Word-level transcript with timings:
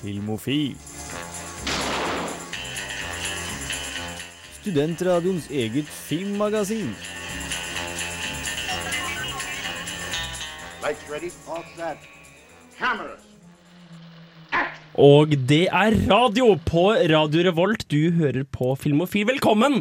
Filmofil. 0.00 0.76
Studentradioens 4.60 5.48
eget 5.50 5.88
filmmagasin. 5.88 6.94
Lights 10.82 11.04
ready, 11.12 11.30
all 11.48 11.64
set. 11.76 12.08
Cameras. 12.78 13.26
Og 14.94 15.28
det 15.48 15.66
er 15.68 15.96
radio 16.10 16.54
på 16.66 16.90
Radio 16.92 17.44
Revolt. 17.50 17.79
Du 17.90 18.12
hører 18.14 18.44
på 18.46 18.68
Filmofil. 18.78 19.24
Velkommen 19.26 19.80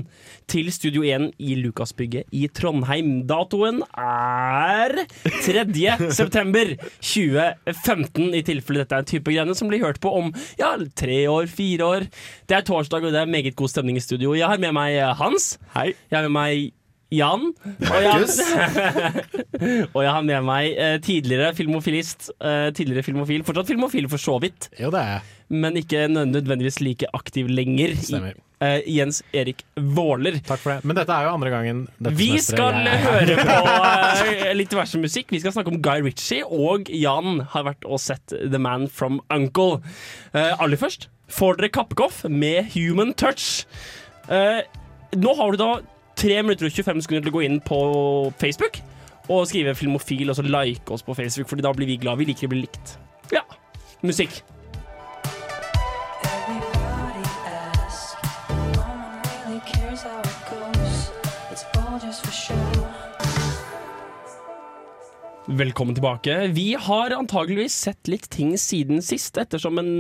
til 0.50 0.72
Studio 0.74 1.04
1 1.06 1.28
i 1.46 1.54
Lukasbygget 1.60 2.32
i 2.34 2.48
Trondheim. 2.50 3.20
Datoen 3.30 3.84
er 3.94 4.96
3. 5.28 5.66
september 6.20 6.72
2015, 7.06 8.34
i 8.34 8.42
tilfelle 8.48 8.82
dette 8.82 8.98
er 8.98 9.06
en 9.06 9.12
type 9.12 9.30
greiene 9.30 9.54
som 9.54 9.70
blir 9.70 9.86
hørt 9.86 10.02
på 10.02 10.16
om 10.24 10.34
ja, 10.58 10.74
tre 10.98 11.20
år, 11.30 11.46
fire 11.54 11.86
år. 11.86 12.10
Det 12.50 12.58
er 12.58 12.66
torsdag, 12.66 13.06
og 13.06 13.14
det 13.14 13.22
er 13.22 13.30
meget 13.30 13.54
god 13.60 13.70
stemning 13.76 14.02
i 14.02 14.06
studio. 14.08 14.34
Jeg 14.34 14.50
har 14.50 14.58
med 14.58 14.74
meg 14.80 14.98
Hans. 15.22 15.60
Hei. 15.78 15.92
Jeg 16.10 16.18
har 16.18 16.26
med 16.26 16.38
meg 16.40 16.79
Jan. 17.12 17.48
Og 17.90 18.04
jeg, 18.04 18.28
og 19.96 20.02
jeg 20.04 20.12
har 20.14 20.22
med 20.28 20.44
meg 20.46 20.76
eh, 20.78 20.98
tidligere 21.06 21.54
filmofilist. 21.58 22.30
Eh, 22.38 22.70
tidligere 22.78 23.06
filmofil. 23.08 23.44
Fortsatt 23.48 23.72
filmofil, 23.72 24.10
for 24.12 24.22
så 24.22 24.38
vidt. 24.44 24.70
Jo, 24.80 24.92
det 24.94 25.02
er 25.02 25.16
jeg. 25.18 25.26
Men 25.50 25.80
ikke 25.82 26.04
nødvendigvis 26.14 26.78
like 26.86 27.10
aktiv 27.18 27.50
lenger. 27.50 27.96
Stemmer. 27.98 28.38
Eh, 28.62 28.82
Jens 28.92 29.22
Erik 29.34 29.64
Våler. 29.80 30.38
Takk 30.46 30.62
for 30.62 30.76
det. 30.76 30.86
Men 30.86 31.00
dette 31.00 31.16
er 31.16 31.26
jo 31.26 31.34
andre 31.34 31.50
gangen 31.54 31.78
Vi 32.20 32.28
skal 32.44 32.76
jeg- 32.84 33.04
høre 33.08 33.38
på 33.48 33.60
eh, 34.36 34.54
litt 34.60 34.70
diverse 34.74 35.00
musikk. 35.02 35.32
Vi 35.34 35.40
skal 35.42 35.56
snakke 35.56 35.72
om 35.74 35.80
Guy 35.82 36.04
Ritchie, 36.06 36.44
og 36.46 36.92
Jan 36.94 37.40
har 37.56 37.66
vært 37.72 37.88
og 37.90 38.02
sett 38.04 38.36
The 38.36 38.60
Man 38.62 38.86
from 38.92 39.22
Uncle. 39.34 39.80
Eh, 40.34 40.52
aller 40.60 40.78
først 40.78 41.08
får 41.30 41.58
dere 41.62 41.70
Kappekoff 41.74 42.24
med 42.30 42.70
Human 42.76 43.14
Touch. 43.18 43.64
Eh, 44.30 44.62
nå 45.18 45.34
har 45.40 45.52
du 45.56 45.58
da 45.64 45.72
3 46.20 46.42
minutter 46.44 46.68
og 46.68 46.74
25 46.76 47.06
sekunder 47.06 47.24
til 47.24 47.32
å 47.32 47.38
gå 47.38 47.42
inn 47.48 47.60
på 47.64 47.80
Facebook 48.42 48.82
og 49.32 49.46
skrive 49.48 49.72
filmofil, 49.78 50.28
og 50.28 50.36
så 50.36 50.44
like 50.44 50.92
oss 50.92 51.06
på 51.06 51.16
Facebook, 51.16 51.48
Fordi 51.48 51.64
da 51.64 51.72
blir 51.72 51.88
vi 51.88 52.00
glad. 52.02 52.18
Vi 52.20 52.26
liker 52.28 52.50
å 52.50 52.52
bli 52.52 52.66
likt. 52.66 52.98
Ja. 53.32 53.46
Musikk. 54.04 54.42
Velkommen 65.50 65.96
tilbake. 65.96 66.36
Vi 66.54 66.74
har 66.78 67.16
antageligvis 67.16 67.74
sett 67.88 68.12
litt 68.12 68.28
ting 68.30 68.58
siden 68.60 69.00
sist, 69.02 69.38
ettersom 69.40 69.80
en 69.82 69.94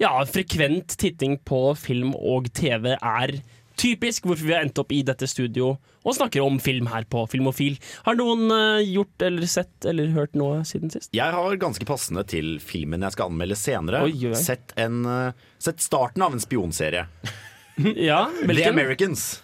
ja, 0.00 0.16
frekvent 0.24 0.96
titting 0.98 1.36
på 1.44 1.60
film 1.78 2.16
og 2.16 2.48
TV 2.56 2.94
er 2.96 3.36
typisk 3.78 4.26
hvorfor 4.28 4.48
vi 4.48 4.54
har 4.56 4.64
endt 4.66 4.78
opp 4.82 4.92
i 4.92 5.00
dette 5.06 5.26
studio 5.30 5.70
og 6.02 6.14
snakker 6.16 6.42
om 6.44 6.56
film 6.62 6.88
her 6.90 7.04
på 7.10 7.24
Filmofil. 7.30 7.76
Har 8.06 8.16
noen 8.18 8.46
eh, 8.54 8.84
gjort 8.90 9.24
eller 9.28 9.46
sett 9.50 9.86
eller 9.88 10.10
hørt 10.16 10.34
noe 10.38 10.62
siden 10.68 10.90
sist? 10.92 11.10
Jeg 11.16 11.34
har 11.34 11.58
ganske 11.60 11.86
passende 11.88 12.24
til 12.28 12.56
filmen 12.64 13.04
jeg 13.06 13.14
skal 13.16 13.30
anmelde 13.32 13.58
senere, 13.58 14.04
Oi, 14.08 14.14
oi. 14.30 14.38
Sett, 14.38 14.72
en, 14.80 15.02
eh, 15.06 15.44
sett 15.62 15.82
starten 15.84 16.24
av 16.26 16.34
en 16.36 16.42
spionserie. 16.44 17.06
Ja, 17.78 18.24
The 18.34 18.42
Americans. 18.42 18.72
Americans. 18.72 19.42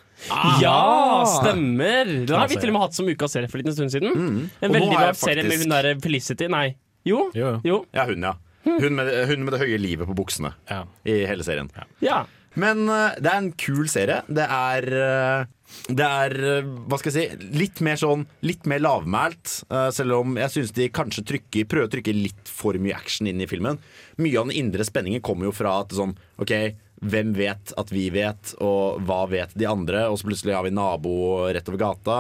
Ja, 0.63 1.23
stemmer! 1.29 2.09
Den 2.27 2.35
har 2.35 2.49
vi 2.51 2.57
til 2.59 2.73
og 2.73 2.75
med 2.75 2.83
hatt 2.83 2.97
som 2.97 3.07
ukas 3.07 3.35
serie 3.37 3.51
for 3.53 3.63
en 3.63 3.75
stund 3.77 3.93
siden. 3.95 4.11
En 4.59 4.73
veldig 4.75 4.89
bra 4.91 5.05
jeg 5.11 5.19
serie 5.21 5.45
med 5.47 5.61
hun 5.63 5.71
derre 5.75 5.93
Felicity. 6.03 6.49
Nei. 6.51 6.65
Jo. 7.07 7.29
Jo, 7.37 7.53
jo. 7.53 7.61
Jo. 7.69 7.77
Ja, 7.95 8.07
hun, 8.09 8.25
ja. 8.27 8.33
Hun 8.65 8.97
med, 8.97 9.11
hun 9.29 9.45
med 9.47 9.55
det 9.55 9.61
høye 9.61 9.79
livet 9.79 10.09
på 10.09 10.17
buksene 10.17 10.51
Ja. 10.71 10.81
i 11.07 11.21
hele 11.29 11.45
serien. 11.47 11.69
Ja. 12.03 12.25
Men 12.61 12.87
eh, 12.89 13.17
det 13.21 13.31
er 13.31 13.41
en 13.41 13.53
kul 13.59 13.89
serie. 13.91 14.21
Det 14.29 14.47
er 14.47 14.87
eh, 15.01 15.51
Det 15.89 16.07
er, 16.07 16.37
eh, 16.59 16.69
hva 16.89 16.99
skal 17.01 17.11
jeg 17.13 17.35
si, 17.35 17.49
litt 17.59 17.81
mer 17.85 17.99
sånn 17.99 18.27
Litt 18.47 18.69
mer 18.71 18.83
lavmælt. 18.85 19.65
selv 19.97 20.21
om 20.21 20.37
jeg 20.39 20.53
syns 20.55 20.73
de 20.77 20.89
kanskje 20.95 21.25
trykker, 21.33 21.67
prøver 21.71 21.89
å 21.89 21.93
trykke 21.97 22.15
litt 22.15 22.49
for 22.51 22.79
mye 22.79 22.95
action 22.97 23.27
inn 23.31 23.43
i 23.43 23.49
filmen. 23.51 23.79
Mye 24.23 24.39
av 24.39 24.49
den 24.49 24.59
indre 24.61 24.87
spenningen 24.87 25.23
kommer 25.25 25.49
jo 25.49 25.55
fra 25.57 25.81
at 25.83 25.95
sånn 25.97 26.15
OK, 26.39 26.53
hvem 27.05 27.33
vet 27.37 27.73
at 27.77 27.91
vi 27.93 28.07
vet, 28.15 28.55
og 28.65 29.03
hva 29.05 29.25
vet 29.29 29.51
de 29.59 29.67
andre? 29.69 30.07
Og 30.09 30.17
så 30.21 30.29
plutselig 30.29 30.55
har 30.57 30.65
vi 30.65 30.71
nabo 30.73 31.13
rett 31.53 31.67
over 31.69 31.81
gata, 31.83 32.19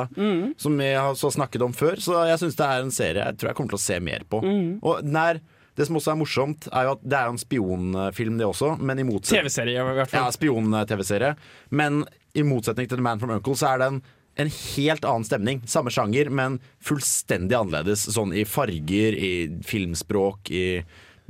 som 0.60 0.76
vi 0.80 0.90
har 0.92 1.14
så 1.16 1.30
snakket 1.32 1.62
om 1.64 1.72
før. 1.72 1.96
Så 2.02 2.18
jeg 2.28 2.42
syns 2.42 2.58
det 2.58 2.66
er 2.66 2.82
en 2.82 2.92
serie 2.92 3.24
jeg 3.30 3.38
tror 3.38 3.52
jeg 3.52 3.56
kommer 3.60 3.72
til 3.76 3.80
å 3.80 3.86
se 3.86 4.00
mer 4.04 4.26
på. 4.28 4.42
Og 4.82 5.00
den 5.06 5.16
er 5.16 5.40
det 5.74 5.86
som 5.88 5.98
også 5.98 6.12
er 6.12 6.18
morsomt, 6.20 6.66
er 6.70 6.86
jo 6.86 6.96
at 6.96 7.06
det 7.06 7.16
er 7.18 7.28
jo 7.28 7.34
en 7.34 7.40
spionfilm, 7.42 8.36
det 8.38 8.46
også. 8.46 8.74
Men 8.78 9.00
i 9.02 9.06
motsetning 9.06 9.46
TV-serie, 9.46 9.78
i 9.80 9.96
hvert 9.98 10.12
ja, 10.12 10.26
fall. 10.26 10.36
spion-TV-serie. 10.36 11.32
Men 11.74 12.04
i 12.34 12.44
motsetning 12.46 12.90
til 12.90 13.00
The 13.00 13.06
Man 13.06 13.22
from 13.22 13.34
Uncle 13.34 13.56
så 13.58 13.72
er 13.72 13.82
det 13.82 13.88
en, 13.90 13.98
en 14.44 14.52
helt 14.54 15.08
annen 15.08 15.26
stemning. 15.26 15.64
Samme 15.70 15.90
sjanger, 15.94 16.30
men 16.30 16.60
fullstendig 16.84 17.58
annerledes. 17.58 18.06
Sånn 18.14 18.34
i 18.36 18.46
farger, 18.46 19.18
i 19.18 19.32
filmspråk, 19.66 20.50
i 20.54 20.66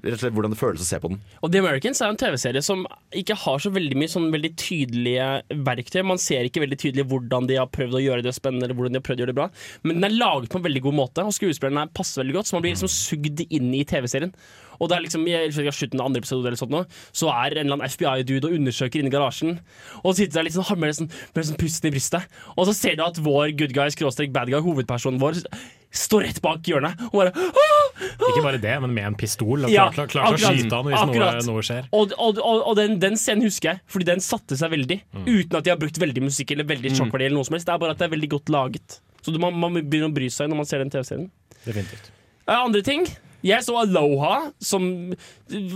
rett 0.04 0.16
og 0.18 0.22
slett 0.22 0.34
hvordan 0.36 0.54
det 0.54 0.60
føles 0.60 0.84
å 0.84 0.86
se 0.86 1.00
på 1.02 1.10
den. 1.12 1.20
Og 1.40 1.52
The 1.52 1.62
Americans 1.62 2.02
er 2.02 2.12
en 2.12 2.20
TV-serie 2.20 2.62
som 2.64 2.84
ikke 3.16 3.36
har 3.44 3.62
så 3.62 3.72
veldig 3.74 3.98
mye 4.00 4.12
sånn 4.12 4.30
veldig 4.34 4.52
tydelige 4.60 5.28
verktøy. 5.66 6.02
Man 6.06 6.20
ser 6.22 6.48
ikke 6.48 6.62
veldig 6.64 6.80
tydelig 6.80 7.06
hvordan 7.10 7.48
de 7.50 7.58
har 7.60 7.70
prøvd 7.72 7.98
å 7.98 8.04
gjøre 8.04 8.26
det 8.26 8.34
spennende, 8.36 8.68
eller 8.68 8.78
hvordan 8.78 8.96
de 8.96 9.02
har 9.02 9.06
prøvd 9.06 9.22
å 9.22 9.24
gjøre 9.24 9.34
det 9.34 9.40
bra. 9.40 9.48
Men 9.84 9.98
den 9.98 10.08
er 10.10 10.18
laget 10.18 10.52
på 10.52 10.60
en 10.60 10.66
veldig 10.68 10.84
god 10.88 10.98
måte, 11.00 11.24
og 11.24 11.36
skuespillerne 11.36 11.88
passer 11.96 12.22
veldig 12.22 12.38
godt, 12.38 12.50
så 12.50 12.58
man 12.58 12.66
blir 12.66 12.76
liksom 12.76 12.92
sugd 12.92 13.44
inn 13.48 13.72
i 13.74 13.84
TV-serien. 13.88 14.34
Og 14.80 14.90
det 14.90 14.96
er 14.96 15.04
liksom 15.04 15.26
i 15.28 15.36
slutten 15.52 16.02
av 16.02 16.08
andre 16.08 16.22
episode 16.22 16.48
eller 16.50 16.58
sånt 16.58 16.74
nå, 16.74 16.82
så 17.14 17.30
er 17.32 17.54
en 17.54 17.66
eller 17.66 17.78
annen 17.78 17.92
FBI-dude 17.92 18.50
og 18.50 18.56
undersøker 18.58 19.00
inni 19.00 19.12
garasjen. 19.12 19.58
Og 20.02 20.16
sitter 20.18 20.40
der 20.40 20.48
litt 20.48 20.56
sånn, 20.56 20.80
med 20.80 20.96
sånn, 20.98 21.10
med 21.36 21.48
sånn 21.48 21.60
pusten 21.60 21.90
i 21.90 21.94
brystet. 21.94 22.26
Og 22.56 22.68
så 22.68 22.76
ser 22.76 22.98
du 22.98 23.04
at 23.06 23.20
vår 23.22 23.54
good 23.58 23.74
guy, 23.76 23.86
skråstrek 23.94 24.34
bad 24.34 24.50
guy, 24.52 24.60
hovedpersonen 24.64 25.22
vår, 25.22 25.44
står 25.94 26.24
rett 26.26 26.40
bak 26.42 26.66
hjørnet 26.66 27.00
og 27.10 27.14
bare 27.20 27.32
«Åh! 27.34 28.04
Ikke 28.30 28.42
bare 28.42 28.58
det, 28.58 28.72
men 28.82 28.92
med 28.96 29.06
en 29.12 29.14
pistol. 29.18 29.66
Ja, 29.70 29.86
klar, 29.94 30.08
klar, 30.10 30.26
klar 30.34 30.36
til 30.36 30.46
å 30.48 30.52
skyte 30.58 30.78
han 30.80 30.88
hvis 30.90 31.04
noe, 31.10 31.28
noe 31.46 31.62
skjer. 31.66 31.86
Og, 31.94 32.14
og, 32.18 32.40
og, 32.42 32.62
og 32.72 32.76
den, 32.80 32.96
den 33.02 33.14
scenen 33.20 33.46
husker 33.46 33.70
jeg, 33.74 33.82
fordi 33.90 34.08
den 34.10 34.22
satte 34.24 34.58
seg 34.58 34.72
veldig. 34.74 34.98
Uten 35.24 35.58
at 35.60 35.64
de 35.66 35.70
har 35.72 35.78
brukt 35.80 36.00
veldig 36.02 36.24
musikk 36.26 36.50
eller 36.56 36.66
veldig 36.68 36.90
sjokkverdi. 36.98 37.28
eller 37.28 37.38
noe 37.38 37.46
som 37.46 37.54
helst 37.58 37.70
Det 37.70 37.74
er 37.76 37.82
bare 37.84 37.94
at 37.94 38.02
det 38.02 38.08
er 38.08 38.14
veldig 38.16 38.30
godt 38.34 38.50
laget. 38.54 38.98
Så 39.22 39.32
du- 39.32 39.38
man, 39.40 39.54
man 39.56 39.78
begynner 39.78 40.10
å 40.10 40.14
bry 40.14 40.26
seg 40.28 40.50
når 40.50 40.56
man 40.62 40.66
ser 40.68 40.82
den 40.82 40.90
TV-serien. 40.90 41.30
Definitivt. 41.64 42.10
Eh, 42.48 42.58
Andre 42.58 42.82
ting. 42.82 43.06
Jeg 43.44 43.64
så 43.66 43.76
Aloha, 43.82 44.50
som 44.64 44.86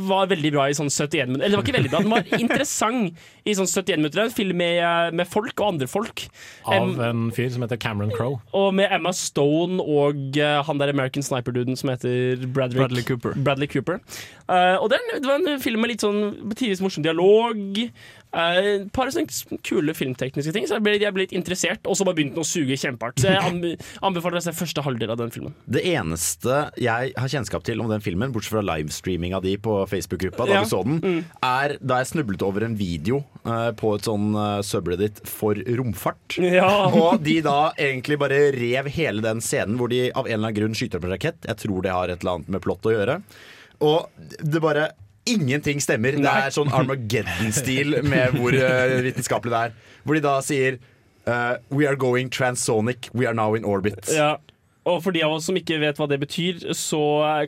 var 0.08 0.30
veldig 0.30 0.52
bra 0.54 0.66
i 0.70 0.76
sånn 0.76 0.88
71 0.88 1.28
minutter. 1.28 1.44
Eller 1.44 1.52
det 1.52 1.58
var 1.60 1.66
ikke 1.66 1.76
veldig 1.76 1.90
bra, 1.92 2.00
den 2.04 2.14
var 2.14 2.30
interessant 2.42 3.18
i 3.44 3.54
sånn 3.58 3.68
71 3.68 4.00
minutter. 4.00 4.22
En 4.24 4.32
film 4.34 4.56
med, 4.60 4.78
eh, 4.80 5.10
med 5.20 5.28
folk 5.28 5.52
og 5.60 5.74
andre 5.74 5.88
folk. 5.90 6.24
Av 6.64 6.88
um, 6.88 7.02
en 7.04 7.26
fyr 7.36 7.50
som 7.54 7.64
heter 7.66 7.80
Cameron 7.80 8.12
Crowe. 8.14 8.40
og 8.56 8.72
med 8.78 8.92
Emma 8.94 9.12
Stone 9.16 9.82
og 9.84 10.38
uh, 10.40 10.62
han 10.66 10.80
der 10.80 10.92
American 10.94 11.24
Sniper-duden 11.26 11.76
som 11.78 11.92
heter 11.92 12.40
Bradley, 12.46 12.80
Bradley 12.80 13.04
Cooper. 13.06 13.36
Bradley 13.36 13.68
Cooper. 13.70 14.00
Uh, 14.48 14.80
og 14.80 14.92
er- 14.96 15.20
det 15.20 15.28
var 15.28 15.42
en 15.42 15.60
film 15.60 15.84
med 15.84 15.92
litt 15.92 16.04
sånn 16.04 16.54
tidvis 16.56 16.80
morsom 16.84 17.04
dialog. 17.04 17.60
Eh, 18.32 18.68
uh, 18.82 18.86
par 18.94 19.10
sånne 19.14 19.58
kule 19.66 19.94
filmtekniske 19.96 20.52
ting, 20.54 20.66
så 20.68 20.78
jeg 20.78 20.84
ble, 20.86 20.96
jeg 21.00 21.14
ble 21.14 21.26
litt 21.26 21.34
interessert. 21.36 21.84
Og 21.88 21.98
så 21.98 22.06
bare 22.06 22.18
begynte 22.18 22.38
den 22.38 22.44
å 22.44 22.48
suge 22.48 22.78
kjempehardt. 22.78 23.22
Så 23.22 23.32
jeg 23.32 23.42
anbe 23.42 23.74
anbefaler 24.04 24.40
å 24.40 24.44
se 24.44 24.54
første 24.56 24.84
halvdel 24.84 25.12
av 25.14 25.20
den 25.20 25.32
filmen. 25.34 25.54
Det 25.70 25.82
eneste 25.90 26.60
jeg 26.80 27.12
har 27.16 27.32
kjennskap 27.32 27.64
til 27.66 27.82
om 27.82 27.90
den 27.90 28.04
filmen, 28.04 28.32
bortsett 28.34 28.56
fra 28.56 28.64
livestreaminga 28.64 29.40
di 29.44 29.56
på 29.62 29.80
Facebook-gruppa, 29.90 30.46
da 30.48 30.58
Ja. 30.58 30.62
vi 30.64 30.72
så 30.72 30.82
den, 30.86 31.24
er 31.44 31.76
da 31.80 32.00
jeg 32.02 32.10
snublet 32.12 32.42
over 32.46 32.64
en 32.66 32.76
video 32.78 33.22
uh, 33.44 33.70
på 33.72 33.94
et 33.96 34.08
sånn 34.08 34.30
uh, 34.36 34.60
subreddit 34.64 35.22
for 35.28 35.58
romfart. 35.78 36.38
Ja. 36.42 36.70
Og 37.02 37.22
de 37.24 37.40
da 37.44 37.72
egentlig 37.76 38.18
bare 38.20 38.48
rev 38.56 38.90
hele 38.94 39.24
den 39.24 39.42
scenen 39.44 39.78
hvor 39.78 39.92
de 39.92 40.08
av 40.12 40.26
en 40.26 40.32
eller 40.32 40.48
annen 40.48 40.58
grunn 40.60 40.78
skyter 40.78 41.00
opp 41.00 41.08
en 41.08 41.14
rakett. 41.16 41.44
Jeg 41.48 41.62
tror 41.64 41.84
det 41.84 41.94
har 41.94 42.08
et 42.08 42.22
eller 42.22 42.38
annet 42.38 42.52
med 42.56 42.64
plott 42.64 42.86
å 42.88 42.94
gjøre. 42.94 43.20
Og 43.84 44.08
det 44.42 44.62
bare 44.62 44.90
Ingenting 45.28 45.82
stemmer. 45.84 46.18
Det 46.18 46.34
er 46.34 46.54
sånn 46.54 46.72
Armageddon-stil 46.74 48.00
med 48.06 48.38
hvor 48.38 48.56
eh, 48.56 48.98
vitenskapelig 49.06 49.54
det 49.54 49.64
er. 49.68 49.96
Hvor 50.04 50.18
de 50.18 50.24
da 50.24 50.36
sier 50.44 50.78
uh, 51.28 51.58
We 51.74 51.88
are 51.88 51.96
going 51.96 52.30
transonic. 52.32 53.10
We 53.12 53.28
are 53.28 53.36
now 53.36 53.54
in 53.58 53.68
orbit. 53.68 54.08
Ja. 54.12 54.36
Og 54.88 55.02
for 55.04 55.14
de 55.14 55.22
av 55.24 55.34
oss 55.36 55.46
som 55.48 55.56
ikke 55.58 55.78
vet 55.82 55.98
hva 56.00 56.06
det 56.08 56.18
betyr, 56.22 56.62
så 56.76 57.00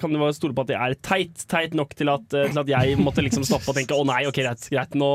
kan 0.03 0.12
det 0.12 0.21
være 0.21 0.37
stole 0.37 0.56
på 0.56 0.65
at 0.67 0.71
det 0.73 0.77
er 0.77 0.97
teit. 1.06 1.44
Teit 1.50 1.77
nok 1.79 1.94
til 1.97 2.12
at, 2.12 2.27
eh, 2.37 2.50
til 2.50 2.61
at 2.62 2.73
jeg 2.73 2.99
måtte 3.00 3.25
liksom 3.25 3.47
stoppe 3.49 3.73
og 3.73 3.79
tenke 3.79 3.97
å 3.97 4.05
nei, 4.09 4.23
ok, 4.29 4.43
greit. 4.43 4.67
greit 4.73 4.97
nå, 4.99 5.11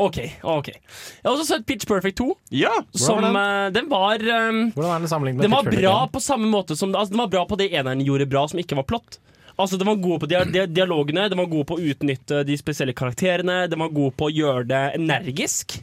ok, 0.00 0.18
ok. 0.48 0.72
Jeg 0.72 1.26
har 1.26 1.34
også 1.34 1.48
sett 1.50 1.66
Pitch 1.68 1.88
Perfect 1.88 2.20
2. 2.22 2.30
Ja! 2.56 2.72
Som, 2.96 3.20
var 3.26 3.40
eh, 3.42 3.70
den 3.74 3.90
var 3.92 4.22
um, 4.22 4.62
Hvordan 4.72 4.94
er 4.94 5.04
den 5.04 5.12
sammenlignet 5.12 5.42
med 5.42 5.48
Den 5.48 5.56
var 5.56 5.66
Pitch 5.66 5.74
Perfect 5.74 5.84
bra 5.84 5.96
igjen? 5.98 6.12
på 6.14 6.24
samme 6.24 6.52
måte 6.52 6.76
som 6.78 6.94
altså, 6.94 7.12
Den 7.12 7.22
var 7.24 7.32
bra 7.32 7.44
på 7.48 7.58
det 7.60 7.68
eneren 7.72 8.04
gjorde 8.04 8.28
bra, 8.30 8.46
som 8.48 8.62
ikke 8.62 8.78
var 8.78 8.88
plott. 8.88 9.20
Altså, 9.58 9.76
Den 9.76 9.88
var 9.90 9.96
god 9.98 10.20
på 10.22 10.26
dia 10.30 10.44
dia 10.44 10.66
dialogene, 10.66 11.28
den 11.28 11.38
var 11.38 11.46
god 11.50 11.66
på 11.66 11.76
å 11.78 11.82
utnytte 11.90 12.44
de 12.46 12.56
spesielle 12.60 12.94
karakterene, 12.94 13.64
den 13.68 13.80
var 13.82 13.88
god 13.90 14.14
på 14.16 14.28
å 14.28 14.32
gjøre 14.32 14.64
det 14.70 14.82
energisk. 15.00 15.80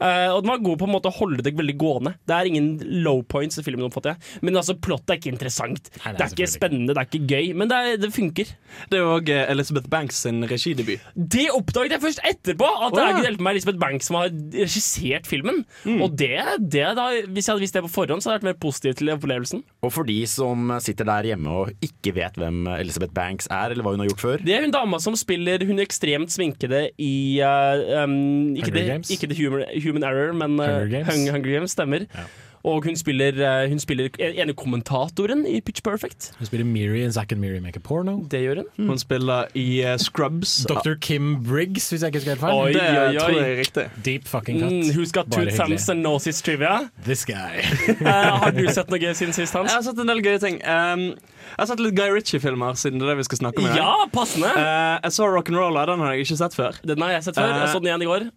Eh, 0.00 0.28
og 0.32 0.42
den 0.42 0.52
var 0.52 0.62
god 0.64 0.80
på 0.80 0.88
en 0.88 0.94
måte 0.94 1.10
å 1.10 1.16
holde 1.20 1.44
det 1.44 1.54
veldig 1.58 1.76
gående. 1.80 2.14
Det 2.28 2.36
er 2.36 2.50
ingen 2.50 2.70
low 3.04 3.22
points 3.22 3.60
i 3.60 3.64
filmen, 3.66 3.86
oppfatter 3.88 4.14
jeg. 4.14 4.40
Men 4.46 4.60
altså, 4.60 4.76
plottet 4.80 5.14
er 5.14 5.20
ikke 5.20 5.34
interessant. 5.34 5.90
Nei, 6.00 6.14
det 6.14 6.14
er 6.14 6.18
det 6.20 6.26
er 6.26 6.36
ikke 6.36 6.50
spennende, 6.54 6.96
det 6.96 7.02
er 7.02 7.10
ikke 7.10 7.34
gøy, 7.34 7.52
men 7.56 7.70
det, 7.70 7.80
er, 7.80 8.00
det 8.00 8.12
funker. 8.14 8.54
Det 8.90 9.00
er 9.00 9.10
òg 9.16 9.32
Elizabeth 9.40 9.90
Banks 9.92 10.22
sin 10.24 10.44
regidebut. 10.50 11.04
Det 11.14 11.48
oppdaget 11.54 11.96
jeg 11.96 12.04
først 12.04 12.24
etterpå! 12.26 12.68
At 12.80 12.96
det 12.96 13.02
Å, 13.02 13.08
er 13.10 13.30
ikke 13.32 13.44
meg 13.44 13.56
Elisabeth 13.56 13.80
Banks 13.80 14.10
som 14.10 14.18
har 14.20 14.30
regissert 14.54 15.28
filmen. 15.28 15.62
Mm. 15.84 16.00
Og 16.04 16.16
det, 16.18 16.34
det 16.60 16.86
da, 16.98 17.08
hvis 17.26 17.48
jeg 17.48 17.54
hadde 17.54 17.64
visst 17.64 17.76
det 17.76 17.84
på 17.86 17.92
forhånd, 17.92 18.22
så 18.22 18.30
hadde 18.30 18.40
jeg 18.40 18.44
vært 18.44 18.50
mer 18.50 18.60
positiv 18.62 18.96
til 19.00 19.12
opplevelsen. 19.14 19.64
Og 19.84 19.94
for 19.94 20.08
de 20.08 20.18
som 20.30 20.72
sitter 20.82 21.08
der 21.08 21.30
hjemme 21.32 21.54
og 21.62 21.84
ikke 21.84 22.14
vet 22.16 22.38
hvem 22.40 22.64
Elizabeth 22.78 23.12
Banks 23.16 23.48
er, 23.50 23.74
eller 23.74 23.86
hva 23.86 23.94
hun 23.94 24.04
har 24.04 24.10
gjort 24.10 24.24
før 24.24 24.44
Det 24.46 24.54
er 24.56 24.64
hun 24.64 24.74
dama 24.74 25.00
som 25.02 25.16
spiller 25.18 25.64
hun 25.68 25.82
ekstremt 25.82 26.32
sminkede 26.32 26.82
i 27.00 27.40
uh, 27.44 28.04
um, 28.04 28.54
ikke, 28.54 28.70
Hunger 28.70 28.78
det, 28.78 28.86
Games? 28.90 29.12
ikke 29.14 29.30
The 29.30 29.38
Human, 29.40 29.66
Human 29.90 30.06
Error, 30.06 30.32
men 30.32 30.56
uh, 30.60 30.66
Hunger 30.70 30.94
Games. 30.96 31.10
Hunger, 31.12 31.36
Hunger 31.38 31.58
Games 31.58 31.76
stemmer. 31.76 32.06
Ja. 32.14 32.28
Og 32.60 32.84
hun 32.84 32.96
spiller, 33.00 33.32
uh, 33.40 33.70
hun 33.72 33.78
spiller 33.80 34.10
ene 34.20 34.52
kommentatoren 34.52 35.46
i 35.48 35.62
Pitch 35.64 35.80
Perfect. 35.82 36.26
Hun 36.38 36.44
spiller 36.44 36.66
Miri 36.68 36.98
i 37.06 37.10
Zack 37.10 37.32
and 37.32 37.40
Miri 37.40 37.56
Make 37.64 37.80
a 37.80 37.80
Porno. 37.80 38.18
Det 38.28 38.42
gjør 38.42 38.60
hun. 38.76 38.90
Hun 38.90 38.98
spiller 39.00 39.48
i 39.56 39.64
uh, 39.80 39.94
Scrubs. 39.96 40.58
Dr. 40.68 40.98
Kim 41.00 41.38
Briggs, 41.46 41.88
hvis 41.88 42.02
jeg 42.04 42.12
ikke 42.12 42.20
husker 42.20 42.34
helt 42.34 42.42
feil. 42.42 42.58
Oi, 42.58 42.72
Det 42.76 42.82
oi, 42.84 43.06
oi. 43.06 43.16
tror 43.16 43.38
jeg 43.38 43.52
er 43.54 43.56
riktig. 43.62 43.86
Deep 44.04 44.28
fucking 44.28 44.60
cut. 44.60 44.72
Mm, 44.76 44.92
who's 44.92 45.10
got 45.16 45.32
two 45.32 45.46
thumbs 45.56 45.88
and 45.88 46.04
noses 46.04 46.42
trivia? 46.42 46.90
This 47.08 47.24
guy. 47.24 47.64
Uh, 47.96 48.04
har 48.44 48.52
du 48.52 48.60
sett 48.68 48.92
noe 48.92 49.00
gøy 49.00 49.14
siden 49.16 49.32
sist, 49.32 49.56
Jeg 49.56 49.72
har 49.72 49.86
sett 49.88 50.04
en 50.04 50.12
del 50.12 50.20
gøye 50.28 50.42
ting. 50.44 50.60
Um, 50.60 51.06
jeg 51.50 51.62
har 51.64 51.70
sett 51.72 51.80
litt 51.80 51.96
Guy 51.96 52.12
Ritchie-filmer, 52.12 52.76
siden 52.76 53.00
det 53.00 53.08
er 53.08 53.14
det 53.14 53.22
vi 53.24 53.28
skal 53.30 53.40
snakke 53.40 53.64
om. 53.64 53.72
Ja, 53.72 53.94
passende! 54.12 54.52
uh, 54.52 55.00
jeg 55.00 55.16
så 55.16 55.32
Rock'n'Roller, 55.32 55.88
den 55.94 56.04
har 56.04 56.12
jeg 56.12 56.28
ikke 56.28 56.38
sett 56.44 56.54
før. 56.60 56.76
Den 56.84 57.00
har 57.08 57.16
jeg 57.16 57.24
sett 57.30 57.40
før. 57.40 57.56
Jeg 57.56 57.72
så 57.72 57.80
den 57.80 57.88
igjen 57.88 58.04
i 58.04 58.10
går. 58.12 58.28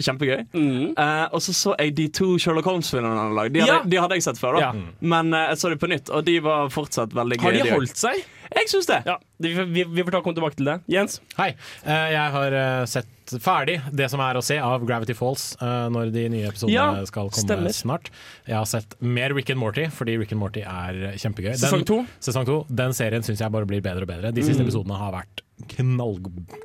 Kjempegøy. 0.00 0.46
Mm. 0.56 0.94
Uh, 0.96 1.26
og 1.36 1.42
så 1.44 1.52
så 1.56 1.74
jeg 1.78 1.94
de 1.98 2.08
to 2.16 2.32
Sherlock 2.40 2.64
Holmes-filmene 2.70 3.20
han 3.20 3.34
lagde. 3.36 3.52
De, 3.58 3.66
Ja. 3.68 3.82
de 3.84 3.96
hadde 4.00 4.16
jeg 4.16 4.24
sett 4.24 4.40
før, 4.40 4.56
da. 4.56 4.70
Ja. 4.70 4.96
Men 5.00 5.32
uh, 5.34 5.46
jeg 5.50 5.60
så 5.60 5.70
de 5.72 5.76
på 5.82 5.90
nytt, 5.92 6.08
og 6.10 6.24
de 6.24 6.38
var 6.44 6.70
fortsatt 6.72 7.12
veldig 7.16 7.36
gøye. 7.40 7.44
Har 7.44 7.58
de 7.68 7.74
holdt 7.76 7.96
seg? 8.00 8.22
Jeg 8.50 8.66
syns 8.72 8.88
det. 8.88 8.96
Ja, 9.06 9.14
vi, 9.38 9.52
vi, 9.70 9.84
vi 9.86 10.02
får 10.02 10.16
ta 10.16 10.20
komme 10.24 10.34
tilbake 10.34 10.56
til 10.58 10.66
det. 10.66 10.78
Jens? 10.90 11.20
Hei. 11.38 11.52
Uh, 11.84 12.08
jeg 12.10 12.32
har 12.34 12.56
sett 12.90 13.06
ferdig 13.44 13.76
det 13.94 14.08
som 14.10 14.18
er 14.24 14.34
å 14.34 14.42
se 14.42 14.56
av 14.58 14.82
Gravity 14.88 15.14
Falls 15.14 15.52
når 15.62 16.08
de 16.10 16.24
nye 16.32 16.48
episodene 16.48 16.74
Ja, 16.74 17.04
skal 17.06 17.28
komme 17.30 17.44
stemmer. 17.44 17.70
snart. 17.76 18.08
Jeg 18.48 18.56
har 18.58 18.66
sett 18.66 18.96
mer 18.98 19.30
Rick 19.36 19.52
and 19.54 19.60
Morty, 19.62 19.84
fordi 19.94 20.16
Rick 20.18 20.32
and 20.34 20.40
Morty 20.42 20.64
er 20.66 21.12
kjempegøy. 21.14 21.52
Sesong 21.60 21.84
to? 21.86 22.00
Sesong 22.18 22.48
to. 22.48 22.56
Den 22.66 22.90
serien 22.96 23.22
syns 23.22 23.38
jeg 23.44 23.54
bare 23.54 23.68
blir 23.70 23.84
bedre 23.86 24.02
og 24.02 24.10
bedre. 24.10 24.32
De 24.34 24.42
siste 24.42 24.64
episodene 24.66 24.98
har 24.98 25.14
vært 25.14 25.44
knall, 25.74 26.18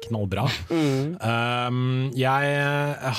knallbra. 0.05 0.45
Um, 0.69 2.11
jeg 2.15 2.55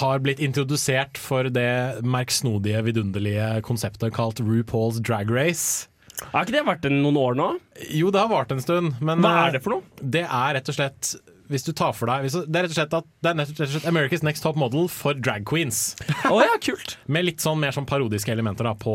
har 0.01 0.23
blitt 0.25 0.41
introdusert 0.45 1.19
for 1.21 1.51
det 1.53 2.03
merksnodige, 2.07 2.83
vidunderlige 2.87 3.51
konseptet 3.67 4.15
kalt 4.17 4.41
RuPaul's 4.43 5.01
Drag 5.03 5.31
Race. 5.33 5.89
Har 6.33 6.47
ikke 6.47 6.55
det 6.57 6.65
vært 6.67 6.85
det 6.87 6.93
noen 6.95 7.19
år 7.21 7.37
nå? 7.37 7.47
Jo, 7.93 8.09
det 8.15 8.23
har 8.23 8.31
vart 8.33 8.53
en 8.55 8.63
stund, 8.65 8.95
men 9.05 9.21
Hva 9.25 9.33
eh, 9.35 9.41
er 9.49 9.57
det 9.59 9.65
for 9.67 9.77
noe? 9.77 9.85
det 10.01 10.25
er 10.25 10.55
rett 10.57 10.71
og 10.73 10.77
slett 10.79 11.11
hvis 11.53 11.67
du 11.67 11.73
tar 11.77 11.95
for 11.97 12.11
deg 12.11 12.27
Det 12.27 12.59
er 12.59 12.67
rett 12.67 12.73
og 12.73 12.79
slett 12.79 12.97
at 12.99 13.09
det 13.25 13.31
er 13.33 13.39
rett 13.41 13.61
og 13.61 13.71
slett 13.73 13.89
America's 13.89 14.25
Next 14.27 14.45
Top 14.45 14.59
Model 14.59 14.89
for 14.93 15.17
drag 15.17 15.47
queens. 15.49 15.97
Oh, 16.31 16.41
ja, 16.43 16.57
kult. 16.63 16.97
Med 17.13 17.27
litt 17.27 17.45
sånn 17.45 17.61
mer 17.63 17.75
sånn 17.75 17.89
parodiske 17.89 18.33
elementer 18.33 18.69
da, 18.69 18.75
på, 18.79 18.95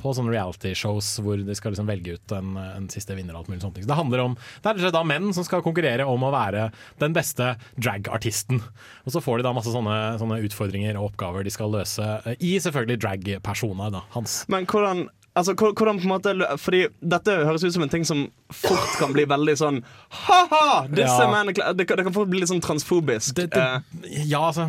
på 0.00 0.14
sånne 0.16 0.32
reality-shows 0.34 1.10
hvor 1.24 1.40
de 1.40 1.56
skal 1.56 1.74
liksom 1.74 1.88
velge 1.90 2.16
ut 2.18 2.36
en, 2.36 2.54
en 2.60 2.88
siste 2.92 3.16
vinner. 3.16 3.34
og 3.36 3.44
alt 3.44 3.52
mulig 3.52 3.62
sånne 3.64 3.78
ting. 3.78 3.86
Så 3.86 3.92
det 3.92 3.98
handler 4.00 4.24
om 4.24 4.36
Det 4.36 4.64
er 4.64 4.70
rett 4.70 4.82
og 4.82 4.86
slett 4.86 4.98
da 4.98 5.04
menn 5.14 5.32
som 5.36 5.46
skal 5.46 5.64
konkurrere 5.66 6.06
om 6.08 6.24
å 6.26 6.32
være 6.34 6.68
den 7.02 7.16
beste 7.16 7.54
dragartisten. 7.76 8.62
Og 9.04 9.14
så 9.14 9.22
får 9.24 9.40
de 9.40 9.48
da 9.48 9.54
masse 9.56 9.74
sånne, 9.74 9.98
sånne 10.22 10.40
utfordringer 10.46 10.98
og 11.00 11.12
oppgaver 11.12 11.44
de 11.46 11.52
skal 11.54 11.72
løse 11.74 12.04
eh, 12.24 12.38
i 12.40 12.56
selvfølgelig 12.62 13.00
drag-personer. 13.04 14.00
Hans. 14.14 14.42
Men 14.52 14.66
hvordan 14.70 15.06
Altså, 15.34 15.54
hvordan 15.58 15.98
på 15.98 16.06
en 16.06 16.12
måte 16.12 16.32
Fordi 16.62 16.84
dette 17.02 17.32
høres 17.44 17.64
ut 17.66 17.72
som 17.74 17.82
en 17.82 17.90
ting 17.90 18.04
som 18.06 18.20
fort 18.54 18.92
kan 19.00 19.12
bli 19.16 19.24
veldig 19.26 19.56
sånn 19.58 19.80
Ha-ha! 20.28 20.86
Disse 20.86 21.08
Ja. 21.24 21.26
mennene 21.32 21.50
det, 21.76 21.86
kan- 21.88 21.96
det 21.98 22.04
kan 22.06 22.14
fort 22.14 22.30
bli 22.30 22.38
litt 22.44 22.52
sånn 22.52 22.62
transfobisk. 22.62 23.34
Det, 23.34 23.48
Eh, 23.54 23.78
det, 24.04 24.26
ja, 24.30 24.44
altså 24.52 24.68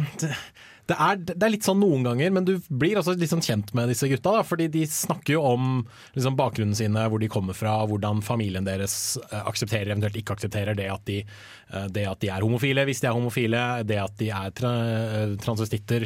det, 0.87 0.95
er, 1.01 1.15
det 1.17 1.41
er 1.41 1.49
litt 1.49 1.65
sånn 1.65 1.79
noen 1.81 2.03
ganger, 2.05 2.29
men 2.31 2.45
du 2.45 2.59
blir 2.69 2.97
også 2.99 3.15
litt 3.17 3.29
sånn 3.31 3.41
kjent 3.41 3.71
med 3.73 3.89
disse 3.89 4.05
gutta. 4.09 4.35
Da, 4.37 4.43
fordi 4.45 4.67
de 4.69 4.83
snakker 4.85 5.33
jo 5.33 5.41
om 5.41 5.79
liksom, 6.13 6.35
bakgrunnen 6.37 6.75
sine, 6.77 7.07
hvor 7.09 7.17
de 7.21 7.29
kommer 7.33 7.57
fra, 7.57 7.79
hvordan 7.89 8.21
familien 8.21 8.65
deres 8.67 9.17
eh, 9.31 9.41
aksepterer, 9.49 9.89
eventuelt 9.95 10.17
ikke 10.21 10.35
aksepterer 10.37 10.77
det 10.77 10.85
at, 10.93 11.01
de, 11.09 11.19
eh, 11.73 11.87
det 11.89 12.05
at 12.09 12.19
de 12.21 12.29
er 12.29 12.45
homofile, 12.45 12.85
hvis 12.85 13.01
de 13.01 13.07
er 13.09 13.17
homofile, 13.17 13.63
det 13.89 13.97
at 13.97 14.13
de 14.21 14.29
er 14.29 14.53
tra 14.53 14.75
eh, 14.85 15.35
transvestitter, 15.41 16.05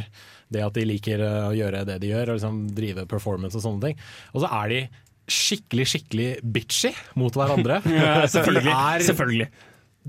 det 0.53 0.65
at 0.65 0.75
de 0.77 0.87
liker 0.87 1.23
eh, 1.25 1.47
å 1.49 1.55
gjøre 1.57 1.85
det 1.87 1.99
de 2.03 2.11
gjør, 2.11 2.33
og 2.33 2.39
liksom 2.39 2.59
drive 2.77 3.05
performance 3.09 3.57
og 3.57 3.65
sånne 3.65 3.89
ting. 3.89 4.03
Og 4.33 4.43
så 4.43 4.51
er 4.61 4.73
de 4.73 4.81
skikkelig, 5.29 5.87
skikkelig 5.93 6.29
bitchy 6.43 6.93
mot 7.21 7.35
hverandre. 7.37 7.81
selvfølgelig. 8.35 8.65
De 8.65 8.77
er, 8.77 9.05
selvfølgelig. 9.09 9.49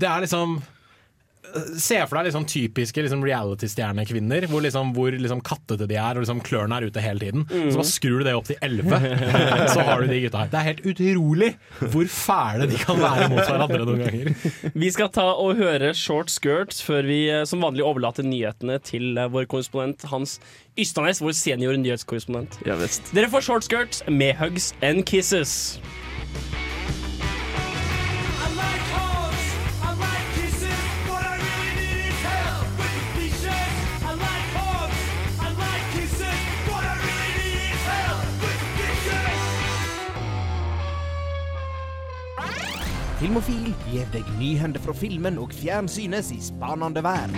det 0.01 0.09
er 0.09 0.25
liksom 0.25 0.61
Se 1.81 1.97
for 2.07 2.17
deg 2.19 2.29
liksom 2.29 2.45
typiske 2.49 3.03
liksom 3.03 3.23
reality-stjernekvinner, 3.25 4.45
hvor, 4.51 4.63
liksom, 4.65 4.93
hvor 4.95 5.11
liksom 5.15 5.41
kattete 5.45 5.87
de 5.89 5.97
er, 5.97 6.15
og 6.17 6.25
liksom 6.25 6.41
klørne 6.45 6.77
er 6.79 6.87
ute 6.89 7.03
hele 7.03 7.19
tiden. 7.23 7.45
Så 7.49 7.79
bare 7.79 7.87
skrur 7.89 8.21
du 8.21 8.27
det 8.27 8.35
opp 8.37 8.47
til 8.49 8.59
11, 8.63 8.95
så 9.73 9.85
har 9.87 10.01
du 10.03 10.11
de 10.11 10.19
gutta 10.25 10.43
her. 10.43 10.51
Det 10.53 10.59
er 10.61 10.67
helt 10.69 10.85
utrolig 10.91 11.51
hvor 11.81 12.11
fæle 12.11 12.67
de 12.71 12.79
kan 12.81 12.99
være 13.01 13.29
mot 13.33 13.41
hverandre 13.43 13.81
noen 13.87 14.03
ganger. 14.05 14.71
Vi 14.85 14.91
skal 14.95 15.11
ta 15.13 15.27
og 15.33 15.59
høre 15.59 15.93
Short 15.97 16.31
Skirt 16.33 16.77
før 16.85 17.07
vi 17.09 17.21
eh, 17.31 17.43
som 17.49 17.63
vanlig 17.65 17.85
overlater 17.85 18.25
nyhetene 18.27 18.79
til 18.87 19.17
eh, 19.19 19.29
vår 19.31 19.47
korrespondent 19.51 20.07
Hans 20.11 20.37
Ystadnes, 20.79 21.21
vår 21.23 21.35
senior 21.35 21.75
nyhetskorrespondent. 21.81 22.61
ja. 22.67 22.77
Dere 23.11 23.29
får 23.31 23.47
Short 23.49 23.67
Skirt 23.67 24.01
med 24.09 24.37
Hugs 24.39 24.71
and 24.81 25.05
Kisses. 25.09 25.79
Filmofil 43.21 43.67
gir 43.85 44.07
deg 44.09 44.25
nyhender 44.39 44.81
fra 44.81 44.95
filmen 44.97 45.35
og 45.37 45.51
fjernsynets 45.53 46.31
spanende 46.47 47.03
vær. 47.05 47.29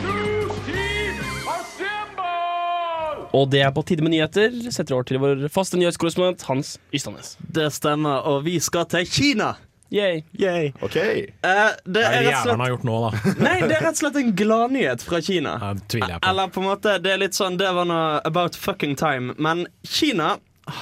Og 3.35 3.49
det 3.51 3.65
er 3.65 3.73
på 3.75 3.83
tide 3.83 4.05
med 4.05 4.13
nyheter. 4.13 4.55
Setter 4.71 4.95
over 4.95 5.09
til 5.09 5.19
vår 5.19 5.43
faste 5.51 5.75
nyhetskorrespondent 5.81 6.45
Hans 6.47 6.77
Ystadnes. 6.95 7.33
Det 7.43 7.67
stemmer, 7.75 8.23
og 8.31 8.45
vi 8.47 8.55
skal 8.63 8.87
til 8.95 9.11
Kina. 9.11 9.49
Yay. 9.91 10.23
Yay. 10.39 10.71
OK. 10.79 10.95
Uh, 10.95 11.03
det 11.03 11.99
det 11.99 12.05
er 12.07 12.15
det 12.15 12.23
rett 12.29 12.39
og 12.39 12.47
slett 12.47 12.63
har 12.63 12.73
gjort 12.77 12.87
nå, 12.87 13.01
da? 13.03 13.11
Nei, 13.49 13.59
det 13.67 13.75
er 13.75 13.85
rett 13.89 13.91
og 13.91 14.01
slett 14.05 14.23
en 14.23 14.33
gladnyhet 14.39 15.03
fra 15.03 15.19
Kina. 15.27 15.59
Ja, 15.59 15.75
det 15.75 15.87
tviler 15.91 16.15
jeg 16.15 16.23
på. 16.23 16.31
Eller 16.31 16.55
på 16.55 16.63
en 16.63 16.69
måte, 16.71 16.95
det 17.03 17.11
er 17.17 17.23
litt 17.27 17.35
sånn 17.35 17.59
Det 17.59 17.75
var 17.75 17.91
noe 17.91 18.23
about 18.23 18.55
fucking 18.55 18.95
time. 18.95 19.35
Men 19.35 19.67
Kina 19.83 20.37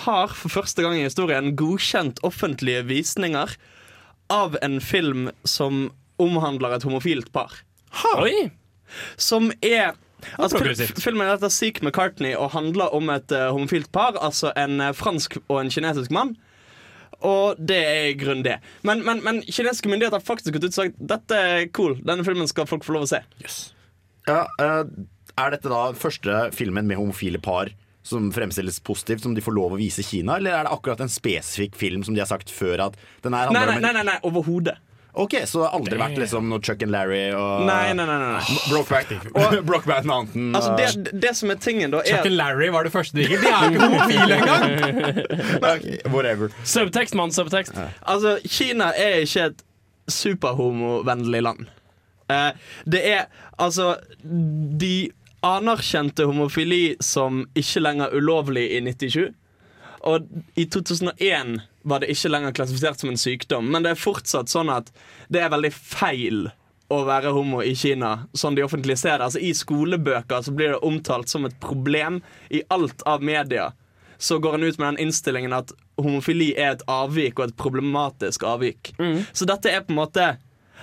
har 0.05 0.29
for 0.29 0.61
første 0.61 0.85
gang 0.85 1.01
i 1.01 1.07
historien 1.09 1.55
godkjent 1.57 2.21
offentlige 2.27 2.85
visninger 2.85 3.57
av 4.31 4.55
en 4.63 4.79
film 4.81 5.29
som 5.43 5.89
omhandler 6.21 6.77
et 6.77 6.85
homofilt 6.87 7.31
par. 7.35 7.59
Oi! 8.15 8.51
Som 9.19 9.51
er 9.63 9.93
altså. 10.37 10.61
Filmen 11.01 11.27
heter 11.27 11.51
Seek 11.51 11.81
McCartney 11.83 12.33
og 12.35 12.53
handler 12.55 12.93
om 12.95 13.11
et 13.13 13.33
uh, 13.35 13.49
homofilt 13.51 13.91
par. 13.91 14.15
Altså 14.21 14.53
en 14.59 14.79
uh, 14.81 14.93
fransk 14.95 15.39
og 15.47 15.59
en 15.61 15.71
kinesisk 15.73 16.13
mann. 16.15 16.35
Og 17.27 17.59
det 17.59 17.77
er 17.77 18.07
i 18.09 18.17
grunnen 18.17 18.45
det. 18.45 18.57
Men, 18.87 19.03
men, 19.05 19.21
men 19.25 19.43
kinesiske 19.45 19.91
myndigheter 19.91 20.17
har 20.17 20.25
faktisk 20.25 20.55
gått 20.55 20.69
ut 20.69 20.71
og 20.71 20.79
sagt 20.79 21.03
dette 21.13 21.37
er 21.37 21.67
cool. 21.75 21.97
Denne 22.07 22.25
filmen 22.25 22.49
skal 22.49 22.69
folk 22.69 22.87
få 22.87 22.95
lov 22.97 23.07
å 23.07 23.11
se. 23.13 23.21
Ja, 24.29 24.45
uh, 24.61 24.85
er 25.39 25.53
dette 25.53 25.71
da 25.71 25.89
første 25.97 26.47
filmen 26.55 26.87
med 26.89 26.99
homofile 26.99 27.41
par 27.41 27.71
som 28.03 28.31
fremstilles 28.33 28.79
positivt, 28.85 29.23
som 29.23 29.35
de 29.37 29.43
får 29.45 29.55
lov 29.55 29.75
å 29.75 29.81
vise 29.81 30.03
Kina? 30.05 30.37
Eller 30.41 30.55
er 30.57 30.67
det 30.67 30.75
akkurat 30.75 31.03
en 31.03 31.11
spesifikk 31.11 31.75
film 31.79 32.05
som 32.07 32.17
de 32.17 32.23
har 32.23 32.29
sagt 32.29 32.53
før 32.53 32.87
at 32.89 32.97
den 33.25 33.35
her 33.37 33.51
Nei, 33.51 33.65
handler 33.65 33.67
nei, 33.67 33.77
om 33.77 33.85
nei, 33.85 33.93
nei, 33.99 34.07
nei 34.09 34.17
overhodet. 34.27 34.77
Ok, 35.13 35.33
så 35.45 35.59
det 35.59 35.65
har 35.65 35.73
aldri 35.75 35.97
vært 35.99 36.19
liksom 36.21 36.45
noe 36.47 36.63
Chuck 36.63 36.83
and 36.85 36.93
Larry 36.93 37.33
og 37.35 37.65
Nei, 37.67 37.91
nei, 37.97 38.05
nei, 38.07 38.15
nei. 38.21 38.59
Brokeback 38.71 39.09
og 39.33 39.57
Brokeback 39.67 40.07
Mountain. 40.07 40.53
Altså, 40.55 40.71
det, 40.79 41.11
det 41.19 41.33
som 41.35 41.51
er 41.51 41.59
tingen, 41.59 41.91
da, 41.91 41.99
Chuck 42.07 42.23
er 42.23 42.29
and 42.29 42.37
Larry 42.39 42.69
var 42.71 42.87
det 42.87 42.93
første 42.93 43.19
de 43.19 43.25
gikk. 43.27 43.43
De 43.43 43.51
er 43.51 43.65
jo 43.65 43.73
ikke 43.75 43.89
homofile 43.91 44.37
engang! 44.39 45.19
okay, 45.73 45.97
Whatever. 46.15 46.55
Subtekst, 46.63 47.17
mann. 47.19 47.35
Subtekst. 47.35 47.75
Altså, 48.07 48.37
Kina 48.47 48.93
er 48.95 49.25
ikke 49.25 49.49
et 49.51 49.65
superhomovennlig 50.11 51.43
land. 51.43 51.67
Uh, 52.31 52.55
det 52.87 53.01
er 53.03 53.25
altså 53.59 53.97
De 54.79 55.11
anerkjente 55.45 56.25
homofili 56.29 56.95
som 56.99 57.45
ikke 57.57 57.81
lenger 57.81 58.15
ulovlig 58.15 58.67
i 58.77 58.81
97. 58.85 59.31
Og 60.09 60.25
i 60.57 60.65
2001 60.65 61.59
var 61.85 62.01
det 62.01 62.09
ikke 62.13 62.31
lenger 62.31 62.55
klassifisert 62.57 63.01
som 63.01 63.11
en 63.11 63.19
sykdom, 63.19 63.69
men 63.73 63.85
det 63.85 63.93
er 63.93 64.01
fortsatt 64.01 64.49
sånn 64.49 64.69
at 64.73 64.89
det 65.33 65.43
er 65.43 65.53
veldig 65.53 65.73
feil 65.73 66.49
å 66.91 67.03
være 67.07 67.31
homo 67.33 67.61
i 67.63 67.73
Kina, 67.77 68.25
sånn 68.35 68.57
de 68.57 68.65
offentlig 68.65 68.97
ser 68.99 69.17
det. 69.17 69.29
Altså 69.29 69.39
I 69.39 69.53
skolebøker 69.55 70.43
så 70.43 70.53
blir 70.55 70.73
det 70.73 70.81
omtalt 70.85 71.31
som 71.31 71.45
et 71.47 71.55
problem. 71.63 72.19
I 72.51 72.63
alt 72.73 73.05
av 73.07 73.23
media 73.23 73.71
så 74.21 74.37
går 74.41 74.57
han 74.57 74.65
ut 74.67 74.77
med 74.77 74.87
den 74.91 75.07
innstillingen 75.07 75.53
at 75.55 75.71
homofili 75.97 76.51
er 76.53 76.75
et 76.75 76.83
avvik, 76.91 77.39
og 77.39 77.47
et 77.47 77.57
problematisk 77.57 78.43
avvik. 78.45 78.91
Så 79.33 79.47
dette 79.49 79.71
er 79.71 79.85
på 79.85 79.95
en 79.95 80.01
måte 80.03 80.31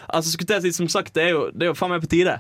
Altså 0.09 0.31
skulle 0.31 0.55
jeg 0.55 0.63
si 0.63 0.79
Som 0.79 0.89
sagt, 0.89 1.11
det 1.15 1.23
er 1.27 1.33
jo, 1.35 1.41
det 1.53 1.67
er 1.67 1.69
jo 1.73 1.77
faen 1.77 1.91
meg 1.91 2.01
på 2.01 2.09
tide. 2.09 2.39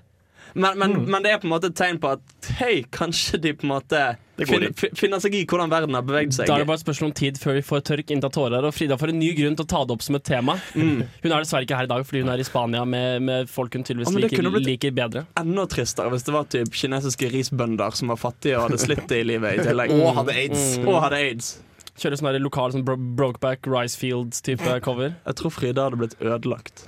Men, 0.54 0.78
men, 0.78 0.96
men 1.10 1.24
det 1.24 1.32
er 1.34 1.42
på 1.42 1.48
en 1.48 1.54
måte 1.54 1.70
et 1.72 1.76
tegn 1.78 1.98
på 2.02 2.14
at 2.16 2.50
hei, 2.60 2.82
kanskje 2.94 3.40
de 3.42 3.52
på 3.56 3.66
en 3.66 3.72
måte 3.74 4.00
finner, 4.46 4.72
finner 4.96 5.20
seg 5.22 5.34
i 5.34 5.42
hvordan 5.48 5.70
verden 5.72 5.96
har 5.98 6.06
beveget 6.06 6.36
seg. 6.36 6.48
Da 6.48 6.56
er 6.56 6.64
det 6.64 6.68
bare 6.70 6.80
et 6.80 6.84
spørsmål 6.84 7.10
om 7.10 7.16
tid 7.18 7.40
før 7.42 7.58
vi 7.58 7.64
får 7.66 7.84
tørk 7.90 8.12
inntatt 8.14 8.34
tårer. 8.36 8.64
Og 8.68 8.74
Frida 8.74 8.98
får 9.00 9.12
en 9.12 9.20
ny 9.20 9.30
grunn 9.38 9.58
til 9.58 9.66
å 9.66 9.70
ta 9.74 9.84
det 9.84 9.96
opp 9.96 10.04
som 10.06 10.18
et 10.18 10.26
tema. 10.28 10.56
Hun 10.74 11.04
er 11.04 11.36
dessverre 11.36 11.66
ikke 11.66 11.78
her 11.80 11.88
i 11.88 11.92
dag 11.92 12.04
fordi 12.08 12.24
hun 12.24 12.32
er 12.32 12.42
i 12.42 12.46
Spania 12.46 12.84
med, 12.88 13.22
med 13.28 13.50
folk 13.52 13.74
hun 13.76 13.84
tydeligvis 13.86 14.14
Ja, 14.14 14.22
liker, 14.24 14.50
liker 14.64 14.94
bedre. 14.96 15.24
enda 15.38 15.64
tristere 15.70 16.12
hvis 16.12 16.26
det 16.26 16.34
var 16.34 16.46
typ 16.50 16.74
kinesiske 16.74 17.30
risbønder 17.32 17.96
som 17.98 18.12
var 18.12 18.20
fattige 18.20 18.58
og 18.58 18.68
hadde 18.68 18.80
slitt 18.82 19.06
det 19.10 19.22
i 19.24 19.26
livet 19.34 19.58
i 19.58 19.66
tillegg. 19.68 19.94
Og 19.98 20.14
hadde 20.22 20.36
aids. 20.38 20.68
Og 20.84 21.00
hadde 21.02 21.22
aids. 21.28 21.56
Kjøre 21.98 22.20
sånn 22.20 22.38
lokal 22.44 22.74
sånn 22.74 22.84
bro 22.86 22.94
Brokeback 23.18 23.66
Ricefields-type 23.66 24.78
cover. 24.86 25.16
Jeg 25.26 25.38
tror 25.40 25.54
Frida 25.54 25.88
hadde 25.88 25.98
blitt 25.98 26.14
ødelagt. 26.22 26.86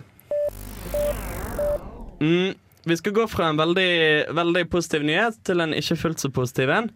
Mm, 2.20 2.54
vi 2.84 2.96
skal 2.96 3.12
gå 3.16 3.26
fra 3.28 3.50
en 3.50 3.60
veldig, 3.60 3.90
veldig 4.36 4.64
positiv 4.72 5.04
nyhet 5.06 5.40
til 5.46 5.60
en 5.60 5.74
ikke 5.76 5.98
fullt 6.00 6.22
så 6.22 6.30
positiv 6.32 6.72
en. 6.74 6.90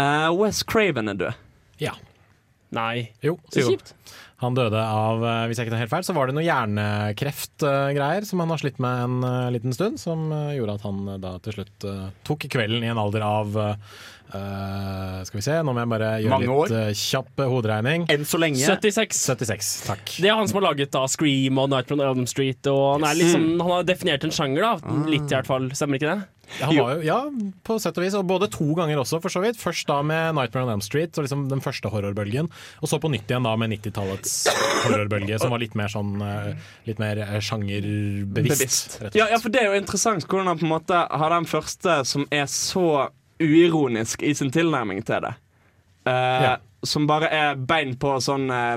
Uh, 0.00 0.28
Wes 0.34 0.64
Craven 0.66 1.08
er 1.12 1.20
død. 1.20 1.40
Ja. 1.80 1.94
Nei. 2.74 3.10
Jo. 3.22 3.36
Så 3.52 3.64
jo. 3.64 3.74
kjipt. 3.74 3.94
Han 4.44 4.56
døde 4.56 4.80
av, 4.80 5.22
eh, 5.24 5.44
hvis 5.48 5.58
jeg 5.58 5.68
ikke 5.68 5.76
tar 5.76 5.84
helt 5.84 5.92
feil, 5.92 6.06
så 6.06 6.14
var 6.16 6.28
det 6.28 6.34
noe 6.36 6.44
hjernekreftgreier 6.44 8.26
som 8.28 8.42
han 8.42 8.52
har 8.52 8.60
slitt 8.60 8.80
med 8.82 9.04
en 9.06 9.28
eh, 9.28 9.52
liten 9.54 9.76
stund, 9.76 10.00
som 10.02 10.26
eh, 10.34 10.56
gjorde 10.58 10.74
at 10.80 10.84
han 10.88 10.98
da 11.22 11.36
til 11.44 11.56
slutt 11.58 11.86
tok 12.26 12.48
kvelden 12.52 12.84
i 12.84 12.90
en 12.92 13.00
alder 13.00 13.24
av 13.24 13.56
Skal 14.34 15.38
vi 15.38 15.44
se, 15.46 15.54
nå 15.62 15.70
må 15.70 15.84
jeg 15.84 15.90
bare 15.92 16.08
gjøre 16.24 16.32
Mange 16.32 16.56
litt 16.72 16.98
kjapp 16.98 17.42
hoderegning. 17.52 18.06
Enn 18.10 18.24
så 18.26 18.40
lenge 18.40 18.58
76. 18.58 19.20
76, 19.30 19.72
takk. 19.86 20.14
Det 20.18 20.30
er 20.30 20.40
han 20.40 20.50
som 20.50 20.58
har 20.58 20.72
laget 20.72 20.90
da 20.96 21.04
Scream 21.08 21.60
og 21.62 21.70
Nightmare 21.70 22.10
on 22.10 22.24
Elm 22.24 22.26
Street. 22.30 22.66
Og 22.72 22.96
han, 22.96 23.06
er 23.06 23.20
liksom, 23.20 23.46
han 23.62 23.76
har 23.76 23.86
definert 23.86 24.26
en 24.26 24.34
sjanger, 24.34 24.66
da. 24.66 24.96
Litt 25.06 25.28
i 25.28 25.36
hvert 25.36 25.50
fall. 25.50 25.70
Stemmer 25.76 26.00
ikke 26.00 26.10
det? 26.10 26.33
Han 26.60 26.76
var 26.76 26.94
jo, 26.94 27.02
ja, 27.06 27.18
på 27.66 27.76
sett 27.82 27.96
og 27.98 28.04
vis, 28.04 28.14
og 28.18 28.26
både 28.28 28.48
to 28.52 28.66
ganger 28.78 29.00
også, 29.02 29.20
for 29.24 29.32
så 29.32 29.40
vidt. 29.44 29.58
Først 29.60 29.86
da 29.90 30.00
med 30.02 30.34
'Nightmare 30.34 30.66
on 30.66 30.72
Elm 30.76 30.84
Street', 30.84 31.16
og 31.18 31.24
liksom 31.26 31.48
den 31.50 31.60
første 31.64 31.88
horrorbølgen. 31.90 32.50
Og 32.82 32.88
så 32.88 33.00
på 33.00 33.10
nytt 33.10 33.30
igjen 33.30 33.46
da 33.48 33.54
med 33.56 33.72
90-tallets 33.74 34.34
horrorbølge, 34.84 35.38
som 35.40 35.50
var 35.54 35.62
litt 35.62 35.74
mer 35.74 35.88
sånn 35.92 36.20
eh, 36.22 36.54
Litt 36.86 36.98
mer 37.00 37.18
eh, 37.18 37.40
sjangerbevisst. 37.40 38.98
Ja, 39.14 39.28
ja, 39.30 39.38
for 39.42 39.52
det 39.52 39.62
er 39.62 39.72
jo 39.72 39.80
interessant 39.80 40.26
hvordan 40.28 40.46
han 40.52 40.60
på 40.60 40.66
en 40.68 40.74
måte 40.74 41.04
har 41.10 41.30
den 41.34 41.48
første 41.48 42.00
som 42.08 42.26
er 42.34 42.46
så 42.50 43.08
uironisk 43.42 44.22
i 44.22 44.34
sin 44.34 44.52
tilnærming 44.54 45.02
til 45.06 45.24
det. 45.26 45.34
Uh, 46.06 46.12
Ja. 46.12 46.54
Som 46.84 47.06
bare 47.08 47.30
er 47.32 47.54
bein 47.56 47.94
på 47.96 48.18
sånn 48.20 48.50
uh, 48.52 48.76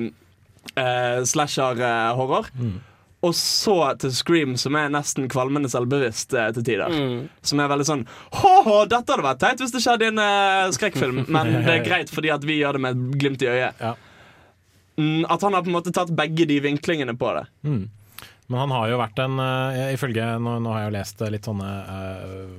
slasher-horror. 1.28 2.48
Mm. 2.56 2.78
Og 3.26 3.34
så 3.34 3.76
til 3.98 4.12
Scream, 4.14 4.52
som 4.62 4.76
er 4.78 4.92
nesten 4.94 5.26
kvalmende 5.32 5.72
selvbevisst 5.74 6.36
eh, 6.38 6.52
til 6.54 6.66
tider. 6.68 6.98
Som 7.42 7.62
er 7.64 7.72
veldig 7.72 7.88
sånn 7.88 8.04
Hå-hå, 8.38 8.84
dette 8.92 9.16
hadde 9.16 9.26
vært 9.26 9.42
teit 9.42 9.64
hvis 9.64 9.74
det 9.74 9.82
skjedde 9.82 10.06
i 10.06 10.12
en 10.14 10.22
eh, 10.22 10.68
skrekkfilm, 10.78 11.24
men 11.34 11.56
det 11.66 11.80
er 11.80 11.88
greit 11.88 12.14
fordi 12.14 12.30
at 12.34 12.46
vi 12.46 12.60
gjør 12.60 12.78
det 12.78 12.84
med 12.86 12.98
et 12.98 13.18
glimt 13.24 13.46
i 13.46 13.50
øyet. 13.50 13.82
Ja. 13.82 13.96
Mm, 14.98 15.26
at 15.30 15.42
han 15.46 15.54
har 15.54 15.66
på 15.66 15.72
en 15.72 15.78
måte 15.78 15.94
tatt 15.94 16.14
begge 16.14 16.46
de 16.50 16.60
vinklingene 16.62 17.18
på 17.18 17.34
det. 17.38 17.48
Men 18.48 18.60
han 18.64 18.72
har 18.72 18.92
jo 18.92 19.00
vært 19.02 19.20
en 19.20 19.42
uh, 19.44 19.92
Ifølge 19.92 20.26
Nå, 20.40 20.58
nå 20.64 20.72
har 20.72 20.86
jeg 20.86 20.92
jo 20.92 20.96
lest 20.96 21.24
litt 21.34 21.48
sånne 21.50 21.72
eh, 21.94 22.54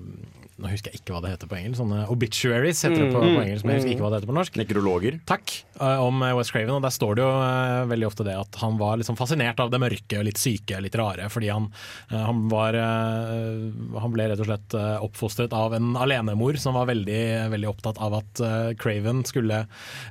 Nå 0.59 0.67
husker 0.73 0.91
jeg 0.91 0.99
ikke 1.01 1.15
hva 1.15 1.21
det 1.23 1.31
heter 1.37 1.47
på 1.51 1.55
engelsk. 1.55 1.79
Sånne 1.79 2.01
obituaries 2.11 2.81
heter 2.83 2.99
det 3.05 3.13
på, 3.15 3.21
på 3.23 3.43
engelsk, 3.45 3.63
men 3.63 3.77
jeg 3.77 3.81
husker 3.83 3.93
ikke 3.95 4.03
hva 4.03 4.11
det 4.11 4.19
heter 4.19 4.31
på 4.33 4.35
norsk. 4.41 4.57
Nekrologer. 4.59 5.19
Takk. 5.31 5.53
eh, 5.79 6.01
om 6.03 6.19
West 6.25 6.39
Wes 6.41 6.51
Craven, 6.57 6.75
og 6.75 6.83
der 6.83 6.95
står 6.97 7.15
det 7.15 7.23
jo 7.23 7.31
eh, 7.45 7.83
veldig 7.93 8.09
ofte 8.09 8.27
det 8.27 8.35
at 8.35 8.59
han 8.65 8.79
var 8.81 8.99
liksom 8.99 9.19
fascinert 9.21 9.63
av 9.63 9.71
det 9.71 9.79
mørke 9.83 10.19
og 10.19 10.27
litt 10.27 10.41
syke, 10.43 10.81
litt 10.83 10.99
rare, 10.99 11.29
fordi 11.31 11.53
han, 11.55 11.71
eh, 12.11 12.19
han 12.27 12.45
var 12.51 12.75
eh, 12.75 13.69
Han 14.03 14.13
ble 14.15 14.27
rett 14.33 14.43
og 14.43 14.49
slett 14.51 14.75
eh, 14.75 14.97
oppfostret 15.07 15.55
av 15.55 15.79
en 15.79 15.93
alenemor 15.97 16.59
som 16.59 16.75
var 16.75 16.91
veldig, 16.91 17.23
veldig 17.55 17.71
opptatt 17.71 18.03
av 18.03 18.19
at 18.19 18.43
eh, 18.43 18.73
Craven 18.83 19.23
skulle 19.29 19.63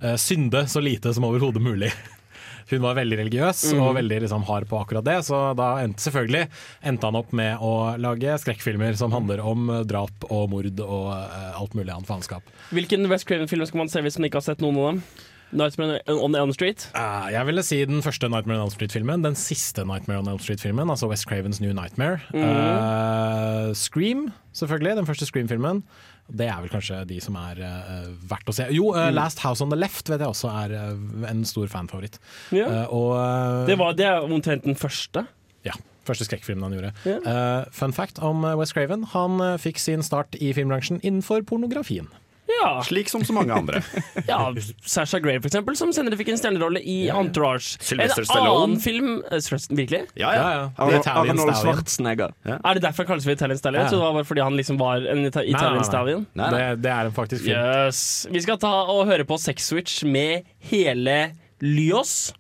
eh, 0.02 0.16
synde 0.16 0.64
så 0.72 0.80
lite 0.80 1.12
som 1.14 1.28
overhodet 1.28 1.62
mulig. 1.64 1.92
Hun 2.72 2.84
var 2.84 2.98
veldig 3.00 3.20
religiøs 3.22 3.64
og 3.78 3.96
veldig 3.98 4.20
liksom, 4.26 4.44
hard 4.50 4.68
på 4.68 4.82
akkurat 4.82 5.06
det, 5.08 5.20
så 5.28 5.40
da 5.58 5.70
endte 5.84 6.04
selvfølgelig 6.04 6.48
endte 6.92 7.08
han 7.10 7.20
opp 7.20 7.32
med 7.36 7.64
å 7.64 7.74
lage 8.02 8.36
skrekkfilmer 8.44 8.98
som 9.00 9.16
handler 9.16 9.44
om 9.46 9.72
eh, 9.72 9.86
drap 9.88 10.28
og 10.28 10.52
mord 10.52 10.84
og 10.84 11.08
uh, 11.14 11.56
alt 11.62 11.78
mulig 11.78 11.94
annet 11.94 12.10
faenskap. 12.10 12.54
Hvilken 12.76 13.08
West 13.12 13.28
Craven-film 13.30 13.66
skal 13.70 13.84
man 13.86 13.92
se 13.92 14.04
hvis 14.04 14.20
man 14.20 14.30
ikke 14.30 14.42
har 14.42 14.50
sett 14.50 14.64
noen 14.64 14.80
av 14.82 14.88
dem? 14.92 15.02
Nightmare 15.56 16.02
on 16.12 16.36
Elm 16.36 16.52
Street? 16.52 16.90
Uh, 16.92 17.30
jeg 17.32 17.48
ville 17.48 17.64
si 17.64 17.80
den 17.88 18.04
første 18.04 18.28
Nightmare 18.28 18.60
on 18.60 18.66
Elm 18.66 18.74
Street-filmen. 18.74 19.24
Den 19.24 19.38
siste 19.40 19.86
Nightmare 19.88 20.20
on 20.20 20.28
Elm 20.34 20.42
Street-filmen, 20.44 20.92
altså 20.92 21.08
West 21.08 21.28
Cravens 21.30 21.62
New 21.64 21.72
Nightmare. 21.72 22.20
Eh, 22.36 23.72
Scream, 23.78 24.28
selvfølgelig. 24.52 24.98
Den 25.00 25.08
første 25.08 25.30
Scream-filmen. 25.30 25.86
Det 26.28 26.48
er 26.50 26.60
vel 26.64 26.72
kanskje 26.72 27.02
de 27.08 27.18
som 27.24 27.38
er 27.40 27.62
uh, 27.64 28.08
verdt 28.30 28.50
å 28.52 28.56
se. 28.56 28.68
Jo, 28.76 28.90
uh, 28.96 29.08
Last 29.16 29.40
House 29.46 29.64
on 29.64 29.72
the 29.72 29.80
Left 29.80 30.10
vet 30.12 30.20
jeg 30.20 30.28
også 30.28 30.52
er 30.52 30.76
uh, 30.76 31.30
en 31.30 31.46
stor 31.48 31.70
fanfavoritt. 31.72 32.20
Ja. 32.56 32.86
Og 32.92 33.14
Det, 33.70 33.78
var, 33.80 33.96
det 33.96 34.08
er 34.10 34.28
omtrent 34.28 34.68
den 34.68 34.76
første. 34.76 35.26
ja, 35.64 35.76
første 36.08 36.28
skrekkfilmen 36.28 36.68
han 36.68 36.76
gjorde. 36.78 36.94
Ja. 37.08 37.66
Fun 37.76 37.96
fact 37.96 38.20
om 38.24 38.44
West 38.44 38.60
Wes 38.60 38.76
Craven. 38.76 39.04
Han 39.16 39.40
fikk 39.60 39.80
sin 39.80 40.04
start 40.04 40.36
i 40.40 40.54
filmbransjen 40.56 41.00
innenfor 41.04 41.44
pornografien. 41.48 42.08
Ja, 42.62 42.84
Slik 42.84 43.10
som 43.10 43.24
så 43.26 43.34
mange 43.36 43.54
andre. 43.54 43.82
ja 44.32 44.40
Sasha 44.86 45.20
Gray, 45.20 45.40
for 45.42 45.50
eksempel, 45.52 45.76
som 45.80 45.92
senere 45.96 46.18
fikk 46.20 46.32
en 46.34 46.40
stjernerolle 46.40 46.82
i 46.82 46.98
Entourage. 47.14 47.78
Sylvester 47.84 48.24
en 48.24 48.30
Stallone. 48.30 48.64
annen 48.64 48.82
film 48.84 49.12
eh, 49.32 49.68
Virkelig? 49.70 50.02
Ja, 50.16 50.34
ja. 50.34 50.48
ja. 50.54 50.64
ja. 50.78 51.02
Italian 51.02 51.42
Stallion. 51.54 52.34
Ja. 52.48 52.58
Er 52.64 52.80
det 52.80 52.86
derfor 52.88 53.06
han 53.06 53.12
kalles 53.14 53.28
for 53.28 53.36
Italian 53.36 53.62
Stallion? 53.62 53.84
Ja. 53.84 53.90
Så 53.92 54.00
det 54.00 54.06
var 54.06 54.18
bare 54.18 54.30
fordi 54.32 54.46
han 54.46 54.58
liksom 54.58 54.82
var 54.82 55.06
en 55.06 55.26
ita. 55.26 55.44
Italian 55.44 55.86
Stallion. 55.86 56.26
Nei, 56.34 56.50
nei. 56.52 56.64
Det, 56.64 56.82
det 56.88 56.96
er 56.96 57.12
en 57.12 57.16
faktisk 57.16 57.46
film. 57.46 57.60
Yes. 57.60 58.02
Vi 58.32 58.44
skal 58.48 58.60
ta 58.62 58.74
og 58.88 59.06
høre 59.12 59.28
på 59.28 59.40
Sex 59.42 59.70
Switch 59.72 60.02
med 60.08 60.48
hele 60.72 61.20
Lyos. 61.62 62.34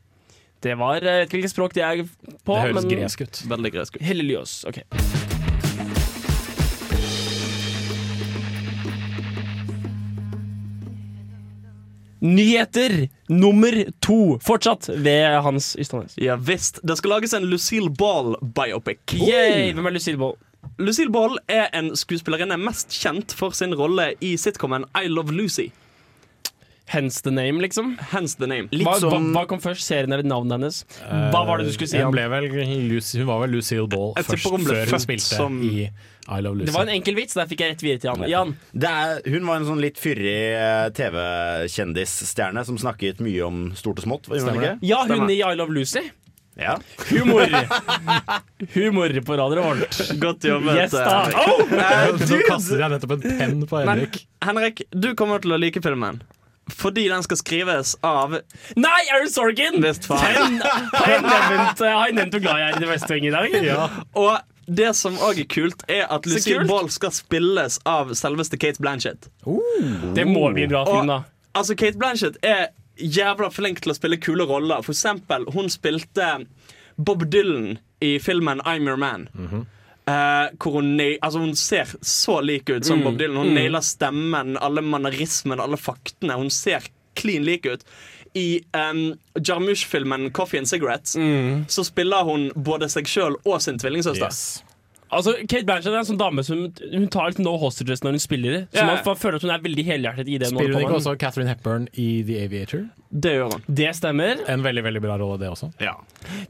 Det 0.63 0.73
var 0.77 0.97
Jeg 0.97 1.05
vet 1.05 1.27
ikke 1.27 1.37
hvilket 1.37 1.53
språk 1.53 1.77
det 1.77 1.85
er 1.85 2.01
på. 2.01 2.55
Det 2.55 2.65
høres 2.65 2.81
men 2.83 2.97
gresk 2.97 3.23
ut. 3.27 3.45
Veldig 3.53 3.73
gresk. 3.77 4.01
Hele 4.01 4.25
Lyos. 4.25 4.59
Ok. 4.67 4.81
Nyheter 12.21 13.07
nummer 13.29 13.91
to. 14.01 14.37
Fortsatt 14.43 14.89
ved 14.89 15.41
Hans 15.45 15.75
Ystadnes. 15.79 16.17
Ja 16.17 16.35
visst. 16.35 16.79
Det 16.83 16.97
skal 16.97 17.13
lages 17.17 17.33
en 17.37 17.45
Lucille 17.49 17.89
Ball-biopic. 17.89 19.13
Yay! 19.13 19.73
Hvem 19.73 19.85
er 19.85 19.97
Lucille 19.97 20.17
Ball? 20.21 20.37
Lucille 20.77 21.11
Ball 21.13 21.37
er 21.47 21.69
en 21.77 21.93
skuespillerinne 21.97 22.57
mest 22.59 22.93
kjent 22.93 23.33
for 23.37 23.55
sin 23.55 23.75
rolle 23.77 24.11
i 24.21 24.35
sitcomen 24.37 24.85
I 24.97 25.07
Love 25.07 25.33
Lucy. 25.33 25.69
Hence 26.87 27.19
the 27.21 27.31
name, 27.35 27.59
liksom? 27.59 27.97
Hence 28.13 28.35
the 28.39 28.47
name. 28.47 28.69
Hva, 28.71 28.93
hva, 28.95 28.99
som- 28.99 29.25
hva 29.35 29.41
kom 29.47 29.59
først? 29.59 29.83
Serien 29.83 30.13
eller 30.15 30.23
navnet 30.23 30.55
hennes? 30.55 30.77
Hva 31.33 31.41
var 31.45 31.57
det 31.59 31.65
du 31.67 31.73
skulle 31.75 31.89
si? 31.91 31.97
Hun, 31.99 32.13
ble 32.15 32.27
vel, 32.31 32.47
Lucy, 32.87 33.17
hun 33.19 33.27
var 33.27 33.41
vel 33.43 33.57
Lucille 33.57 33.87
Ball 33.91 34.13
Jeg 34.15 34.23
jeg 34.23 34.29
først, 34.31 34.51
hun 34.55 34.63
før 34.69 34.93
hun 34.93 35.03
spilte 35.03 35.35
som- 35.35 35.57
i 35.67 35.89
I 36.27 36.39
Love 36.41 36.57
Lucy. 36.59 36.65
Det 36.71 36.75
var 36.75 36.83
en 36.87 36.93
enkel 36.95 37.15
vits, 37.15 37.33
der 37.35 37.45
fikk 37.47 37.59
jeg 37.65 37.71
rett 37.75 37.83
videre 37.83 37.99
til 37.99 38.09
Jan. 38.11 38.29
Jan. 38.29 38.55
Det 38.75 38.89
er, 38.89 39.21
hun 39.31 39.45
var 39.47 39.55
en 39.61 39.65
sånn 39.67 39.79
litt 39.83 39.95
fyrig 39.99 40.37
eh, 40.55 40.89
TV-kjendisstjerne 40.95 42.63
som 42.67 42.77
snakket 42.79 43.19
mye 43.23 43.43
om 43.45 43.61
stort 43.75 43.99
og 43.99 44.07
smått. 44.07 44.27
Hun? 44.31 44.79
Ja, 44.81 45.03
hun 45.05 45.11
Stemmer. 45.11 45.31
i 45.31 45.41
I 45.43 45.55
Love 45.59 45.71
Lucy. 45.75 46.03
Ja. 46.57 46.77
Humor! 47.11 47.45
Humor 48.73 49.13
på 49.27 49.35
Radio 49.37 49.61
vårt 49.61 49.99
Godt 50.19 50.47
jobbet. 50.49 50.75
Yes, 50.79 50.91
da. 50.95 51.27
eh, 51.29 51.43
Oh! 51.45 51.61
Nå 52.17 52.39
kaster 52.47 52.81
jeg 52.81 52.89
nettopp 52.95 53.13
en 53.13 53.21
penn 53.27 53.61
på 53.69 53.83
Men 53.85 53.91
Henrik. 53.99 54.17
Henrik, 54.41 54.81
du 54.91 55.11
kommer 55.19 55.39
til 55.43 55.53
å 55.53 55.59
like 55.61 55.83
filmen. 55.85 56.17
Fordi 56.73 57.07
den 57.07 57.23
skal 57.23 57.37
skrives 57.39 57.95
av 58.03 58.35
Nei, 58.75 58.99
Aaron 59.13 59.31
faen. 59.31 59.51
Den 59.53 60.11
har 60.93 61.11
jeg 61.11 61.21
nevnt, 61.23 61.79
har 61.79 62.07
jeg 62.07 62.15
nevnt 62.17 62.35
hvor 62.35 62.43
glad 62.43 62.59
jeg 62.61 62.69
er 62.69 62.77
i 62.77 62.83
The 62.83 62.89
West 62.91 63.11
Wing 63.11 63.27
i 63.27 63.33
dag. 63.33 63.55
Og 64.19 64.37
det 64.67 64.89
som 64.99 65.15
òg 65.23 65.39
er 65.39 65.47
kult, 65.47 65.83
er 65.87 66.09
at 66.11 66.25
Lucille. 66.27 66.65
Ball 66.67 66.89
skal 66.91 67.13
spilles 67.15 67.79
av 67.87 68.11
selveste 68.19 68.59
Kate 68.59 68.83
Blanchett. 68.83 69.29
Det 70.17 70.27
må 70.27 70.49
bli 70.51 70.67
en 70.67 70.73
bra 70.73 70.83
film, 70.89 71.07
da. 71.07 71.21
Altså, 71.55 71.75
Kate 71.79 71.97
Blanchett 71.97 72.37
er 72.43 72.67
jævla 72.97 73.49
flink 73.53 73.79
til 73.85 73.93
å 73.93 73.97
spille 73.97 74.19
kule 74.19 74.43
roller. 74.49 74.83
For 74.83 74.91
eksempel, 74.91 75.47
hun 75.55 75.71
spilte 75.71 76.33
Bob 76.97 77.23
Dylan 77.31 77.77
i 78.03 78.17
filmen 78.19 78.61
I'm 78.67 78.89
Your 78.89 78.99
Man. 78.99 79.29
Eh, 80.07 80.49
hvor 80.55 80.77
hun, 80.79 80.93
altså 81.21 81.39
hun 81.39 81.55
ser 81.55 81.89
så 82.01 82.39
lik 82.41 82.69
ut 82.69 82.85
som 82.87 83.03
Bob 83.03 83.17
Dylan. 83.19 83.41
Hun 83.41 83.55
nailer 83.57 83.83
stemmen, 83.83 84.55
alle 84.57 84.81
mannerismene, 84.81 85.59
alle 85.63 85.79
faktene. 85.79 86.37
Hun 86.39 86.51
ser 86.53 86.85
klin 87.19 87.43
lik 87.43 87.67
ut. 87.67 87.83
I 88.37 88.61
um, 88.77 89.17
Jarmusch-filmen 89.39 90.31
'Coffee 90.31 90.59
and 90.59 90.67
Cigarettes' 90.67 91.17
så 91.67 91.83
spiller 91.83 92.23
hun 92.23 92.51
både 92.55 92.89
seg 92.89 93.07
sjøl 93.09 93.35
og 93.43 93.61
sin 93.61 93.79
tvillingsøster. 93.81 94.27
Yes. 94.27 94.63
Altså, 95.13 95.33
Kate 95.47 95.63
Blanchett 95.63 95.93
er 95.93 96.01
en 96.01 96.07
sånn 96.07 96.19
dame 96.19 96.43
som 96.43 96.65
Hun 96.91 97.07
tar 97.13 97.29
litt 97.31 97.39
no 97.39 97.53
hostages 97.61 98.01
når 98.03 98.17
hun 98.17 98.19
spiller. 98.23 98.55
Så 98.73 98.81
Ja. 98.81 98.85
man, 98.89 98.99
man 99.05 99.15
føler 99.15 99.35
at 99.39 99.45
hun 99.45 99.51
er 99.51 99.59
veldig 99.63 99.85
helhjertet 99.87 100.27
i 100.27 100.37
det. 100.37 100.49
Spiller 100.51 100.73
hun 100.73 100.83
ikke 100.83 100.97
også 100.99 101.17
Catherine 101.19 101.47
Hepburn 101.49 101.87
i 101.95 102.23
The 102.27 102.41
Aviator? 102.43 102.89
Det 103.11 103.31
gjør 103.37 103.51
han. 103.55 103.63
Det 103.73 103.93
stemmer. 103.95 104.43
En 104.51 104.63
veldig 104.65 104.83
veldig 104.83 105.01
bra 105.01 105.17
rolle, 105.17 105.39
det 105.39 105.49
også. 105.49 105.71
Ja. 105.79 105.93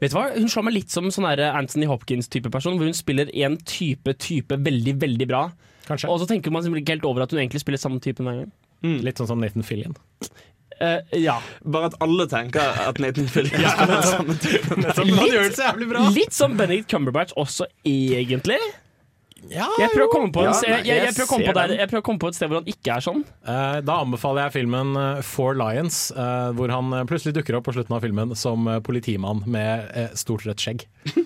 Vet 0.00 0.10
du 0.10 0.16
hva? 0.18 0.26
Hun 0.34 0.48
slår 0.50 0.64
meg 0.64 0.74
litt 0.74 0.90
som 0.90 1.06
sånn 1.14 1.28
Anthony 1.38 1.86
Hopkins-type 1.86 2.50
person, 2.50 2.76
hvor 2.78 2.84
hun 2.90 2.94
spiller 2.98 3.30
en 3.34 3.56
type 3.58 4.16
type 4.18 4.58
veldig, 4.58 4.98
veldig 4.98 5.28
bra. 5.28 5.44
Kanskje. 5.86 6.10
Og 6.10 6.20
så 6.20 6.26
tenker 6.28 6.50
man 6.52 6.64
ikke 6.64 6.96
helt 6.98 7.04
over 7.08 7.22
at 7.22 7.30
hun 7.30 7.38
egentlig 7.40 7.60
spiller 7.62 7.78
samme 7.78 8.00
type 8.00 8.18
hver 8.18 8.42
gang. 8.44 8.52
Litt 8.82 9.18
sånn 9.18 9.26
som 9.30 9.40
Nathan 9.40 9.62
Fillion. 9.66 9.94
Eh, 10.80 10.98
ja. 11.24 11.38
Bare 11.66 11.90
at 11.90 11.96
alle 12.04 12.26
tenker 12.30 12.82
at 12.84 13.00
Nathan 13.02 13.30
Fillion 13.34 13.62
den 13.62 14.04
samme 14.06 14.36
type. 14.42 14.76
Han 14.98 15.08
gjør 15.08 15.48
det 15.48 15.56
så 15.56 15.72
bra! 15.90 16.04
Litt 16.14 16.36
som 16.36 16.54
Benedict 16.58 16.90
Cumberbatch 16.92 17.34
også, 17.38 17.66
egentlig. 17.86 18.60
Ja, 19.48 19.68
Jeg 19.78 19.92
prøver 19.92 20.08
å 20.08 20.10
komme 20.10 20.32
på, 20.34 20.42
Ja, 20.42 20.50
den. 20.50 20.88
et 21.78 22.38
sted 22.38 22.50
hvor 22.50 22.58
han 22.58 22.70
ikke 22.70 22.96
er 22.96 23.04
sånn. 23.04 23.22
Uh, 23.46 23.78
Da 23.86 24.00
anbefaler 24.02 24.48
jeg 24.48 24.56
filmen 24.58 24.98
eh, 24.98 25.20
Four 25.22 25.54
Lions, 25.60 26.08
uh, 26.18 26.50
hvor 26.58 26.74
han 26.74 26.90
plutselig 27.06 27.36
dukker 27.38 27.58
opp 27.60 27.68
på 27.70 27.76
slutten 27.78 27.94
av 27.94 28.02
filmen 28.02 28.34
som 28.38 28.66
politimann 28.86 29.44
med 29.46 29.94
stort 30.18 30.46
rødt 30.46 30.62
skjegg. 30.66 30.88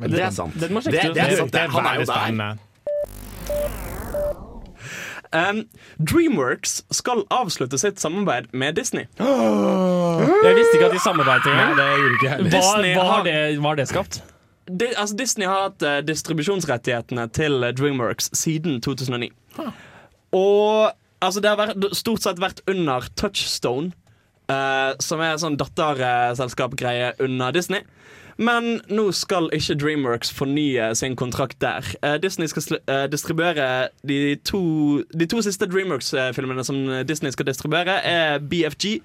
Det 0.00 0.16
er 0.16 0.30
sant. 0.32 0.54
Det, 0.56 0.70
det 0.72 1.20
er 1.20 1.36
sant. 1.36 1.52
Det, 1.52 1.66
han 1.74 1.88
er 1.90 2.00
jo 2.00 2.08
der. 2.08 3.89
Um, 5.30 5.60
Dreamworks 6.02 6.80
skal 6.90 7.22
avslutte 7.30 7.78
sitt 7.78 8.00
samarbeid 8.02 8.48
med 8.52 8.74
Disney. 8.74 9.06
Jeg 9.20 10.56
visste 10.56 10.74
ikke 10.78 10.88
at 10.88 10.96
de 10.96 11.02
samarbeidet 11.04 11.52
engang. 11.52 11.76
Hva, 12.50 12.62
hva 12.82 13.04
har- 13.12 13.24
det, 13.28 13.36
hva 13.60 13.72
har 13.72 13.78
det 13.78 13.86
skapt? 13.92 14.20
Di 14.70 14.86
altså 14.94 15.16
Disney 15.18 15.46
har 15.50 15.68
hatt 15.68 15.82
uh, 15.86 15.98
distribusjonsrettighetene 16.06 17.24
til 17.34 17.62
eh, 17.66 17.72
Dreamworks 17.74 18.28
siden 18.38 18.76
2009. 18.84 19.30
Og 20.36 20.92
altså, 21.22 21.40
det 21.42 21.50
har 21.50 21.58
vært, 21.58 21.88
stort 21.98 22.22
sett 22.22 22.38
vært 22.42 22.60
under 22.70 23.06
Touchstone, 23.18 23.90
uh, 24.50 24.92
som 25.02 25.22
er 25.24 25.32
en 25.34 25.42
sånn 25.42 25.58
datterselskapgreie 25.58 27.14
under 27.26 27.54
Disney. 27.56 27.82
Men 28.40 28.78
nå 28.88 29.10
skal 29.12 29.50
ikke 29.52 29.76
Dreamworks 29.76 30.30
fornye 30.32 30.90
sin 30.96 31.16
kontrakt 31.16 31.58
der. 31.60 31.84
Eh, 32.00 32.16
Disney 32.22 32.48
skal 32.48 32.64
sl 32.64 32.78
eh, 32.80 33.04
distribuere 33.12 33.88
de 34.08 34.36
to, 34.48 34.60
de 35.12 35.28
to 35.28 35.42
siste 35.44 35.68
Dreamworks-filmene 35.68 36.64
som 36.64 36.78
Disney 37.08 37.34
skal 37.36 37.50
distribuere, 37.50 37.98
er 38.00 38.38
BFG 38.40 39.02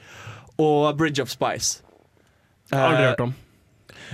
og 0.64 0.96
Bridge 0.98 1.22
of 1.22 1.30
Spice. 1.34 1.82
Aldri 2.72 3.04
Eh, 3.04 3.10
hørt 3.10 3.20
om. 3.20 3.36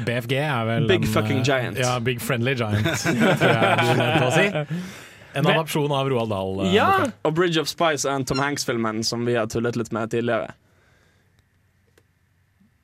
BFG 0.05 0.33
er 0.37 0.65
vel 0.65 0.87
Big 0.87 1.05
en, 1.05 1.07
fucking 1.07 1.45
giant. 1.45 1.77
Ja, 1.77 1.99
Big 1.99 2.21
Friendly 2.21 2.55
Giant, 2.55 2.85
tror 3.39 3.53
jeg 3.53 4.19
du 4.19 4.25
å 4.25 4.31
si. 4.35 4.47
En 5.35 5.47
adopsjon 5.47 5.91
av 5.95 6.09
Roald 6.11 6.31
Dahl. 6.31 6.65
Ja! 6.73 6.89
Og 7.27 7.35
Bridge 7.35 7.61
of 7.61 7.69
Spice 7.71 8.07
er 8.09 8.19
en 8.19 8.25
Tom 8.27 8.39
Hanks-filmen 8.43 9.03
som 9.07 9.25
vi 9.27 9.37
har 9.39 9.47
tullet 9.51 9.77
litt 9.79 9.91
med 9.95 10.11
tidligere. 10.11 10.53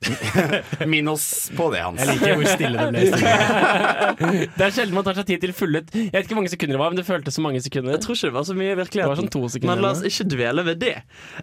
Minn 0.92 1.08
oss 1.10 1.50
på 1.56 1.68
det, 1.72 1.80
Hans. 1.82 2.00
Jeg 2.00 2.14
liker 2.14 2.36
hvor 2.38 2.48
stille 2.52 2.84
det 2.86 2.90
ble. 2.94 3.32
Det 4.58 4.66
er 4.68 4.74
sjelden 4.74 4.94
man 4.96 5.06
tar 5.06 5.18
seg 5.18 5.26
tid 5.28 5.42
til 5.42 5.54
fulle 5.56 5.82
Jeg 5.82 6.12
vet 6.12 6.24
ikke 6.24 6.36
hvor 6.36 6.40
mange 6.40 6.52
sekunder 6.52 6.76
det 6.76 6.82
var, 6.82 6.92
men 6.94 7.00
det 7.00 7.06
føltes 7.08 7.38
som 7.38 7.46
mange 7.46 7.62
sekunder. 7.64 7.96
Jeg 7.96 8.04
tror 8.04 8.18
ikke 8.18 8.30
det 8.30 8.36
var 8.38 8.46
så 8.48 8.56
mye 8.58 8.72
i 8.74 8.78
Det 8.78 9.08
var 9.10 9.20
sånn 9.20 9.32
to 9.34 9.42
sekunder. 9.50 9.74
Men 9.74 9.84
la 9.84 9.92
oss 9.96 10.04
ikke 10.06 10.28
dvele 10.36 10.64
ved 10.68 10.82
det. 10.84 10.94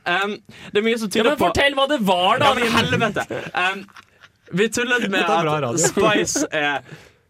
Um, 0.08 0.38
det 0.72 0.82
er 0.82 0.88
mye 0.88 1.02
som 1.02 1.12
ja, 1.12 1.28
men 1.28 1.36
på 1.36 1.50
fortell 1.50 1.78
hva 1.78 1.88
det 1.92 2.00
var, 2.08 2.42
da! 2.44 2.54
Ja, 2.62 2.72
helvete! 2.78 3.28
Um, 3.52 3.84
vi 4.56 4.70
tullet 4.70 5.10
med 5.14 5.36
at. 5.36 5.82
Spice 5.90 6.48
er 6.54 6.82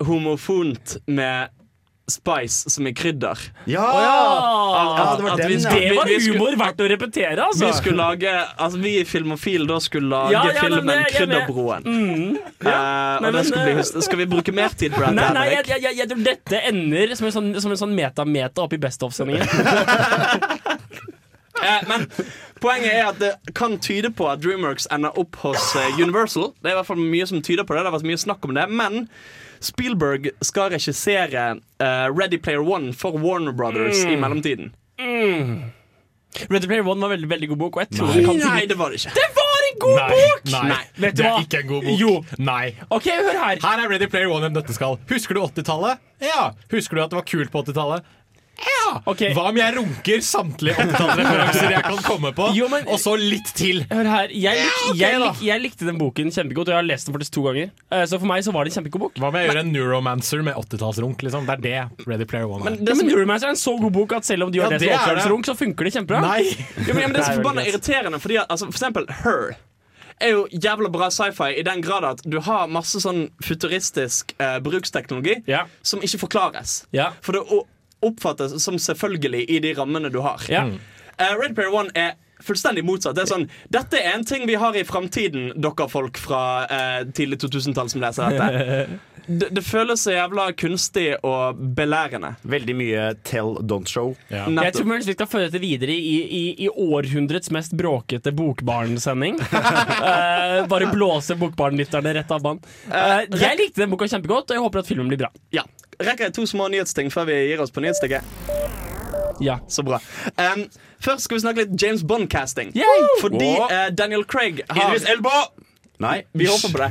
homofont 0.06 0.98
med 1.08 1.55
spice 2.08 2.70
som 2.70 2.86
i 2.88 2.92
krydder. 2.94 3.40
Ja! 3.66 3.82
Ja, 3.86 5.16
det 5.18 5.24
var 5.26 5.32
At 5.32 5.38
den, 5.40 5.48
vi 5.50 5.60
skulle- 5.60 5.80
Det 5.90 5.96
var 5.98 6.06
vi- 6.06 6.16
vi 6.16 6.20
skulle- 6.22 6.40
humor 6.40 6.56
verdt 6.60 6.78
å 6.86 6.90
repetere, 6.92 7.40
altså! 7.48 7.66
Vi 7.66 7.74
skulle 7.74 7.98
lage 7.98 8.34
Altså 8.60 8.78
vi 8.82 8.92
i 9.00 9.04
Filmofil 9.06 9.66
da 9.68 9.80
skulle 9.80 10.10
lage 10.10 10.32
Ja, 10.32 10.44
ja, 10.54 10.62
filmen 10.62 10.80
er 10.90 11.02
med. 11.02 11.06
Krydderbroen. 11.16 11.84
Mm. 11.84 12.38
Eh, 12.38 13.16
og 13.16 13.22
men- 13.22 13.34
men, 13.34 13.44
bli, 13.52 13.72
eh, 13.80 14.02
skal 14.02 14.18
vi 14.18 14.26
bruke 14.26 14.54
mer 14.54 14.70
tid 14.70 14.92
på 14.94 15.00
dette? 15.02 15.16
Nei, 15.16 15.34
nei, 15.34 15.46
jeg, 15.56 15.68
jeg, 15.68 15.82
jeg, 15.82 15.98
jeg 15.98 16.10
tror 16.10 16.24
dette 16.24 16.62
ender 16.70 17.16
som 17.16 17.26
en 17.28 17.34
sånn, 17.34 17.62
som 17.62 17.72
en 17.72 17.78
sånn 17.78 17.96
meta-meta 17.96 18.62
opp 18.62 18.74
i 18.74 18.78
Best 18.78 19.02
of-sendingen. 19.04 19.48
Eh, 21.64 21.82
men 21.88 22.04
poenget 22.62 22.92
er 22.94 23.06
at 23.08 23.20
det 23.22 23.30
kan 23.56 23.78
tyde 23.82 24.10
på 24.14 24.28
at 24.30 24.42
Dreamworks 24.44 24.88
ender 24.92 25.16
opp 25.18 25.38
hos 25.40 25.70
eh, 25.80 25.96
Universal. 26.04 26.50
Det 26.62 26.68
er 26.70 26.76
i 26.76 26.78
hvert 26.82 26.90
fall 26.90 27.00
mye 27.00 27.26
som 27.30 27.40
tyder 27.42 27.64
på 27.64 27.74
det. 27.74 27.86
Det 27.86 27.92
har 27.92 27.96
vært 27.96 28.10
mye 28.10 28.20
snakk 28.22 28.44
om 28.46 28.54
det. 28.58 28.66
Men 28.70 29.06
Spielberg 29.66 30.30
skal 30.46 30.72
regissere 30.76 31.46
uh, 31.82 32.08
Ready 32.14 32.38
Player 32.42 32.62
One 32.64 32.94
for 32.94 33.18
Warner 33.18 33.52
Brothers 33.56 34.04
i 34.06 34.16
mellomtiden. 34.22 34.72
Ready 36.50 36.68
Player 36.68 36.84
One 36.88 37.00
var 37.02 37.10
veldig 37.16 37.30
veldig 37.32 37.50
god 37.54 37.60
bok, 37.62 37.78
og 37.80 37.86
jeg 37.86 37.98
tror 37.98 38.10
Nei. 38.12 38.16
det 38.20 38.26
kan 38.28 38.40
Nei, 38.44 38.66
det 38.68 38.78
var 38.80 38.92
det 38.92 39.00
ikke. 39.00 39.14
Det 39.16 39.28
var 39.38 39.68
en 39.70 39.78
god 39.86 39.96
Nei, 39.96 40.10
bok! 40.12 40.42
nei, 40.52 40.64
Nei. 40.72 40.82
Vet 41.06 41.16
du 41.16 41.22
det 41.22 41.26
er 41.26 41.32
hva? 41.38 41.44
ikke 41.46 41.62
en 41.64 41.70
god 41.72 41.88
bok. 41.88 42.00
Jo. 42.02 42.12
Nei. 42.50 42.66
OK, 42.98 43.08
hør 43.12 43.40
her. 43.40 43.62
Her 43.64 43.84
er 43.86 43.90
Ready 43.94 44.10
Player 44.12 44.32
One 44.36 44.50
en 44.50 44.56
nøtteskall. 44.58 44.98
Husker 45.12 45.38
du 45.38 45.42
80-tallet? 45.46 46.04
Ja. 46.24 46.50
Husker 46.74 47.00
du 47.00 47.04
at 47.06 47.14
det 47.16 47.20
var 47.22 47.28
kult 47.32 47.52
på 47.54 47.64
80-tallet? 47.64 48.12
Ja! 48.56 49.02
Okay. 49.12 49.34
Hva 49.36 49.50
om 49.50 49.58
jeg 49.60 49.76
runker 49.76 50.22
samtlige 50.24 50.76
80-tallsreferanser 50.80 51.72
jeg 51.74 51.84
kan 51.84 51.98
komme 52.06 52.32
på, 52.38 52.46
Jo, 52.56 52.68
men- 52.72 52.88
og 52.88 53.00
så 53.02 53.16
litt 53.20 53.50
til? 53.58 53.82
Hør 53.92 54.06
her, 54.08 54.28
jeg, 54.32 54.62
lik, 54.62 54.78
ok, 54.92 54.98
jeg, 55.02 55.20
lik, 55.20 55.42
jeg 55.44 55.62
likte 55.66 55.86
den 55.90 55.98
boken 56.00 56.32
kjempegodt, 56.32 56.70
og 56.70 56.74
jeg 56.76 56.80
har 56.80 56.88
lest 56.88 57.06
den 57.10 57.16
faktisk 57.18 57.34
to 57.36 57.44
ganger. 57.50 57.72
Eh, 57.92 58.06
Så 58.06 58.20
for 58.20 58.26
meg 58.30 58.44
så 58.46 58.54
var 58.54 58.64
det 58.64 58.72
en 58.72 58.84
kjempegod 58.84 59.00
bok. 59.08 59.14
Hva 59.20 59.28
om 59.28 59.36
jeg 59.36 59.50
gjør 59.50 59.60
en 59.64 59.74
neuromancer 59.74 60.44
med 60.44 60.56
80-tallsrunk? 60.56 61.18
Liksom? 61.28 61.46
Det 61.46 61.58
er 61.58 61.62
det 61.66 62.08
Ready 62.08 62.26
Player 62.26 62.48
One 62.48 62.62
er. 62.62 62.70
Men 62.70 62.86
det 62.86 62.90
Ja, 62.90 62.96
men 62.96 63.08
Neuromancer 63.12 63.48
er 63.48 63.50
en 63.50 63.56
så 63.60 63.76
god 63.82 63.92
bok 63.92 64.14
at 64.14 64.24
selv 64.26 64.44
om 64.48 64.52
du 64.52 64.60
Ja, 64.60 64.70
lest 64.70 64.80
det 64.80 64.90
det 64.90 64.96
som 64.96 65.10
er 65.10 65.16
det. 65.16 65.24
oppfølgingsrunk, 65.26 65.46
så 65.46 65.56
funker 65.60 65.84
det 65.84 65.94
kjempebra. 65.94 66.22
Nei! 66.22 66.44
jo, 66.88 66.94
men, 66.94 67.02
ja, 67.02 67.08
men 67.08 67.14
det 67.14 67.20
er 67.20 67.30
så 67.32 67.36
forbanna 67.42 67.66
irriterende, 67.68 68.20
fordi 68.22 68.38
altså, 68.48 68.66
for 68.72 68.78
eksempel 68.80 69.06
Her 69.10 69.56
er 70.22 70.30
jo 70.32 70.48
jævla 70.48 70.88
bra 70.90 71.10
sci-fi 71.12 71.58
i 71.60 71.64
den 71.68 71.82
grad 71.84 72.06
at 72.08 72.22
du 72.24 72.40
har 72.40 72.68
masse 72.72 73.02
sånn 73.04 73.26
futuristisk 73.44 74.32
eh, 74.40 74.60
bruksteknologi 74.64 75.42
Ja. 75.48 75.66
som 75.84 76.00
ikke 76.00 76.20
forklares. 76.24 76.86
Ja. 76.96 77.10
For 77.22 77.34
det 77.34 77.42
o- 77.52 77.66
oppfattes 78.06 78.58
som 78.64 78.78
selvfølgelig 78.82 79.46
i 79.52 79.60
de 79.64 79.74
rammene 79.78 80.12
du 80.14 80.22
har. 80.26 80.44
Ja. 80.52 80.66
Uh, 81.16 81.34
Red 81.40 81.56
Player 81.56 81.74
One 81.74 81.94
er 81.96 82.16
fullstendig 82.46 82.86
motsatt. 82.86 83.16
Det 83.18 83.26
er 83.26 83.32
sånn, 83.34 83.50
Dette 83.74 84.00
er 84.00 84.16
en 84.16 84.26
ting 84.28 84.46
vi 84.50 84.58
har 84.60 84.78
i 84.78 84.86
framtiden, 84.88 85.52
dere 85.62 85.90
folk 85.92 86.20
fra 86.22 86.44
eh, 86.66 87.02
tidlig 87.16 87.42
2000-tall 87.44 87.92
som 87.92 88.06
leser 88.06 88.38
dette. 88.38 89.02
Det, 89.26 89.48
det 89.58 89.62
føles 89.66 90.04
så 90.06 90.14
jævla 90.14 90.52
kunstig 90.54 91.08
og 91.26 91.58
belærende. 91.78 92.36
Veldig 92.46 92.76
mye 92.78 93.06
tell, 93.26 93.56
don't 93.66 93.90
show. 93.90 94.12
Ja. 94.30 94.44
Jeg 94.46 94.76
tror 94.76 94.92
vi 95.00 95.16
skal 95.16 95.30
føre 95.30 95.48
dette 95.48 95.62
videre 95.64 95.96
i, 95.96 96.20
i, 96.22 96.44
i 96.68 96.70
århundrets 96.70 97.50
mest 97.56 97.74
bråkete 97.78 98.36
bokbarnsending. 98.36 99.42
Eh, 100.06 100.68
bare 100.70 100.92
blåse 100.92 101.34
bokbarnlytterne 101.40 102.12
rett 102.14 102.30
av 102.32 102.44
banen. 102.44 102.60
Eh, 102.86 103.24
jeg 103.40 103.58
likte 103.58 103.82
den 103.82 103.90
boka 103.90 104.06
kjempegodt, 104.12 104.52
og 104.52 104.58
jeg 104.58 104.62
håper 104.62 104.84
at 104.84 104.90
filmen 104.90 105.10
blir 105.10 105.24
bra. 105.24 105.32
Ja. 105.56 105.64
Rekker 105.98 106.28
jeg 106.28 106.36
to 106.38 106.46
små 106.50 106.68
nyhetsting 106.70 107.10
før 107.14 107.26
vi 107.32 107.40
gir 107.50 107.64
oss 107.64 107.74
på 107.74 107.82
nyhetsstykket? 107.82 108.36
Ja. 109.40 109.60
Så 109.68 109.84
bra. 109.84 110.00
Um, 110.38 110.68
først 111.06 111.28
skal 111.28 111.38
vi 111.38 111.44
snakke 111.46 111.64
litt 111.66 111.76
James 111.82 112.04
Bond-casting. 112.08 112.74
Fordi 113.22 113.52
eh, 113.70 113.88
Daniel 113.96 114.26
Craig 114.28 114.64
har 114.70 114.90
Idris 114.90 115.08
Elba! 115.10 115.46
Nei. 116.04 116.18
Vi 116.36 116.48
håper 116.50 116.74
på 116.74 116.82
det. 116.82 116.90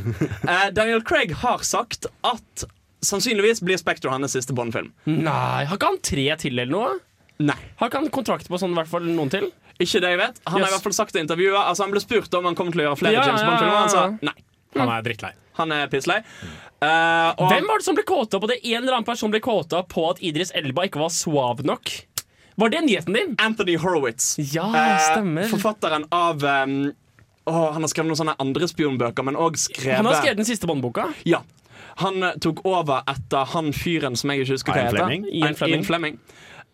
Uh, 0.49 0.69
Daniel 0.73 1.03
Craig 1.05 1.35
har 1.43 1.65
sagt 1.67 2.07
at 2.25 2.65
sannsynligvis 3.05 3.61
blir 3.61 3.77
Spectre 3.81 4.13
hans 4.13 4.33
siste 4.33 4.57
Bond-film. 4.57 4.95
Nei, 5.05 5.67
Har 5.69 5.77
ikke 5.77 5.91
han 5.93 6.01
tre 6.05 6.25
til 6.41 6.57
eller 6.57 6.73
noe? 6.73 6.95
Nei. 7.43 7.59
Har 7.81 7.91
ikke 7.91 8.01
han 8.01 8.11
kontrakt 8.15 8.49
på 8.49 8.61
sånn, 8.61 8.73
hvert 8.79 8.89
fall 8.89 9.05
noen 9.11 9.33
til? 9.33 9.51
Ikke 9.83 10.01
det 10.01 10.15
jeg 10.15 10.21
vet. 10.21 10.41
Han 10.47 10.63
har 10.63 10.71
i 10.71 10.75
hvert 10.77 10.87
fall 10.87 10.95
sagt 10.95 11.17
i 11.17 11.19
intervjuet 11.19 11.59
Altså 11.59 11.83
Han 11.83 11.91
ble 11.91 11.99
spurt 11.99 12.37
om 12.39 12.45
han 12.47 12.55
kommer 12.55 12.77
til 12.77 12.85
å 12.85 12.89
gjøre 12.89 12.99
flere 13.01 13.17
Ja, 13.17 13.25
James 13.27 13.43
Bond-filmer, 13.43 13.75
og 13.75 13.81
han 13.81 13.91
sa 13.91 14.05
nei. 14.23 14.37
Han 14.75 14.91
er 14.91 15.05
drittlei. 15.07 15.31
Han 15.59 15.71
er 15.75 15.91
pisslei. 15.91 16.21
Uh, 16.83 17.31
og 17.39 17.47
Hvem 17.51 17.69
var 17.71 17.79
det 17.83 17.87
som 17.87 17.97
ble 17.99 18.05
kåta 18.07 18.41
på 18.43 18.49
det? 18.51 18.57
En 18.63 18.81
eller 18.81 18.97
annen 18.97 19.07
person 19.07 19.31
ble 19.31 19.41
kåta 19.43 19.85
på 19.87 20.07
at 20.11 20.23
Idris 20.25 20.51
Elba 20.59 20.87
ikke 20.89 21.03
var 21.03 21.13
suav 21.15 21.63
nok. 21.67 21.93
Var 22.57 22.69
det 22.71 22.81
nyheten 22.87 23.15
din? 23.17 23.35
Anthony 23.39 23.77
Horowitz. 23.77 24.35
Ja, 24.39 24.69
Eh, 24.77 24.99
stemmer. 25.11 25.49
forfatteren 25.51 26.05
av 26.15 26.45
um, 26.45 26.93
åh, 27.47 27.73
Han 27.73 27.83
har 27.83 27.89
skrevet 27.91 28.09
noen 28.13 28.21
sånne 28.21 28.37
andre 28.39 28.69
spionbøker, 28.71 29.25
men 29.27 29.35
òg 29.37 29.57
skrevet 29.59 29.97
Han 29.99 30.07
har 30.07 30.21
skrevet 30.23 30.37
den 30.39 30.47
siste 30.49 30.67
Bond-boka. 30.71 31.09
Ja. 31.27 31.43
Han 32.03 32.23
eh, 32.23 32.37
tok 32.43 32.63
over 32.67 33.03
etter 33.11 33.45
han 33.55 33.73
fyren 33.75 34.17
som 34.17 34.31
jeg 34.31 34.45
ikke 34.45 34.53
husker 34.55 34.73
hva 34.73 34.79
Ian 34.79 34.87
heter. 34.87 34.99
Fleming? 35.05 35.27
Ian 35.33 35.55
Fleming. 35.59 35.75
Ian 35.75 35.85
Fleming. 35.91 36.19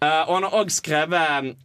Uh, 0.01 0.23
og 0.29 0.35
han 0.39 0.47
har 0.49 0.55
òg 0.63 0.71
skrevet 0.73 1.57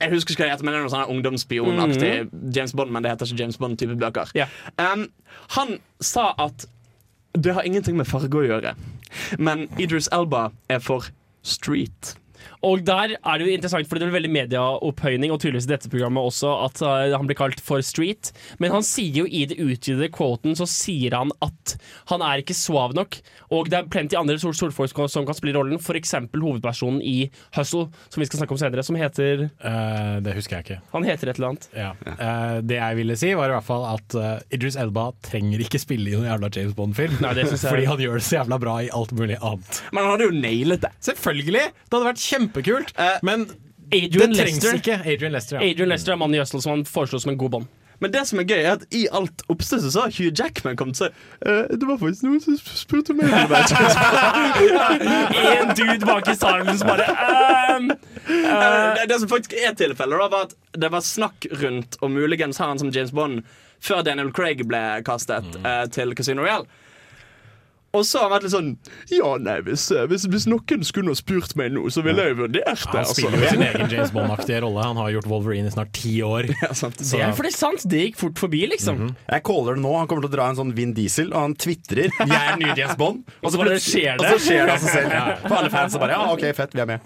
Jeg 0.00 0.10
husker 0.10 0.32
ikke 0.34 0.42
hva 0.42 0.46
det 0.48 0.54
heter, 0.54 0.64
men 0.64 0.72
det 0.74 0.78
er 0.80 0.84
noe 0.86 0.92
sånn 0.92 1.10
ungdomsspionaktig 1.14 2.12
James 2.56 2.72
Bond, 2.76 2.90
men 2.92 3.04
det 3.04 3.12
heter 3.12 3.28
ikke 3.28 3.40
James 3.44 3.58
Bond-type 3.60 3.96
bøker. 4.00 4.32
Ja. 4.34 4.46
Um, 4.80 5.06
han 5.56 5.76
sa 6.00 6.30
at 6.42 6.66
det 7.38 7.52
har 7.54 7.62
ingenting 7.62 7.94
med 7.96 8.08
farge 8.10 8.34
å 8.34 8.42
gjøre, 8.42 8.72
men 9.38 9.68
Idris 9.78 10.08
Elba 10.12 10.48
er 10.68 10.80
for 10.82 11.06
street. 11.46 12.16
Og 12.66 12.82
der 12.84 13.14
er 13.16 13.38
det 13.40 13.46
jo 13.46 13.54
interessant, 13.54 13.88
for 13.88 13.96
det 14.00 14.08
er 14.08 14.14
veldig 14.14 14.30
medieopphøyning, 14.34 15.32
og 15.32 15.40
tydeligvis 15.40 15.68
i 15.68 15.72
dette 15.72 15.90
programmet 15.92 16.26
også, 16.28 16.50
at 16.66 16.82
uh, 16.84 17.16
han 17.16 17.28
blir 17.28 17.38
kalt 17.38 17.60
for 17.64 17.80
street. 17.84 18.32
Men 18.60 18.74
han 18.74 18.84
sier 18.86 19.22
jo 19.22 19.26
i 19.26 19.46
det 19.48 19.56
utvidede 19.62 20.10
quoten, 20.12 20.56
så 20.58 20.66
sier 20.68 21.16
han 21.16 21.32
at 21.44 21.76
han 22.12 22.24
er 22.26 22.42
ikke 22.42 22.56
suave 22.56 22.96
nok. 22.98 23.16
Og 23.50 23.70
det 23.72 23.78
er 23.80 23.88
plenty 23.92 24.18
andre 24.18 24.36
Solfolk 24.40 24.92
som 25.10 25.24
kan 25.28 25.36
spille 25.38 25.56
rollen, 25.56 25.80
f.eks. 25.80 26.14
hovedpersonen 26.34 27.00
i 27.04 27.30
Hustle, 27.56 27.86
som 28.12 28.20
vi 28.22 28.28
skal 28.28 28.42
snakke 28.42 28.56
om 28.56 28.60
senere, 28.60 28.84
som 28.86 28.98
heter 28.98 29.46
uh, 29.64 30.18
det 30.24 30.36
husker 30.36 30.58
jeg 30.60 30.66
ikke. 30.66 30.80
Han 30.92 31.06
heter 31.08 31.30
et 31.32 31.40
eller 31.40 31.52
annet. 31.54 31.68
Ja. 31.76 31.92
Uh, 32.06 32.60
det 32.66 32.76
jeg 32.80 32.98
ville 33.00 33.16
si, 33.20 33.32
var 33.38 33.50
i 33.50 33.54
hvert 33.56 33.66
fall 33.66 33.84
at 33.90 34.14
eh, 34.18 34.42
Idris 34.56 34.76
Elba 34.80 35.08
trenger 35.24 35.62
ikke 35.64 35.80
spille 35.80 36.10
i 36.10 36.14
noen 36.16 36.28
jævla 36.28 36.50
James 36.54 36.74
Bond-film. 36.76 37.16
Jeg- 37.24 37.48
Fordi 37.62 37.86
han 37.88 38.00
gjør 38.02 38.18
det 38.20 38.24
så 38.26 38.36
jævla 38.40 38.58
bra 38.62 38.76
i 38.84 38.90
alt 38.94 39.12
mulig 39.16 39.36
annet. 39.40 39.80
Men 39.92 40.04
han 40.04 40.12
hadde 40.14 40.26
jo 40.28 40.36
nailet 40.36 40.84
det. 40.84 40.90
Selvfølgelig! 41.08 41.64
Det 41.72 41.96
hadde 41.96 42.08
vært 42.10 42.22
kjempekult, 42.50 42.92
Eh, 42.98 43.18
men 43.22 43.46
Adrian 43.90 44.30
det 44.30 44.38
trengs 44.44 44.62
Lester. 44.62 44.76
ikke. 44.78 45.00
Adrian 45.04 45.32
Lester, 45.32 45.56
ja. 45.58 45.70
Adrian 45.70 45.88
Lester 45.90 46.12
er 46.12 46.16
mannen 46.20 46.34
i 46.34 46.42
Østland 46.42 46.62
som 46.62 46.70
han 46.76 46.84
foreslo 46.84 47.18
som 47.18 47.30
en 47.32 47.38
god 47.38 47.50
bånd. 47.50 47.66
Men 48.00 48.12
det 48.14 48.22
som 48.30 48.38
er 48.40 48.46
gøy, 48.48 48.60
er 48.64 48.78
at 48.78 48.84
i 48.96 49.02
alt 49.12 49.42
oppstøtet 49.52 49.92
så 49.92 50.06
har 50.06 50.14
Hugh 50.16 50.32
Jackman 50.32 50.76
kommet 50.80 50.96
seg 50.96 51.12
eh, 51.44 51.66
Det 51.76 51.84
var 51.84 51.98
faktisk 52.00 52.22
noen 52.24 52.40
som 52.40 52.56
spurte 52.56 53.12
meg 53.12 53.28
om 53.28 53.50
det. 53.52 53.60
En 55.50 55.74
dude 55.76 56.06
bak 56.08 56.28
i 56.32 56.36
salen 56.38 56.78
som 56.80 56.88
bare 56.88 57.08
um, 57.76 57.90
uh. 57.92 59.02
det 59.04 59.18
som 59.20 59.28
faktisk 59.28 59.52
er 59.52 59.74
tilfellet, 59.76 60.16
da, 60.16 60.28
var 60.32 60.48
at 60.48 60.56
det 60.80 60.90
var 60.94 61.04
snakk 61.04 61.44
rundt 61.60 61.98
om 62.00 62.16
muligens 62.16 62.58
har 62.62 62.72
han 62.72 62.80
som 62.80 62.88
James 62.94 63.12
Bond 63.12 63.42
før 63.80 64.02
Daniel 64.04 64.32
Craig 64.32 64.64
ble 64.68 64.80
kastet 65.04 65.44
eh, 65.64 65.84
til 65.92 66.12
Casino 66.16 66.44
Royale. 66.44 66.66
Og 67.90 68.04
så 68.06 68.20
har 68.20 68.28
han 68.28 68.32
vært 68.36 68.44
litt 68.46 68.52
sånn 68.54 68.68
Ja, 69.10 69.30
nei, 69.42 69.56
hvis, 69.66 69.88
eh, 69.90 70.04
hvis, 70.10 70.26
hvis 70.30 70.46
noen 70.50 70.84
skulle 70.86 71.10
ha 71.10 71.18
spurt 71.18 71.56
meg 71.58 71.72
nå, 71.74 71.88
så 71.90 72.04
ville 72.06 72.22
jeg 72.28 72.36
vurdert 72.38 72.62
det. 72.62 72.84
Han 72.92 73.00
altså. 73.02 73.16
spiller 73.18 73.42
jo 73.42 73.50
sin 73.50 73.64
egen 73.68 73.90
James 73.90 74.12
Bond-aktige 74.14 74.60
rolle. 74.62 74.84
Han 74.86 75.00
har 75.02 75.10
gjort 75.16 75.30
Wolverine 75.32 75.70
i 75.70 75.74
snart 75.74 75.90
ti 75.98 76.14
år. 76.26 76.52
Ja, 76.62 76.70
sant. 76.76 77.00
Det 77.00 77.18
er 77.18 77.34
fordi 77.34 77.52
sant, 77.54 77.86
det 77.90 78.04
gikk 78.04 78.20
fort 78.20 78.38
forbi, 78.38 78.62
liksom. 78.70 79.08
Jeg 79.26 79.44
caller 79.46 79.78
det 79.78 79.82
nå. 79.82 79.94
Han 79.98 80.10
kommer 80.10 80.26
til 80.26 80.30
å 80.30 80.36
dra 80.36 80.48
en 80.52 80.60
sånn 80.60 80.74
Vin 80.76 80.94
Diesel, 80.94 81.32
og 81.34 81.48
han 81.48 81.56
tvitrer 81.58 82.10
'Jeg 82.12 82.38
er 82.38 82.60
nye 82.60 82.76
James 82.78 82.98
Bond'. 83.00 83.24
Og 83.42 83.50
så 83.52 83.60
bare 83.60 83.78
skjer 83.82 84.20
det. 84.20 84.26
Og 84.26 84.38
så 84.38 84.44
skjer 84.46 84.68
det 84.68 84.76
av 84.76 84.84
seg 84.84 84.94
selv. 84.94 85.16
Ja. 85.16 85.24
For 85.46 85.56
alle 85.58 85.72
fans 85.72 85.96
er 85.96 86.04
bare 86.04 86.18
'ja, 86.18 86.32
OK, 86.34 86.44
fett, 86.56 86.74
vi 86.76 86.84
er 86.84 86.90
med'. 86.94 87.00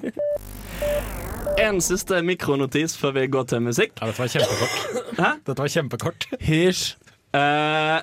En 1.64 1.80
siste 1.80 2.18
mikronotis 2.26 2.96
før 2.98 3.14
vi 3.14 3.28
går 3.30 3.46
til 3.52 3.62
musikk. 3.62 3.94
Ja, 4.00 4.10
dette 4.10 4.20
var 4.20 4.32
kjempekort. 4.32 5.14
Hæ? 5.20 5.30
Dette 5.46 5.62
var 5.62 5.70
kjempekort. 5.70 6.26
Hysj. 6.42 6.96
Eh, 7.34 8.00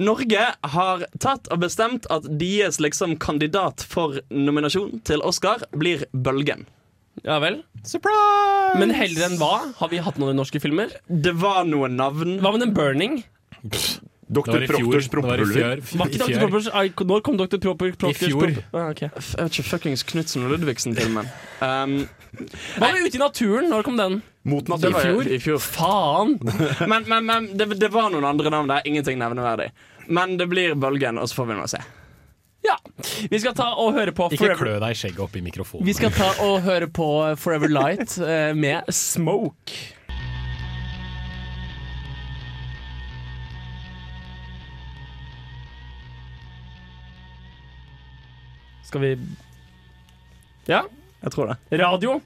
Norge 0.00 0.44
har 0.74 1.04
tatt 1.20 1.48
og 1.52 1.62
bestemt 1.64 2.08
at 2.14 2.26
deres 2.40 2.80
liksom 2.80 3.16
kandidat 3.20 3.84
for 3.84 4.20
nominasjon 4.32 5.00
til 5.08 5.24
Oscar 5.26 5.64
blir 5.76 6.06
Bølgen. 6.12 6.66
Ja 7.26 7.40
vel. 7.42 7.62
Surprise! 7.86 8.78
Men 8.78 8.92
heller 8.94 9.26
enn 9.26 9.38
hva? 9.40 9.72
Har 9.80 9.90
vi 9.90 9.98
hatt 10.02 10.20
noen 10.22 10.38
norske 10.38 10.60
filmer? 10.62 10.92
Det 11.08 11.34
var 11.40 11.64
noen 11.66 11.98
navn. 11.98 12.38
Hva 12.42 12.54
med 12.54 12.66
den 12.66 12.76
Burning? 12.76 13.22
Var 13.62 14.06
Dr. 14.28 14.60
Proktors 14.68 15.08
ai, 16.76 16.90
Når 16.92 17.22
kom 17.24 17.38
Dr. 17.40 17.56
Propper, 17.56 17.94
Proppers 17.96 18.22
I 18.22 18.28
fjor. 18.28 18.50
Ah, 18.76 18.90
ok. 18.92 19.06
Jeg 19.08 19.40
vet 19.40 19.56
ikke 19.56 19.68
fuckings 19.70 20.04
Knutsen 20.04 20.44
og 20.44 20.52
Ludvigsen-filmen. 20.52 21.30
Um, 21.64 21.94
Hva 22.76 22.90
med 22.92 23.06
Ute 23.06 23.16
i 23.16 23.22
naturen? 23.22 23.70
Når 23.72 23.86
kom 23.86 23.96
den? 23.96 24.18
Mot 24.48 24.68
naturen. 24.68 24.96
I 24.96 25.04
fjor? 25.04 25.28
i 25.36 25.38
fjor. 25.44 25.62
Faen! 25.62 26.38
Men, 26.90 27.04
men, 27.08 27.26
men 27.28 27.48
det, 27.58 27.66
det 27.80 27.90
var 27.92 28.08
noen 28.14 28.24
andre 28.24 28.50
navn 28.54 28.70
der. 28.70 28.84
Ingenting 28.88 29.18
nevneverdig. 29.20 29.70
Men 30.08 30.36
det 30.40 30.46
blir 30.48 30.74
Bølgen, 30.74 31.18
og 31.20 31.28
så 31.28 31.42
får 31.42 31.50
vi 31.50 31.58
nå 31.58 31.66
se. 31.68 31.82
Ja. 32.66 32.78
Vi 33.30 33.38
skal 33.40 33.54
ta 33.54 33.68
og 33.78 33.92
høre 33.94 34.12
på 34.16 34.26
Ikke 34.34 34.56
klø 34.58 34.78
deg 34.82 34.94
i 34.94 34.98
skjegget 34.98 35.20
opp 35.24 35.36
i 35.38 35.42
mikrofonen. 35.44 35.86
Vi 35.86 35.94
skal 35.96 36.12
ta 36.16 36.32
og 36.44 36.64
høre 36.66 36.88
på 36.90 37.06
Forever 37.38 37.70
Light 37.70 38.16
eh, 38.18 38.50
med 38.56 38.88
Smoke. 38.94 39.94
Skal 48.88 49.04
vi 49.04 49.12
Ja, 50.68 50.82
Jeg 51.22 51.32
tror 51.32 51.46
det. 51.46 51.78
radio. 51.80 52.20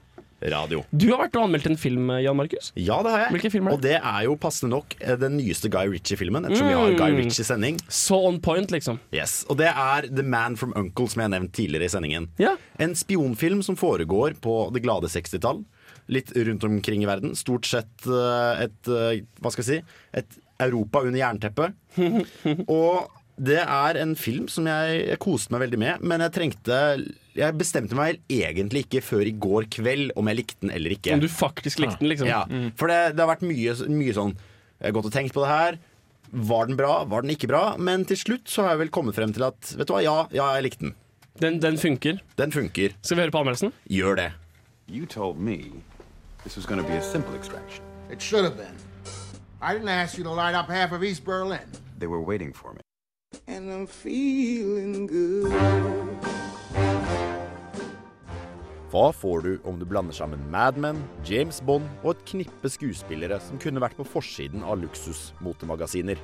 Radio. 0.51 0.81
Du 0.91 1.05
har 1.11 1.21
vært 1.23 1.37
og 1.39 1.45
anmeldt 1.47 1.67
en 1.69 1.77
film, 1.79 2.09
Jan 2.19 2.35
Markus. 2.35 2.71
Ja, 2.75 2.97
det 3.05 3.11
har 3.13 3.21
jeg. 3.25 3.31
Hvilken 3.37 3.51
film 3.53 3.67
er 3.67 3.71
det? 3.71 3.77
Og 3.77 3.83
det 3.85 3.93
er 3.99 4.23
jo 4.27 4.35
passende 4.41 4.73
nok 4.75 4.95
eh, 4.99 5.15
den 5.21 5.37
nyeste 5.39 5.69
Guy 5.71 5.87
Ritchie-filmen, 5.93 6.45
ettersom 6.49 6.67
vi 6.67 6.73
har 6.75 6.91
Mm. 6.93 6.97
Guy 6.99 7.15
Ritchie-sending. 7.21 7.79
Så 7.87 8.17
on 8.27 8.39
point, 8.43 8.71
liksom. 8.75 8.99
Yes. 9.15 9.45
Og 9.49 9.57
det 9.61 9.69
er 9.71 10.09
The 10.09 10.23
Man 10.27 10.57
from 10.59 10.73
Uncle, 10.75 11.07
som 11.07 11.21
jeg 11.23 11.29
har 11.29 11.33
nevnt 11.37 11.53
tidligere 11.55 11.87
i 11.87 11.93
sendingen. 11.93 12.27
Ja. 12.41 12.55
En 12.79 12.95
spionfilm 12.99 13.63
som 13.63 13.77
foregår 13.79 14.35
på 14.43 14.57
det 14.75 14.83
glade 14.83 15.07
60-tall. 15.07 15.63
Litt 16.11 16.33
rundt 16.35 16.63
omkring 16.67 17.03
i 17.05 17.07
verden. 17.07 17.35
Stort 17.39 17.65
sett 17.69 18.07
eh, 18.11 18.63
et 18.67 18.89
eh, 18.91 19.21
Hva 19.39 19.51
skal 19.53 19.63
jeg 19.63 19.69
si? 19.69 19.99
Et 20.19 20.39
Europa 20.59 20.99
under 21.07 21.19
jernteppet. 21.19 21.73
Og 22.67 23.07
det 23.37 23.59
er 23.63 23.97
en 23.97 24.13
film 24.19 24.45
som 24.51 24.67
jeg, 24.69 24.97
jeg 25.09 25.19
koste 25.21 25.53
meg 25.53 25.63
veldig 25.65 25.79
med, 25.81 26.03
men 26.05 26.21
jeg 26.21 26.33
trengte 26.35 26.79
Jeg 27.33 27.57
bestemte 27.57 27.97
meg 27.97 28.19
egentlig 28.29 28.83
ikke 28.85 29.01
før 29.01 29.25
i 29.25 29.33
går 29.33 29.65
kveld 29.73 30.13
om 30.19 30.29
jeg 30.29 30.37
likte 30.37 30.59
den 30.61 30.73
eller 30.75 30.93
ikke. 30.93 31.15
Om 31.15 31.23
du 31.23 31.31
faktisk 31.31 31.81
likte 31.81 31.97
den, 32.03 32.11
liksom. 32.11 32.29
Ja, 32.29 32.43
for 32.77 32.93
det, 32.93 33.15
det 33.17 33.23
har 33.23 33.31
vært 33.31 33.45
mye, 33.47 33.73
mye 33.89 34.13
sånn 34.13 34.35
Jeg 34.35 34.85
har 34.85 34.95
gått 34.99 35.09
og 35.09 35.15
tenkt 35.15 35.33
på 35.33 35.41
det 35.41 35.49
her. 35.49 35.79
Var 36.33 36.69
den 36.69 36.77
bra? 36.77 36.93
Var 37.09 37.25
den 37.25 37.33
ikke 37.33 37.49
bra? 37.49 37.63
Men 37.77 38.05
til 38.09 38.21
slutt 38.21 38.49
så 38.49 38.67
har 38.67 38.75
jeg 38.75 38.83
vel 38.85 38.93
kommet 38.93 39.17
frem 39.17 39.33
til 39.33 39.47
at 39.49 39.73
Vet 39.79 39.89
du 39.89 39.95
hva, 39.95 40.03
ja, 40.05 40.15
ja 40.33 40.51
jeg 40.57 40.67
likte 40.69 40.85
den. 40.85 40.95
Den, 41.41 41.59
den 41.61 41.81
funker. 41.81 42.21
Den 42.37 42.53
funker. 42.53 42.93
Skal 43.01 43.17
vi 43.17 43.25
høre 43.25 43.33
på 43.33 43.41
anmeldelsen? 43.41 43.73
Gjør 43.89 44.21
det. 44.21 44.29
You 44.85 45.07
told 45.09 45.39
me 45.41 45.81
this 46.43 46.55
was 46.55 46.67
going 46.67 46.81
to 46.81 46.87
be 46.87 46.97
a 46.97 47.01
simple 47.01 47.33
extraction. 47.33 47.83
It 48.11 48.21
should 48.21 48.45
have 48.45 48.57
been. 48.57 48.77
I 49.61 49.73
didn't 49.73 49.89
ask 49.89 50.17
you 50.17 50.23
to 50.25 50.29
light 50.29 50.53
up 50.53 50.69
half 50.69 50.91
of 50.91 51.03
East 51.03 51.25
Berlin. 51.25 51.65
They 51.97 52.05
were 52.05 52.21
waiting 52.21 52.53
for 52.53 52.73
me. 52.73 52.81
And 53.47 53.71
I'm 53.71 53.87
feeling 53.87 55.07
good. 55.07 55.53
Hva 58.93 59.07
får 59.09 59.41
du 59.41 59.53
om 59.65 59.79
du 59.81 59.87
blander 59.89 60.13
sammen 60.13 60.41
Mad 60.53 60.77
Men, 60.77 60.99
James 61.25 61.57
Bond 61.65 61.87
og 62.03 62.11
et 62.11 62.19
knippe 62.29 62.69
skuespillere 62.69 63.39
som 63.41 63.57
kunne 63.57 63.81
vært 63.81 63.97
på 63.97 64.05
forsiden 64.05 64.61
av 64.61 64.77
luksusmotemagasiner? 64.83 66.19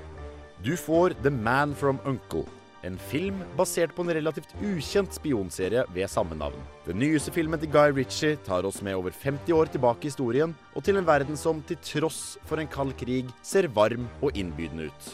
Du 0.61 0.75
får 0.77 1.15
The 1.23 1.31
Man 1.33 1.73
from 1.73 1.97
Uncle, 2.05 2.43
en 2.85 2.99
film 3.09 3.39
basert 3.57 3.95
på 3.95 4.05
en 4.05 4.13
relativt 4.13 4.53
ukjent 4.61 5.17
spionserie 5.17 5.81
ved 5.95 6.11
samme 6.13 6.37
navn. 6.37 6.61
Den 6.85 7.01
nyeste 7.01 7.33
filmen 7.33 7.57
til 7.59 7.71
Guy 7.73 7.95
Ritchie 7.95 8.37
tar 8.45 8.67
oss 8.69 8.83
med 8.85 8.99
over 8.99 9.17
50 9.17 9.49
år 9.55 9.73
tilbake 9.73 10.05
i 10.05 10.11
historien, 10.11 10.53
og 10.75 10.85
til 10.85 11.01
en 11.01 11.09
verden 11.09 11.41
som 11.41 11.63
til 11.65 11.81
tross 11.81 12.37
for 12.45 12.61
en 12.61 12.69
kald 12.69 12.93
krig 13.01 13.33
ser 13.41 13.71
varm 13.73 14.05
og 14.21 14.37
innbydende 14.37 14.91
ut. 14.91 15.09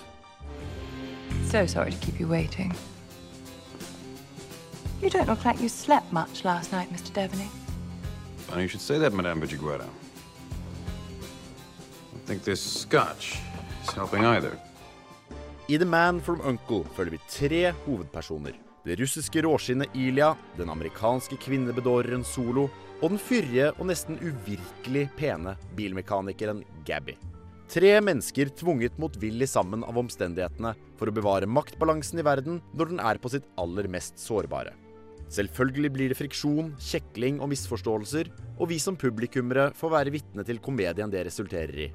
So 1.51 1.65
sorry 1.65 1.91
to 1.91 1.97
keep 1.97 2.19
you 2.19 2.27
waiting. 2.27 2.73
You 5.01 5.09
don't 5.09 5.27
look 5.27 5.45
like 5.45 5.61
you 5.61 5.69
slept 5.69 6.11
much 6.11 6.43
last 6.43 6.71
night, 6.71 6.91
Mr. 6.91 7.11
Devaney. 7.11 7.49
Funny 8.47 8.63
you 8.63 8.67
should 8.67 8.81
say 8.81 8.97
that, 8.99 9.13
Madame 9.13 9.41
Bajiguera. 9.41 9.83
I 9.83 9.87
don't 12.11 12.25
think 12.25 12.43
this 12.43 12.61
scotch 12.61 13.37
is 13.83 13.93
helping 13.93 14.25
either. 14.25 14.57
I 15.69 15.77
The 15.77 15.85
Man 15.85 16.21
from 16.21 16.41
Uncle 16.41 16.83
følger 16.95 17.11
vi 17.11 17.19
tre 17.29 17.71
hovedpersoner. 17.71 18.53
Det 18.85 18.99
russiske 18.99 19.41
råskinnet 19.41 19.89
Ilya, 19.93 20.35
den 20.57 20.69
amerikanske 20.69 21.37
kvinnebedåreren 21.37 22.23
Solo 22.23 22.67
og 23.01 23.09
den 23.09 23.19
fyrige 23.19 23.71
og 23.71 23.87
nesten 23.89 24.19
uvirkelig 24.21 25.09
pene 25.17 25.55
bilmekanikeren 25.75 26.63
Gabby. 26.85 27.17
Tre 27.71 27.91
mennesker 27.97 28.51
tvunget 28.53 28.97
motvillig 29.01 29.47
sammen 29.49 29.83
av 29.83 29.97
omstendighetene 29.97 30.75
for 30.99 31.09
å 31.09 31.13
bevare 31.15 31.49
maktbalansen 31.49 32.21
i 32.21 32.25
verden 32.25 32.59
når 32.77 32.91
den 32.93 33.01
er 33.01 33.17
på 33.21 33.31
sitt 33.33 33.47
aller 33.61 33.89
mest 33.91 34.21
sårbare. 34.21 34.75
Selvfølgelig 35.33 35.91
blir 35.91 36.11
det 36.13 36.17
friksjon, 36.19 36.75
kjekling 36.77 37.39
og 37.41 37.49
misforståelser, 37.55 38.29
og 38.59 38.69
vi 38.69 38.77
som 38.79 38.97
publikummere 38.99 39.71
får 39.75 39.93
være 39.95 40.13
vitne 40.13 40.45
til 40.45 40.61
komedien 40.61 41.09
det 41.09 41.25
resulterer 41.25 41.87
i. 41.87 41.89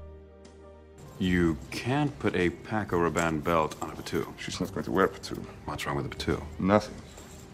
You 1.21 1.55
can't 1.71 2.11
put 2.19 2.35
a 2.35 2.49
Paco 2.67 2.97
Rabanne 2.97 3.41
belt 3.41 3.77
on 3.81 3.91
a 3.91 3.95
Batuu. 3.95 4.25
She's 4.37 4.59
not 4.59 4.73
going 4.73 4.83
to 4.85 4.91
wear 4.91 5.05
a 5.05 5.09
Batuu. 5.09 5.39
What's 5.65 5.85
wrong 5.85 5.97
with 5.97 6.07
a 6.07 6.09
Batuu? 6.09 6.41
Nothing. 6.59 6.95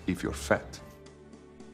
If 0.08 0.24
you're 0.24 0.34
fat. 0.34 0.82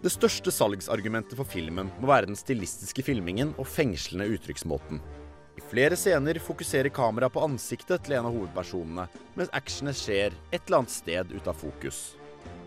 Det 0.04 0.12
største 0.12 0.52
salgsargumentet 0.52 1.38
for 1.40 1.48
filmen 1.48 1.88
må 2.02 2.10
være 2.10 2.28
den 2.28 2.36
stilistiske 2.36 3.06
filmingen 3.08 3.54
og 3.56 3.70
fengslende 3.70 4.26
uttrykksmåten. 4.36 5.00
I 5.54 5.62
flere 5.62 5.98
scener 6.00 6.40
fokuserer 6.42 6.90
kameraet 6.90 7.34
på 7.34 7.44
ansiktet 7.46 8.02
til 8.06 8.18
en 8.18 8.28
av 8.30 8.34
hovedpersonene, 8.34 9.06
mens 9.38 9.54
actionet 9.54 9.98
skjer 10.00 10.34
et 10.50 10.62
eller 10.64 10.82
annet 10.82 10.94
sted 10.94 11.34
ut 11.36 11.50
av 11.50 11.58
fokus. 11.60 12.16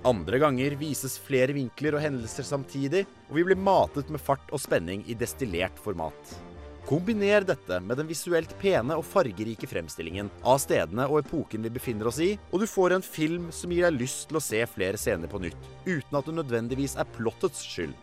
Andre 0.06 0.38
ganger 0.38 0.76
vises 0.78 1.16
flere 1.18 1.54
vinkler 1.56 1.96
og 1.96 2.04
hendelser 2.04 2.46
samtidig, 2.46 3.02
og 3.26 3.40
vi 3.40 3.46
blir 3.48 3.58
matet 3.58 4.12
med 4.12 4.22
fart 4.22 4.52
og 4.54 4.62
spenning 4.62 5.02
i 5.10 5.16
destillert 5.18 5.80
format. 5.82 6.36
Kombiner 6.86 7.42
dette 7.42 7.80
med 7.82 7.98
den 7.98 8.06
visuelt 8.06 8.52
pene 8.60 8.94
og 8.94 9.02
fargerike 9.02 9.66
fremstillingen 9.66 10.28
av 10.46 10.60
stedene 10.62 11.08
og 11.10 11.24
epoken 11.24 11.66
vi 11.66 11.72
befinner 11.74 12.06
oss 12.06 12.20
i, 12.22 12.36
og 12.52 12.62
du 12.62 12.68
får 12.70 12.94
en 12.94 13.02
film 13.02 13.48
som 13.50 13.74
gir 13.74 13.88
deg 13.88 13.98
lyst 13.98 14.28
til 14.30 14.38
å 14.38 14.44
se 14.44 14.60
flere 14.70 15.00
scener 15.00 15.26
på 15.26 15.42
nytt, 15.42 15.58
uten 15.88 16.20
at 16.20 16.30
det 16.30 16.36
nødvendigvis 16.38 16.94
er 16.94 17.10
plottets 17.18 17.66
skyld. 17.66 17.96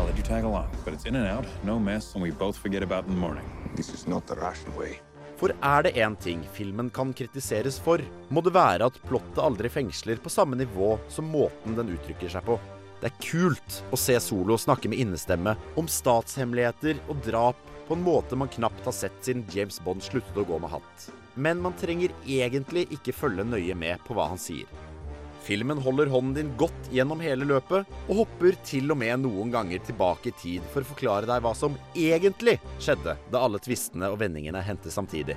I'll 0.00 0.06
let 0.06 0.18
you 0.18 0.24
tag 0.24 0.42
along, 0.42 0.66
but 0.84 0.92
it's 0.92 1.06
in 1.06 1.14
and 1.14 1.28
out, 1.28 1.46
no 1.62 1.78
mess, 1.78 2.14
and 2.14 2.22
we 2.24 2.32
both 2.32 2.56
forget 2.58 2.82
about 2.82 3.06
in 3.06 3.14
the 3.14 3.20
morning. 3.20 3.46
For 5.34 5.50
er 5.50 5.82
det 5.84 5.96
én 5.98 6.14
ting 6.22 6.44
filmen 6.54 6.90
kan 6.94 7.10
kritiseres 7.16 7.80
for, 7.82 8.02
må 8.30 8.40
det 8.44 8.54
være 8.54 8.86
at 8.86 9.00
plottet 9.08 9.42
aldri 9.42 9.70
fengsler 9.72 10.22
på 10.22 10.32
samme 10.32 10.56
nivå 10.60 10.94
som 11.12 11.26
måten 11.28 11.74
den 11.76 11.90
uttrykker 11.96 12.30
seg 12.32 12.46
på. 12.46 12.58
Det 13.02 13.10
er 13.10 13.20
kult 13.20 13.80
å 13.92 13.98
se 14.00 14.14
Solo 14.22 14.56
snakke 14.56 14.88
med 14.88 15.02
innestemme 15.02 15.56
om 15.80 15.90
statshemmeligheter 15.90 17.02
og 17.10 17.20
drap 17.26 17.58
på 17.88 17.98
en 17.98 18.06
måte 18.06 18.38
man 18.38 18.48
knapt 18.48 18.86
har 18.86 18.96
sett 18.96 19.18
siden 19.20 19.44
James 19.52 19.80
Bond 19.84 20.02
sluttet 20.06 20.38
å 20.40 20.46
gå 20.48 20.58
med 20.62 20.72
hatt. 20.72 21.08
Men 21.34 21.60
man 21.60 21.76
trenger 21.76 22.14
egentlig 22.24 22.86
ikke 22.94 23.12
følge 23.12 23.44
nøye 23.44 23.76
med 23.76 24.00
på 24.06 24.16
hva 24.16 24.30
han 24.30 24.40
sier. 24.40 24.70
Filmen 25.44 25.78
holder 25.78 26.08
hånden 26.08 26.34
din 26.34 26.52
godt 26.56 26.86
gjennom 26.88 27.20
hele 27.20 27.44
løpet, 27.44 27.84
og 28.08 28.20
hopper 28.22 28.56
til 28.64 28.88
og 28.94 28.96
med 28.96 29.20
noen 29.26 29.50
ganger 29.52 29.82
tilbake 29.84 30.30
i 30.30 30.36
tid 30.40 30.68
for 30.72 30.80
å 30.80 30.88
forklare 30.88 31.28
deg 31.28 31.42
hva 31.44 31.52
som 31.58 31.76
egentlig 31.92 32.56
skjedde 32.80 33.18
da 33.28 33.42
alle 33.44 33.60
tvistene 33.60 34.08
og 34.08 34.22
vendingene 34.22 34.62
hendte 34.64 34.92
samtidig. 34.94 35.36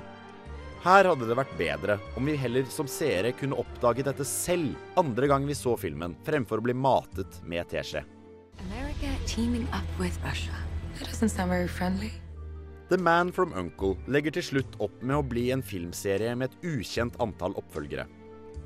Her 0.80 1.10
hadde 1.10 1.28
det 1.28 1.36
vært 1.36 1.52
bedre 1.58 1.98
om 2.16 2.24
vi 2.24 2.38
heller 2.40 2.64
som 2.72 2.88
seere 2.88 3.34
kunne 3.36 3.58
oppdaget 3.60 4.08
dette 4.08 4.24
selv 4.24 4.78
andre 4.96 5.28
gang 5.28 5.44
vi 5.44 5.56
så 5.58 5.76
filmen, 5.76 6.16
fremfor 6.24 6.62
å 6.62 6.64
bli 6.70 6.76
matet 6.78 7.42
med 7.44 7.68
teskje. 7.68 8.06
America 8.64 9.12
teaming 9.26 9.68
up 9.76 10.00
with 10.00 10.16
Russia. 10.24 10.56
That 10.98 11.10
doesn't 11.10 11.28
sound 11.28 11.50
very 11.50 11.68
friendly. 11.68 12.14
The 12.88 12.96
Man 12.96 13.28
from 13.32 13.52
Uncle 13.52 13.98
legger 14.08 14.32
til 14.38 14.46
slutt 14.46 14.78
opp 14.80 15.02
med 15.02 15.18
å 15.18 15.26
bli 15.26 15.50
en 15.52 15.60
filmserie 15.60 16.32
med 16.32 16.48
et 16.48 16.70
ukjent 16.78 17.20
antall 17.20 17.52
oppfølgere. 17.60 18.06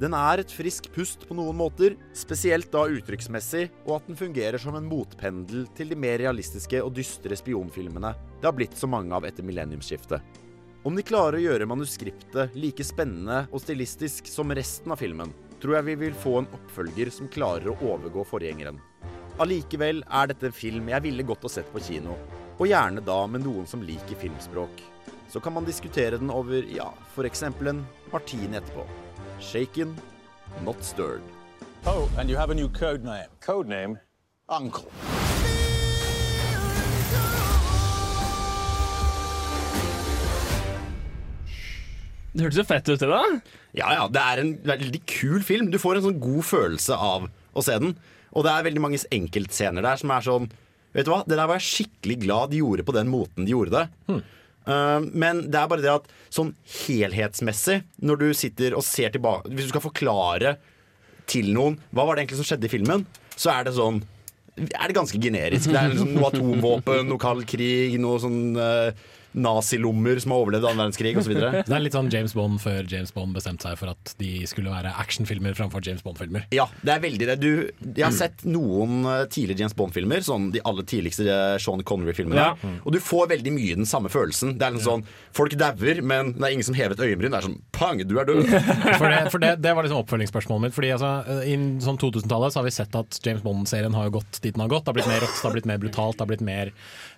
Den 0.02 0.16
er 0.18 0.40
et 0.42 0.50
frisk 0.50 0.88
pust 0.90 1.28
på 1.28 1.34
noen 1.38 1.54
måter, 1.54 1.94
spesielt 2.16 2.72
da 2.74 2.88
uttrykksmessig, 2.90 3.68
og 3.86 4.00
at 4.00 4.08
den 4.08 4.16
fungerer 4.18 4.58
som 4.58 4.74
en 4.74 4.88
motpendel 4.90 5.68
til 5.78 5.92
de 5.92 5.98
mer 6.02 6.16
realistiske 6.18 6.80
og 6.82 6.96
dystre 6.96 7.38
spionfilmene 7.38 8.10
det 8.40 8.48
har 8.48 8.56
blitt 8.56 8.74
så 8.74 8.88
mange 8.90 9.14
av 9.14 9.28
etter 9.28 9.46
millenniumsskiftet. 9.46 10.40
Om 10.82 10.98
de 10.98 11.04
klarer 11.06 11.38
å 11.38 11.44
gjøre 11.44 11.68
manuskriptet 11.70 12.56
like 12.58 12.82
spennende 12.82 13.44
og 13.52 13.62
stilistisk 13.62 14.26
som 14.26 14.50
resten 14.50 14.90
av 14.90 14.98
filmen, 14.98 15.30
tror 15.62 15.76
jeg 15.78 15.88
vi 15.92 15.96
vil 16.00 16.18
få 16.18 16.40
en 16.40 16.50
oppfølger 16.58 17.12
som 17.14 17.30
klarer 17.30 17.70
å 17.70 17.76
overgå 17.92 18.26
forgjengeren. 18.26 18.82
Allikevel 19.38 20.02
er 20.02 20.32
dette 20.32 20.50
en 20.50 20.56
film 20.64 20.90
jeg 20.90 21.06
ville 21.06 21.28
gått 21.30 21.46
og 21.46 21.54
sett 21.54 21.70
på 21.70 21.84
kino, 21.86 22.18
og 22.58 22.66
gjerne 22.66 23.06
da 23.06 23.20
med 23.30 23.46
noen 23.46 23.70
som 23.70 23.86
liker 23.86 24.18
filmspråk. 24.18 24.82
Så 25.30 25.38
kan 25.38 25.54
man 25.54 25.70
diskutere 25.70 26.18
den 26.18 26.34
over, 26.34 26.66
ja, 26.74 26.90
eksempel 27.22 27.70
en 27.70 27.86
martini 28.10 28.58
etterpå. 28.58 28.90
Shaken, 29.42 29.96
not 30.64 30.82
stirred. 30.84 31.22
Oh, 31.84 32.08
and 32.16 32.30
you 32.30 32.36
have 32.36 32.50
a 32.50 32.54
new 32.54 32.68
code 32.68 33.02
name. 33.04 33.26
Code 33.40 33.68
name? 33.68 33.98
Uncle. 34.48 34.86
Det 42.32 42.46
hørtes 42.46 42.62
jo 42.62 42.64
fett 42.64 42.88
ut, 42.88 43.00
det 43.02 43.08
da. 43.10 43.20
Ja, 43.76 43.90
ja, 43.92 44.04
det 44.08 44.22
er 44.22 44.40
en 44.40 44.52
veldig 44.64 45.02
kul 45.10 45.42
film. 45.44 45.68
Du 45.72 45.76
får 45.82 45.98
en 45.98 46.06
sånn 46.06 46.20
god 46.22 46.46
følelse 46.48 46.96
av 46.96 47.26
å 47.28 47.64
se 47.64 47.76
den. 47.82 47.96
Og 48.32 48.46
det 48.46 48.54
er 48.54 48.68
veldig 48.68 48.84
mange 48.84 49.00
enkeltscener 49.12 49.84
der 49.84 50.00
som 50.00 50.14
er 50.14 50.24
sånn 50.24 50.52
Vet 50.92 51.06
du 51.08 51.08
hva, 51.08 51.22
det 51.24 51.38
der 51.38 51.48
var 51.48 51.56
jeg 51.56 51.64
skikkelig 51.64 52.18
glad 52.20 52.50
de 52.52 52.58
gjorde 52.60 52.84
på 52.84 52.92
den 52.92 53.08
måten 53.08 53.46
de 53.48 53.54
gjorde 53.54 53.72
det. 53.72 53.84
Uh, 54.12 54.18
men 54.66 55.44
det 55.50 55.58
er 55.58 55.70
bare 55.70 55.82
det 55.82 55.90
at 55.90 56.04
sånn 56.32 56.52
helhetsmessig, 56.84 57.80
når 57.98 58.20
du 58.20 58.28
sitter 58.36 58.76
og 58.78 58.84
ser 58.86 59.10
tilbake 59.10 59.50
Hvis 59.50 59.66
du 59.66 59.72
skal 59.72 59.82
forklare 59.88 60.52
til 61.30 61.50
noen 61.54 61.80
hva 61.90 62.06
var 62.06 62.14
det 62.14 62.24
egentlig 62.24 62.40
som 62.42 62.46
skjedde 62.46 62.68
i 62.68 62.72
filmen, 62.72 63.06
så 63.34 63.54
er 63.56 63.66
det 63.66 63.76
sånn 63.78 64.02
er 64.52 64.90
det 64.90 64.96
ganske 64.96 65.16
generisk. 65.16 65.70
Det 65.72 65.78
er 65.80 65.92
liksom 65.94 66.12
noe 66.12 66.28
atomvåpen, 66.28 67.06
noe 67.08 67.20
kald 67.20 67.46
krig, 67.48 67.94
noe 68.00 68.18
sånn 68.20 68.58
uh, 68.58 68.92
nazilommer 69.36 70.18
som 70.22 70.34
har 70.34 70.44
overlevd 70.46 70.68
annen 70.70 70.82
verdenskrig 70.86 71.14
osv. 71.20 71.36
Det 71.36 71.62
er 71.68 71.84
litt 71.84 71.96
sånn 71.96 72.10
James 72.12 72.34
Bond 72.36 72.60
før 72.62 72.88
James 72.90 73.12
Bond 73.14 73.36
bestemte 73.36 73.68
seg 73.68 73.78
for 73.80 73.92
at 73.92 74.14
de 74.18 74.46
skulle 74.50 74.72
være 74.72 74.94
actionfilmer 75.02 75.54
framfor 75.58 75.84
James 75.84 76.02
Bond-filmer. 76.04 76.48
Ja, 76.54 76.66
det 76.82 76.96
er 76.96 77.04
veldig 77.04 77.30
det. 77.30 77.38
Du, 77.42 77.50
jeg 77.92 78.04
har 78.06 78.14
sett 78.16 78.46
noen 78.48 79.02
tidligere 79.30 79.42
tidlige 79.42 79.62
James 79.62 79.74
Bond-filmer, 79.76 80.22
sånn 80.24 80.50
de 80.54 80.60
aller 80.68 80.86
tidligste 80.88 81.26
eh, 81.26 81.56
Sean 81.62 81.82
Connery-filmene. 81.86 82.38
Ja. 82.38 82.72
Og 82.84 82.94
du 82.94 82.98
får 83.02 83.30
veldig 83.32 83.52
mye 83.54 83.76
den 83.80 83.88
samme 83.88 84.10
følelsen. 84.12 84.56
Det 84.58 84.66
er 84.66 84.76
litt 84.76 84.86
sånn, 84.86 85.04
Folk 85.32 85.54
dauer, 85.58 86.02
men 86.04 86.34
det 86.36 86.44
er 86.44 86.54
ingen 86.56 86.66
som 86.66 86.76
hever 86.76 86.94
et 86.94 87.02
øyenbryn. 87.02 87.32
Det 87.32 87.38
er 87.40 87.46
sånn 87.46 87.58
pang, 87.74 88.00
du 88.04 88.14
er 88.20 88.28
død. 88.28 88.42
For, 89.00 89.08
det, 89.08 89.20
for 89.32 89.42
det, 89.42 89.50
det 89.64 89.72
var 89.74 89.86
liksom 89.86 90.02
oppfølgingsspørsmålet 90.02 90.66
mitt. 90.66 90.74
Fordi 90.76 90.90
altså, 90.94 91.10
I 91.48 91.54
sånn 91.82 91.98
2000-tallet 92.00 92.54
så 92.54 92.60
har 92.60 92.66
vi 92.66 92.74
sett 92.74 92.98
at 92.98 93.18
James 93.24 93.42
Bond-serien 93.44 93.96
har 93.96 94.12
gått 94.14 94.40
dit 94.44 94.52
den 94.52 94.62
har 94.62 94.70
gått. 94.70 94.84
Det 94.84 94.92
har 94.92 94.98
blitt 94.98 95.10
mer 95.10 95.22
rått, 95.24 95.38
det 95.38 95.46
har 95.48 95.56
blitt 95.56 95.68
mer 95.70 95.80
brutalt, 95.82 96.18
det 96.18 96.24
har 96.24 96.30
blitt 96.30 96.44
mer 96.46 96.72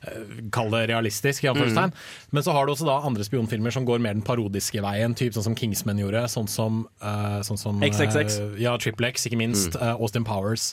eh, 0.07 0.39
Kall 0.55 0.71
det 0.73 0.85
realistisk. 0.93 1.45
I 1.45 1.51
anførselstegn. 1.53 1.95
Men 2.35 2.43
så 2.43 2.53
har 2.53 2.67
du 2.67 2.73
også 2.75 2.87
da 2.89 2.99
andre 3.07 3.25
spionfilmer 3.27 3.73
som 3.75 3.87
går 3.87 4.01
mer 4.03 4.15
den 4.17 4.23
parodiske 4.27 4.83
veien, 4.85 5.15
typ 5.15 5.35
sånn 5.37 5.47
som 5.51 5.55
Kingsman 5.59 5.99
gjorde. 6.03 6.25
Sånn 6.33 6.49
som, 6.51 6.85
uh, 7.03 7.41
sånn 7.47 7.61
som 7.61 7.83
eh, 7.83 7.91
XXX. 7.91 8.59
ja, 8.61 8.77
Triple 8.79 9.13
X, 9.15 9.27
ikke 9.29 9.39
minst. 9.41 9.77
eh, 9.77 9.95
Austin 9.95 10.25
Powers. 10.25 10.73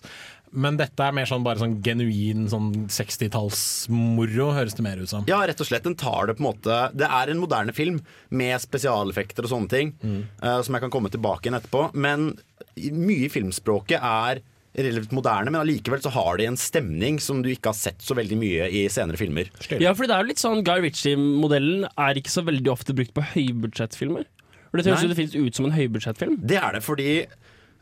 Men 0.51 0.75
dette 0.75 0.99
er 0.99 1.13
mer 1.15 1.23
sånn 1.29 1.45
bare 1.45 1.61
sånn 1.61 1.77
genuin 1.81 2.49
sånn 2.51 2.73
60-tallsmoro, 2.91 4.49
høres 4.55 4.75
det 4.75 4.83
mer 4.83 4.99
ut 4.99 5.09
som. 5.09 5.23
Ja, 5.29 5.39
rett 5.47 5.61
og 5.63 5.67
slett. 5.69 5.85
Den 5.87 5.95
tar 5.95 6.27
det 6.27 6.35
på 6.37 6.43
en 6.43 6.49
måte 6.49 6.79
Det 6.97 7.07
er 7.07 7.31
en 7.31 7.39
moderne 7.39 7.73
film 7.75 8.01
med 8.29 8.59
spesialeffekter 8.61 9.47
og 9.47 9.53
sånne 9.53 9.71
ting, 9.71 9.93
eh, 10.03 10.61
som 10.61 10.75
jeg 10.75 10.81
kan 10.83 10.91
komme 10.93 11.11
tilbake 11.13 11.47
igjen 11.47 11.59
etterpå. 11.59 11.85
Men 11.95 12.33
mye 12.75 13.27
i 13.27 13.31
filmspråket 13.31 13.99
er 14.01 14.41
relativt 14.77 15.11
moderne, 15.15 15.51
men 15.51 15.59
allikevel 15.61 16.01
så 16.03 16.11
har 16.15 16.37
de 16.39 16.45
en 16.47 16.59
stemning 16.59 17.17
som 17.19 17.41
du 17.43 17.49
ikke 17.51 17.73
har 17.73 17.77
sett 17.77 18.03
så 18.03 18.15
veldig 18.15 18.37
mye 18.39 18.69
i 18.71 18.85
senere 18.91 19.19
filmer. 19.19 19.49
Ja, 19.81 19.91
for 19.97 20.07
det 20.07 20.15
er 20.15 20.23
jo 20.23 20.31
litt 20.31 20.43
sånn 20.43 20.63
Guy 20.67 20.85
Ritchie-modellen 20.85 21.89
er 21.91 22.19
ikke 22.21 22.31
så 22.31 22.45
veldig 22.47 22.71
ofte 22.71 22.95
brukt 22.95 23.13
på 23.17 23.25
høybudsjettfilmer. 23.33 24.29
For 24.71 24.79
det 24.79 24.87
høres 24.87 25.03
jo 25.03 25.11
definitivt 25.11 25.49
ut 25.49 25.59
som 25.59 25.67
en 25.67 25.75
høybudsjettfilm. 25.75 26.37
Det 26.47 26.59
er 26.61 26.77
det 26.77 26.83
fordi 26.85 27.11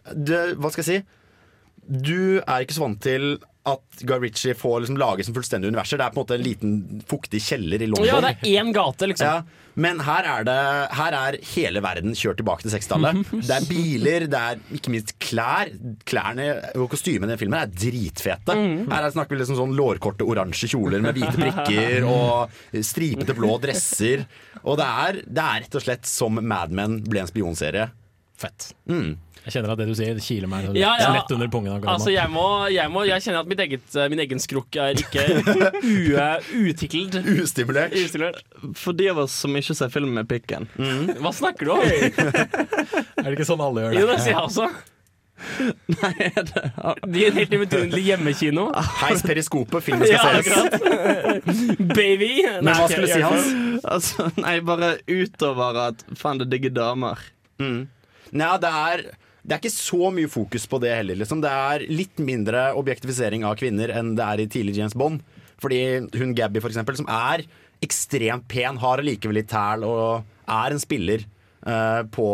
det, 0.10 0.40
Hva 0.58 0.72
skal 0.74 0.82
jeg 0.82 0.90
si? 0.90 1.00
Du 2.10 2.40
er 2.40 2.64
ikke 2.64 2.78
så 2.78 2.86
vant 2.88 3.02
til 3.06 3.32
at 3.76 4.04
Guy 4.08 4.20
Ritchie 4.26 4.56
får 4.58 4.84
liksom 4.84 5.00
lage 5.00 5.26
som 5.28 5.36
fullstendig 5.36 5.72
universer. 5.72 6.00
Det 6.00 6.08
er 6.08 6.14
på 6.16 6.20
en 6.22 6.26
måte 6.26 6.38
en 6.40 6.46
liten 6.46 6.76
fuktig 7.10 7.42
kjeller 7.46 7.82
i 7.82 7.90
London. 7.90 8.08
Ja, 8.10 8.20
det 8.24 8.36
er 8.36 8.60
én 8.62 8.74
gate, 8.76 9.10
liksom. 9.12 9.28
Ja, 9.30 9.66
men 9.80 10.02
her 10.04 10.26
er, 10.28 10.46
det, 10.48 10.56
her 10.98 11.16
er 11.16 11.38
hele 11.54 11.84
verden 11.86 12.16
kjørt 12.18 12.40
tilbake 12.42 12.66
til 12.66 12.74
60-tallet. 12.74 13.22
Det 13.50 13.56
er 13.56 13.68
biler, 13.70 14.26
det 14.30 14.40
er 14.40 14.60
ikke 14.76 14.92
minst 14.94 15.14
klær. 15.24 15.70
Klærne 16.10 16.48
og 16.76 16.90
kostymene 16.92 17.30
i 17.30 17.34
den 17.36 17.40
filmen 17.42 17.60
er 17.62 17.72
dritfete. 17.72 18.56
Her 18.90 19.08
snakker 19.14 19.36
vi 19.36 19.40
liksom 19.42 19.60
sånn 19.60 19.78
lårkorte 19.78 20.28
oransje 20.28 20.70
kjoler 20.74 21.04
med 21.06 21.16
hvite 21.18 21.38
prikker 21.38 22.08
og 22.16 22.60
stripete 22.86 23.36
blå 23.38 23.56
dresser. 23.64 24.26
Og 24.66 24.80
det 24.82 24.90
er, 25.06 25.22
det 25.26 25.46
er 25.46 25.64
rett 25.66 25.80
og 25.80 25.86
slett 25.86 26.10
som 26.10 26.42
Mad 26.44 26.74
Men 26.76 27.00
ble 27.06 27.24
en 27.24 27.32
spionserie. 27.32 27.88
Fett. 28.40 28.70
Mm. 28.88 29.18
Jeg 29.40 29.54
kjenner 29.56 29.72
at 29.74 29.80
det 29.80 29.86
du 29.90 29.94
sier, 29.96 30.14
det 30.16 30.24
kiler 30.24 30.50
meg 30.52 30.66
Ja, 30.78 30.94
ja. 31.00 31.10
lett 31.16 31.32
under 31.32 31.48
pungen. 31.52 31.72
Altså, 31.88 32.12
jeg, 32.12 32.28
må, 32.32 32.44
jeg, 32.72 32.92
må, 32.92 33.06
jeg 33.08 33.24
kjenner 33.24 33.40
at 33.44 33.50
mitt 33.52 33.62
eget, 33.64 33.86
eh, 33.96 34.10
min 34.12 34.20
egen 34.24 34.40
skrukk 34.44 34.76
er 34.80 35.00
ikke 35.00 35.24
utiklet. 36.70 37.16
Ustimulert. 37.40 37.96
Ustimulert. 37.96 38.44
For 38.80 38.96
de 38.96 39.10
av 39.12 39.22
oss 39.26 39.36
som 39.44 39.56
ikke 39.60 39.76
ser 39.80 39.92
film 39.94 40.12
med 40.20 40.28
pikken. 40.30 40.68
Hva 41.24 41.32
snakker 41.36 41.70
du 41.72 41.76
om? 41.76 41.84
Er 43.20 43.28
det 43.28 43.36
ikke 43.36 43.48
sånn 43.50 43.64
alle 43.64 43.84
gjør 43.84 43.92
det? 43.96 44.00
Jo, 44.00 44.08
det 44.12 44.18
sier 44.24 44.36
jeg 44.36 44.46
også. 44.48 44.70
Nei 45.40 46.14
De 46.36 47.22
er 47.24 47.30
en 47.30 47.38
helt 47.40 47.54
imidlertid 47.56 47.96
hjemmekino. 48.04 48.66
Heis 49.02 49.22
periskopet, 49.24 49.84
filmen 49.86 50.04
skal 50.08 50.20
Ja, 50.20 50.42
ses. 50.44 51.62
Baby. 51.96 52.32
Men 52.60 52.74
hva 52.76 52.88
skulle 52.92 53.08
du 53.08 53.14
si, 53.14 53.22
Hans? 53.24 53.52
Altså, 53.88 54.28
nei, 54.44 54.58
bare 54.68 54.94
utover 55.08 55.80
at 55.90 56.04
faen, 56.20 56.40
det 56.44 56.50
digger 56.52 56.76
damer. 56.76 57.24
Nei, 58.36 58.54
det 58.62 58.70
er 58.70 59.10
det 59.50 59.56
er 59.56 59.62
ikke 59.64 59.72
så 59.72 60.12
mye 60.14 60.30
fokus 60.30 60.68
på 60.70 60.78
det 60.84 60.92
heller. 60.94 61.16
Liksom. 61.18 61.40
Det 61.42 61.50
er 61.50 61.86
litt 61.90 62.20
mindre 62.22 62.74
objektifisering 62.78 63.44
av 63.48 63.56
kvinner 63.60 63.90
enn 63.96 64.16
det 64.18 64.26
er 64.26 64.40
i 64.44 64.48
tidlig 64.52 64.78
James 64.78 64.96
Bond. 65.00 65.20
Fordi 65.60 65.80
hun 66.20 66.36
Gabby, 66.38 66.60
for 66.62 66.70
eksempel, 66.72 66.96
som 67.00 67.08
er 67.12 67.44
ekstremt 67.84 68.48
pen, 68.52 68.78
har 68.82 68.98
allikevel 69.02 69.36
litt 69.40 69.52
tæl 69.52 69.84
og 69.88 70.24
er 70.50 70.72
en 70.76 70.82
spiller 70.82 71.20
eh, 71.24 72.02
på, 72.14 72.28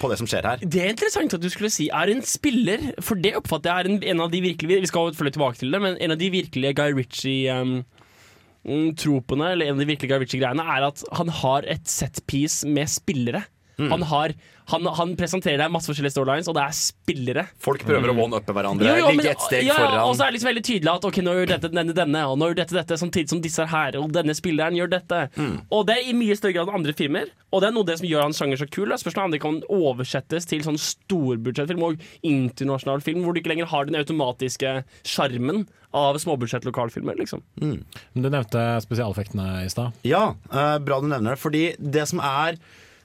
på 0.00 0.08
det 0.12 0.18
som 0.20 0.28
skjer 0.30 0.44
her. 0.48 0.58
Det 0.62 0.80
er 0.82 0.90
interessant 0.92 1.34
at 1.36 1.42
du 1.42 1.50
skulle 1.52 1.72
si 1.72 1.86
er 1.88 2.08
en 2.12 2.22
spiller, 2.26 2.78
for 3.04 3.14
det 3.16 3.36
oppfatter 3.40 3.68
jeg 3.70 3.78
er 3.80 3.86
en, 3.90 3.98
en 4.14 4.22
av 4.26 4.30
de 4.32 4.40
virkelige 4.44 4.82
Vi 4.84 4.92
skal 4.92 5.16
følge 5.16 5.34
tilbake 5.38 5.58
til 5.62 5.70
det, 5.74 5.80
men 5.84 5.94
en 5.96 6.14
av 6.14 6.18
de 6.20 6.28
virkelige 6.32 6.76
Guy 6.78 6.90
Ritchie-tropene, 7.00 9.46
eller 9.56 9.64
en 9.66 9.76
av 9.76 9.82
de 9.82 9.90
virkelige 9.90 10.12
Guy 10.12 10.20
Ritchie-greiene, 10.26 10.64
er 10.76 10.82
at 10.92 10.98
han 11.18 11.28
har 11.42 11.60
et 11.72 11.84
setpiece 11.88 12.58
med 12.68 12.86
spillere. 12.92 13.42
Han, 13.80 14.02
har, 14.06 14.34
han, 14.72 14.88
han 14.98 15.14
presenterer 15.18 15.60
deg 15.60 15.72
masse 15.72 15.90
forskjellige 15.90 16.14
storylines, 16.14 16.48
og 16.50 16.56
det 16.56 16.64
er 16.64 16.76
spillere. 16.76 17.44
Folk 17.62 17.84
prøver 17.86 18.12
å 18.12 18.16
one-uppe 18.24 18.54
hverandre. 18.56 18.88
Jo, 18.88 18.96
jo, 19.02 19.10
men- 19.10 19.20
Ligge 19.22 19.34
et 19.36 19.44
steg 19.44 19.66
ja, 19.68 19.76
foran. 19.78 19.98
Og 20.06 20.16
så 20.16 20.24
er 20.24 20.32
det 20.32 20.38
liksom 20.38 20.50
veldig 20.52 20.64
tydelig 20.68 20.92
at 20.94 21.04
Ok, 21.12 21.18
nå 21.26 21.34
gjør 21.36 21.50
dette 21.52 21.70
denne 21.72 21.96
denne, 21.96 22.22
og 22.30 22.38
nå 22.40 22.48
gjør 22.50 22.58
dette 22.62 22.78
dette 22.78 22.98
samtidig 23.00 23.32
som 23.32 23.42
disse 23.44 23.66
her, 23.68 23.98
og 24.00 24.12
denne 24.14 24.34
spilleren 24.38 24.78
gjør 24.78 24.92
dette. 24.96 25.20
Mm. 25.36 25.54
Og 25.70 25.86
det 25.88 25.98
er 25.98 26.08
i 26.08 26.16
mye 26.16 26.36
større 26.38 26.56
grad 26.56 26.70
enn 26.70 26.80
andre 26.80 26.96
filmer, 26.96 27.28
og 27.52 27.60
det 27.62 27.68
er 27.68 27.76
noe 27.76 27.88
det 27.88 27.98
som 28.00 28.08
gjør 28.08 28.26
hans 28.26 28.40
sjanger 28.40 28.62
så 28.62 28.68
kul. 28.70 28.88
Spørsmålet 28.96 29.22
er 29.22 29.30
om 29.30 29.36
det 29.36 29.42
kan 29.44 29.60
oversettes 29.68 30.48
til 30.48 30.64
sånn 30.64 30.80
storbudsjettfilm 30.80 31.84
og 31.86 32.02
internasjonal 32.24 33.04
film, 33.04 33.22
hvor 33.24 33.34
du 33.34 33.42
ikke 33.42 33.52
lenger 33.52 33.70
har 33.72 33.88
den 33.88 33.98
automatiske 34.00 34.82
sjarmen 35.04 35.66
av 35.92 36.16
småbudsjett 36.16 36.64
lokalfilmer, 36.64 37.18
liksom. 37.20 37.42
Mm. 37.60 37.82
Du 38.16 38.28
nevnte 38.28 38.62
spesialeffektene 38.84 39.66
i 39.66 39.72
stad. 39.72 39.92
Ja, 40.08 40.32
uh, 40.52 40.78
bra 40.80 41.02
du 41.02 41.08
nevner 41.10 41.34
det. 41.34 41.42
Fordi 41.42 41.64
det 41.76 42.06
som 42.08 42.22
er 42.24 42.56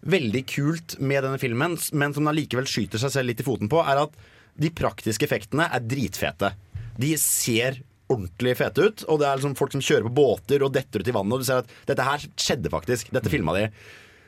veldig 0.06 0.44
kult 0.50 0.98
med 1.00 1.24
denne 1.26 1.42
filmen, 1.42 1.78
men 1.94 2.16
som 2.16 2.30
allikevel 2.30 2.70
skyter 2.70 3.02
seg 3.02 3.14
selv 3.14 3.32
litt 3.32 3.44
i 3.44 3.48
foten 3.48 3.72
på, 3.72 3.82
er 3.82 4.04
at 4.06 4.18
de 4.58 4.72
praktiske 4.74 5.26
effektene 5.28 5.68
er 5.74 5.86
dritfete. 5.86 6.54
De 6.98 7.14
ser 7.22 7.82
ordentlig 8.08 8.56
fete 8.58 8.88
ut, 8.88 9.06
og 9.12 9.20
det 9.22 9.28
er 9.28 9.40
liksom 9.40 9.56
folk 9.60 9.74
som 9.76 9.84
kjører 9.84 10.08
på 10.08 10.16
båter 10.22 10.64
og 10.66 10.74
detter 10.76 11.04
ut 11.04 11.10
i 11.12 11.16
vannet, 11.16 11.36
og 11.36 11.44
du 11.44 11.48
ser 11.48 11.64
at 11.64 11.74
dette 11.90 12.06
her 12.08 12.28
skjedde 12.40 12.72
faktisk. 12.74 13.12
Dette 13.16 13.32
filma 13.32 13.56
de. 13.58 13.68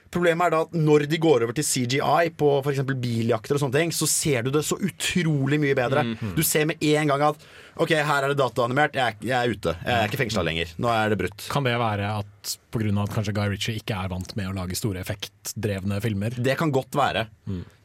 Problemet 0.10 0.47
er 0.47 0.53
da 0.55 0.60
at 0.65 0.71
når 0.73 1.05
de 1.05 1.19
går 1.21 1.43
over 1.45 1.53
til 1.53 1.65
CGI 1.67 2.32
på 2.38 2.47
f.eks. 2.63 2.82
biljakter 2.97 3.55
og 3.55 3.62
sånne 3.62 3.77
ting, 3.77 3.91
så 3.93 4.08
ser 4.10 4.45
du 4.45 4.49
det 4.55 4.63
så 4.65 4.77
utrolig 4.82 5.60
mye 5.62 5.77
bedre. 5.77 6.01
Du 6.34 6.41
ser 6.45 6.65
med 6.69 6.82
en 6.82 7.12
gang 7.13 7.25
at 7.29 7.45
OK, 7.79 7.93
her 7.93 8.25
er 8.25 8.34
det 8.34 8.39
dataanimert, 8.41 8.97
jeg, 8.97 9.19
jeg 9.21 9.38
er 9.38 9.53
ute. 9.53 9.75
Jeg 9.86 9.95
er 9.95 10.10
ikke 10.10 10.21
fengsla 10.23 10.43
lenger. 10.43 10.73
Nå 10.82 10.89
er 10.91 11.13
det 11.13 11.19
brutt. 11.21 11.45
Kan 11.53 11.67
det 11.67 11.77
være 11.79 12.10
at 12.23 12.38
pga. 12.73 12.91
at 13.03 13.13
kanskje 13.13 13.33
Guy 13.35 13.49
Ritchie 13.51 13.79
ikke 13.79 13.97
er 13.97 14.12
vant 14.12 14.31
med 14.38 14.49
å 14.49 14.55
lage 14.55 14.77
store 14.77 15.01
effektdrevne 15.03 15.99
filmer? 16.03 16.35
Det 16.35 16.55
kan 16.59 16.71
godt 16.75 16.95
være. 16.97 17.27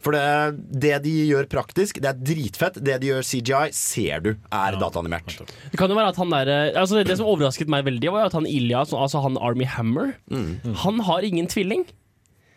For 0.04 0.12
det, 0.12 0.24
det 0.84 0.98
de 1.06 1.14
gjør 1.30 1.48
praktisk, 1.48 2.00
det 2.02 2.10
er 2.10 2.20
dritfett. 2.20 2.76
Det 2.84 2.98
de 3.00 3.10
gjør 3.12 3.24
CGI, 3.24 3.72
ser 3.76 4.24
du 4.24 4.30
er 4.34 4.78
dataanimert. 4.80 5.38
Det 5.72 5.80
kan 5.80 5.90
jo 5.92 5.96
være 5.98 6.12
at 6.12 6.20
han 6.20 6.32
der, 6.34 6.52
eh, 6.52 6.80
altså 6.80 6.98
det, 7.00 7.06
det 7.08 7.18
som 7.20 7.30
overrasket 7.30 7.72
meg 7.72 7.86
veldig, 7.88 8.12
var 8.12 8.28
at 8.28 8.36
han 8.36 8.48
Ilya, 8.48 8.84
altså 8.84 9.22
han 9.24 9.40
Army 9.40 9.68
Hammer, 9.68 10.14
han 10.84 11.04
har 11.08 11.24
ingen 11.26 11.48
tvilling. 11.50 11.86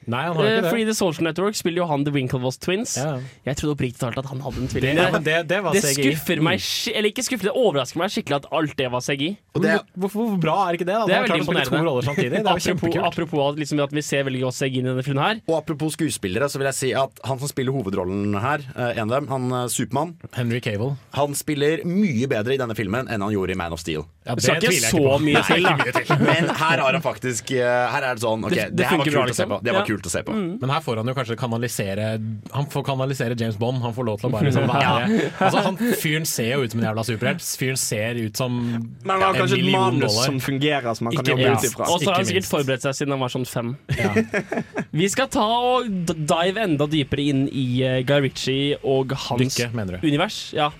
Nei, 0.08 0.22
han 0.24 0.36
har 0.38 0.44
Eh, 0.46 0.50
ikke 0.58 0.62
det. 0.64 0.70
Fordi 0.72 0.86
The 0.88 0.94
Social 0.96 1.26
Network 1.28 1.56
spiller 1.60 1.82
jo 1.84 1.88
han 1.90 2.06
The 2.08 2.12
Winklevoss 2.16 2.58
Twins. 2.64 2.96
Ja. 2.98 3.18
Jeg 3.46 3.58
trodde 3.60 3.76
oppriktig 3.76 4.00
talt 4.00 4.18
at 4.22 4.26
han 4.32 4.40
hadde 4.46 4.62
en 4.64 4.70
tvilling. 4.72 4.96
Det, 4.96 5.24
det, 5.26 5.38
det 5.50 5.60
var 5.66 5.74
det 5.76 5.84
skuffer 5.84 6.40
meg 6.42 6.62
Eller 6.96 7.10
ikke 7.12 7.26
skuffer, 7.28 7.50
det 7.50 7.56
overrasker 7.60 8.00
meg 8.00 8.14
skikkelig 8.14 8.38
at 8.40 8.48
alt 8.56 8.76
det 8.80 8.88
var 8.94 9.02
CGI. 9.04 9.34
Hvor 9.58 9.68
Hvorfor, 9.98 10.20
hvorfor 10.22 10.40
bra 10.40 10.56
er 10.70 10.78
ikke 10.78 10.86
det? 10.88 10.96
da? 10.96 11.06
Det 11.10 11.16
er 11.18 11.26
veldig 11.28 11.42
imponerende. 11.44 11.68
Det 12.08 12.40
er 12.40 12.52
apropos, 12.54 12.98
apropos 13.12 13.44
at, 13.52 13.60
liksom, 13.60 13.80
at 13.84 13.92
vi 13.98 14.02
ser 14.06 14.24
veldig 14.28 14.42
godt 14.46 14.56
CGI 14.62 14.80
i 14.80 14.86
denne 14.88 15.04
filmen 15.04 15.24
her. 15.24 15.42
og 15.48 15.58
apropos 15.58 15.94
skuespillere, 15.98 16.48
så 16.50 16.58
vil 16.62 16.70
jeg 16.72 16.78
si 16.80 16.92
at 16.94 17.20
han 17.26 17.40
som 17.42 17.48
spiller 17.52 17.74
hovedrollen 17.76 18.38
her, 18.40 18.64
eh, 18.78 19.02
en 19.02 19.12
av 19.12 19.16
dem, 19.20 19.28
han 19.28 19.52
eh, 19.52 19.68
Supermann, 19.74 20.16
Henry 20.38 20.60
Cable. 20.62 20.96
han 21.14 21.36
spiller 21.36 21.84
mye 21.86 22.28
bedre 22.32 22.54
i 22.54 22.58
denne 22.62 22.76
filmen 22.78 23.08
enn 23.12 23.22
han 23.26 23.34
gjorde 23.34 23.52
i 23.52 23.60
Man 23.60 23.74
of 23.74 23.80
Steel. 23.84 24.06
Ja, 24.28 24.36
Det 24.36 24.44
skal 24.44 24.62
ikke 24.62 24.92
så 24.92 25.20
mye 25.24 25.44
til, 25.48 25.64
da. 25.64 26.16
Men 26.20 26.50
her 26.50 26.78
har 26.84 26.92
han 26.94 27.02
faktisk 27.02 27.52
eh, 27.56 27.92
Her 27.92 28.04
er 28.04 28.16
det 28.16 28.24
sånn 28.24 28.44
OK, 28.44 28.50
Det- 28.54 28.70
det, 28.72 28.76
det 28.78 28.86
her 28.88 28.98
var 28.98 29.06
kult 29.06 29.16
å 29.18 29.22
se 29.24 29.28
liksom. 29.32 29.50
på. 29.56 29.60
Det 29.64 29.74
var 29.74 29.80
Ja. 29.82 29.86
Kult 29.98 30.08
å 30.10 30.14
se 30.14 30.22
på. 30.28 30.36
Men 30.38 30.72
her 30.72 30.84
får 30.86 31.02
han 31.02 31.10
jo 31.12 31.16
kanskje 31.18 31.38
kanalisere 31.40 32.08
Han 32.54 32.70
får 32.72 32.86
kanalisere 32.88 33.38
James 33.40 33.58
Bond. 33.60 33.82
Han 33.84 33.96
får 33.98 34.08
lov 34.08 34.22
til 34.22 34.30
å 34.30 34.34
bare 34.36 34.48
liksom 34.48 34.68
være 34.70 35.20
altså, 35.44 35.64
han, 35.66 35.80
Fyren 36.02 36.28
ser 36.30 36.52
jo 36.54 36.66
ut 36.66 36.74
som 36.76 36.82
en 36.84 36.88
jævla 36.90 37.06
superhelt. 37.08 37.46
Fyren 37.62 37.80
ser 37.82 38.22
ut 38.22 38.40
som 38.40 38.58
Men 38.62 39.14
han 39.16 39.26
har 39.26 39.40
kanskje 39.42 39.60
et 39.62 39.72
manus 39.74 40.08
dollar. 40.08 40.26
som 40.30 40.42
fungerer, 40.48 40.90
som 41.00 41.10
han 41.10 41.18
kan 41.18 41.26
Ikke 41.26 41.36
jobbe 41.36 41.48
ja. 41.48 41.56
ut 41.58 41.70
ifra. 41.72 41.90
Og 41.92 42.02
så 42.04 42.12
har 42.12 42.20
han 42.22 42.30
sikkert 42.30 42.52
forberedt 42.52 42.88
seg 42.88 43.00
siden 43.02 43.16
han 43.18 43.24
var 43.26 43.34
sånn 43.34 43.48
fem. 43.50 43.74
Ja. 43.98 44.14
Vi 45.04 45.10
skal 45.14 45.32
ta 45.34 45.48
og 45.74 45.90
dive 46.08 46.68
enda 46.68 46.88
dypere 46.90 47.30
inn 47.32 47.48
i 47.52 47.68
uh, 47.84 48.00
Guy 48.08 48.28
Ritchie 48.28 48.78
og 48.84 49.16
hans 49.28 49.58
Dykke, 49.58 49.72
mener 49.78 49.98
du? 49.98 50.08
univers. 50.08 50.48
Ja. 50.58 50.72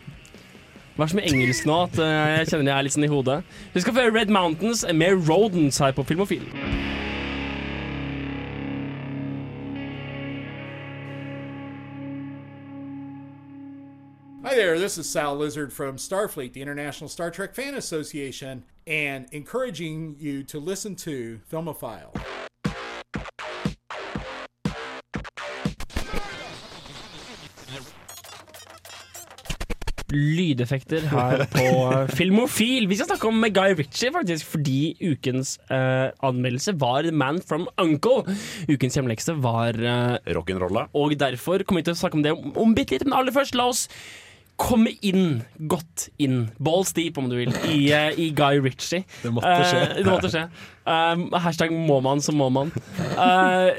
Hva 0.98 1.06
er 1.06 1.10
det 1.10 1.14
som 1.14 1.20
er 1.22 1.28
engelsk 1.30 1.68
nå? 1.70 1.76
At 1.86 2.00
eh, 2.02 2.14
jeg 2.40 2.48
kjenner 2.50 2.72
jeg 2.72 2.78
er 2.80 2.86
litt 2.88 2.96
sånn 2.96 3.06
i 3.06 3.12
hodet. 3.12 3.36
Vi 3.76 3.84
skal 3.84 3.94
få 3.94 4.02
høre 4.08 4.16
Red 4.16 4.32
Mountains 4.34 4.82
med 4.98 5.28
Rodents 5.30 5.78
her 5.84 5.94
på 5.94 6.06
Filmofil. 6.10 6.42
Hi 14.48 14.56
there, 14.56 14.80
this 14.80 14.98
is 14.98 15.10
Sal 15.10 15.36
Lizard 15.36 15.74
from 15.74 15.98
Starfleet, 15.98 16.54
the 16.54 16.62
International 16.62 17.10
Star 17.10 17.30
Trek 17.30 17.54
Fan 17.54 17.76
Association, 17.76 18.64
and 18.88 19.28
encouraging 19.34 20.16
you 20.18 20.42
to 20.44 20.58
listen 20.58 20.96
to 21.04 21.42
Filmophile. 21.52 22.16
Lydeffekter 30.14 31.04
her 31.12 31.44
på 31.52 31.66
eh, 31.92 32.08
Filmofil. 32.16 32.88
Vi 32.88 32.96
skal 32.96 33.10
snakke 33.10 33.28
om 33.28 33.44
Guy 33.52 33.76
Ritchie, 33.76 34.14
faktisk, 34.16 34.46
fordi 34.46 34.96
ukens 35.12 35.58
uh, 35.68 36.08
anmeldelse 36.24 36.72
var 36.80 37.12
Man 37.12 37.42
from 37.42 37.68
Uncle. 37.78 38.24
Ukens 38.72 38.96
hjemlekse 38.96 39.36
var 39.44 39.76
uh, 39.76 40.16
Rock'n'rolla. 40.40 40.88
Og 40.96 41.20
derfor 41.20 41.68
kommer 41.68 41.84
vi 41.84 41.90
til 41.92 41.98
å 41.98 42.00
snakke 42.00 42.16
om 42.16 42.24
det 42.24 42.32
om, 42.32 42.56
om 42.56 42.72
bitte 42.78 42.96
litt. 42.96 43.04
Men 43.04 43.20
aller 43.20 43.36
først, 43.36 43.60
la 43.60 43.68
oss 43.74 43.90
komme 44.58 44.92
inn, 45.06 45.44
godt 45.70 46.08
inn, 46.22 46.48
balls 46.64 46.94
deep 46.98 47.18
om 47.22 47.30
du 47.30 47.38
vil, 47.38 47.54
i, 47.70 47.92
eh, 47.94 48.10
i 48.18 48.30
Guy 48.36 48.62
Ritchie. 48.64 49.06
Det 49.22 49.32
måtte 49.34 49.54
skje. 49.70 49.82
Uh, 49.84 49.94
det 50.00 50.08
måtte 50.08 50.32
skje. 50.34 50.46
Uh, 50.88 51.38
hashtag 51.44 51.74
må 51.74 52.00
man, 52.04 52.24
så 52.24 52.34
må 52.36 52.50
man. 52.54 52.72
Uh, 53.14 53.70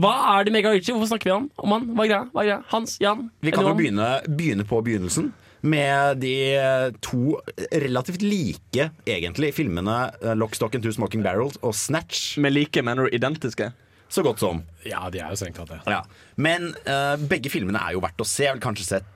hva 0.00 0.14
er 0.34 0.48
det 0.48 0.54
med 0.54 0.64
Guy 0.64 0.78
Ritchie? 0.78 0.96
Hvorfor 0.96 1.12
snakker 1.12 1.30
vi 1.30 1.34
om, 1.36 1.50
om 1.60 1.76
han? 1.76 1.90
Hva 1.92 2.06
er 2.06 2.12
greia? 2.12 2.22
Hva 2.32 2.44
er 2.44 2.48
greia? 2.50 2.62
Hans? 2.72 2.96
Jan? 3.04 3.28
Vi 3.44 3.52
kan 3.54 3.68
jo 3.68 3.76
begynne, 3.78 4.08
begynne 4.28 4.66
på 4.68 4.80
begynnelsen. 4.86 5.32
Med 5.60 6.20
de 6.22 6.34
eh, 6.54 6.92
to 7.02 7.40
relativt 7.82 8.22
like, 8.22 8.84
egentlig, 9.10 9.50
filmene 9.56 9.96
'Lockstock 10.22 10.38
'Lock, 10.38 10.54
Stock 10.54 10.76
and 10.78 10.84
Two 10.86 10.92
Smoking 10.94 11.24
Barrels' 11.26 11.58
og 11.66 11.74
'Snatch'. 11.74 12.38
Med 12.38 12.54
like, 12.54 12.82
mener 12.82 13.08
du 13.08 13.16
identiske? 13.16 13.72
Så 14.08 14.22
godt 14.22 14.40
som. 14.40 14.62
Ja, 14.86 15.10
de 15.12 15.20
er 15.20 15.34
jo 15.34 15.36
strengt 15.36 15.58
tatt 15.58 15.74
det. 15.74 15.80
Ja. 15.90 16.00
Men 16.36 16.70
uh, 16.86 17.18
begge 17.28 17.50
filmene 17.52 17.80
er 17.82 17.96
jo 17.96 18.00
verdt 18.00 18.22
å 18.22 18.26
se. 18.26 18.46
Jeg 18.46 18.52
har 18.52 18.56
vel 18.56 18.64
kanskje 18.64 18.86
sett 18.86 19.10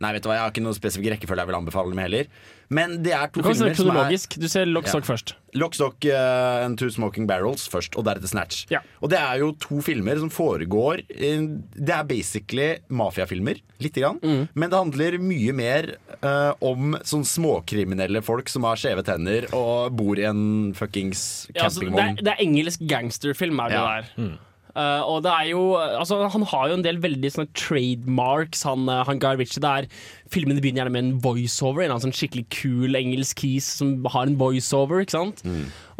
Nei, 0.00 0.14
vet 0.16 0.24
du 0.24 0.30
hva, 0.30 0.38
jeg 0.38 0.44
har 0.46 0.52
ikke 0.54 0.62
noen 0.64 0.76
spesifikk 0.78 1.10
rekkefølge 1.12 1.42
jeg 1.44 1.48
vil 1.50 1.56
anbefale 1.58 1.92
dem 1.92 1.98
heller. 2.00 2.28
Men 2.72 2.94
det 3.02 3.10
er 3.12 3.26
to 3.28 3.42
Du 3.42 3.44
kan 3.44 3.52
se 3.58 3.66
filmer 3.66 3.74
som 3.76 3.88
er 3.90 3.92
kronologisk. 3.92 4.36
Du 4.40 4.46
ser 4.48 4.64
Lock, 4.70 4.86
Ja. 4.86 4.94
Stock 4.94 5.04
først. 5.04 5.32
Lock, 5.58 5.74
Stock 5.74 6.04
eh, 6.08 6.64
and 6.64 6.78
Two 6.78 6.88
Smoking 6.94 7.26
Barrels 7.28 7.66
først, 7.68 7.96
og 7.98 8.06
deretter 8.06 8.30
Snatch. 8.30 8.62
Ja. 8.70 8.80
Og 9.02 9.10
det 9.12 9.18
er 9.18 9.42
jo 9.42 9.50
to 9.60 9.80
filmer 9.84 10.16
som 10.22 10.30
foregår 10.30 11.02
Det 11.10 11.90
er 11.92 12.04
basically 12.08 12.78
mafiafilmer, 12.88 13.60
lite 13.82 14.00
grann. 14.00 14.20
Mm. 14.22 14.48
Men 14.54 14.70
det 14.70 14.78
handler 14.78 15.18
mye 15.20 15.52
mer 15.52 15.90
uh, 16.24 16.52
om 16.64 16.94
sånn 17.04 17.26
småkriminelle 17.26 18.22
folk 18.24 18.48
som 18.48 18.64
har 18.64 18.80
skjeve 18.80 19.04
tenner 19.04 19.48
og 19.52 19.92
bor 19.98 20.16
i 20.16 20.24
en 20.30 20.72
fuckings 20.78 21.50
Ja, 21.54 21.64
altså, 21.66 21.80
det, 21.84 21.90
campingvogn. 21.90 22.16
er, 22.20 22.22
det 22.24 22.32
er 22.36 22.46
engelsk 22.46 22.86
gangsterfilm, 22.88 23.60
er 23.66 23.68
det 23.68 23.76
Ja. 23.76 24.00
der. 24.00 24.38
Uh, 24.76 25.02
og 25.02 25.24
det 25.26 25.32
er 25.32 25.48
jo 25.50 25.62
altså, 25.74 26.20
Han 26.30 26.44
har 26.46 26.68
jo 26.70 26.76
en 26.78 26.84
del 26.84 27.00
veldig 27.02 27.32
sånne 27.34 27.50
trademarks, 27.58 28.62
han, 28.68 28.86
uh, 28.90 29.02
han 29.08 29.20
Guy 29.22 29.40
Ritchie. 29.40 29.62
Det 29.64 29.70
er 29.70 29.88
Filmene 30.30 30.62
begynner 30.62 30.84
gjerne 30.84 30.94
med 30.94 31.04
en 31.04 31.20
voiceover. 31.24 31.84
En 31.86 32.02
sånn 32.02 32.14
skikkelig 32.14 32.46
kul 32.54 32.98
engelsk 32.98 33.42
kis 33.42 33.66
som 33.80 33.96
har 34.14 34.30
en 34.30 34.38
voiceover. 34.40 35.02
ikke 35.02 35.16
sant? 35.16 35.42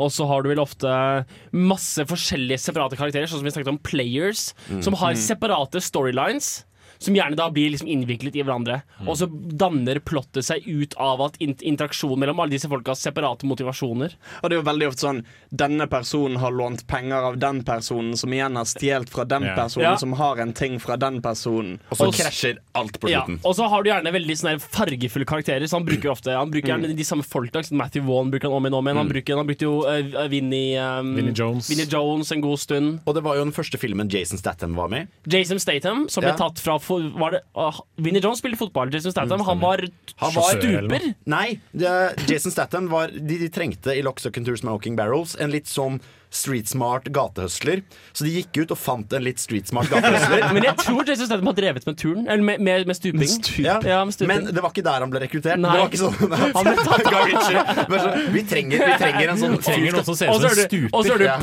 Og 0.00 0.12
så 0.14 0.26
har 0.30 0.42
du 0.42 0.52
vel 0.52 0.62
ofte 0.62 0.90
masse 1.50 2.04
forskjellige 2.06 2.62
separate 2.62 2.98
karakterer, 3.00 3.26
sånn 3.26 3.42
som 3.42 3.48
vi 3.48 3.54
snakket 3.56 3.74
om 3.74 3.82
Players, 3.82 4.50
som 4.86 4.94
har 5.02 5.18
separate 5.18 5.82
storylines. 5.82 6.60
Som 7.00 7.14
gjerne 7.16 7.36
da 7.38 7.46
blir 7.50 7.70
liksom 7.72 7.88
innviklet 7.88 8.34
i 8.36 8.42
hverandre. 8.44 8.82
Og 9.08 9.16
så 9.16 9.26
danner 9.56 9.98
plottet 10.04 10.44
seg 10.44 10.66
ut 10.68 10.92
av 11.00 11.22
at 11.24 11.38
in 11.40 11.54
interaksjon 11.64 12.18
mellom 12.20 12.42
alle 12.44 12.52
disse 12.52 12.68
folka 12.68 12.92
har 12.92 12.98
separate 13.00 13.48
motivasjoner. 13.48 14.12
Og 14.42 14.50
det 14.50 14.56
er 14.56 14.60
jo 14.60 14.66
veldig 14.68 14.88
ofte 14.90 15.06
sånn 15.06 15.22
Denne 15.50 15.86
personen 15.90 16.36
har 16.38 16.52
lånt 16.54 16.84
penger 16.86 17.24
av 17.30 17.38
den 17.40 17.62
personen, 17.66 18.12
som 18.20 18.30
igjen 18.32 18.54
har 18.60 18.68
stjålet 18.68 19.08
fra 19.10 19.24
den 19.24 19.42
personen, 19.56 19.84
Ja. 19.90 19.96
som 19.96 20.12
har 20.12 20.36
en 20.44 20.52
ting 20.52 20.78
fra 20.78 20.96
den 21.00 21.20
personen. 21.22 21.80
Og 21.90 21.96
så 21.98 22.10
krasjer 22.12 22.58
alt 22.74 23.00
på 23.00 23.10
Ja, 23.10 23.24
og 23.44 23.56
så 23.56 23.66
har 23.68 23.82
du 23.82 23.90
gjerne 23.90 24.12
veldig 24.12 24.36
sånne 24.36 24.60
fargefulle 24.60 25.24
karakterer. 25.26 25.64
Så 25.66 25.76
Han 25.80 25.86
bruker 25.88 26.10
ofte 26.12 26.36
Han 26.36 26.50
bruker 26.52 26.68
gjerne 26.76 26.94
de 26.96 27.04
samme 27.04 27.24
folka. 27.24 27.62
Matthew 27.72 28.04
Vaughan 28.06 28.30
bruker 28.30 28.48
han 28.48 28.56
om 28.56 28.64
igjen 28.66 28.74
og 28.74 28.78
om 28.78 28.86
igjen. 28.88 28.96
Han, 29.00 29.08
bruker, 29.08 29.36
han 29.36 29.46
brukte 29.48 29.66
jo 29.66 29.74
uh, 29.88 30.28
Vinnie, 30.28 30.76
um, 30.78 31.14
Vinnie 31.16 31.32
Jones. 31.34 31.70
Vinnie 31.70 31.86
Jones 31.90 32.30
en 32.32 32.40
god 32.44 32.58
stund. 32.60 33.00
Og 33.06 33.14
det 33.14 33.22
var 33.24 33.36
jo 33.40 33.44
den 33.48 33.52
første 33.56 33.78
filmen 33.80 34.08
Jason 34.12 34.38
Statham 34.38 34.74
var 34.76 34.88
med 34.92 35.08
i. 35.26 35.38
Jason 35.38 35.58
Statham, 35.58 36.06
som 36.08 36.22
ble 36.22 36.30
Ja. 36.30 36.36
tatt 36.36 36.58
fra 36.60 36.78
fo- 36.90 37.12
var 37.22 37.36
det, 37.38 37.40
uh, 37.56 37.80
Vinnie 38.02 38.20
Jones 38.24 38.42
spilte 38.42 38.58
fotball. 38.60 38.90
Jason 38.92 39.14
Statham, 39.14 39.40
han 39.46 39.62
var, 39.62 39.86
Han 40.20 40.34
var- 40.36 40.58
stuper. 40.58 41.14
Nei, 41.30 41.60
det, 41.72 41.94
Jason 42.28 42.52
Statham 42.52 42.90
var 42.92 43.14
de, 43.14 43.38
de 43.46 43.48
trengte 43.48 43.94
i 43.96 44.02
Lock, 44.02 44.18
Stock 44.20 44.36
and 44.42 44.46
Tour 44.50 44.58
Smoking 44.60 44.96
Barrels 44.98 45.36
en 45.40 45.54
litt 45.54 45.70
sånn 45.70 46.00
street 46.34 46.68
smart 46.70 47.08
gatehøsler. 47.14 47.82
Så 48.12 48.26
de 48.26 48.32
gikk 48.38 48.62
ut 48.62 48.74
og 48.74 48.78
fant 48.78 49.12
en 49.16 49.24
litt 49.24 49.40
street 49.42 49.70
smart 49.70 49.90
gatehøsler. 49.92 50.46
Men 50.54 50.66
jeg 50.68 50.76
tror 50.82 51.02
Jason 51.08 51.28
Statham 51.28 51.50
har 51.50 51.56
drevet 51.58 51.86
med 51.88 51.98
turn, 52.00 52.26
eller 52.26 52.44
med, 52.46 52.62
med, 52.64 52.86
med 52.90 52.98
stuping. 52.98 53.34
Ja, 53.64 53.78
Ja, 53.86 54.00
med 54.06 54.14
stuping. 54.14 54.32
Men 54.32 54.54
det 54.54 54.64
var 54.64 54.74
ikke 54.74 54.84
der 54.86 55.04
han 55.04 55.12
ble 55.12 55.22
rekruttert. 55.24 55.60
Nei. 55.60 55.74
Det 55.74 55.82
var 55.82 55.90
ikke 55.90 56.02
sånn 56.04 56.36
Han 56.56 56.68
ble 56.70 56.76
tatt 56.80 57.10
av. 57.10 57.18
Sånn, 58.00 58.30
vi, 58.32 58.42
trenger, 58.48 58.80
vi 58.80 58.94
trenger 59.00 59.32
en 59.32 59.40
sånn 59.40 59.54
Vi 59.58 59.64
trenger 59.66 59.96
noen 59.96 60.06
som 60.06 60.16
ser 60.16 60.30
ut 60.30 60.36
så 60.40 60.40
som 60.40 60.54
en 60.54 60.62
er 60.64 60.70
du, 60.70 60.84
og 60.88 61.02
så 61.04 61.10
hører 61.10 61.16
er 61.16 61.20
du 61.20 61.26
Ja. 61.26 61.34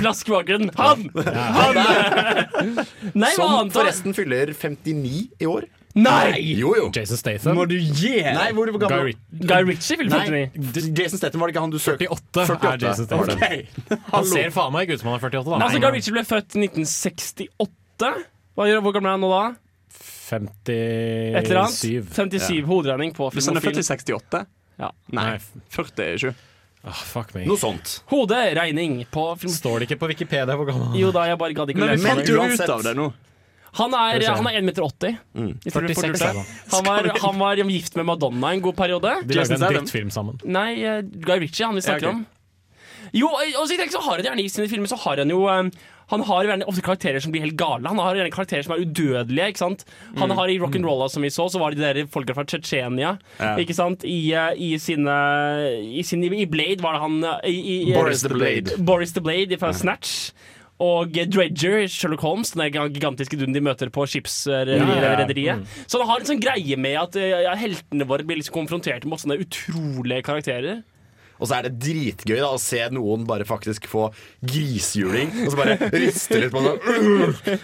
Han! 0.78 1.04
Ja. 1.14 1.44
Han! 1.58 1.78
Han! 1.78 2.80
Nei, 3.14 3.32
Som 3.36 3.72
forresten 3.74 4.16
fyller 4.18 4.54
59 4.56 5.28
i 5.44 5.50
år. 5.50 5.68
Nei! 5.98 6.40
Jo, 6.60 6.74
jo. 6.78 6.88
Jason 6.94 7.18
Statham. 7.20 7.58
Må 7.58 7.66
du 7.70 7.76
gi 7.78 8.16
Nei, 8.22 8.48
hvor, 8.56 8.70
gammel 8.82 9.12
Guy. 9.12 9.46
Guy 9.50 9.68
Ritchie 9.72 9.98
fyller 10.00 10.26
49. 10.30 10.90
Jason 10.98 11.22
Statham 11.22 11.42
var 11.42 11.50
det 11.50 11.56
ikke 11.56 11.64
han 11.66 11.74
du 11.74 11.80
søkte 11.82 12.10
48 12.14 12.72
er 12.72 12.84
Jason 12.86 13.08
Statham. 13.10 13.32
Okay. 13.38 14.02
Han 14.12 14.28
ser 14.30 14.52
faen 14.56 14.76
meg 14.76 14.88
ikke 14.88 15.00
ut 15.00 15.04
som 15.04 15.12
han 15.12 15.18
er 15.20 15.26
48, 15.26 15.48
da. 15.50 15.62
Altså, 15.68 15.82
Guy 15.84 15.96
Ritchie 15.98 16.18
ble 16.18 16.26
født 16.28 16.58
i 16.58 16.66
1968. 16.68 18.12
Hva 18.58 18.68
gjør, 18.70 18.84
hvor 18.86 18.98
gammel 18.98 19.12
er 19.12 19.18
han 19.18 19.26
nå, 19.26 19.32
da? 19.34 19.46
57. 20.28 20.74
Et 20.74 21.42
eller 21.42 21.64
annet? 21.64 21.80
57 22.14 22.68
hoderegning 22.68 23.16
på 23.16 23.32
Hvis 23.34 23.48
han 23.50 23.58
er 23.58 23.66
født 23.66 23.82
i 23.82 23.88
68? 23.88 24.44
Ja. 24.78 24.92
Nei, 25.16 25.26
Nei. 25.34 25.66
47. 25.74 26.34
Oh, 26.88 26.94
fuck 26.94 27.34
me. 27.36 27.44
Noe 27.48 27.60
sånt. 27.60 28.02
Hoderegning 28.12 29.02
på 29.12 29.24
film... 29.42 29.52
Står 29.52 29.82
det 29.82 29.90
ikke 29.90 30.00
på 30.04 30.12
Wikipedia 30.14 30.56
hvor 30.56 30.68
gammel 30.70 30.92
han 30.92 30.96
er? 30.96 31.02
Jo 31.02 31.10
da, 31.16 31.26
jeg 31.32 31.40
bare 31.42 31.58
gadd 31.58 31.74
ikke 31.74 31.84
å 31.84 31.88
Men 31.90 31.98
vi 31.98 32.06
fant 32.06 32.30
jo 32.30 32.44
ut 32.44 32.74
av 32.78 32.86
det 32.86 32.94
nå. 32.96 33.08
Han 33.78 33.94
er, 33.94 34.24
han 34.28 34.48
er 34.50 34.58
1,80 34.62 34.70
meter. 34.72 34.88
80, 34.88 35.18
Mm. 35.38 35.52
hvis 35.64 35.74
dere 35.74 35.94
får 35.94 36.08
46 36.08 36.08
lurt 36.08 36.22
det. 36.22 36.30
er 36.30 36.78
han. 36.78 36.86
Var, 36.88 37.12
han 37.22 37.40
var 37.40 37.56
gift 37.70 37.96
med 38.00 38.06
Madonna 38.10 38.54
en 38.56 38.62
god 38.66 38.76
periode. 38.80 39.12
De 39.28 39.38
lagde 39.38 39.54
en 39.60 39.68
drittfilm 39.70 40.10
sammen. 40.14 40.40
Nei, 40.46 40.72
uh, 40.86 41.02
Guy 41.04 41.40
Ritchie, 41.46 41.66
han 41.68 41.76
vi 41.78 41.86
snakker 41.86 42.10
Ja, 42.10 42.16
ok. 42.16 42.16
om. 42.16 42.26
Jo, 43.16 43.30
og 43.32 43.68
så 43.70 44.02
har 44.04 44.18
han 44.18 44.26
gjerne 44.26 44.44
i 44.44 44.50
sine 44.52 44.68
filmer 44.68 44.90
så 44.92 44.98
har 45.00 45.22
han 45.22 45.30
jo 45.32 45.46
um, 45.48 45.70
Han 46.12 46.24
har 46.24 46.44
jo 46.44 46.50
gjerne 46.52 46.66
ofte 46.72 46.82
karakterer 46.84 47.20
som 47.24 47.32
blir 47.34 47.44
helt 47.44 47.58
gale. 47.60 47.88
Han 47.88 48.00
har 48.00 48.16
gjerne 48.16 48.32
karakterer 48.32 48.64
som 48.64 48.74
er 48.76 48.84
udødelige. 48.86 49.48
ikke 49.52 49.60
sant? 49.60 49.82
Han 50.16 50.32
har 50.32 50.48
I 50.48 50.58
Rock'n'Rolla 50.60 51.10
som 51.12 51.24
vi 51.26 51.30
så, 51.30 51.50
så 51.52 51.60
var 51.60 51.72
det 51.76 51.82
de 51.82 51.84
der 52.04 52.08
folka 52.12 52.34
fra 52.36 52.46
Tsjetsjenia. 52.48 53.18
Ja. 53.40 53.56
Ikke 53.60 53.76
sant? 53.76 54.06
I, 54.08 54.32
eh, 54.32 54.54
i 54.56 54.78
sine 54.80 55.18
i, 55.84 56.04
sin, 56.08 56.24
I 56.24 56.46
Blade 56.48 56.80
var 56.84 56.96
det 56.96 57.02
han 57.04 57.18
eh, 57.44 57.50
i, 57.52 57.76
i, 57.90 57.94
Boris 57.94 58.24
the 58.24 58.32
Blade. 58.32 58.78
Boris 58.80 59.12
the 59.18 59.24
Blade 59.26 59.60
fra 59.60 59.74
Snatch. 59.76 60.32
Og 60.84 61.16
Dredger, 61.34 61.88
Sherlock 61.90 62.22
Holmes, 62.22 62.52
den 62.54 62.68
gigantiske 62.94 63.40
duden 63.40 63.56
de 63.56 63.64
møter 63.66 63.90
på 63.94 64.06
skipsrederiet. 64.06 65.64
Så 65.90 65.98
han 65.98 66.10
har 66.12 66.22
en 66.22 66.30
sånn 66.30 66.44
greie 66.44 66.78
med 66.78 67.00
at 67.02 67.18
eh, 67.18 67.34
ja, 67.48 67.56
heltene 67.58 68.06
våre 68.06 68.28
blir 68.28 68.38
liksom 68.38 68.60
konfrontert 68.60 69.08
med 69.10 69.24
sånne 69.24 69.40
utrolige 69.42 70.22
karakterer. 70.28 70.84
Og 71.38 71.46
så 71.50 71.58
er 71.60 71.68
det 71.68 71.78
dritgøy 71.82 72.40
da 72.40 72.50
å 72.50 72.60
se 72.62 72.80
noen 72.94 73.26
bare 73.30 73.46
faktisk 73.46 73.86
få 73.90 74.08
grisehjuling, 74.50 75.34
og 75.46 75.54
så 75.54 75.60
bare 75.60 75.90
riste 75.94 76.40
litt 76.42 76.54
på 76.54 76.64
den, 76.66 76.80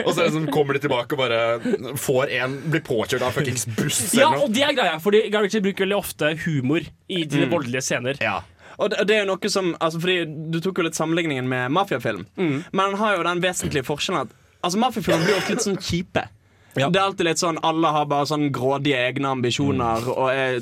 Og 0.05 0.11
så 0.11 0.19
det 0.19 0.29
sånn, 0.35 0.49
kommer 0.53 0.77
de 0.77 0.83
tilbake 0.83 1.17
og 1.17 1.23
bare 1.23 1.97
får 1.97 2.33
en 2.37 2.59
Blir 2.69 2.83
påkjørt 2.85 3.25
av 3.25 3.33
fuckings 3.33 3.65
buss 3.77 4.03
Ja, 4.17 4.29
og 4.37 4.53
det 4.53 4.65
er 4.67 4.77
greia, 4.77 4.99
fordi 5.01 5.25
Guy 5.33 5.47
Ritchie 5.47 5.65
bruker 5.65 5.87
veldig 5.87 5.99
ofte 5.99 6.33
humor 6.45 6.85
i 7.09 7.23
dine 7.29 7.49
voldelige 7.51 7.83
scener. 7.85 8.21
Ja. 8.23 8.41
Og 8.77 8.89
det, 8.89 9.01
og 9.01 9.09
det 9.09 9.15
er 9.15 9.23
jo 9.23 9.29
noe 9.29 9.49
som 9.53 9.73
altså 9.77 9.99
fordi 10.01 10.23
Du 10.53 10.59
tok 10.63 10.79
jo 10.79 10.87
litt 10.87 10.97
sammenligningen 10.97 11.49
med 11.49 11.73
mafiafilm. 11.75 12.25
Men 12.71 12.83
den 12.83 13.01
har 13.01 13.17
jo 13.17 13.27
den 13.27 13.43
vesentlige 13.43 13.87
forskjellen 13.87 14.27
at 14.27 14.39
Altså 14.63 14.79
mafiafilmer 14.79 15.25
blir 15.27 15.37
ofte 15.37 15.57
litt 15.57 15.65
sånn 15.65 15.81
kjipe. 15.81 16.27
Det 16.73 16.87
er 16.87 17.03
alltid 17.03 17.27
litt 17.27 17.41
sånn 17.41 17.59
Alle 17.67 17.91
har 17.93 18.05
bare 18.09 18.29
sånn 18.29 18.47
grådige 18.55 19.01
egne 19.09 19.33
ambisjoner 19.35 20.07
og 20.13 20.29
er 20.31 20.61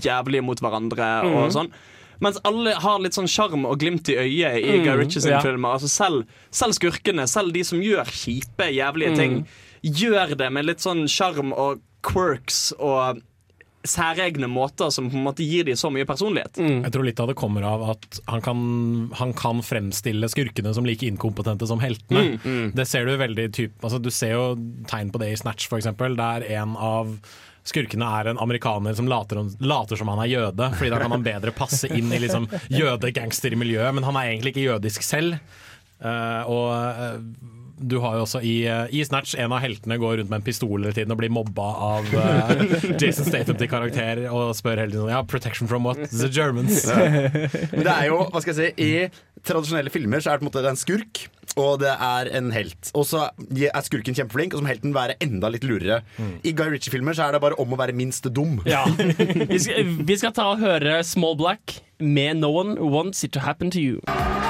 jævlige 0.00 0.46
mot 0.46 0.62
hverandre. 0.62 1.14
Og 1.30 1.50
sånn 1.56 1.72
mens 2.20 2.36
alle 2.44 2.74
har 2.76 3.00
litt 3.00 3.16
sånn 3.16 3.28
sjarm 3.30 3.62
og 3.64 3.78
glimt 3.80 4.10
i 4.12 4.18
øyet 4.20 4.58
i 4.60 4.74
Guy 4.84 4.92
Ritchie 4.98 5.22
sine 5.24 5.38
ja. 5.38 5.44
filmer. 5.44 5.78
Altså 5.78 5.88
selv, 5.88 6.26
selv 6.52 6.76
skurkene, 6.76 7.24
selv 7.24 7.54
de 7.56 7.62
som 7.64 7.80
gjør 7.80 8.10
kjipe, 8.12 8.66
jævlige 8.76 9.14
ting, 9.16 9.38
gjør 9.80 10.34
det 10.36 10.50
med 10.52 10.68
litt 10.68 10.84
sånn 10.84 11.06
sjarm 11.08 11.54
og 11.56 11.80
quirks 12.04 12.74
og 12.76 13.22
særegne 13.86 14.48
måter 14.50 14.90
som 14.92 15.08
på 15.10 15.16
en 15.16 15.24
måte 15.24 15.44
gir 15.46 15.64
dem 15.64 15.78
så 15.78 15.88
mye 15.92 16.06
personlighet. 16.08 16.58
Jeg 16.60 16.92
tror 16.92 17.06
litt 17.06 17.20
av 17.22 17.30
det 17.30 17.36
kommer 17.40 17.64
av 17.64 17.84
at 17.94 18.20
han 18.28 18.42
kan, 18.44 18.62
han 19.16 19.32
kan 19.36 19.62
fremstille 19.64 20.28
skurkene 20.28 20.74
som 20.76 20.88
like 20.88 21.06
inkompetente 21.08 21.68
som 21.68 21.80
heltene. 21.80 22.36
Det 22.76 22.88
ser 22.88 23.08
du 23.08 23.14
veldig 23.20 23.46
typ, 23.56 23.78
altså 23.80 24.00
Du 24.00 24.10
ser 24.12 24.34
jo 24.36 24.44
tegn 24.90 25.12
på 25.12 25.22
det 25.22 25.32
i 25.32 25.38
Snatch, 25.40 25.68
for 25.70 25.80
eksempel, 25.80 26.16
der 26.18 26.44
en 26.60 26.76
av 26.76 27.14
skurkene 27.70 28.06
er 28.20 28.30
en 28.30 28.40
amerikaner 28.40 28.94
som 28.96 29.08
later, 29.08 29.42
later 29.60 30.00
som 30.00 30.08
han 30.12 30.22
er 30.24 30.30
jøde, 30.32 30.70
Fordi 30.76 30.92
da 30.92 31.00
kan 31.00 31.14
han 31.14 31.24
bedre 31.24 31.52
passe 31.56 31.90
inn 31.92 32.12
i 32.12 32.20
liksom 32.22 32.48
jøde-gangster-miljøet, 32.72 33.94
men 33.96 34.06
han 34.06 34.16
er 34.16 34.32
egentlig 34.32 34.54
ikke 34.54 34.68
jødisk 34.68 35.04
selv. 35.06 35.40
Uh, 36.00 36.48
og 36.48 36.68
eh, 36.72 37.16
du 37.80 37.96
har 38.04 38.18
jo 38.18 38.24
også 38.26 38.42
i, 38.44 38.54
eh, 38.68 38.92
i 38.92 39.02
Snatch 39.06 39.34
en 39.40 39.54
av 39.56 39.62
heltene 39.64 39.98
går 40.00 40.20
rundt 40.20 40.30
med 40.30 40.40
en 40.40 40.46
pistol 40.46 40.76
hele 40.78 40.94
tiden 40.96 41.12
og 41.14 41.20
blir 41.20 41.32
mobba 41.32 41.68
av 41.90 42.12
uh, 42.12 42.52
Jason 43.00 43.28
Statham 43.28 43.58
til 43.60 43.70
karakter 43.70 44.22
og 44.28 44.52
spør 44.58 44.82
hele 44.84 44.94
tiden 44.94 45.12
ja, 45.12 45.22
'protection 45.24 45.70
from 45.70 45.88
what? 45.88 46.02
The 46.10 46.28
Germans'. 46.28 46.84
Men 47.72 47.84
det 47.86 47.94
er 47.96 48.08
jo, 48.10 48.22
hva 48.30 48.42
skal 48.42 48.56
jeg 48.56 48.74
si 48.76 48.86
I 48.86 49.44
tradisjonelle 49.46 49.92
filmer 49.92 50.20
så 50.20 50.32
er 50.32 50.38
det 50.38 50.44
på 50.44 50.48
en 50.48 50.52
måte 50.52 50.68
en 50.68 50.78
skurk, 50.78 51.22
og 51.56 51.80
det 51.80 51.92
er 51.92 52.30
en 52.36 52.50
helt. 52.54 52.92
Og 52.94 53.06
så 53.08 53.24
er 53.40 53.86
skurken 53.86 54.16
kjempeflink, 54.16 54.52
og 54.52 54.60
så 54.60 54.66
må 54.66 54.72
helten 54.72 54.94
være 54.94 55.16
enda 55.24 55.48
litt 55.52 55.64
lurere. 55.66 56.02
I 56.44 56.52
Guy 56.52 56.74
Ritchie-filmer 56.74 57.16
så 57.16 57.26
er 57.26 57.36
det 57.36 57.42
bare 57.42 57.58
om 57.62 57.72
å 57.72 57.80
være 57.80 57.96
minst 57.96 58.28
dum. 58.36 58.60
Ja. 58.68 58.84
Vi 59.50 59.58
skal, 59.58 59.96
vi 60.04 60.20
skal 60.20 60.36
ta 60.36 60.50
og 60.52 60.62
høre 60.62 61.00
Small 61.06 61.38
Black 61.40 61.80
med 61.98 62.44
No 62.44 62.52
One 62.60 62.76
Wants 62.92 63.24
It 63.24 63.32
To 63.36 63.46
Happen 63.46 63.72
To 63.72 63.80
You. 63.80 64.49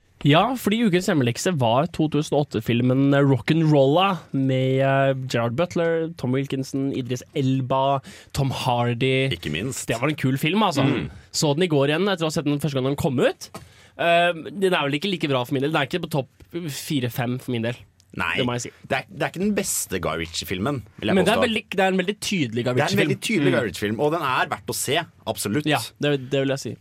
Ja, 0.27 0.41
fordi 0.59 0.83
ukens 0.85 1.07
hjemmelekse 1.09 1.53
var 1.57 1.87
2008-filmen 1.97 3.09
Rock'n'Rolla 3.25 4.07
med 4.37 4.81
eh, 4.85 5.13
Gerard 5.25 5.57
Butler, 5.57 6.11
Tom 6.21 6.35
Wilkinson, 6.37 6.91
Idris 6.93 7.23
Elba, 7.33 7.99
Tom 8.37 8.53
Hardy. 8.53 9.31
Ikke 9.33 9.53
minst. 9.53 9.87
Det 9.89 9.97
var 10.01 10.11
en 10.11 10.19
kul 10.19 10.37
film, 10.41 10.61
altså. 10.67 10.85
Så 11.33 11.55
den 11.57 11.65
i 11.65 11.71
går 11.71 11.93
igjen 11.93 12.05
etter 12.11 12.27
å 12.27 12.29
ha 12.29 12.35
sett 12.35 12.49
den 12.49 12.61
første 12.61 12.77
gang 12.77 12.91
den 12.91 12.99
kom 13.01 13.17
ut. 13.21 13.49
Uh, 13.97 14.31
den 14.49 14.73
er 14.73 14.85
vel 14.85 14.97
ikke 14.97 15.09
like 15.09 15.29
bra 15.29 15.41
for 15.45 15.57
min 15.57 15.65
del. 15.65 15.73
Den 15.73 15.81
er 15.81 15.89
ikke 15.89 16.03
på 16.05 16.13
topp 16.19 16.51
fire-fem 16.51 17.39
for 17.41 17.55
min 17.55 17.65
del. 17.65 17.81
Nei, 18.19 18.43
Det 18.43 18.55
si. 18.59 18.69
det 18.91 18.97
er, 18.97 19.05
det 19.07 19.23
er 19.23 19.31
ikke 19.31 19.41
den 19.45 19.53
beste 19.55 19.99
Guy 20.03 20.19
Ritchie-filmen. 20.19 20.81
Men 20.99 21.23
det 21.23 21.31
er, 21.31 21.39
veldig, 21.39 21.63
det 21.71 21.83
er 21.85 21.93
en 21.93 22.01
veldig 22.01 22.15
tydelig 22.19 22.65
Guy 22.67 22.73
Ritchie-film. 22.75 22.81
Det 22.81 22.83
er 22.83 22.95
en 22.97 23.03
veldig 23.05 23.19
tydelig 23.23 23.51
mm. 23.51 23.55
Guy 23.55 23.67
Ritchie-film, 23.69 23.99
og 24.03 24.15
den 24.17 24.25
er 24.27 24.49
verdt 24.51 24.73
å 24.73 24.75
se. 24.75 24.97
Absolutt. 25.31 25.69
Ja, 25.69 25.79
det, 26.03 26.17
det 26.33 26.43
vil 26.43 26.51
jeg 26.57 26.63
si. 26.65 26.73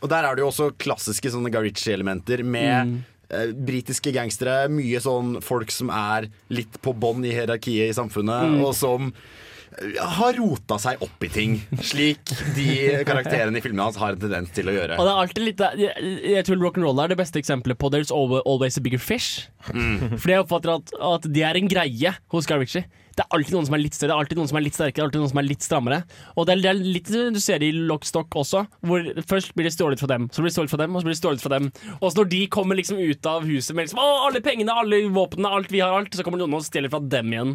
Og 0.00 0.10
der 0.12 0.26
er 0.28 0.36
det 0.36 0.44
jo 0.44 0.50
også 0.50 0.70
klassiske 0.80 1.30
sånne 1.34 1.52
Guy 1.54 1.68
Ritchie-elementer 1.68 2.42
med 2.46 2.98
eh, 3.30 3.52
britiske 3.54 4.12
gangstere. 4.14 4.64
Mye 4.72 5.00
sånn 5.04 5.38
folk 5.44 5.72
som 5.74 5.92
er 5.94 6.28
litt 6.54 6.80
på 6.84 6.94
bånn 6.96 7.24
i 7.26 7.34
hierarkiet 7.34 7.90
i 7.92 7.96
samfunnet, 7.96 8.58
og 8.64 8.72
som 8.78 9.10
eh, 9.10 10.00
har 10.18 10.36
rota 10.38 10.78
seg 10.82 11.02
opp 11.04 11.26
i 11.26 11.30
ting. 11.34 11.56
Slik 11.82 12.34
de 12.56 12.68
karakterene 13.08 13.58
i 13.58 13.64
filmene 13.64 13.88
hans 13.88 14.00
har 14.00 14.16
en 14.16 14.24
tendens 14.24 14.52
til 14.56 14.70
å 14.70 14.76
gjøre. 14.76 14.98
Og 14.98 15.08
det 15.08 15.14
er 15.14 15.22
alltid 15.24 15.48
litt 15.50 15.64
Jeg, 15.84 16.18
jeg 16.34 16.48
tror 16.48 16.62
rock'n'roll 16.64 17.04
er 17.04 17.14
det 17.14 17.20
beste 17.20 17.40
eksempelet 17.42 17.80
på 17.80 17.92
There's 17.94 18.12
always 18.14 18.78
a 18.80 18.84
bigger 18.84 19.02
fish. 19.02 19.48
Fordi 19.68 20.36
jeg 20.36 20.44
oppfatter 20.44 20.76
at, 20.78 20.94
at 21.14 21.32
det 21.34 21.46
er 21.48 21.60
en 21.60 21.72
greie 21.72 22.14
hos 22.34 22.46
Guy 22.50 22.62
Ritchie. 22.64 22.86
Det 23.14 23.24
er 23.24 23.36
alltid 23.36 23.54
noen 23.54 23.66
som 23.68 23.76
er 23.76 23.82
litt 23.82 23.96
større, 23.96 24.16
alltid 24.18 24.38
noen 24.38 24.50
som 24.50 24.58
er 24.58 24.64
litt 24.64 24.76
sterkere, 24.76 25.06
alltid 25.06 25.22
noen 25.22 25.30
som 25.30 25.40
er 25.40 25.46
litt 25.46 25.64
strammere. 25.64 26.00
Og 26.34 26.48
det 26.48 26.56
er, 26.56 26.62
det 26.64 26.70
er 26.72 26.80
litt 26.82 27.10
du 27.34 27.40
ser 27.42 27.60
det 27.62 27.68
i 27.70 27.82
Lockstock 27.88 28.34
også, 28.40 28.64
hvor 28.88 29.06
først 29.30 29.54
blir 29.54 29.68
det 29.68 29.74
stjålet 29.74 30.00
fra 30.02 30.08
dem, 30.10 30.26
så 30.34 30.42
blir 30.42 30.50
det 30.50 30.56
stjålet 30.56 30.72
fra 30.72 30.80
dem, 30.82 30.94
og 30.96 31.02
så 31.02 31.08
blir 31.08 31.14
det 31.14 31.20
stjålet 31.20 31.44
fra 31.44 31.52
dem. 31.54 31.68
Og 32.00 32.06
så 32.08 32.20
når 32.20 32.30
de 32.32 32.40
kommer 32.56 32.78
liksom 32.78 32.98
ut 32.98 33.28
av 33.30 33.46
huset 33.46 33.76
med 33.76 33.86
liksom, 33.86 34.00
Å, 34.02 34.16
alle 34.26 34.42
pengene, 34.44 34.74
alle 34.74 35.02
våpnene, 35.14 35.52
alt 35.58 35.70
vi 35.72 35.82
har, 35.84 35.94
alt, 35.94 36.14
så 36.16 36.26
kommer 36.26 36.42
noen 36.42 36.58
og 36.58 36.66
stjeler 36.66 36.92
fra 36.92 37.02
dem 37.02 37.32
igjen. 37.34 37.54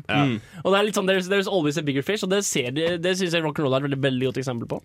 Og 0.64 0.72
det 0.72 0.80
er 0.80 0.88
litt 0.88 0.99
sånn 0.99 1.10
There's, 1.10 1.30
there's 1.32 1.49
always 1.49 1.80
a 1.82 1.84
bigger 1.86 2.05
fish, 2.05 2.24
og 2.28 2.32
det, 2.32 2.43
ser 2.47 2.72
de, 2.76 2.93
det 3.01 3.16
syns 3.20 3.36
jeg 3.36 3.45
rock'n'roll 3.45 3.76
er 3.76 3.84
et 3.84 3.89
veldig, 3.89 4.03
veldig 4.05 4.30
godt 4.32 4.43
eksempel 4.43 4.70
på. 4.70 4.82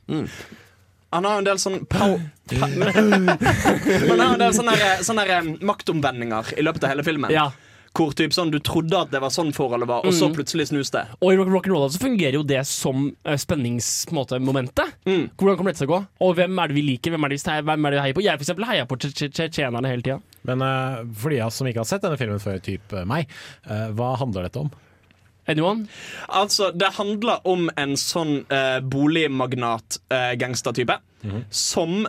Han 1.14 1.28
har 1.28 1.36
jo 1.36 1.44
en 1.44 1.46
del 1.46 1.60
sånn 1.62 1.84
pow... 1.86 2.16
Han 2.60 4.18
har 4.18 4.32
en 4.32 4.40
del 4.40 4.56
sånne, 4.56 4.74
sånne 5.06 5.38
maktomvendinger 5.62 6.56
i 6.58 6.64
løpet 6.66 6.88
av 6.88 6.94
hele 6.96 7.06
filmen. 7.06 7.30
Ja. 7.34 7.52
Hvor 7.94 8.10
typ 8.18 8.32
sånn, 8.34 8.50
du 8.50 8.58
trodde 8.58 8.90
at 8.98 9.10
det 9.14 9.20
var 9.22 9.30
sånn 9.30 9.52
forholdet 9.54 9.86
var, 9.86 10.02
og 10.02 10.10
så 10.12 10.26
Mm. 10.26 10.32
plutselig 10.34 10.66
snus 10.72 10.90
det. 10.90 11.04
Og 11.22 11.30
i 11.32 11.36
rock'n'roll 11.38 11.86
så 11.94 12.00
fungerer 12.02 12.32
jo 12.34 12.42
det 12.42 12.64
som 12.66 13.14
uh, 13.24 13.36
spenningsmomentet. 13.38 14.90
Mm. 15.06 15.30
Hvordan 15.38 15.56
kommer 15.56 15.70
dette 15.70 15.78
til 15.84 15.86
å 15.86 15.94
gå? 15.94 16.00
Og 16.26 16.34
hvem 16.34 16.58
er 16.58 16.66
det 16.68 16.74
vi 16.74 16.82
liker? 16.88 17.10
Hvem 17.14 17.24
er 17.24 17.28
det 17.30 17.38
vi, 17.38 17.42
hvem 17.62 17.86
er 17.86 17.90
det 17.90 17.98
vi 18.00 18.04
heier 18.08 18.14
på? 18.18 18.22
Jeg 18.26 18.34
for 18.38 18.42
eksempel 18.48 18.66
heier 18.66 18.84
på 18.90 18.96
tsje- 18.98 19.14
tsje- 19.14 19.30
tsjetsjenerne 19.30 19.86
hele 19.92 20.02
tida. 20.02 20.18
Men 20.42 20.58
uh, 20.66 21.04
for 21.14 21.30
de 21.30 21.38
av 21.40 21.46
oss 21.52 21.56
som 21.62 21.66
ikke 21.70 21.78
har 21.84 21.90
sett 21.92 22.02
denne 22.02 22.18
filmen 22.18 22.40
før, 22.42 22.58
typ 22.66 22.82
eh, 22.98 23.04
meg, 23.06 23.28
uh, 23.70 23.92
hva 23.94 24.16
handler 24.18 24.42
dette 24.48 24.58
om? 24.64 24.70
Anyone? 25.46 25.86
Altså, 26.28 26.72
det 26.74 26.90
handler 26.98 27.38
om 27.46 27.68
en 27.76 27.94
sånn 28.00 28.42
uh, 28.50 28.80
boligmagnat-gangstertype 28.80 30.98
som 31.50 32.06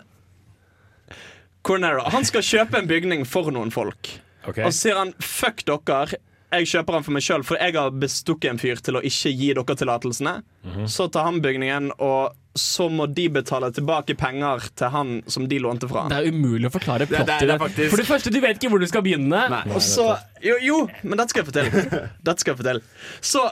Cornero. 1.66 2.04
Han 2.14 2.26
skal 2.28 2.44
kjøpe 2.46 2.78
en 2.80 2.88
bygning 2.90 3.24
for 3.28 3.50
noen 3.54 3.72
folk. 3.74 4.12
Ok. 4.48 4.60
Og 4.66 4.72
så 4.72 4.80
sier 4.90 4.96
han 5.02 5.14
'fuck 5.20 5.64
dere'. 5.66 6.16
Jeg 6.54 6.68
kjøper 6.68 6.94
den 6.94 7.04
for 7.04 7.12
meg 7.12 7.24
sjøl, 7.26 7.44
for 7.44 7.58
jeg 7.60 7.74
har 7.74 7.90
bestukket 7.92 8.50
en 8.52 8.58
fyr 8.62 8.76
til 8.80 8.96
å 8.96 9.02
ikke 9.04 9.32
gi 9.36 9.54
dere 9.54 9.76
tillatelsene. 9.76 10.44
Mhm. 10.64 10.86
Så 10.88 11.12
tar 11.12 11.24
han 11.26 11.42
bygningen, 11.42 11.92
og 12.00 12.36
så 12.56 12.88
må 12.90 13.14
de 13.14 13.28
betale 13.28 13.72
tilbake 13.74 14.16
penger 14.16 14.60
til 14.76 14.88
han 14.90 15.24
som 15.28 15.48
de 15.48 15.60
lånte 15.60 15.90
fra. 15.90 16.08
Det 16.08 16.16
er 16.22 16.32
umulig 16.32 16.70
å 16.70 16.72
forklare 16.72 17.00
Det- 17.00 17.10
det- 17.10 17.26
plottet. 17.28 17.76
det 17.76 17.86
er 17.86 17.90
For 17.90 17.98
det 17.98 18.06
første, 18.06 18.32
du 18.32 18.40
vet 18.40 18.56
ikke 18.58 18.70
hvor 18.70 18.80
du 18.80 18.88
skal 18.88 19.02
begynne. 19.02 19.66
Og 19.76 19.82
så, 19.82 20.18
jo, 20.42 20.56
jo, 20.62 20.90
men 21.04 21.18
dette 21.18 21.30
skal 21.32 21.44
jeg 21.44 21.52
fortelle. 21.54 22.10
Dette 22.24 22.40
skal 22.40 22.56
jeg 22.56 22.64
fortelle. 22.64 22.82
Så 23.22 23.52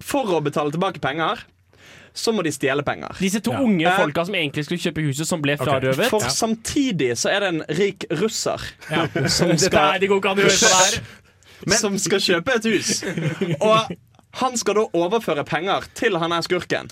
for 0.00 0.24
å 0.24 0.42
betale 0.42 0.70
tilbake 0.72 0.98
penger, 1.00 1.38
så 2.14 2.32
må 2.34 2.42
de 2.42 2.50
stjele 2.52 2.82
penger. 2.82 3.14
Disse 3.20 3.40
to 3.40 3.52
Ja. 3.52 3.60
unge 3.62 3.86
Eh, 3.86 3.96
folka 3.96 4.24
som 4.26 4.34
egentlig 4.34 4.64
skulle 4.66 4.80
kjøpe 4.82 5.02
huset, 5.06 5.26
som 5.26 5.40
ble 5.42 5.56
frarøvet. 5.56 5.94
frarøvet. 5.96 6.10
For 6.10 6.20
samtidig 6.28 7.12
så 7.16 7.30
er 7.30 7.40
det 7.40 7.48
en 7.48 7.62
rik 7.78 8.04
russer 8.10 8.60
som 9.28 9.56
skal 9.58 10.00
det 10.00 10.08
går 10.08 10.20
ikke 10.20 10.30
an 10.30 10.38
å 10.38 10.42
høre 10.42 10.60
det 10.60 10.74
her. 10.74 11.76
Som 11.76 11.98
skal 11.98 12.18
kjøpe 12.20 12.54
et 12.56 12.64
hus. 12.64 13.02
Og 13.60 13.90
han 14.40 14.56
skal 14.56 14.74
da 14.74 14.80
overføre 14.94 15.44
penger 15.44 15.84
til 15.94 16.16
han 16.18 16.32
er 16.32 16.40
skurken. 16.42 16.90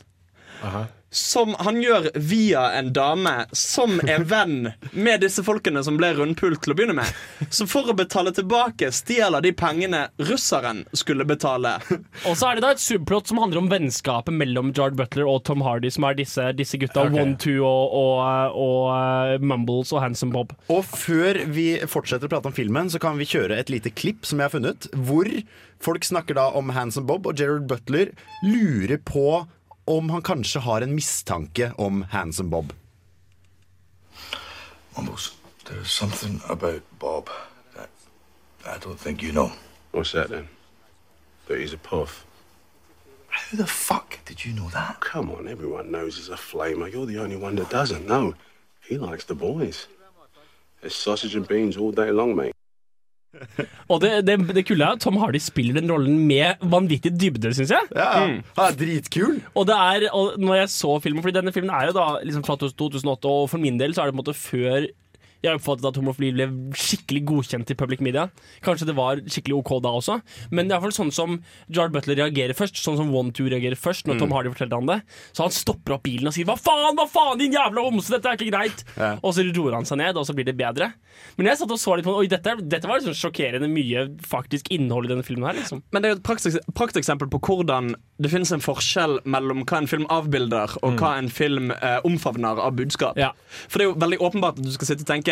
Som 1.11 1.55
han 1.65 1.79
gjør 1.81 2.11
via 2.21 2.67
en 2.77 2.91
dame 2.93 3.47
som 3.57 3.97
er 4.05 4.27
venn 4.29 4.73
med 4.93 5.23
disse 5.25 5.41
folkene 5.45 5.81
som 5.85 5.97
ble 5.97 6.11
rundpult 6.19 6.61
til 6.65 6.75
å 6.75 6.77
begynne 6.77 6.99
med. 6.99 7.09
Så 7.49 7.65
for 7.71 7.89
å 7.89 7.97
betale 7.97 8.35
tilbake 8.37 8.91
stjeler 8.93 9.41
de 9.45 9.55
pengene 9.57 10.03
russeren 10.29 10.83
skulle 10.93 11.25
betale. 11.29 11.79
Og 12.29 12.37
så 12.37 12.51
er 12.51 12.59
det 12.59 12.67
da 12.67 12.75
et 12.75 12.83
subplot 12.85 13.33
som 13.33 13.41
handler 13.41 13.63
om 13.63 13.71
vennskapet 13.73 14.37
mellom 14.37 14.75
Jard 14.77 14.99
Butler 15.01 15.29
og 15.31 15.47
Tom 15.49 15.65
Hardy, 15.65 15.89
som 15.95 16.05
er 16.11 16.19
disse, 16.19 16.45
disse 16.59 16.81
gutta. 16.81 17.07
Okay. 17.09 17.25
One, 17.25 17.39
Two 17.41 17.65
og, 17.65 17.97
og, 17.97 18.59
og 18.61 18.93
uh, 18.93 19.41
Mumbles 19.41 19.95
og 19.97 20.05
Handsome 20.05 20.37
Bob. 20.37 20.53
Og 20.69 20.85
før 20.85 21.41
vi 21.49 21.71
fortsetter 21.89 22.29
å 22.29 22.35
prate 22.37 22.53
om 22.53 22.57
filmen, 22.57 22.93
så 22.93 23.01
kan 23.01 23.17
vi 23.17 23.29
kjøre 23.29 23.57
et 23.57 23.73
lite 23.73 23.95
klipp 23.97 24.29
som 24.29 24.43
jeg 24.43 24.51
har 24.51 24.57
funnet, 24.59 24.91
hvor 25.09 25.31
folk 25.81 26.05
snakker 26.05 26.37
da 26.37 26.51
om 26.59 26.75
Handsome 26.77 27.09
Bob, 27.09 27.29
og 27.31 27.39
Gerard 27.39 27.69
Butler 27.71 28.13
lurer 28.45 29.01
på 29.09 29.47
om 29.89 30.11
han 30.11 30.23
kanskje 30.23 30.61
har 30.61 30.85
en 30.85 30.95
mistanke 30.95 31.73
om 31.79 32.03
Handsome 32.11 32.51
Bob. 32.51 32.73
Mumbles, 34.97 35.33
there's 35.65 35.91
something 35.91 36.41
about 36.49 36.83
Bob 36.99 37.31
that 37.75 37.89
I 38.67 38.79
don't 38.85 39.01
think 39.01 39.23
you 39.23 39.33
know. 39.33 39.51
What's 39.93 40.13
that 40.13 40.29
then? 40.29 40.49
That 41.47 41.59
he's 41.59 41.73
a 41.73 41.79
puff. 41.79 42.27
How 43.29 43.57
the 43.57 43.67
fuck 43.67 44.19
did 44.25 44.45
you 44.45 44.53
know 44.53 44.69
that? 44.71 45.01
Come 45.01 45.31
on, 45.31 45.49
everyone 45.49 45.91
knows 45.91 46.17
he's 46.17 46.29
a 46.29 46.37
flamer. 46.37 46.93
You're 46.93 47.07
the 47.07 47.23
only 47.23 47.37
one 47.37 47.57
that 47.57 47.71
doesn't 47.71 48.07
know. 48.07 48.35
He 48.89 48.99
likes 48.99 49.25
the 49.25 49.35
boys. 49.35 49.87
It's 50.83 50.95
sausage 50.95 51.35
and 51.35 51.49
beans 51.49 51.77
all 51.77 51.93
day 51.93 52.11
long, 52.11 52.37
mate. 52.37 52.55
Og 53.93 54.01
det, 54.03 54.13
det, 54.29 54.37
det 54.57 54.65
kule 54.69 54.85
er 54.85 54.97
at 54.97 55.03
Tom 55.05 55.17
Hardy 55.23 55.41
spiller 55.43 55.79
den 55.81 55.91
rollen 55.93 56.19
med 56.29 56.61
vanvittig 56.73 57.13
dybde, 57.19 57.53
syns 57.57 57.73
jeg. 57.75 57.89
Ja, 57.97 58.09
Mm. 58.29 58.39
han 58.57 58.65
er 58.73 58.77
dritkul. 58.81 59.39
Og 59.55 59.67
det 59.69 59.77
er, 59.79 60.09
og 60.13 60.39
når 60.43 60.61
jeg 60.63 60.69
så 60.75 60.95
filmen 61.03 61.23
Fordi 61.25 61.37
denne 61.39 61.53
filmen 61.55 61.71
er 61.75 61.89
jo 61.91 61.97
da 61.97 62.07
liksom 62.25 62.45
fra 62.47 62.57
2008, 62.61 63.29
og 63.29 63.51
for 63.53 63.59
min 63.63 63.79
del 63.81 63.95
så 63.95 64.03
er 64.03 64.11
det 64.11 64.17
på 64.17 64.21
en 64.21 64.25
måte 64.25 64.37
før 64.39 64.89
jeg 65.43 65.55
oppfattet 65.59 65.87
at 65.87 65.97
homofili 66.01 66.33
ble 66.35 66.47
skikkelig 66.75 67.23
godkjent 67.29 67.71
i 67.71 67.77
public 67.79 68.01
media. 68.01 68.29
Kanskje 68.65 68.87
det 68.89 68.97
var 68.99 69.21
skikkelig 69.23 69.59
ok 69.61 69.71
da 69.85 69.93
også, 70.01 70.21
men 70.51 70.67
det 70.69 70.75
er 70.75 70.79
i 70.79 70.83
hvert 70.83 70.95
fall 70.97 71.05
sånn 71.07 71.13
som 71.15 71.37
Jard 71.71 71.93
Butler 71.95 72.17
reagerer 72.25 72.55
først. 72.59 72.77
Sånn 72.83 72.97
som 72.99 73.15
One 73.15 73.31
Two 73.33 73.47
reagerer 73.49 73.77
først 73.79 74.07
når 74.07 74.19
Mm. 74.19 74.21
Tom 74.21 74.33
Hardy 74.33 74.51
forteller 74.51 74.75
han 74.81 74.87
det. 74.87 75.03
Så 75.33 75.43
han 75.45 75.51
stopper 75.55 75.95
opp 75.95 76.03
bilen 76.03 76.27
og 76.27 76.33
sier 76.35 76.45
'hva 76.45 76.59
faen, 76.59 76.97
hva 76.97 77.07
faen, 77.09 77.39
din 77.39 77.53
jævla 77.53 77.85
homse, 77.87 78.11
dette 78.11 78.27
er 78.27 78.37
ikke 78.37 78.51
greit'. 78.51 78.83
Ja. 78.97 79.19
Og 79.23 79.33
så 79.35 79.45
roer 79.55 79.75
han 79.75 79.85
seg 79.85 79.99
ned, 79.99 80.17
og 80.17 80.27
så 80.27 80.35
blir 80.35 80.45
det 80.45 80.57
bedre. 80.57 80.93
Men 81.37 81.47
jeg 81.47 81.59
satt 81.59 81.71
og 81.71 81.79
så 81.79 81.95
litt 81.97 82.05
på 82.05 82.17
Oi, 82.19 82.27
dette, 82.27 82.57
dette 82.69 82.89
var 82.89 82.99
liksom 82.99 83.15
sjokkerende 83.15 83.69
mye 83.71 84.09
faktisk 84.23 84.69
innhold 84.71 85.05
i 85.05 85.09
denne 85.15 85.23
filmen 85.25 85.47
her, 85.47 85.55
liksom. 85.55 85.83
Men 85.93 86.03
det 86.03 86.11
er 86.11 86.15
jo 86.15 86.21
et 86.21 86.75
prakteksempel 86.75 87.29
på 87.31 87.39
hvordan 87.41 87.95
det 88.21 88.31
finnes 88.31 88.51
en 88.53 88.61
forskjell 88.61 89.21
mellom 89.25 89.65
hva 89.65 89.79
en 89.79 89.87
film 89.87 90.07
avbilder, 90.11 90.77
og 90.83 90.93
Mm. 90.95 90.99
hva 90.99 91.19
en 91.19 91.29
film 91.29 91.71
eh, 91.71 92.01
omfavner 92.05 92.59
av 92.59 92.75
budskap. 92.75 93.15
For 93.69 93.79
det 93.79 93.87
er 93.87 93.93
jo 93.93 93.95
veldig 93.95 94.19
åpenbart 94.19 94.59
at 94.59 94.65
du 94.65 94.71
skal 94.73 94.87
sitte 94.87 95.03
og 95.03 95.07
tenke 95.07 95.28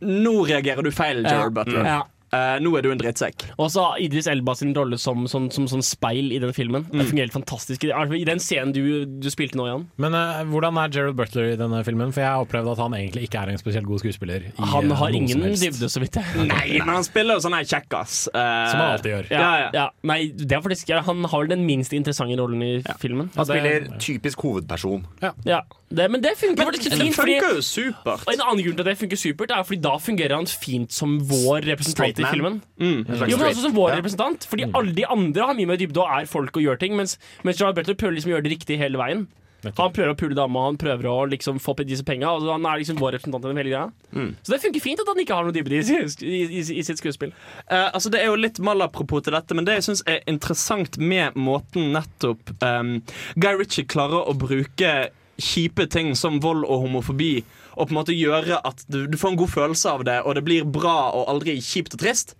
Nå 0.00 0.34
reagerer 0.46 0.86
du 0.86 0.92
feil. 0.94 1.24
Gerard 1.26 1.54
Butler. 1.56 1.84
Ja. 1.86 1.98
Eh, 2.34 2.58
nå 2.60 2.72
er 2.76 2.84
du 2.84 2.90
en 2.92 3.00
drittsekk. 3.00 3.46
Og 3.56 3.70
så 3.72 3.84
Idris 4.04 4.26
Elba 4.30 4.54
sin 4.58 4.74
rolle 4.76 4.98
som, 5.00 5.26
som, 5.30 5.48
som, 5.54 5.68
som 5.70 5.80
speil 5.84 6.32
i 6.36 6.40
den 6.42 6.52
filmen. 6.56 6.84
Mm. 6.90 6.98
Det 7.00 7.06
fungerer 7.10 7.28
helt 7.28 7.36
fantastisk. 7.38 7.84
I 7.88 7.92
i 8.18 8.24
den 8.28 8.40
scenen 8.42 8.72
du, 8.74 8.82
du 9.06 9.28
spilte 9.32 9.56
nå, 9.58 9.66
Jan. 9.68 9.86
Men 10.00 10.16
uh, 10.16 10.42
hvordan 10.50 10.76
er 10.82 10.92
Gerald 10.92 11.16
Butler 11.18 11.52
i 11.54 11.56
denne 11.60 11.80
filmen? 11.86 12.12
For 12.12 12.24
jeg 12.24 12.28
har 12.34 12.44
opplevd 12.44 12.72
at 12.74 12.82
han 12.84 12.96
egentlig 12.98 13.28
ikke 13.28 13.40
er 13.44 13.54
en 13.54 13.60
spesielt 13.60 13.88
god 13.88 14.02
skuespiller. 14.04 14.48
I, 14.50 14.52
Han 14.74 14.90
eh, 14.92 14.98
har 15.00 15.16
ingen 15.16 15.46
dybde, 15.48 15.88
så 15.90 16.02
vidt 16.02 16.18
jeg 16.20 16.46
Nei, 16.48 16.78
men 16.82 16.94
han 16.98 17.06
spiller 17.06 17.38
jo 17.38 17.44
sånn 17.46 17.56
her 17.56 17.66
kjekkas. 17.68 18.18
Uh, 18.34 18.42
Som 18.72 18.82
han 18.82 18.92
alltid 18.98 19.14
gjør. 19.14 19.30
Ja, 19.32 19.40
Ja, 19.40 19.50
ja. 19.64 19.70
ja. 19.78 19.86
Nei, 20.08 20.20
det 20.36 20.52
er 20.58 20.62
faktisk 20.64 20.92
Han 21.08 21.24
har 21.24 21.44
vel 21.44 21.52
den 21.54 21.64
minst 21.68 21.94
interessante 21.96 22.36
rollen 22.38 22.62
i 22.64 22.72
filmen. 23.00 23.30
Han 23.36 23.48
spiller 23.48 23.88
typisk 24.02 24.44
hovedperson. 24.44 25.06
Ja, 25.22 25.62
det, 25.88 26.10
Men 26.12 26.20
det 26.22 26.34
funker 26.36 26.60
Men 26.64 26.72
faktisk 26.72 26.90
det 26.90 26.98
fint. 27.00 27.14
fordi- 27.16 27.38
funker 27.40 27.54
jo 27.56 27.62
supert. 27.64 28.24
En 28.32 28.40
annen 28.44 28.64
grunn 28.64 28.76
til 28.76 28.84
at 28.84 28.90
det 28.92 28.98
funker 29.00 29.16
supert, 29.20 29.50
er 29.54 29.62
fordi 29.64 29.80
da 29.82 29.94
fungerer 30.02 30.34
han 30.36 30.46
fint 30.46 30.92
som 30.92 31.16
vår 31.30 31.64
representant 31.72 32.17
Straight 32.18 32.28
i 32.28 32.36
filmen. 32.36 32.60
Mm. 32.82 33.00
Jo, 33.30 33.40
men 33.40 33.48
også 33.48 33.64
som 33.64 33.74
vår 33.76 33.96
representant. 34.00 34.46
Fordi 34.50 34.68
alle 34.68 34.94
de 34.96 35.08
andre 35.08 35.50
har 35.50 35.58
mye 35.58 35.70
mer 35.70 35.80
dybde 35.80 36.02
og 36.02 36.14
er 36.18 36.30
folk 36.30 36.58
og 36.58 36.64
gjør 36.66 36.80
ting, 36.82 36.98
mens, 36.98 37.16
mens 37.46 37.60
Gerard 37.60 37.78
Butler 37.78 37.98
prøver 37.98 38.18
liksom 38.18 38.32
å 38.32 38.36
gjøre 38.36 38.48
det 38.48 38.56
riktig 38.58 38.80
hele 38.82 39.00
veien. 39.00 39.28
Han 39.66 39.90
prøver 39.90 40.12
å 40.12 40.16
pule 40.18 40.36
dama, 40.38 40.68
han 40.68 40.76
prøver 40.78 41.08
å 41.10 41.16
liksom 41.32 41.58
få 41.62 41.74
disse 41.82 42.06
penga. 42.06 42.30
Altså 42.30 42.52
han 42.54 42.66
er 42.68 42.78
liksom 42.78 43.00
vår 43.00 43.16
representant 43.16 43.42
i 43.42 43.50
den 43.50 43.58
hele 43.58 43.72
greia. 43.72 43.88
Mm. 44.14 44.30
Så 44.46 44.54
det 44.54 44.60
funker 44.62 44.84
fint 44.84 45.02
at 45.02 45.10
han 45.10 45.18
ikke 45.22 45.34
har 45.34 45.46
noe 45.48 45.56
dybde 45.56 45.80
i, 45.80 45.98
i, 46.22 46.42
i, 46.46 46.62
i 46.62 46.84
sitt 46.86 47.02
skuespill. 47.02 47.34
Eh, 47.66 47.88
altså 47.88 48.12
Det 48.14 48.22
er 48.22 48.30
jo 48.30 48.38
litt 48.38 48.60
malapropos 48.62 49.26
til 49.26 49.34
dette, 49.34 49.58
men 49.58 49.66
det 49.66 49.80
jeg 49.80 49.88
syns 49.88 50.04
er 50.06 50.22
interessant 50.30 51.00
med 51.02 51.34
måten 51.38 51.90
nettopp 51.96 52.54
um, 52.62 52.98
Guy 53.34 53.58
Ritchie 53.58 53.88
klarer 53.90 54.30
å 54.30 54.36
bruke 54.38 55.10
kjipe 55.38 55.86
ting 55.90 56.14
som 56.18 56.40
vold 56.42 56.64
og 56.66 56.86
homofobi 56.86 57.32
og 57.78 57.88
på 57.88 57.94
en 57.94 58.00
måte 58.00 58.16
gjøre 58.16 58.58
at 58.66 58.82
du, 58.90 59.04
du 59.06 59.16
får 59.18 59.32
en 59.32 59.40
god 59.40 59.52
følelse 59.54 59.90
av 59.94 60.04
det, 60.08 60.18
og 60.26 60.34
det 60.34 60.44
blir 60.46 60.68
bra 60.68 61.12
og 61.14 61.28
aldri 61.30 61.58
kjipt 61.62 61.94
og 61.94 62.02
trist. 62.02 62.34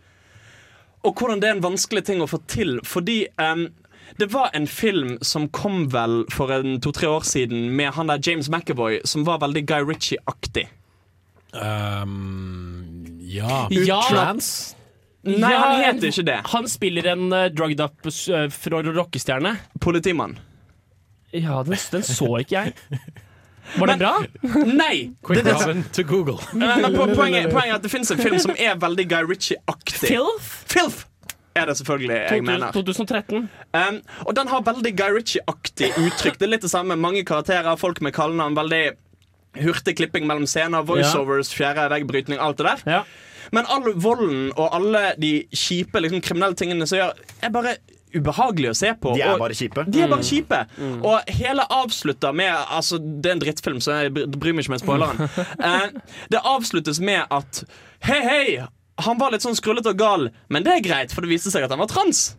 Og 1.07 1.15
hvordan 1.15 1.43
det 1.43 1.49
er 1.49 1.57
en 1.57 1.65
vanskelig 1.65 2.03
ting 2.09 2.23
å 2.23 2.29
få 2.29 2.41
til, 2.51 2.81
fordi 2.87 3.21
um, 3.39 3.69
det 4.19 4.31
var 4.33 4.51
en 4.57 4.67
film 4.67 5.15
som 5.23 5.47
kom 5.55 5.87
vel 5.95 6.25
for 6.35 6.51
en 6.55 6.81
to-tre 6.83 7.07
år 7.11 7.27
siden 7.29 7.69
med 7.79 7.95
han 7.95 8.11
der 8.11 8.23
James 8.25 8.51
McAvoy, 8.51 8.99
som 9.07 9.27
var 9.29 9.39
veldig 9.45 9.63
Guy 9.69 9.87
Ritchie-aktig. 9.87 10.67
Um, 11.53 13.19
ja. 13.23 13.69
Ja. 13.71 14.03
Trans? 14.11 14.75
Nei, 15.23 15.53
Ja, 15.53 15.59
han 15.61 15.85
heter 15.85 16.11
ikke 16.11 16.27
det. 16.27 16.41
Han 16.55 16.69
spiller 16.71 17.13
en 17.13 17.31
uh, 17.35 17.47
drugged 17.53 17.81
up 17.85 18.07
uh, 18.07 18.47
fra 18.51 18.83
rockestjerne. 18.87 19.57
Politimann. 19.81 20.39
Ja, 21.31 21.63
den, 21.63 21.77
den 21.93 22.07
så 22.07 22.31
ikke 22.41 22.63
jeg. 22.63 22.77
Var 23.77 23.87
den 23.93 23.99
bra? 23.99 24.15
Nei! 24.65 25.11
Quick 25.25 25.43
Det- 25.43 25.45
det- 25.45 25.55
Robin 25.61 25.85
to 25.93 26.03
Google. 26.03 26.39
Men, 26.53 26.81
men 26.83 26.95
po- 26.97 27.07
poenget, 27.15 27.51
poenget 27.53 27.71
er 27.73 27.75
at 27.75 27.83
det 27.83 27.91
finnes 27.93 28.11
en 28.11 28.19
film 28.19 28.39
som 28.39 28.55
er 28.59 28.75
veldig 28.81 29.05
Guy 29.11 29.23
Ritchie-aktig. 29.29 30.09
Filth? 30.09 30.49
Filth 30.73 31.05
er 31.57 31.67
det 31.67 31.77
selvfølgelig 31.77 32.17
jeg 32.31 32.43
mener. 32.47 32.73
2013. 32.73 33.49
Um, 33.75 34.01
og 34.27 34.35
den 34.37 34.49
har 34.49 34.63
veldig 34.63 34.95
Guy 34.97 35.11
Ritchie-aktig 35.19 35.91
uttrykk. 35.99 36.39
Det 36.39 36.47
er 36.49 36.53
litt 36.55 36.63
det 36.63 36.71
samme. 36.71 36.97
Mange 36.97 37.25
karakterer, 37.25 37.77
folk 37.77 38.01
med 38.01 38.13
kallenavn. 38.17 38.55
Veldig 38.57 38.83
hurtig 39.65 39.97
klipping 39.97 40.27
mellom 40.29 40.47
scener, 40.47 40.83
voiceovers, 40.87 41.51
fjerde 41.57 41.89
veggbrytning, 41.91 42.39
alt 42.41 42.59
det 42.61 42.67
der. 42.67 43.05
Men 43.53 43.65
all 43.73 43.93
volden 43.97 44.51
og 44.57 44.75
alle 44.77 45.15
de 45.19 45.31
kjipe 45.57 46.01
liksom, 46.05 46.21
kriminelle 46.21 46.55
tingene 46.55 46.87
som 46.87 46.99
gjør, 46.99 47.13
Jeg 47.43 47.53
bare 47.53 47.77
ubehagelig 48.15 48.71
å 48.71 48.77
se 48.77 48.93
på. 49.01 49.15
De 49.17 49.23
er 49.23 49.39
bare 49.41 49.57
kjipe. 49.59 49.85
De 49.91 50.03
er 50.03 50.09
bare 50.09 50.23
Mm. 50.23 50.29
kjipe. 50.31 50.61
Og 51.05 51.31
hele 51.41 51.65
avslutter 51.71 52.33
med 52.35 52.55
Altså, 52.71 52.99
det 52.99 53.27
er 53.31 53.33
en 53.37 53.41
drittfilm, 53.45 53.81
så 53.81 54.03
jeg 54.03 54.13
bryr 54.15 54.53
meg 54.55 54.65
ikke 54.65 54.77
med 54.77 54.81
spoileren. 54.83 55.29
Eh, 55.69 55.89
det 56.31 56.41
avsluttes 56.45 57.01
med 57.01 57.27
at 57.31 57.65
Hei, 58.03 58.21
hei! 58.23 58.67
Han 59.01 59.19
var 59.19 59.31
litt 59.31 59.43
sånn 59.43 59.55
skrullete 59.59 59.91
og 59.93 59.99
gal, 59.99 60.29
men 60.51 60.63
det 60.67 60.73
er 60.73 60.81
greit, 60.83 61.13
for 61.15 61.23
det 61.23 61.31
viste 61.31 61.51
seg 61.55 61.63
at 61.65 61.71
han 61.71 61.79
var 61.79 61.87
trans. 61.91 62.37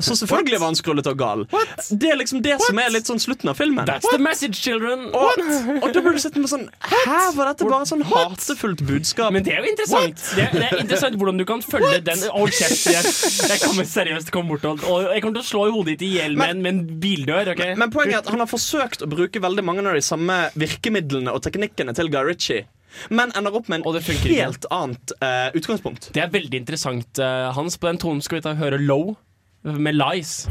Så 0.00 0.16
selvfølgelig 0.16 0.58
var 0.60 0.70
han 0.70 0.76
skrullet 0.78 1.08
og 1.10 1.18
gal. 1.20 1.42
Det 1.90 2.08
er 2.08 2.16
liksom 2.16 2.40
det 2.44 2.54
som 2.64 2.78
er 2.80 2.92
litt 2.94 3.08
sånn 3.10 3.20
slutten 3.20 3.50
av 3.52 3.58
filmen. 3.58 3.84
That's 3.88 4.08
the 4.08 4.20
message, 4.22 4.56
children! 4.56 5.10
Og, 5.12 5.42
og 5.82 5.88
da 5.92 6.00
burde 6.00 6.16
du 6.16 6.22
sett 6.22 6.38
med 6.40 6.48
sånn 6.48 6.64
Hæ, 6.80 7.18
var 7.36 7.50
dette 7.50 7.68
bare 7.68 7.88
sånn 7.90 8.04
hatefullt 8.08 8.80
budskap? 8.88 9.34
Men 9.36 9.44
det 9.44 9.52
er 9.58 9.66
jo 9.66 9.72
interessant. 9.74 10.24
Det 10.32 10.46
er, 10.46 10.56
det 10.56 10.68
er 10.70 10.80
interessant 10.80 11.18
hvordan 11.20 11.42
du 11.42 11.46
kan 11.48 11.64
følge 11.64 12.00
den 12.06 12.24
Hold 12.32 12.56
kjeft. 12.56 12.86
Jeg, 12.88 13.14
jeg 13.52 13.62
kommer 13.66 13.88
seriøst 13.88 14.32
komme 14.32 14.54
bort 14.54 14.64
og, 14.70 14.84
og 14.88 15.10
jeg 15.12 15.24
kommer 15.24 15.40
til 15.40 15.44
å 15.44 15.50
slå 15.50 15.66
i 15.68 15.74
hodet 15.76 15.96
ditt 15.96 16.06
i 16.08 16.12
hjel 16.16 16.38
med, 16.40 16.54
en- 16.56 16.62
med 16.64 16.72
en 16.72 17.00
bildør. 17.02 17.52
Okay? 17.52 17.74
Men 17.76 17.92
poenget 17.92 18.16
er 18.16 18.24
at 18.24 18.30
han 18.32 18.40
har 18.40 18.48
forsøkt 18.48 19.04
å 19.04 19.10
bruke 19.12 19.42
veldig 19.44 19.64
mange 19.66 19.84
av 19.84 19.98
de 19.98 20.04
samme 20.04 20.38
virkemidlene 20.56 21.34
og 21.34 21.44
teknikkene 21.44 21.92
til 21.98 22.08
Guy 22.12 22.24
Ritchie. 22.30 22.64
Men 23.08 23.32
ender 23.36 23.54
opp 23.56 23.68
med 23.72 23.80
en 23.84 24.00
ikke. 24.00 24.16
helt 24.36 24.66
annet 24.72 25.12
uh, 25.20 25.48
utgangspunkt. 25.56 26.10
Det 26.12 26.20
er 26.24 26.32
veldig 26.32 26.58
interessant, 26.60 27.20
uh, 27.20 27.48
Hans. 27.56 27.78
På 27.80 27.88
den 27.88 28.00
tonen 28.00 28.24
skal 28.24 28.40
vi 28.40 28.44
ta 28.44 28.52
høre 28.58 28.80
Low 28.80 29.14
med 29.62 29.94
Lies. 29.94 30.48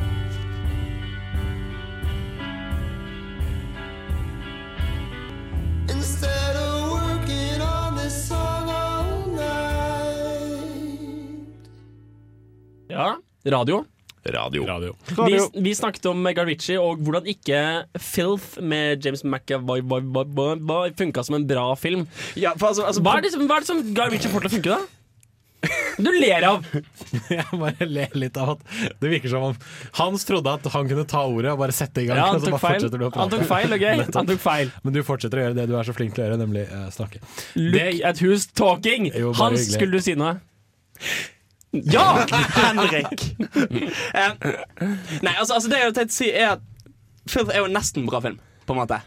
Instead 5.89 6.55
of 6.55 6.91
working 6.91 7.62
on 7.62 7.95
this 7.97 8.14
song 8.28 8.70
all 8.70 9.28
night. 9.36 9.49
Ja, 12.89 13.18
radio. 13.45 13.84
Radio. 14.24 14.64
Vi, 15.26 15.39
vi 15.66 15.72
snakket 15.76 16.05
om 16.12 16.28
Garvici 16.38 16.76
og 16.78 16.99
hvordan 17.01 17.26
ikke 17.32 17.62
Filth 17.97 18.59
med 18.62 19.01
James 19.05 19.24
McAvoy 19.26 19.82
funka 20.99 21.24
som 21.26 21.39
en 21.39 21.47
bra 21.49 21.72
film. 21.76 22.05
Ja, 22.38 22.51
for 22.53 22.68
altså, 22.70 22.86
altså, 22.86 23.01
hva, 23.01 23.16
er 23.18 23.26
det, 23.26 23.32
som- 23.34 23.47
hva 23.49 23.57
er 23.57 23.66
det 23.66 23.72
som 23.72 23.82
Garvici 23.97 24.30
får 24.30 24.45
til 24.45 24.51
å 24.51 24.55
funke, 24.59 24.70
da? 24.78 24.82
Du 26.01 26.09
ler 26.09 26.45
av! 26.47 26.66
Jeg 27.30 27.45
bare 27.51 27.86
ler 27.86 28.14
litt 28.18 28.38
av 28.41 28.55
at 28.55 28.62
det 29.01 29.12
virker 29.12 29.30
som 29.30 29.43
om 29.51 29.57
Hans 29.99 30.24
trodde 30.26 30.53
at 30.57 30.66
han 30.74 30.88
kunne 30.89 31.03
ta 31.09 31.22
ordet 31.30 31.51
og 31.53 31.59
bare 31.62 31.76
sette 31.76 32.01
i 32.01 32.07
gang. 32.07 32.18
Ja, 32.18 32.30
han 32.32 32.41
tok 32.41 32.57
feil. 32.64 32.88
du 32.89 33.05
å. 33.05 33.12
Han 33.18 33.34
tok 33.34 33.43
feil, 33.49 33.76
ok? 33.76 33.86
Han 34.18 34.32
tok 34.32 34.41
feil. 34.41 34.72
Men 34.86 34.95
du 34.95 35.01
fortsetter 35.05 35.41
å 35.41 35.45
gjøre 35.45 35.57
det 35.59 35.68
du 35.70 35.76
er 35.78 35.88
så 35.88 35.93
flink 35.95 36.16
til 36.16 36.24
å 36.24 36.30
gjøre, 36.30 36.39
nemlig 36.41 36.66
uh, 36.72 36.88
snakke. 36.93 37.22
Look 37.59 38.01
at 38.07 38.24
who's 38.24 38.47
talking! 38.47 39.12
Jo, 39.14 39.36
Hans, 39.38 39.68
hyggelig. 39.68 39.78
skulle 39.78 40.01
du 40.01 40.09
si 40.09 40.18
noe? 40.20 40.39
Ja! 41.72 42.26
Henrik! 42.51 43.22
Eh, 44.12 44.32
nei, 45.24 45.32
altså, 45.39 45.53
altså 45.55 45.70
det 45.72 45.78
jeg 45.80 45.86
har 45.86 45.93
tenkt 45.95 46.12
å 46.12 46.18
si 46.18 46.28
er 46.28 46.49
at 46.57 46.66
Filth 47.32 47.53
er 47.53 47.62
jo 47.62 47.70
nesten 47.72 48.03
bra 48.09 48.20
film, 48.20 48.41
på 48.68 48.76
en 48.76 48.80
måte. 48.82 48.97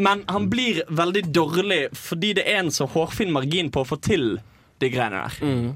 Men 0.00 0.22
han 0.32 0.46
blir 0.48 0.80
veldig 0.88 1.26
dårlig 1.36 1.82
fordi 1.98 2.30
det 2.38 2.46
er 2.48 2.62
en 2.62 2.72
så 2.72 2.86
hårfin 2.88 3.34
margin 3.34 3.68
på 3.74 3.82
å 3.84 3.88
få 3.90 3.98
til 4.00 4.38
de 4.80 4.88
greiene 4.94 5.26
der. 5.26 5.74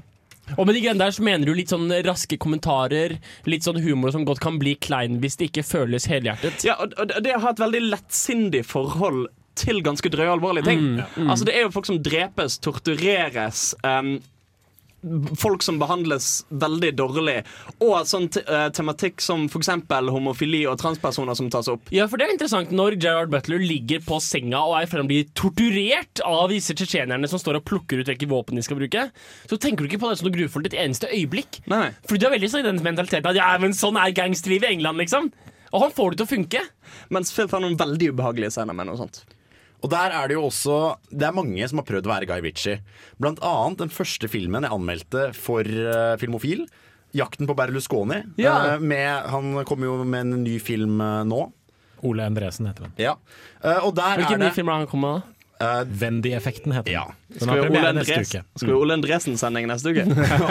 Og 0.57 0.67
med 0.67 0.75
de 0.77 0.83
greiene 0.83 1.01
der 1.01 1.15
så 1.15 1.25
mener 1.25 1.47
du 1.47 1.55
litt 1.57 1.71
sånn 1.73 1.91
raske 2.05 2.39
kommentarer, 2.41 3.17
litt 3.49 3.67
sånn 3.67 3.81
humor 3.83 4.13
som 4.15 4.25
godt 4.27 4.43
kan 4.43 4.59
bli 4.61 4.75
klein 4.81 5.19
hvis 5.23 5.39
det 5.39 5.51
ikke 5.51 5.67
føles 5.67 6.09
helhjertet. 6.11 6.65
Ja, 6.67 6.77
og, 6.81 6.95
det 7.23 7.37
å 7.37 7.43
ha 7.45 7.53
et 7.53 7.63
veldig 7.63 7.85
lettsindig 7.89 8.65
forhold 8.69 9.29
til 9.59 9.81
ganske 9.83 10.09
drøye 10.11 10.31
alvorlige 10.31 10.69
ting. 10.71 10.83
Mm, 10.95 11.01
mm. 11.15 11.31
Altså 11.31 11.47
Det 11.47 11.55
er 11.55 11.65
jo 11.65 11.73
folk 11.75 11.89
som 11.89 11.99
drepes, 12.03 12.57
tortureres. 12.63 13.71
Um, 13.83 14.15
Folk 15.39 15.63
som 15.65 15.79
behandles 15.81 16.45
veldig 16.49 16.91
dårlig. 16.99 17.37
Og 17.81 18.07
sånn 18.09 18.27
eh, 18.41 18.67
tematikk 18.75 19.23
som 19.23 19.47
f.eks. 19.49 19.71
homofili 20.13 20.63
og 20.69 20.77
transpersoner 20.81 21.37
som 21.37 21.49
tas 21.53 21.69
opp. 21.71 21.89
Ja, 21.95 22.05
for 22.11 22.21
det 22.21 22.27
er 22.27 22.35
interessant 22.35 22.73
når 22.75 22.99
Gerard 23.01 23.33
Butler 23.33 23.63
ligger 23.63 24.03
på 24.05 24.19
senga 24.23 24.61
og 24.61 24.77
er 24.77 24.85
i 24.85 24.91
ferd 24.91 25.03
med 25.03 25.09
å 25.09 25.11
bli 25.13 25.21
torturert 25.37 26.23
av 26.27 26.53
disse 26.53 26.75
tsjetsjenerne 26.77 27.29
som 27.31 27.41
står 27.41 27.59
og 27.61 27.67
plukker 27.67 28.01
ut 28.01 28.11
hvilke 28.11 28.29
våpen 28.29 28.59
de 28.59 28.65
skal 28.65 28.79
bruke, 28.79 29.07
så 29.49 29.57
tenker 29.61 29.83
du 29.83 29.91
ikke 29.91 30.03
på 30.03 30.11
det 30.11 30.19
som 30.19 30.29
noe 30.29 30.37
grufullt 30.37 30.69
et 30.69 30.79
eneste 30.85 31.09
øyeblikk. 31.09 31.63
Nei. 31.71 31.87
Fordi 32.05 32.21
du 32.21 32.29
er 32.29 32.35
veldig 32.37 32.51
sånn 32.53 32.65
i 32.65 32.69
den 32.69 32.83
mentaliteten 32.85 33.31
at 33.33 33.41
ja, 33.41 33.51
men 33.61 33.75
sånn 33.77 33.99
er 33.99 34.13
gangsterlivet 34.15 34.69
i 34.69 34.77
England, 34.77 35.01
liksom. 35.01 35.31
Og 35.71 35.85
han 35.85 35.93
får 35.95 36.13
det 36.13 36.21
til 36.21 36.27
å 36.27 36.33
funke. 36.35 36.63
Mens 37.15 37.31
Phil 37.33 37.49
har 37.51 37.63
noen 37.63 37.79
veldig 37.79 38.11
ubehagelige 38.13 38.53
scener 38.57 38.75
med 38.75 38.91
noe 38.91 38.99
sånt. 38.99 39.23
Og 39.81 39.89
der 39.89 40.13
er 40.13 40.29
det 40.29 40.35
jo 40.37 40.43
også 40.45 40.75
Det 41.09 41.25
er 41.25 41.33
mange 41.33 41.65
som 41.67 41.81
har 41.81 41.87
prøvd 41.87 42.05
å 42.05 42.13
være 42.13 42.29
Guy 42.29 42.43
Ritchie. 42.45 42.81
Blant 43.21 43.41
annet 43.45 43.81
den 43.81 43.93
første 43.93 44.29
filmen 44.31 44.67
jeg 44.67 44.73
anmeldte 44.75 45.31
for 45.37 45.65
uh, 45.65 46.17
Filmofil. 46.21 46.67
'Jakten 47.11 47.49
på 47.49 47.55
Berlusconi'. 47.57 48.21
Ja. 48.39 48.77
Uh, 48.77 48.79
med, 48.79 49.09
han 49.33 49.65
kommer 49.67 49.89
jo 49.89 49.97
med 50.05 50.21
en 50.21 50.43
ny 50.45 50.59
film 50.63 51.01
uh, 51.03 51.25
nå. 51.27 51.49
Ole 52.07 52.25
Endresen 52.25 52.69
heter 52.69 52.87
han. 52.87 52.95
Ja. 52.97 53.15
Eh, 53.61 53.83
og 53.85 53.93
der 53.97 54.21
Hvilken 54.21 54.41
er 54.41 54.49
ny 54.49 54.55
film 54.55 54.71
har 54.71 54.81
han 54.81 54.89
kommet 54.89 55.19
med? 55.19 55.37
Uh, 55.61 55.83
Vendy-effekten 56.01 56.73
heter 56.75 56.89
den. 56.89 56.97
Ja. 56.97 57.05
Den 57.31 57.45
Skal 57.47 57.61
vi 57.61 57.67
Ole 57.79 57.91
neste 57.95 58.17
uke. 58.19 58.41
Skal 58.59 58.67
vi 58.67 58.73
Ole 58.75 58.95
Endresen-sending 58.97 59.67
neste 59.69 59.93
uke? 59.93 60.03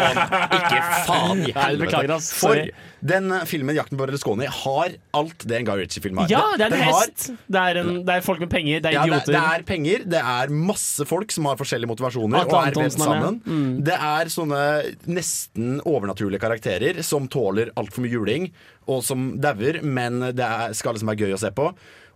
Ikke 0.60 0.78
faen 1.08 1.42
i 1.44 1.52
helvete. 1.56 2.16
For 2.32 2.62
den 3.10 3.32
eh, 3.36 3.44
filmen 3.48 3.76
'Jakten 3.76 3.98
på 3.98 4.06
Berlusconi' 4.06 4.48
har 4.48 4.94
alt 5.16 5.44
det 5.48 5.58
en 5.58 5.68
Guy 5.68 5.82
Ritchie-film 5.82 6.22
har. 6.22 6.30
Ja, 6.32 6.42
det 6.56 6.66
er 6.68 6.74
Den 6.76 6.84
hest! 6.86 7.26
har- 7.28 7.36
Det 7.50 7.60
er, 7.66 7.80
en, 7.82 7.92
det 8.06 8.16
er 8.16 8.24
folk 8.24 8.40
med 8.40 8.50
penger. 8.52 8.80
Det 8.80 8.90
er 8.92 8.96
Ja, 8.96 9.02
det, 9.04 9.12
idioter. 9.12 9.32
det 9.36 9.44
er 9.60 9.66
penger, 9.68 10.04
det 10.16 10.22
er 10.34 10.48
masse 10.70 11.04
folk 11.08 11.32
som 11.32 11.44
har 11.50 11.56
forskjellige 11.60 11.90
motivasjoner 11.92 12.40
Atle 12.44 12.56
og 12.56 12.66
er 12.66 12.80
vevd 12.80 12.98
sammen. 12.98 13.40
Mm. 13.44 13.84
Det 13.84 13.96
er 14.10 14.32
sånne 14.32 14.60
nesten 15.06 15.80
overnaturlige 15.84 16.40
karakterer 16.40 17.02
som 17.06 17.28
tåler 17.28 17.72
altfor 17.76 18.04
mye 18.04 18.12
juling, 18.16 18.50
og 18.90 19.04
som 19.06 19.34
dauer, 19.40 19.82
men 19.84 20.20
det 20.34 20.44
er, 20.46 20.72
skal 20.74 20.96
liksom 20.96 21.12
være 21.12 21.26
gøy 21.28 21.36
å 21.36 21.40
se 21.40 21.50
på. 21.54 21.68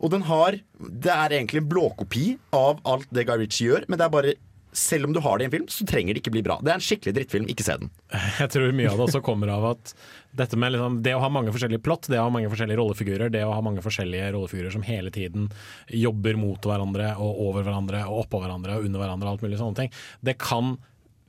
Og 0.05 0.11
den 0.13 0.27
har 0.29 0.59
Det 1.01 1.11
er 1.11 1.33
egentlig 1.39 1.63
en 1.65 1.69
blåkopi 1.71 2.27
av 2.53 2.83
alt 2.85 3.09
det 3.15 3.25
Guy 3.27 3.39
Ritchie 3.41 3.71
gjør, 3.73 3.87
men 3.89 3.99
det 4.01 4.05
er 4.07 4.13
bare 4.13 4.35
selv 4.75 5.07
om 5.07 5.13
du 5.15 5.21
har 5.23 5.39
det 5.39 5.45
i 5.45 5.47
en 5.47 5.53
film, 5.53 5.67
så 5.71 5.85
trenger 5.87 6.17
det 6.17 6.21
ikke 6.25 6.33
bli 6.35 6.41
bra. 6.43 6.57
Det 6.59 6.73
er 6.73 6.81
en 6.81 6.83
skikkelig 6.83 7.13
drittfilm. 7.15 7.45
Ikke 7.47 7.63
se 7.63 7.77
den. 7.79 7.91
Jeg 8.43 8.51
tror 8.51 8.73
mye 8.75 8.89
av 8.91 8.99
det 8.99 9.05
også 9.07 9.21
kommer 9.23 9.53
av 9.55 9.67
at 9.69 9.93
dette 10.35 10.59
med 10.59 10.75
liksom, 10.75 10.97
det 11.07 11.13
å 11.15 11.21
ha 11.23 11.29
mange 11.31 11.53
forskjellige 11.55 11.79
plott, 11.87 12.09
det 12.11 12.19
å 12.19 12.25
ha 12.27 12.33
mange 12.35 12.51
forskjellige 12.51 12.81
rollefigurer, 12.81 13.31
det 13.31 13.45
å 13.47 13.53
ha 13.55 13.61
mange 13.63 13.85
forskjellige 13.87 14.33
rollefigurer 14.35 14.75
som 14.75 14.83
hele 14.83 15.13
tiden 15.15 15.47
jobber 15.95 16.35
mot 16.43 16.59
hverandre 16.67 17.13
og 17.23 17.39
over 17.47 17.63
hverandre 17.69 18.03
og 18.09 18.25
oppå 18.25 18.43
hverandre 18.43 18.81
og 18.81 18.89
under 18.91 19.05
hverandre 19.05 19.31
og 19.31 19.37
alt 19.39 19.47
mulig 19.47 19.63
sånne 19.63 19.79
ting, 19.85 19.95
det 20.27 20.37
kan 20.43 20.75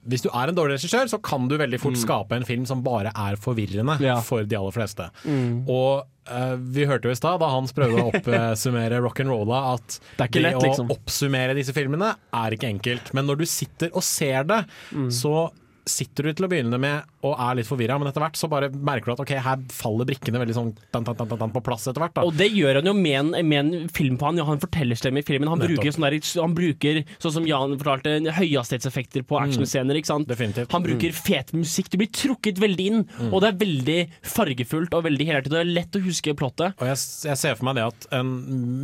hvis 0.10 0.22
du 0.26 0.28
er 0.34 0.50
en 0.52 0.58
dårlig 0.58 0.76
regissør, 0.80 1.08
så 1.10 1.18
kan 1.22 1.48
du 1.50 1.56
veldig 1.58 1.80
fort 1.82 1.96
Mm. 1.98 2.02
skape 2.02 2.36
en 2.36 2.44
film 2.46 2.66
som 2.70 2.82
bare 2.86 3.10
er 3.14 3.38
forvirrende 3.42 4.00
Ja. 4.02 4.20
for 4.22 4.44
de 4.44 4.56
aller 4.58 4.72
fleste. 4.74 5.08
Mm. 5.26 5.64
Og 5.70 6.04
eh, 6.30 6.56
vi 6.58 6.86
hørte 6.86 7.10
jo 7.10 7.12
i 7.12 7.16
stad, 7.20 7.40
da 7.40 7.50
Hans 7.54 7.74
prøvde 7.74 8.02
å 8.02 8.10
oppsummere 8.14 9.02
rock'n'rolla, 9.04 9.60
at 9.76 10.00
Det 10.18 10.24
er 10.26 10.32
ikke 10.32 10.44
lett, 10.46 10.62
liksom. 10.64 10.90
å 10.90 10.98
oppsummere 10.98 11.56
disse 11.58 11.74
filmene 11.76 12.16
er 12.34 12.52
ikke 12.58 12.70
enkelt. 12.72 13.14
Men 13.14 13.26
når 13.28 13.38
du 13.44 13.46
sitter 13.46 13.90
og 13.94 14.04
ser 14.04 14.44
det, 14.44 14.66
Mm. 14.94 15.10
så 15.12 15.52
sitter 15.86 16.28
du 16.28 16.34
til 16.34 16.48
å 16.48 16.50
begynne 16.52 16.80
med 16.82 17.12
og 17.26 17.34
er 17.42 17.58
litt 17.58 17.68
forvirra, 17.70 17.98
men 18.02 18.10
etter 18.10 18.22
hvert 18.24 18.38
så 18.38 18.50
bare 18.52 18.70
merker 18.74 19.10
du 19.10 19.14
at 19.16 19.22
ok, 19.24 19.34
her 19.46 19.62
faller 19.74 20.08
brikkene 20.10 20.42
veldig 20.42 20.56
sånn 20.58 20.72
dan, 20.94 21.06
dan, 21.08 21.30
dan, 21.30 21.54
på 21.54 21.62
plass 21.66 21.88
etter 21.90 22.04
hvert. 22.04 22.16
da. 22.18 22.26
Og 22.28 22.36
det 22.38 22.50
gjør 22.54 22.80
han 22.80 22.90
jo 22.90 22.94
med 22.98 23.18
en, 23.20 23.32
med 23.48 23.60
en 23.62 23.90
film 23.94 24.20
på 24.22 24.28
han. 24.30 24.40
Ja, 24.42 24.46
han 24.50 24.62
fortellerstemme 24.62 25.22
i 25.22 25.26
filmen. 25.26 25.50
Han 25.52 25.62
Nettopp. 25.62 25.80
bruker, 25.80 25.96
sånn 25.96 26.08
der, 26.08 26.18
han 26.44 26.56
bruker, 26.58 27.02
sånn 27.24 27.36
som 27.38 27.48
Jan 27.50 27.78
fortalte, 27.82 28.16
høyhastighetseffekter 28.38 29.26
på 29.30 29.40
actionscener. 29.42 30.00
ikke 30.00 30.12
sant? 30.12 30.28
Mm. 30.28 30.34
Definitivt. 30.34 30.76
Han 30.76 30.86
bruker 30.86 31.18
fet 31.18 31.54
musikk. 31.58 31.90
Du 31.94 32.00
blir 32.02 32.12
trukket 32.14 32.62
veldig 32.62 32.88
inn. 32.92 33.06
Mm. 33.18 33.32
Og 33.32 33.42
det 33.44 33.52
er 33.52 33.60
veldig 33.64 34.00
fargefullt 34.36 34.98
og 34.98 35.06
veldig 35.08 35.30
helhjertet. 35.30 35.54
Det 35.56 35.62
er 35.64 35.74
lett 35.80 35.98
å 35.98 36.04
huske 36.06 36.36
plottet. 36.38 36.78
Og 36.82 36.90
jeg, 36.92 37.02
jeg 37.30 37.42
ser 37.42 37.58
for 37.58 37.70
meg 37.70 37.80
det 37.80 37.88
at 37.90 38.10
en 38.20 38.34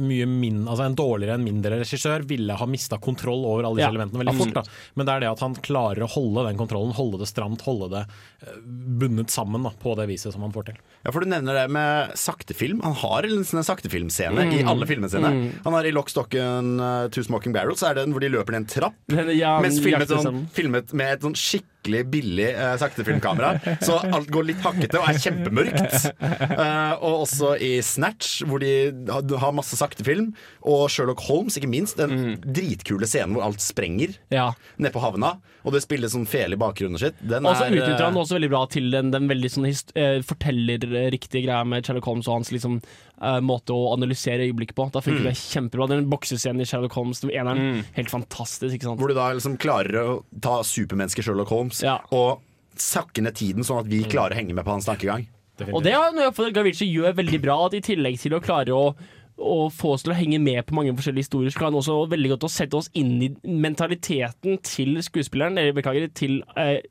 mye 0.08 0.28
min, 0.30 0.64
altså 0.66 0.88
en 0.88 0.98
dårligere 0.98 1.38
enn 1.38 1.46
mindre 1.46 1.82
regissør 1.82 2.26
ville 2.30 2.58
ha 2.58 2.70
mista 2.70 3.00
kontroll 3.02 3.46
over 3.46 3.68
alle 3.68 3.82
disse 3.82 3.88
Ja, 3.90 3.94
elementene 3.94 4.24
veldig 4.24 4.38
fort. 4.40 4.56
Da. 4.60 4.66
Men 4.98 5.08
det 5.08 5.16
er 5.16 5.26
det 5.26 5.32
at 5.32 5.44
han 5.46 5.58
klarer 5.64 6.06
å 6.06 6.12
holde 6.12 6.46
den 6.50 6.60
kontrollen, 6.60 6.91
holde 6.98 7.20
det 7.22 7.28
stramt, 7.30 7.62
holde 7.66 7.90
det 7.94 8.02
eh, 8.48 8.58
bundet 9.02 9.30
sammen 9.34 9.64
da, 9.64 9.72
på 9.82 9.96
det 10.00 10.08
viset 10.10 10.34
som 10.36 10.42
han 10.46 10.54
får 10.56 10.70
til. 10.72 10.78
Ja, 11.06 11.12
for 11.12 11.22
Du 11.26 11.30
nevner 11.32 11.54
det 11.62 11.66
med 11.72 12.14
saktefilm. 12.20 12.82
Han 12.84 12.94
har 13.02 13.24
en 13.30 13.44
sånn 13.48 13.64
saktefilmscene 13.66 14.48
Mm. 14.48 14.54
i 14.60 14.64
alle 14.68 14.86
filmene 14.90 15.10
sine. 15.12 15.30
Mm. 15.32 15.50
Han 15.64 15.74
har 15.74 15.86
I 15.86 15.92
Lock, 15.92 16.10
Stocken, 16.10 16.80
uh, 16.82 17.08
Two 17.10 17.24
Smoking 17.24 17.54
Barrels 17.54 17.84
er 17.84 17.96
det 17.96 18.06
den 18.06 18.14
hvor 18.16 18.22
de 18.24 18.30
løper 18.34 18.52
ned 18.56 18.64
en 18.66 18.72
trapp. 18.72 18.96
Ja, 19.38 19.60
mens 19.62 19.80
filmet, 19.84 20.10
sånn, 20.10 20.48
filmet 20.56 20.94
med 20.94 21.14
et 21.18 21.22
sånn 21.26 21.36
skikkelig 21.38 21.68
billig 21.84 22.50
uh, 22.56 22.76
saktefilmkamera. 22.78 23.56
så 23.82 23.98
alt 24.06 24.30
går 24.32 24.48
litt 24.52 24.62
hakkete 24.64 25.00
og 25.02 25.10
er 25.10 25.20
kjempemørkt. 25.22 26.10
Eh, 26.22 26.94
og 27.02 27.24
også 27.26 27.56
i 27.62 27.72
Snatch, 27.86 28.42
hvor 28.48 28.62
de 28.62 28.72
har, 29.10 29.54
masse 29.56 29.78
saktefilm. 29.80 30.32
Og 30.68 30.86
Sherlock 30.92 31.24
Holmes, 31.28 31.58
ikke 31.58 31.70
minst. 31.72 31.98
Den 32.00 32.36
dritkule 32.44 33.08
scenen 33.10 33.36
hvor 33.36 33.48
alt 33.48 33.64
sprenger 33.64 34.16
Ja. 34.34 34.52
nede 34.78 34.94
på 34.94 35.02
havna. 35.04 35.36
Og 35.66 35.74
det 35.76 35.84
spilles 35.84 36.14
sånn 36.16 36.28
fele 36.30 36.58
i 36.58 36.62
bakgrunnen 36.62 37.00
sitt. 37.02 37.18
Den 37.22 37.46
Og 37.46 37.56
så 37.58 37.68
er, 37.68 37.76
utnytter 37.78 38.06
han 38.08 38.16
eh, 38.18 38.22
også 38.24 38.38
veldig 38.38 38.52
bra 38.54 38.64
til 38.72 38.90
den, 38.94 39.12
den 39.14 39.30
veldig 39.30 39.52
sånn 39.54 39.68
eh, 39.70 40.22
fortellerriktige 40.26 41.46
greia 41.46 41.64
med 41.68 41.86
Sherlock 41.86 42.08
Holmes 42.10 42.30
og 42.30 42.40
hans 42.40 42.54
liksom, 42.54 42.80
eh, 43.22 43.40
måte 43.46 43.70
å 43.76 43.94
analysere 43.94 44.48
øyeblikket 44.50 44.74
på. 44.76 44.92
Da 44.92 45.00
funker 45.02 45.22
Mm. 45.22 45.30
det 45.30 45.36
kjempebra. 45.38 45.88
Den 45.90 46.10
boksescenen 46.10 46.62
i 46.62 46.66
Sherlock 46.66 46.94
Holmes, 46.94 47.20
den 47.22 47.30
eneren, 47.32 47.84
helt 47.96 48.10
fantastisk. 48.10 48.74
ikke 48.76 48.84
sant? 48.90 49.00
Hvor 49.00 49.08
du 49.08 49.14
da 49.14 49.32
liksom 49.34 49.58
klarer 49.58 49.94
å 50.02 50.24
ta 50.42 50.62
supermennesket 50.64 51.24
Sherlock 51.26 51.50
Holmes 51.50 51.84
og 52.12 52.40
sakke 52.76 53.22
ned 53.22 53.36
tiden, 53.36 53.64
sånn 53.64 53.80
at 53.80 53.86
vi 53.92 54.04
klarer 54.04 54.32
å 54.34 54.40
henge 54.40 54.54
med 54.56 54.66
på 54.66 54.72
hans 54.72 54.86
tankegang. 54.86 55.28
Og 55.72 55.84
det 55.84 55.92
er 55.94 56.12
noe 56.16 56.32
Gavici 56.52 56.88
gjør 56.92 57.14
veldig 57.14 57.42
bra, 57.44 57.66
at 57.68 57.74
i 57.78 57.82
tillegg 57.82 58.18
til 58.20 58.32
å 58.34 58.42
klare 58.42 58.70
å 58.74 58.96
å 59.38 59.70
få 59.74 59.94
oss 59.96 60.06
til 60.06 60.14
å 60.14 60.18
henge 60.18 60.40
med 60.42 60.64
på 60.68 60.76
mange 60.78 60.94
forskjellige 60.98 61.28
historier, 61.28 61.54
så 61.54 61.62
klarer 61.62 61.76
han 61.76 61.82
også 61.82 61.98
veldig 62.12 62.32
godt 62.34 62.48
å 62.48 62.52
sette 62.52 62.78
oss 62.78 62.90
inn 62.98 63.14
i 63.24 63.30
mentaliteten 63.46 64.60
til 64.68 65.02
skuespilleren, 65.06 65.58
eller 65.58 65.76
beklager, 65.78 66.08
til, 66.14 66.42
eh, 66.56 66.82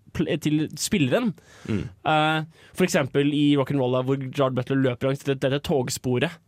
til 0.41 0.68
spilleren. 0.76 1.32
Eh, 1.68 2.45
for 2.74 2.84
eksempel 2.86 3.32
i 3.34 3.57
rock'n'roll, 3.57 4.03
hvor 4.05 4.16
Jard 4.36 4.55
Butler 4.55 4.76
løper 4.76 5.11
langs 5.11 5.24
dette, 5.24 5.41
dette 5.41 5.62
togsporet. 5.66 6.38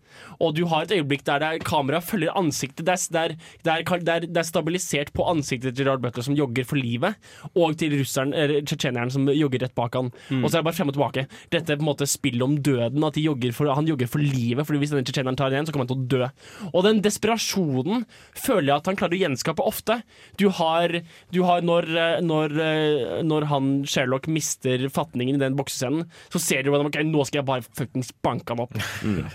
Og 0.43 0.55
du 0.57 0.65
har 0.71 0.87
et 0.87 0.95
øyeblikk 0.99 1.25
der, 1.29 1.43
der 1.43 1.63
kameraet 1.65 2.07
følger 2.09 2.37
ansiktet. 2.39 2.85
Det 2.87 2.95
er, 2.95 3.37
det, 3.65 3.73
er, 3.73 3.83
er, 3.83 4.09
er, 4.17 4.29
er 4.29 4.47
stabilisert 4.49 5.13
på 5.17 5.27
ansiktet 5.31 5.77
til 5.77 5.87
Gerard 5.87 6.03
Butler 6.05 6.27
som 6.27 6.37
jogger 6.39 6.67
for 6.69 6.81
livet, 6.81 7.19
og 7.53 7.77
til 7.81 7.95
russeren, 7.99 8.35
tsjetsjeneren 8.67 9.13
som 9.13 9.29
jogger 9.33 9.67
rett 9.67 9.77
bak 9.79 9.97
han. 9.99 10.11
Mm. 10.31 10.43
Og 10.43 10.51
så 10.51 10.59
er 10.59 10.63
det 10.63 10.69
bare 10.71 10.79
frem 10.79 10.93
og 10.93 10.97
tilbake. 10.97 11.27
Dette 11.53 11.75
er 11.75 11.81
på 11.81 11.87
en 11.87 11.91
måte 11.91 12.09
spillet 12.11 12.47
om 12.47 12.57
døden. 12.59 13.07
At 13.07 13.19
de 13.19 13.27
jogger 13.27 13.55
for, 13.57 13.71
han 13.73 13.89
jogger 13.89 14.11
for 14.11 14.23
livet, 14.23 14.67
Fordi 14.67 14.81
hvis 14.83 14.93
denne 14.95 15.07
tsjetsjeneren 15.07 15.39
tar 15.39 15.55
igjen, 15.55 15.69
så 15.69 15.75
kommer 15.75 15.89
han 15.89 15.93
til 15.93 16.03
å 16.03 16.11
dø. 16.15 16.71
Og 16.73 16.87
den 16.87 17.03
desperasjonen 17.05 18.07
føler 18.39 18.71
jeg 18.71 18.77
at 18.81 18.91
han 18.91 18.99
klarer 19.01 19.19
å 19.19 19.23
gjenskape 19.23 19.67
ofte. 19.67 20.01
Du 20.41 20.49
har, 20.59 20.99
du 21.35 21.41
har 21.49 21.65
når, 21.67 21.89
eh, 21.91 22.21
når, 22.25 22.57
eh, 22.63 23.23
når 23.27 23.49
han 23.53 23.73
Sherlock 23.89 24.29
mister 24.33 24.89
fatningen 24.93 25.39
i 25.39 25.43
den 25.43 25.57
boksescenen, 25.59 26.07
så 26.33 26.43
ser 26.43 26.63
du 26.63 26.73
hvordan 26.73 26.91
ok, 26.91 27.01
nå 27.09 27.27
skal 27.29 27.43
jeg 27.43 27.49
bare 27.49 27.67
fuckings 27.67 28.13
banke 28.25 28.55
han 28.55 28.65
opp. 28.65 28.77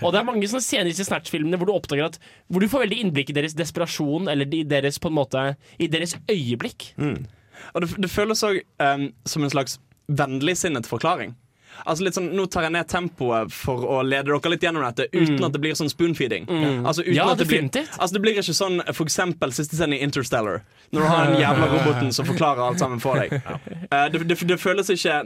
Og 0.03 0.13
det 0.13 0.21
er 0.21 0.27
mange 0.27 0.49
sånne 0.49 0.65
scener 0.67 0.89
i 0.89 0.93
disse 0.93 1.07
Snatch-filmene 1.07 1.57
hvor 1.57 1.69
du 1.71 1.73
oppdager 1.73 2.09
at 2.11 2.19
Hvor 2.51 2.61
du 2.63 2.67
får 2.71 2.83
veldig 2.85 2.99
innblikk 3.05 3.31
i 3.31 3.37
deres 3.39 3.55
desperasjon, 3.57 4.27
eller 4.31 4.45
i 4.53 4.63
deres 4.67 4.99
på 4.99 5.09
en 5.11 5.17
måte 5.17 5.47
I 5.79 5.87
deres 5.91 6.17
øyeblikk. 6.29 6.91
Og 7.73 7.81
det, 7.83 7.93
det 8.03 8.11
føles 8.13 8.43
òg 8.45 8.61
som 9.25 9.43
en 9.47 9.49
slags 9.55 9.79
vennligsinnet 10.07 10.87
forklaring. 10.87 11.33
Altså 11.85 12.05
litt 12.07 12.15
sånn, 12.17 12.31
Nå 12.33 12.45
tar 12.49 12.63
jeg 12.65 12.73
ned 12.73 12.87
tempoet 12.89 13.51
for 13.53 13.83
å 13.85 13.97
lede 14.05 14.31
dere 14.31 14.49
litt 14.53 14.63
gjennom 14.65 14.81
dette, 14.85 15.05
uten 15.13 15.35
Mm. 15.37 15.45
at 15.45 15.53
det 15.53 15.59
blir 15.61 15.75
sånn 15.77 15.91
spoonfeeding. 15.91 16.47
Mm. 16.49 16.85
Altså, 16.89 17.03
Ja, 17.05 17.27
det 17.35 17.45
blir, 17.47 17.67
altså 17.99 18.13
det 18.15 18.21
blir 18.23 18.33
ikke 18.39 18.55
sånn 18.55 18.79
for 18.95 19.05
eksempel 19.05 19.51
siste 19.53 19.75
scene 19.77 19.93
i 19.97 20.01
Interstellar, 20.01 20.63
når 20.91 21.01
du 21.01 21.07
har 21.07 21.25
den 21.27 21.41
jævla 21.43 21.67
roboten 21.75 22.13
som 22.15 22.25
forklarer 22.25 22.63
alt 22.65 22.79
sammen 22.81 22.99
for 23.03 23.19
deg. 23.21 23.35
Eh, 23.91 24.07
det, 24.09 24.23
det, 24.27 24.39
det 24.47 24.57
føles 24.59 24.89
ikke 24.89 25.19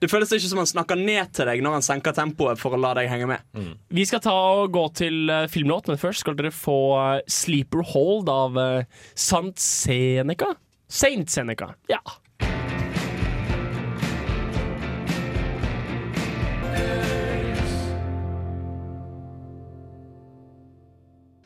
det 0.00 0.08
føles 0.08 0.30
ikke 0.32 0.48
som 0.48 0.62
han 0.62 0.68
snakker 0.68 0.96
ned 0.96 1.32
til 1.36 1.44
deg 1.50 1.60
når 1.60 1.74
han 1.76 1.84
senker 1.84 2.14
tempoet 2.16 2.60
for 2.60 2.72
å 2.72 2.80
la 2.80 2.94
deg 2.96 3.10
henge 3.10 3.28
med. 3.28 3.44
Vi 3.92 4.06
skal 4.08 4.22
ta 4.24 4.32
og 4.32 4.72
gå 4.72 4.86
til 4.96 5.28
eh, 5.28 5.44
filmlåt, 5.52 5.90
men 5.92 6.00
først 6.00 6.24
skal 6.24 6.38
dere 6.38 6.54
få 6.54 6.80
eh, 6.96 7.20
'Sleeper 7.28 7.84
Hold' 7.92 8.32
av 8.32 8.56
uh, 8.56 9.04
Sant 9.12 9.60
Seneca. 9.60 10.54
Saint 10.88 11.28
Seneca. 11.30 11.74
Ja. 11.92 12.00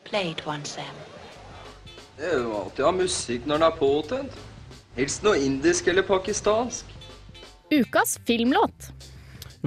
Play 0.05 0.31
it 0.31 0.43
Sam. 0.63 0.95
Det 2.15 2.31
er 2.31 2.39
jo 2.39 2.55
alltid 2.55 2.85
å 2.85 2.87
ha 2.87 2.95
musikk 2.95 3.43
når 3.43 3.57
den 3.59 3.67
er 3.67 3.79
påtent. 3.83 4.43
Helst 4.95 5.25
noe 5.27 5.35
indisk 5.43 5.89
eller 5.91 6.07
pakistansk. 6.07 6.94
Ukas 7.75 8.15
filmlåt. 8.23 8.91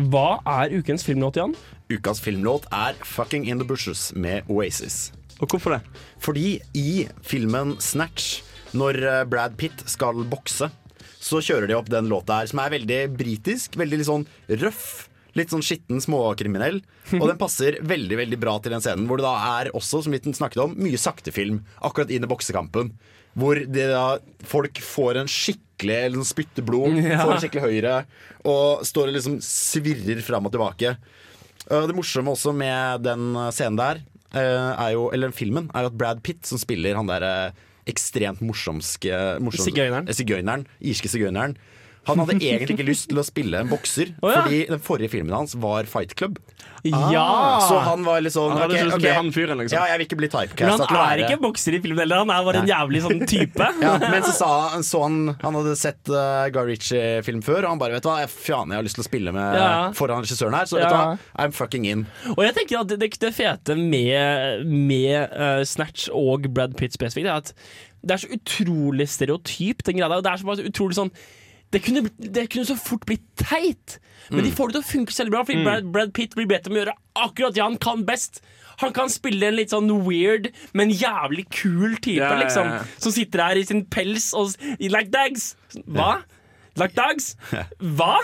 Hva 0.09 0.38
er 0.48 0.72
ukens 0.78 1.02
filmlåt, 1.04 1.36
Jan? 1.36 1.52
Ukas 1.92 2.20
filmlåt 2.24 2.64
er 2.72 2.94
'Fucking 3.02 3.44
In 3.48 3.59
The 3.61 3.66
Bushes' 3.68 4.14
med 4.16 4.48
Oasis. 4.48 5.12
Og 5.40 5.48
hvorfor 5.48 5.76
det? 5.76 5.82
Fordi 6.18 6.61
i 6.74 7.09
filmen 7.22 7.76
Snatch, 7.80 8.42
når 8.72 9.02
eh, 9.02 9.24
Brad 9.24 9.59
Pitt 9.59 9.84
skal 9.86 10.24
bokse, 10.24 10.70
så 11.20 11.42
kjører 11.42 11.68
de 11.68 11.76
opp 11.76 11.90
den 11.90 12.09
låta 12.09 12.40
her, 12.40 12.46
som 12.46 12.62
er 12.62 12.70
veldig 12.78 13.00
britisk, 13.18 13.76
veldig 13.76 13.98
litt 13.98 14.09
sånn 14.09 14.26
røff. 14.48 15.09
Litt 15.36 15.52
sånn 15.52 15.62
skitten 15.62 16.00
småkriminell. 16.00 16.80
Og 17.20 17.28
den 17.28 17.38
passer 17.38 17.76
veldig 17.82 18.16
veldig 18.16 18.38
bra 18.40 18.56
til 18.59 18.72
den 18.72 18.80
scenen, 18.80 19.06
hvor 19.06 19.20
det 19.20 19.28
da 19.28 19.61
er 19.61 19.70
også, 19.76 20.02
som 20.02 20.12
vi 20.12 20.22
snakket 20.32 20.64
om, 20.64 20.74
mye 20.80 20.96
saktefilm 20.96 21.61
akkurat 21.84 22.11
inn 22.11 22.24
i 22.24 22.30
boksekampen. 22.30 22.94
Hvor 23.38 23.54
det 23.54 23.90
da, 23.92 24.18
folk 24.48 24.80
får 24.80 25.20
en 25.20 25.28
skikkelig 25.79 26.05
eller 26.05 26.18
sånn 26.18 26.33
spytter 26.35 26.66
blod, 26.66 26.99
Ja. 27.07 27.22
får 27.24 27.41
skikkelig 27.45 27.62
høyre, 27.62 27.95
og 28.45 28.83
står 28.85 29.09
og 29.09 29.14
liksom 29.14 29.39
svirrer 29.41 30.20
fram 30.26 30.47
og 30.47 30.53
tilbake. 30.53 30.97
Uh, 31.70 31.87
Det 31.87 31.95
morsomme 31.95 32.33
også 32.35 32.53
med 32.57 33.03
den 33.07 33.35
scenen 33.53 33.79
der, 33.79 34.03
er 34.35 34.91
jo, 34.93 35.07
eller 35.14 35.31
den 35.31 35.37
filmen, 35.39 35.70
er 35.74 35.87
jo 35.87 35.89
at 35.93 35.97
Brad 35.97 36.18
Pitt, 36.22 36.45
som 36.45 36.59
spiller 36.61 36.95
han 36.99 37.07
der 37.09 37.22
uh, 37.24 37.51
ekstremt 37.89 38.43
morsomske 38.45 39.39
morsom, 39.41 39.64
Sigøyneren. 39.64 40.09
eh, 40.09 40.12
sigøyneren, 40.18 40.66
irske 40.85 41.09
sigøyneren, 41.09 41.55
han 42.09 42.22
hadde 42.22 42.38
egentlig 42.38 42.76
ikke 42.76 42.88
lyst 42.88 43.09
til 43.11 43.20
å 43.20 43.24
spille 43.26 43.62
en 43.62 43.70
bokser, 43.70 44.14
oh, 44.22 44.30
ja. 44.32 44.42
fordi 44.42 44.64
den 44.70 44.82
forrige 44.84 45.12
filmen 45.12 45.34
hans 45.36 45.54
var 45.61 45.88
Fight 45.90 46.14
Club. 46.18 46.38
Ja! 46.86 47.59
Så 47.68 47.78
han 47.82 48.04
var 48.06 48.20
litt 48.22 48.34
sånn 48.34 48.52
Han 48.52 48.61
hadde 48.62 48.76
okay, 48.76 48.86
lyst 48.86 48.94
til 48.94 49.00
å 49.00 49.02
bli 49.02 49.14
han 49.16 49.30
fyren, 49.34 49.61
liksom. 49.61 49.76
Ja, 49.76 49.86
jeg 49.90 50.00
vil 50.00 50.06
ikke 50.06 50.18
bli 50.20 50.28
typecast. 50.30 50.82
Men 50.84 50.92
han 50.92 51.00
er 51.11 51.22
ikke 51.26 51.40
bokser 51.42 51.76
i 51.76 51.80
filmen 51.82 52.02
heller, 52.04 52.22
han 52.22 52.32
er 52.32 52.44
bare 52.46 52.62
en 52.62 52.70
jævlig 52.70 53.02
sånn 53.04 53.24
type. 53.28 53.70
ja, 53.84 53.94
men 54.04 54.26
så 54.26 54.34
sa 54.36 54.50
han, 54.74 54.86
så 54.86 55.02
han 55.06 55.18
Han 55.42 55.59
hadde 55.59 55.74
sett 55.80 56.12
uh, 56.12 56.46
Guy 56.54 56.72
Ritchie-film 56.72 57.42
før, 57.46 57.64
og 57.64 57.74
han 57.74 57.82
bare 57.82 57.98
vet 57.98 58.06
du 58.06 58.11
hva, 58.11 58.20
jeg, 58.22 58.32
faen, 58.34 58.72
jeg 58.72 58.80
har 58.80 58.86
lyst 58.86 58.98
til 59.00 59.04
å 59.04 59.09
spille 59.09 59.34
med 59.34 59.59
Ja. 59.59 59.72
foran 59.98 60.24
regissøren 60.24 60.56
her, 60.59 60.70
så 60.70 60.78
vet 60.78 60.88
du 60.88 60.94
hva, 60.96 61.18
I'm 61.38 61.54
fucking 61.56 61.88
in. 61.88 62.06
Og 62.36 62.44
jeg 62.46 62.56
tenker 62.61 62.82
at 62.82 62.92
det, 62.92 63.00
det, 63.02 63.11
det 63.22 63.34
fete 63.36 63.76
med, 63.78 64.64
med 64.68 65.34
uh, 65.34 65.64
Snatch 65.66 66.09
og 66.14 66.48
Brad 66.54 66.78
Pitt 66.78 66.96
spesifikt, 66.96 67.28
er 67.28 67.42
at 67.42 67.52
det 67.98 68.14
er 68.14 68.22
så 68.22 68.30
utrolig 68.30 69.09
stereotypt, 69.11 69.86
den 69.88 69.98
greia 69.98 70.09
der. 70.09 70.20
og 70.20 70.24
Det 70.24 70.32
er 70.32 70.42
så 70.62 70.70
utrolig 70.70 70.98
sånn 70.98 71.12
det 71.70 71.82
kunne, 71.84 72.08
det 72.18 72.46
kunne 72.50 72.64
så 72.68 72.76
fort 72.80 73.04
blitt 73.08 73.24
teit, 73.36 73.98
men 74.30 74.44
de 74.44 74.50
får 74.52 74.68
det 74.70 74.78
til 74.78 74.82
å 74.84 74.88
funke 74.92 75.12
selv 75.12 75.30
bra. 75.34 75.42
Fordi 75.44 75.58
Mm. 75.60 75.64
Brad, 75.64 75.90
Brad 75.92 76.12
Pitt 76.16 76.34
blir 76.36 76.46
bedt 76.48 76.66
om 76.68 76.74
å 76.76 76.80
gjøre 76.82 76.94
akkurat 77.16 77.54
det 77.54 77.62
han 77.62 77.76
kan 77.78 78.04
best. 78.08 78.40
Han 78.78 78.92
kan 78.92 79.08
spille 79.10 79.48
en 79.48 79.56
litt 79.56 79.70
sånn 79.74 79.88
weird, 80.06 80.50
men 80.72 80.90
jævlig 80.90 81.48
kul 81.50 81.96
type, 81.96 82.20
Ja, 82.22 82.30
ja, 82.32 82.38
ja. 82.38 82.44
liksom. 82.44 82.86
Som 83.02 83.12
sitter 83.12 83.42
her 83.42 83.56
i 83.56 83.64
sin 83.64 83.84
pels 83.84 84.30
og 84.34 84.54
like 84.78 85.10
dags. 85.10 85.56
Hva? 85.88 86.22
Like 86.79 86.95
dags? 86.97 87.33
Hva? 87.81 88.14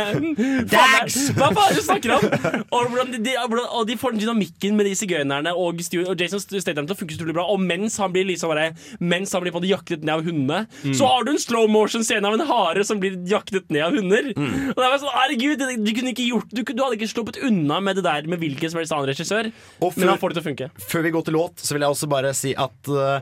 Dags! 0.70 1.16
Hva 1.36 1.48
faen 1.54 1.60
er 1.64 1.74
det 1.74 1.78
du 1.80 1.84
snakker 1.86 2.14
om? 2.16 2.24
Og, 2.70 2.90
hvordan 2.90 3.12
de, 3.14 3.20
de, 3.24 3.34
hvordan, 3.40 3.66
og 3.78 3.86
de 3.88 3.96
får 4.00 4.14
den 4.14 4.22
dynamikken 4.24 4.76
med 4.78 4.88
de 4.88 4.94
sigøynerne 4.98 5.52
og, 5.56 5.80
og 5.80 6.20
Jason 6.20 6.42
Statham 6.42 6.88
til 6.88 6.94
å 6.96 6.98
funke 6.98 7.16
utrolig 7.16 7.36
bra. 7.36 7.46
Og 7.52 7.60
mens 7.62 7.96
han 8.00 8.12
blir 8.14 8.26
liksom 8.28 8.52
bare 8.52 8.70
Mens 9.00 9.32
han 9.36 9.42
blir 9.44 9.52
på 9.54 9.60
en 9.60 9.64
måte 9.64 9.70
jaktet 9.72 10.04
ned 10.06 10.14
av 10.18 10.24
hundene, 10.26 10.60
Mm. 10.80 10.92
så 10.96 11.06
har 11.08 11.24
du 11.26 11.30
en 11.32 11.38
slow 11.40 11.66
motion-scene 11.70 12.26
av 12.26 12.34
en 12.36 12.42
hare 12.48 12.82
som 12.86 12.98
blir 13.00 13.16
jaktet 13.28 13.68
ned 13.72 13.82
av 13.84 13.94
hunder. 13.96 14.30
Mm. 14.36 14.70
Og 14.72 14.78
det 14.80 14.86
var 14.86 14.98
sånn, 15.02 15.12
herregud, 15.14 15.58
det- 15.60 15.78
du 15.84 15.90
kunne 15.96 16.12
ikke 16.14 16.26
gjort 16.28 16.48
du, 16.52 16.62
du 16.62 16.82
hadde 16.82 16.96
ikke 16.98 17.08
sluppet 17.10 17.40
unna 17.46 17.80
med 17.84 17.96
det 17.98 18.04
der 18.06 18.28
med 18.30 18.40
hvilken 18.42 18.70
som 18.72 18.80
helst 18.80 18.92
annen 18.94 19.08
regissør. 19.10 19.50
Og 19.80 19.96
men 19.98 20.08
han 20.12 20.18
får 20.20 20.32
det 20.34 20.38
til 20.40 20.44
å 20.44 20.48
funke. 20.50 20.70
Før 20.90 21.04
vi 21.06 21.12
går 21.14 21.26
til 21.28 21.36
låt, 21.38 21.56
så 21.64 21.74
vil 21.76 21.84
jeg 21.86 21.94
også 21.96 22.08
bare 22.12 22.32
si 22.36 22.54
at 22.56 22.92
uh, 22.92 23.20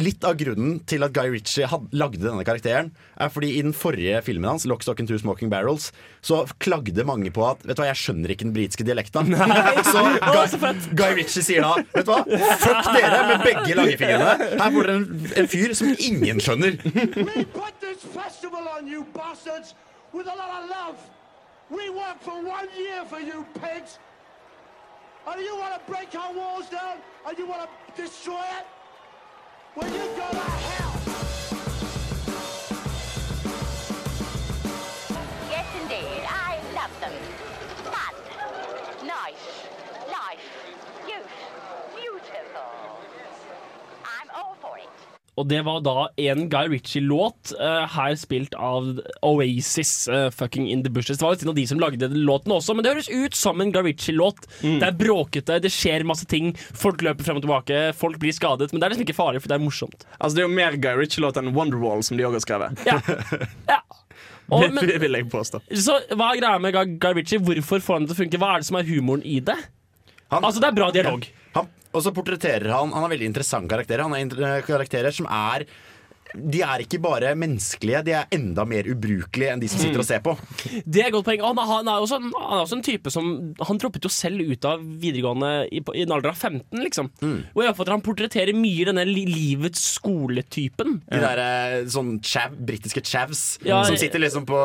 litt 0.00 0.24
av 0.24 0.36
grunnen 0.40 0.78
til 0.88 1.04
at 1.04 1.12
Guy 1.14 1.30
Ritchie 1.34 1.68
had, 1.68 1.86
lagde 1.96 2.22
denne 2.22 2.44
karakteren, 2.46 2.90
er 3.20 3.32
fordi 3.32 3.52
i 3.58 3.62
den 3.64 3.74
forrige 3.76 4.22
filmen 4.26 4.48
hans, 4.48 4.66
'Lock, 4.66 4.82
Stock 4.82 5.00
and 5.00 5.08
Two 5.10 5.18
Smoking 5.20 5.50
Barrels', 5.52 5.90
så 6.22 6.46
klagde 6.58 7.04
mange 7.04 7.30
på 7.30 7.44
at 7.46 7.62
Vet 7.66 7.76
du 7.76 7.82
hva, 7.82 7.90
jeg 7.90 8.00
skjønner 8.00 8.32
ikke 8.32 8.46
den 8.48 8.54
britiske 8.56 8.84
dialekta. 8.86 9.22
Så 9.92 10.02
Guy, 10.20 10.72
Guy 10.96 11.12
Ritchie 11.18 11.44
sier 11.44 11.64
da 11.64 11.74
Vet 11.94 12.06
du 12.06 12.12
hva, 12.12 12.24
fuck 12.62 12.90
dere 12.96 13.20
med 13.28 13.44
begge 13.44 13.76
langefingrene. 13.76 14.32
Her 14.56 14.74
får 14.74 14.88
dere 14.88 14.96
en, 14.96 15.06
en 15.42 15.50
fyr 15.50 15.74
som 15.76 15.94
ingen 15.98 16.40
skjønner. 16.40 16.78
We 21.70 21.88
work 21.88 22.20
for 22.20 22.34
one 22.34 22.66
year 22.76 23.04
for 23.04 23.20
you 23.20 23.46
pigs. 23.62 24.00
And 25.28 25.40
you 25.40 25.56
want 25.56 25.74
to 25.74 25.80
break 25.90 26.12
our 26.16 26.34
walls 26.34 26.68
down 26.68 26.96
and 27.28 27.38
you 27.38 27.46
want 27.46 27.68
to 27.70 28.02
destroy 28.02 28.42
it? 28.58 28.66
Well, 29.76 29.88
you 29.88 29.98
go 30.16 30.28
to 30.30 30.36
hell. 30.36 31.00
Yes, 35.48 35.66
indeed. 35.80 36.24
I 36.28 36.58
love 36.74 36.90
them. 37.00 37.12
Fun, 37.84 38.14
nice, 39.06 39.68
life, 40.08 40.40
youth, 41.06 41.30
beautiful. 41.94 42.98
I'm 44.04 44.28
all 44.34 44.56
for 44.60 44.76
it. 44.78 44.99
Og 45.40 45.48
det 45.48 45.62
var 45.64 45.80
da 45.84 46.06
en 46.20 46.46
Guy 46.52 46.68
Ritchie-låt, 46.74 47.54
uh, 47.56 47.86
her 47.94 48.16
spilt 48.20 48.54
av 48.60 49.00
Oasis, 49.24 49.92
uh, 50.10 50.28
'Fucking 50.28 50.68
In 50.68 50.82
The 50.84 50.92
Bushes'. 50.92 51.16
Det 51.16 51.24
var 51.24 51.36
litt 51.36 51.46
av 51.48 51.56
de 51.56 51.66
som 51.70 51.80
lagde 51.80 52.10
låten 52.12 52.52
også, 52.52 52.76
men 52.76 52.84
det 52.84 52.92
høres 52.92 53.08
ut 53.08 53.34
som 53.38 53.60
en 53.60 53.72
Guy 53.72 53.82
Ritchie-låt. 53.88 54.44
Det 54.60 54.84
er 54.84 54.98
bråkete, 55.00 55.60
det 55.64 55.72
skjer 55.72 56.04
masse 56.04 56.28
ting, 56.28 56.52
folk 56.76 57.00
løper 57.06 57.24
frem 57.24 57.40
og 57.40 57.46
tilbake, 57.46 57.80
folk 57.96 58.20
blir 58.20 58.36
skadet, 58.36 58.72
men 58.72 58.80
det 58.80 58.86
er 58.86 58.94
liksom 58.94 59.06
ikke 59.08 59.16
farlig, 59.16 59.40
for 59.40 59.48
det 59.52 59.56
er 59.56 59.64
morsomt. 59.64 60.04
Altså 60.20 60.36
Det 60.36 60.44
er 60.44 60.48
jo 60.48 60.54
mer 60.60 60.76
Guy 60.76 60.94
Ritchie-låt 61.00 61.40
enn 61.40 61.54
Wonderwall, 61.56 62.04
som 62.04 62.20
de 62.20 62.28
òg 62.28 62.36
har 62.36 62.44
skrevet. 62.44 62.84
Og, 64.50 64.64
Det 64.74 64.96
vil 65.00 65.14
jeg 65.14 65.28
påstå. 65.30 65.60
så 65.78 66.00
hva 66.10 66.32
er 66.32 66.40
greia 66.40 66.58
med 66.58 66.74
Guy 67.00 67.12
Ritchie? 67.14 67.38
Hvorfor 67.38 67.78
får 67.78 67.94
han 67.94 68.06
det 68.06 68.10
til 68.10 68.16
å 68.16 68.22
funke? 68.24 68.40
Hva 68.42 68.54
er 68.54 68.62
det 68.62 68.66
som 68.66 68.78
er 68.80 68.88
humoren 68.88 69.22
i 69.22 69.38
det? 69.46 69.54
Altså, 70.38 70.62
det 70.62 70.70
er 70.70 70.78
bra 70.78 70.90
dialog. 70.94 71.26
Han, 71.56 71.70
og 71.90 72.04
så 72.04 72.12
portretterer 72.14 72.70
han 72.70 72.92
Han 72.94 73.02
har 73.02 73.10
veldig 73.10 73.26
interessante 73.32 73.72
karakterer. 73.72 74.06
Han 74.06 74.14
har 74.14 74.66
karakterer 74.66 75.14
som 75.14 75.26
er 75.26 75.66
de 76.34 76.60
er 76.62 76.84
ikke 76.84 77.00
bare 77.02 77.32
menneskelige, 77.38 78.02
de 78.06 78.12
er 78.18 78.28
enda 78.36 78.64
mer 78.68 78.86
ubrukelige 78.90 79.52
enn 79.54 79.60
de 79.62 79.68
som 79.70 79.80
sitter 79.82 80.02
og 80.02 80.06
ser 80.08 80.20
på. 80.24 80.34
Det 80.86 81.02
er 81.02 81.08
et 81.10 81.14
godt 81.14 81.26
poeng. 81.26 81.42
Han, 81.44 81.58
han, 81.70 81.88
er 81.90 82.04
også, 82.04 82.18
en- 82.20 82.34
han 82.36 82.58
er 82.58 82.64
også 82.64 82.76
en 82.78 82.84
type 82.86 83.10
som 83.12 83.30
Han 83.66 83.78
droppet 83.80 84.04
jo 84.06 84.10
selv 84.12 84.40
ut 84.44 84.64
av 84.68 84.82
videregående 84.82 85.50
i, 85.72 85.80
i 85.96 86.02
en 86.04 86.12
alder 86.14 86.30
av 86.32 86.38
15, 86.38 86.80
liksom. 86.84 87.10
Og 87.24 87.62
jeg 87.64 87.72
oppfatter 87.72 87.94
han 87.96 88.04
portretterer 88.06 88.54
mye 88.56 88.86
denne 88.90 89.04
livets 89.08 89.82
skoletypen. 89.98 91.00
De 91.10 91.20
der 91.22 91.40
eh, 91.42 91.76
sånn 91.90 92.16
chav, 92.24 92.54
britiske 92.66 93.02
chavs 93.06 93.42
Ja, 93.66 93.82
som 93.88 93.96
sitter 94.00 94.22
liksom 94.22 94.46
på 94.48 94.58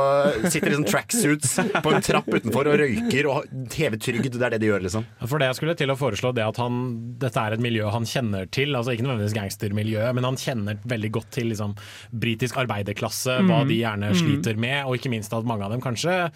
Sitter 0.51 0.73
sånn 0.75 0.85
tracksuits 0.87 1.55
på 1.83 1.93
en 1.93 2.03
trapp 2.05 2.27
utenfor 2.31 2.69
og 2.71 2.79
røyker 2.81 3.29
og 3.31 3.49
hever 3.75 3.99
trygd. 4.01 4.35
Det 4.35 4.45
er 4.45 4.55
det 4.55 4.61
de 4.65 4.69
gjør, 4.71 4.83
liksom. 4.85 5.05
For 5.25 5.41
det 5.41 5.49
jeg 5.51 5.59
skulle 5.59 5.75
til 5.79 5.91
å 5.93 5.97
foreslå 5.99 6.33
det 6.35 6.45
at 6.45 6.59
han, 6.61 6.79
dette 7.21 7.41
er 7.41 7.55
et 7.55 7.63
miljø 7.63 7.89
han 7.93 8.05
kjenner 8.09 8.47
til, 8.53 8.75
altså 8.77 8.93
ikke 8.95 9.05
nødvendigvis 9.07 9.35
gangstermiljø, 9.37 10.05
men 10.17 10.27
han 10.27 10.39
kjenner 10.39 10.79
veldig 10.89 11.11
godt 11.19 11.31
til 11.35 11.51
liksom, 11.55 11.73
britisk 12.13 12.59
arbeiderklasse, 12.61 13.39
hva 13.47 13.63
de 13.65 13.79
gjerne 13.79 14.11
Mm. 14.11 14.19
sliter 14.19 14.55
med, 14.59 14.83
og 14.85 14.99
ikke 14.99 15.09
minst 15.15 15.33
at 15.33 15.45
mange 15.47 15.63
av 15.65 15.71
dem 15.71 15.81
kanskje 15.81 16.29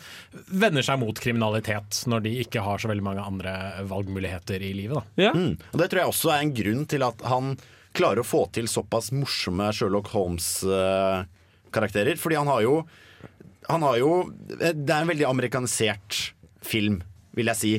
vender 0.49 0.81
seg 0.81 0.97
mot 1.03 1.19
kriminalitet 1.19 2.05
når 2.07 2.23
de 2.25 2.31
ikke 2.41 2.63
har 2.63 2.79
så 2.81 2.87
veldig 2.89 3.03
mange 3.05 3.21
andre 3.21 3.53
valgmuligheter 3.85 4.61
i 4.63 4.71
livet. 4.73 5.03
Da. 5.17 5.33
Mm. 5.35 5.57
Og 5.73 5.77
Det 5.83 5.89
tror 5.91 5.99
jeg 6.01 6.09
også 6.15 6.31
er 6.33 6.41
en 6.47 6.55
grunn 6.55 6.85
til 6.89 7.03
at 7.03 7.21
han 7.27 7.57
klarer 7.93 8.21
å 8.21 8.25
få 8.27 8.43
til 8.53 8.67
såpass 8.69 9.09
morsomme 9.11 9.71
Sherlock 9.73 10.07
Holmes-karakterer. 10.13 12.17
Fordi 12.21 12.37
han 12.39 12.47
har 12.47 12.61
jo 12.65 12.75
Han 13.69 13.83
har 13.85 13.97
jo 14.01 14.11
Det 14.49 14.89
er 14.89 15.01
en 15.03 15.07
veldig 15.11 15.27
amerikanisert 15.29 16.31
film. 16.61 17.01
Vil 17.37 17.51
jeg 17.51 17.59
si. 17.59 17.71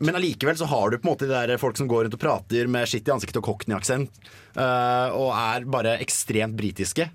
Men 0.00 0.16
allikevel 0.16 0.56
så 0.56 0.68
har 0.70 0.90
du 0.90 0.96
på 0.96 1.06
en 1.06 1.12
måte 1.12 1.28
de 1.28 1.34
der 1.34 1.60
folk 1.60 1.76
som 1.76 1.88
går 1.90 2.06
rundt 2.06 2.16
og 2.16 2.22
prater 2.22 2.70
med 2.70 2.88
skitt 2.88 3.08
i 3.08 3.12
ansiktet 3.12 3.42
og 3.42 3.50
cockney-aksent, 3.50 4.22
uh, 4.56 5.12
og 5.12 5.30
er 5.36 5.68
bare 5.68 5.98
ekstremt 6.00 6.56
britiske. 6.56 7.10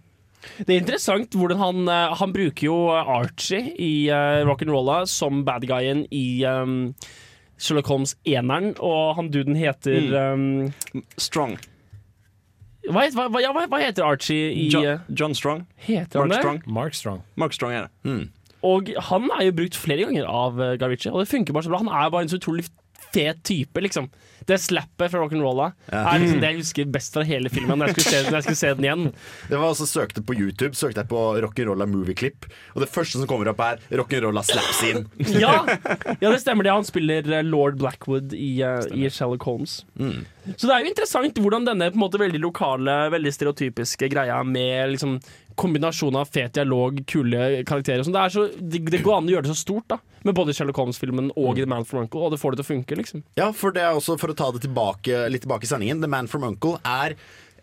Det 0.62 0.74
er 0.74 0.80
interessant 0.82 1.36
hvordan 1.38 1.60
han 1.62 1.90
eh, 1.94 2.14
Han 2.18 2.32
bruker 2.34 2.66
jo 2.66 2.78
Archie 2.90 3.76
i 3.78 3.92
uh, 4.10 4.42
rock'n'rolla 4.48 5.04
som 5.06 5.44
bad 5.46 5.68
guyen 5.70 6.08
i 6.10 6.42
um, 6.50 6.96
Sherlock 7.62 7.92
Holmes 7.94 8.16
eneren, 8.26 8.74
og 8.82 9.16
han 9.20 9.30
duden 9.30 9.58
heter 9.60 10.16
um, 10.34 10.72
Strong. 11.22 11.60
Hva, 12.90 13.06
hva, 13.14 13.28
hva, 13.30 13.42
ja, 13.44 13.52
hva, 13.54 13.80
heter 13.84 14.08
Archie 14.08 14.50
i 14.50 14.68
John, 14.74 14.88
eh, 14.90 15.02
John 15.14 15.36
Strong. 15.38 15.68
Heter 15.86 16.24
han 16.24 16.34
det? 16.34 16.40
Strong. 16.42 16.62
Mark 16.66 16.98
Strong. 16.98 17.22
Mark 17.38 17.54
Strong 17.54 17.76
er 17.78 17.86
det. 17.86 17.92
Og 18.68 18.92
han 19.10 19.32
er 19.38 19.48
jo 19.48 19.58
brukt 19.58 19.80
flere 19.80 20.06
ganger 20.06 20.28
av 20.30 20.60
uh, 20.62 20.76
og 20.76 21.20
det 21.24 21.32
funker 21.32 21.56
bare 21.56 21.66
så 21.66 21.74
bra. 21.74 21.82
Han 21.82 21.92
er 21.92 22.14
bare 22.14 22.28
en 22.28 22.32
så 22.32 22.38
utrolig 22.42 22.68
fet 23.12 23.44
type, 23.44 23.82
liksom. 23.82 24.10
Det 24.48 24.58
slappet 24.58 25.12
fra 25.12 25.20
rock'n'rolla 25.22 25.72
Ja. 25.92 26.02
er 26.14 26.20
liksom 26.20 26.40
det 26.42 26.50
jeg 26.50 26.60
husker 26.62 26.86
best 26.92 27.14
fra 27.14 27.24
hele 27.28 27.50
filmen 27.50 27.78
når 27.78 27.92
jeg 27.92 27.96
skulle 27.96 28.12
se, 28.12 28.32
jeg 28.32 28.44
skulle 28.44 28.62
se 28.62 28.74
den 28.74 28.88
igjen. 28.88 29.04
Det 29.52 29.60
var 29.60 29.68
altså 29.68 29.86
søkte 29.86 30.24
på 30.26 30.34
YouTube 30.38 30.74
søkte 30.78 31.04
jeg 31.04 31.10
på 31.12 31.22
rock'n'rolla 31.44 31.86
movieclip, 31.90 32.48
og 32.74 32.82
det 32.82 32.90
første 32.90 33.20
som 33.20 33.28
kommer 33.30 33.52
opp, 33.52 33.60
er 33.62 33.82
rock'n'rolla 34.00 34.44
slap 34.48 34.72
scene. 34.80 35.06
Ja, 35.38 35.66
ja, 36.24 36.32
det 36.32 36.40
stemmer 36.42 36.66
det. 36.66 36.74
Han 36.74 36.88
spiller 36.88 37.28
eh, 37.28 37.44
lord 37.46 37.78
Blackwood 37.82 38.34
i, 38.34 38.64
uh, 38.64 38.82
i 38.96 39.10
Sherlock 39.10 39.44
Holmes. 39.44 39.82
Mm. 40.00 40.26
Så 40.56 40.66
det 40.66 40.74
er 40.74 40.84
jo 40.84 40.92
interessant 40.92 41.38
hvordan 41.42 41.68
denne 41.68 41.92
på 41.92 42.00
en 42.00 42.04
måte 42.04 42.22
veldig 42.22 42.42
lokale, 42.42 42.96
veldig 43.14 43.34
stereotypiske 43.36 44.10
greia 44.12 44.40
med 44.48 44.96
liksom 44.96 45.20
kombinasjon 45.60 46.16
av 46.18 46.32
fet 46.32 46.56
dialog, 46.56 47.02
kule 47.10 47.62
karakterer 47.68 48.06
sånn, 48.06 48.16
det, 48.16 48.26
så, 48.34 48.48
det, 48.58 48.82
det 48.90 49.04
går 49.06 49.20
an 49.20 49.30
å 49.30 49.36
gjøre 49.36 49.46
det 49.46 49.54
så 49.54 49.62
stort, 49.62 49.88
da. 49.92 50.00
Med 50.26 50.38
både 50.38 50.56
Sherlock 50.56 50.80
Holmes-filmen 50.82 51.32
og 51.36 51.60
The 51.60 51.68
Man 51.70 51.86
from 51.88 52.06
Uncle, 52.06 52.24
og 52.26 52.34
det 52.34 52.42
får 52.42 52.56
det 52.56 52.62
til 52.62 52.68
å 52.68 52.72
funke, 52.72 52.98
liksom. 52.98 53.24
Ja, 53.40 53.52
for 53.56 53.76
det 53.76 53.84
er 53.86 53.98
også 53.98 54.18
for 54.22 54.34
å 54.34 54.38
ta 54.38 54.50
det 54.56 54.64
tilbake, 54.66 55.26
litt 55.34 55.46
tilbake 55.46 55.68
i 55.68 55.72
sendingen. 55.72 56.02
The 56.02 56.10
Man 56.12 56.30
from 56.32 56.48
Uncle 56.48 56.78
er 56.88 57.18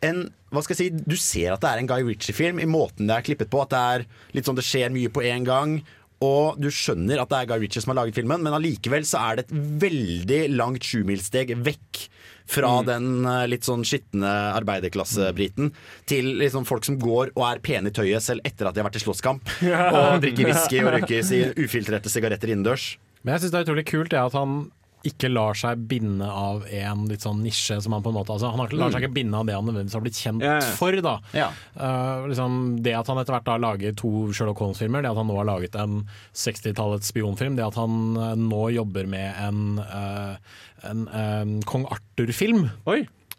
en 0.05 0.29
hva 0.55 0.63
skal 0.65 0.79
jeg 0.79 0.81
si, 0.81 1.05
Du 1.05 1.17
ser 1.21 1.53
at 1.53 1.61
det 1.61 1.69
er 1.69 1.81
en 1.83 1.89
Guy 1.91 2.07
Ritchie-film 2.07 2.61
i 2.63 2.69
måten 2.71 3.09
det 3.09 3.17
er 3.19 3.25
klippet 3.27 3.51
på. 3.53 3.61
At 3.65 3.73
det 3.75 3.81
er 3.95 4.05
litt 4.37 4.49
sånn 4.49 4.57
det 4.57 4.65
skjer 4.65 4.95
mye 4.95 5.11
på 5.13 5.25
en 5.29 5.45
gang. 5.45 5.75
Og 6.25 6.57
du 6.59 6.71
skjønner 6.75 7.21
at 7.23 7.31
det 7.31 7.41
er 7.43 7.51
Guy 7.51 7.65
Ritchie 7.65 7.85
som 7.85 7.93
har 7.93 8.01
laget 8.01 8.17
filmen, 8.19 8.43
men 8.43 8.57
allikevel 8.57 9.05
så 9.07 9.21
er 9.27 9.39
det 9.39 9.47
et 9.47 9.53
veldig 9.85 10.41
langt 10.57 10.87
sjumilssteg 10.87 11.53
vekk 11.67 12.07
fra 12.49 12.71
den 12.87 13.27
eh, 13.29 13.45
litt 13.51 13.67
sånn 13.69 13.85
skitne 13.87 14.31
arbeiderklassebriten 14.57 15.73
til 16.09 16.33
liksom 16.41 16.67
folk 16.69 16.87
som 16.89 16.99
går 17.01 17.35
og 17.35 17.45
er 17.51 17.63
pene 17.65 17.93
i 17.93 17.95
tøyet 17.95 18.25
selv 18.25 18.47
etter 18.49 18.71
at 18.71 18.77
de 18.77 18.83
har 18.83 18.89
vært 18.89 19.01
i 19.01 19.05
slåsskamp. 19.05 19.53
Og 19.99 20.23
drikker 20.25 20.49
whisky 20.49 20.81
og 20.83 20.95
røyker 20.97 21.55
ufiltrerte 21.61 22.13
sigaretter 22.13 22.55
innendørs. 22.55 22.97
Men 23.23 23.35
jeg 23.35 23.45
syns 23.45 23.55
det 23.55 23.61
er 23.61 23.67
utrolig 23.67 23.87
kult 23.89 24.13
det 24.15 24.21
at 24.23 24.37
han 24.39 24.59
ikke 25.07 25.31
lar 25.31 25.55
seg 25.59 25.83
binde 25.91 26.27
av 26.27 26.65
en 26.75 27.05
litt 27.11 27.23
sånn 27.23 27.43
nisje 27.45 27.77
som 27.85 27.95
han 27.95 28.03
på 28.03 28.11
en 28.11 28.17
måte 28.19 28.35
altså, 28.35 28.51
Han 28.51 28.63
har 28.65 28.73
lar 28.75 28.95
seg 28.95 29.05
ikke 29.05 29.15
binde 29.21 29.39
av 29.39 29.47
det 29.47 29.55
han 29.55 29.69
nødvendigvis 29.69 29.95
har 29.95 30.05
blitt 30.05 30.19
kjent 30.19 30.45
ja. 30.45 30.57
for. 30.79 30.97
da 31.05 31.15
Ja. 31.37 31.51
Uh, 31.79 32.27
liksom, 32.31 32.79
Det 32.83 32.97
at 32.99 33.11
han 33.11 33.21
etter 33.23 33.37
hvert 33.37 33.47
da 33.47 33.59
lager 33.63 33.95
to 33.99 34.11
Sherlock 34.33 34.63
Holmes-filmer, 34.65 35.05
det 35.05 35.13
at 35.13 35.21
han 35.21 35.31
nå 35.31 35.37
har 35.39 35.49
laget 35.49 35.79
en 35.79 36.01
60-tallets 36.35 37.13
spionfilm, 37.13 37.57
det 37.59 37.67
at 37.67 37.79
han 37.79 38.17
eh, 38.17 38.35
nå 38.39 38.63
jobber 38.75 39.07
med 39.11 39.39
en, 39.43 39.61
uh, 39.79 40.35
en 40.89 41.07
eh, 41.09 41.55
kong 41.69 41.87
Arthur-film. 41.95 42.67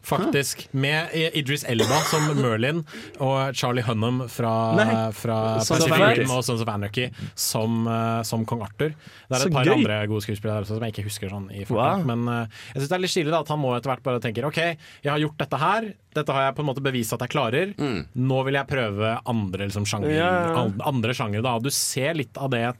Faktisk. 0.01 0.67
Med 0.73 1.11
Idris 1.35 1.63
Elba 1.67 1.99
som 2.07 2.23
Merlin 2.39 2.79
og 3.21 3.53
Charlie 3.57 3.83
Hunnam 3.83 4.21
fra, 4.31 5.11
fra 5.13 5.37
Pacific 5.59 6.17
Rim 6.21 6.31
og 6.33 6.43
Sons 6.47 6.63
of 6.63 6.69
Anarchy 6.71 7.09
som, 7.35 7.83
eh, 7.87 8.21
som 8.25 8.45
kong 8.47 8.63
Arthur. 8.65 8.93
Det 8.95 9.35
er 9.35 9.43
Så 9.43 9.49
et 9.51 9.53
par 9.53 9.65
gøy. 9.67 9.73
andre 9.75 9.99
gode 10.07 10.23
skuespillere 10.25 10.55
der 10.61 10.65
også, 10.65 10.79
som 10.79 10.87
jeg 10.87 10.95
ikke 10.95 11.05
husker 11.09 11.29
sånn 11.35 11.49
i 11.51 11.65
farten. 11.67 12.05
Wow. 12.05 12.05
Men 12.09 12.27
eh, 12.33 12.47
jeg 12.73 12.81
syns 12.81 12.89
det 12.89 12.97
er 12.97 13.03
litt 13.05 13.13
stilig 13.13 13.37
at 13.41 13.53
han 13.53 13.59
må 13.61 13.75
etter 13.77 13.91
hvert 13.93 14.03
bare 14.07 14.23
tenker 14.23 14.47
OK, 14.49 14.59
jeg 15.03 15.11
har 15.11 15.19
gjort 15.19 15.37
dette 15.43 15.57
her. 15.61 15.91
Dette 16.15 16.33
har 16.33 16.47
jeg 16.47 16.55
på 16.57 16.63
en 16.65 16.69
måte 16.71 16.81
bevist 16.81 17.13
at 17.13 17.21
jeg 17.27 17.29
klarer. 17.35 17.75
Nå 18.15 18.43
vil 18.47 18.57
jeg 18.57 18.67
prøve 18.71 19.13
andre 19.29 19.67
liksom, 19.67 19.85
sjanger, 19.85 20.09
Yeah. 20.09 20.63
andre 20.87 21.13
sjanger 21.13 21.43
Da. 21.43 21.59
Du 21.59 21.69
ser 21.69 22.15
litt 22.17 22.35
av 22.37 22.49
det 22.49 22.73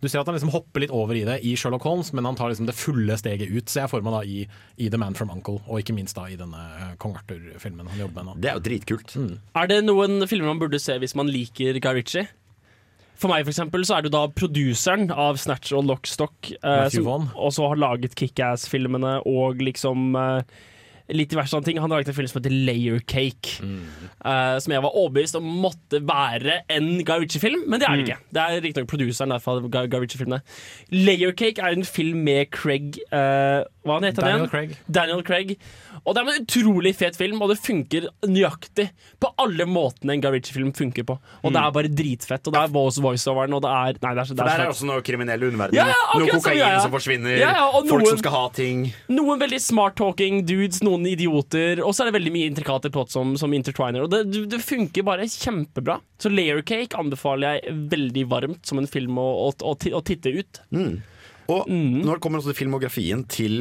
du 0.00 0.08
ser 0.08 0.20
at 0.20 0.28
han 0.30 0.36
liksom 0.36 0.52
hopper 0.54 0.84
litt 0.84 0.94
over 0.94 1.18
i 1.18 1.24
det 1.26 1.38
i 1.46 1.54
Sherlock 1.58 1.86
Holmes, 1.86 2.12
men 2.16 2.26
han 2.28 2.38
tar 2.38 2.52
liksom 2.52 2.68
det 2.68 2.76
fulle 2.78 3.16
steget 3.20 3.50
ut, 3.52 3.70
ser 3.70 3.84
jeg 3.84 3.92
for 3.92 4.06
meg 4.06 4.16
da 4.16 4.22
i, 4.24 4.44
i 4.80 4.90
The 4.92 5.00
Man 5.00 5.16
from 5.18 5.32
Uncle, 5.34 5.60
og 5.66 5.82
ikke 5.82 5.96
minst 5.96 6.18
da 6.18 6.26
i 6.30 6.38
denne 6.40 6.60
eh, 6.76 6.92
kong 7.02 7.16
Arthur-filmen 7.20 7.90
han 7.92 8.04
jobber 8.04 8.20
med 8.20 8.30
nå. 8.30 8.36
Det 8.42 8.52
er 8.52 8.58
jo 8.58 8.66
dritkult. 8.66 9.16
Er 9.58 9.70
det 9.70 9.80
noen 9.86 10.26
filmer 10.30 10.52
man 10.52 10.62
burde 10.62 10.80
se 10.82 10.98
hvis 11.00 11.16
man 11.18 11.30
liker 11.30 11.78
Guy 11.80 12.00
Ritchie? 12.00 12.28
For 13.20 13.28
meg 13.28 13.44
for 13.44 13.52
eksempel, 13.52 13.82
så 13.84 13.98
er 13.98 14.06
det 14.06 14.14
da 14.14 14.22
produseren 14.32 15.10
av 15.12 15.36
Snatch 15.40 15.74
og 15.76 15.84
Lockstock, 15.90 16.54
eh, 16.56 16.86
som 16.94 17.28
også 17.36 17.68
har 17.74 17.80
laget 17.82 18.16
Kickass-filmene 18.16 19.18
og 19.28 19.60
liksom 19.60 20.14
eh, 20.16 20.60
litt 21.14 21.30
diverse 21.32 21.52
sånne 21.54 21.66
ting. 21.66 21.80
Han 21.80 21.90
har 21.90 22.00
laget 22.00 22.12
en 22.12 22.16
film 22.18 22.30
som 22.30 22.40
heter 22.40 22.54
Layer 22.66 23.00
Cake, 23.10 23.56
eh, 23.62 24.56
som 24.62 24.74
jeg 24.74 24.84
var 24.84 24.96
overbevist 24.96 25.38
om 25.38 25.48
måtte 25.64 26.00
være 26.06 26.60
en 26.70 26.90
Guy 27.04 27.24
Ritchie-film, 27.24 27.64
men 27.66 27.80
det 27.82 27.88
er 27.88 27.96
det 27.96 28.06
ikke. 28.08 28.18
Det 28.36 28.44
er 28.44 28.62
riktignok 28.66 28.90
produseren 28.92 29.34
derfor 29.34 29.60
Guy, 29.68 29.88
Ritchie-filmene. 30.04 30.40
Layer 30.90 31.32
Cake 31.32 31.62
er 31.62 31.76
en 31.76 31.84
film 31.84 32.24
med 32.26 32.50
Craig 32.54 33.00
eh, 33.12 33.62
Hva 33.86 33.96
heter 34.02 34.22
han 34.26 34.30
Daniel 34.30 34.42
igjen? 34.44 34.50
Craig. 34.52 34.72
Daniel 34.92 35.22
Craig. 35.24 35.52
Og 36.04 36.14
det 36.16 36.20
er 36.22 36.28
en 36.34 36.42
utrolig 36.44 36.92
fet 36.96 37.16
film, 37.16 37.40
og 37.42 37.48
det 37.52 37.56
funker 37.60 38.06
nøyaktig 38.28 38.86
på 39.20 39.30
alle 39.40 39.64
måtene 39.68 40.14
en 40.16 40.20
Guy 40.24 40.34
Ritchie-film 40.36 40.72
funker 40.76 41.06
på. 41.08 41.16
Og 41.44 41.52
det 41.54 41.60
er 41.62 41.72
bare 41.76 41.90
dritfett, 41.92 42.46
og 42.48 42.54
det 42.56 42.60
er 42.60 42.72
voice- 42.74 43.00
voiceoveren, 43.04 43.54
og 43.56 43.62
det 43.64 43.70
er 43.72 44.00
Nei, 44.04 44.12
det 44.16 44.22
er 44.22 44.28
så, 44.28 44.36
det 44.36 44.44
der 44.44 44.52
er 44.52 44.64
er 44.66 44.72
også 44.74 44.88
noe 44.88 45.04
kriminell 45.04 45.46
underverden. 45.48 45.76
Ja, 45.76 45.86
ja, 45.88 46.18
noe 46.18 46.28
kokain 46.34 46.60
som 46.60 46.88
som 46.90 46.94
forsvinner, 46.96 47.38
Ja, 47.40 47.54
og 47.70 47.88
folk 47.88 48.06
som 48.08 48.20
skal 48.20 48.36
ha 48.36 48.44
ting. 48.56 48.84
Noen 49.12 49.40
veldig 49.40 49.60
smart-talking 49.64 50.42
dudes, 50.48 50.82
noen 50.84 51.06
idioter, 51.08 51.80
og 51.84 51.94
så 51.94 52.04
er 52.04 52.10
det 52.10 52.16
veldig 52.20 52.32
mye 52.36 52.50
intrikate 52.50 52.90
plot 52.92 53.10
som, 53.12 53.32
som 53.40 53.52
intertwiner. 53.56 54.04
Og 54.04 54.10
det, 54.12 54.24
det 54.50 54.60
funker 54.64 55.06
bare 55.06 55.24
kjempebra. 55.28 55.98
Så 56.20 56.28
Layer 56.32 56.60
Cake 56.66 56.96
anbefaler 57.00 57.56
jeg 57.60 57.76
veldig 57.92 58.26
varmt 58.28 58.66
som 58.68 58.78
en 58.80 58.86
film 58.90 59.16
å, 59.20 59.28
å, 59.48 59.54
å, 59.64 59.72
å 59.74 60.02
titte 60.04 60.32
ut. 60.36 60.60
Mm. 60.74 61.00
Og 61.50 61.68
når 61.70 62.16
det 62.16 62.22
kommer 62.24 62.40
også 62.40 62.52
til 62.52 62.58
filmografien 62.62 63.22
til 63.30 63.54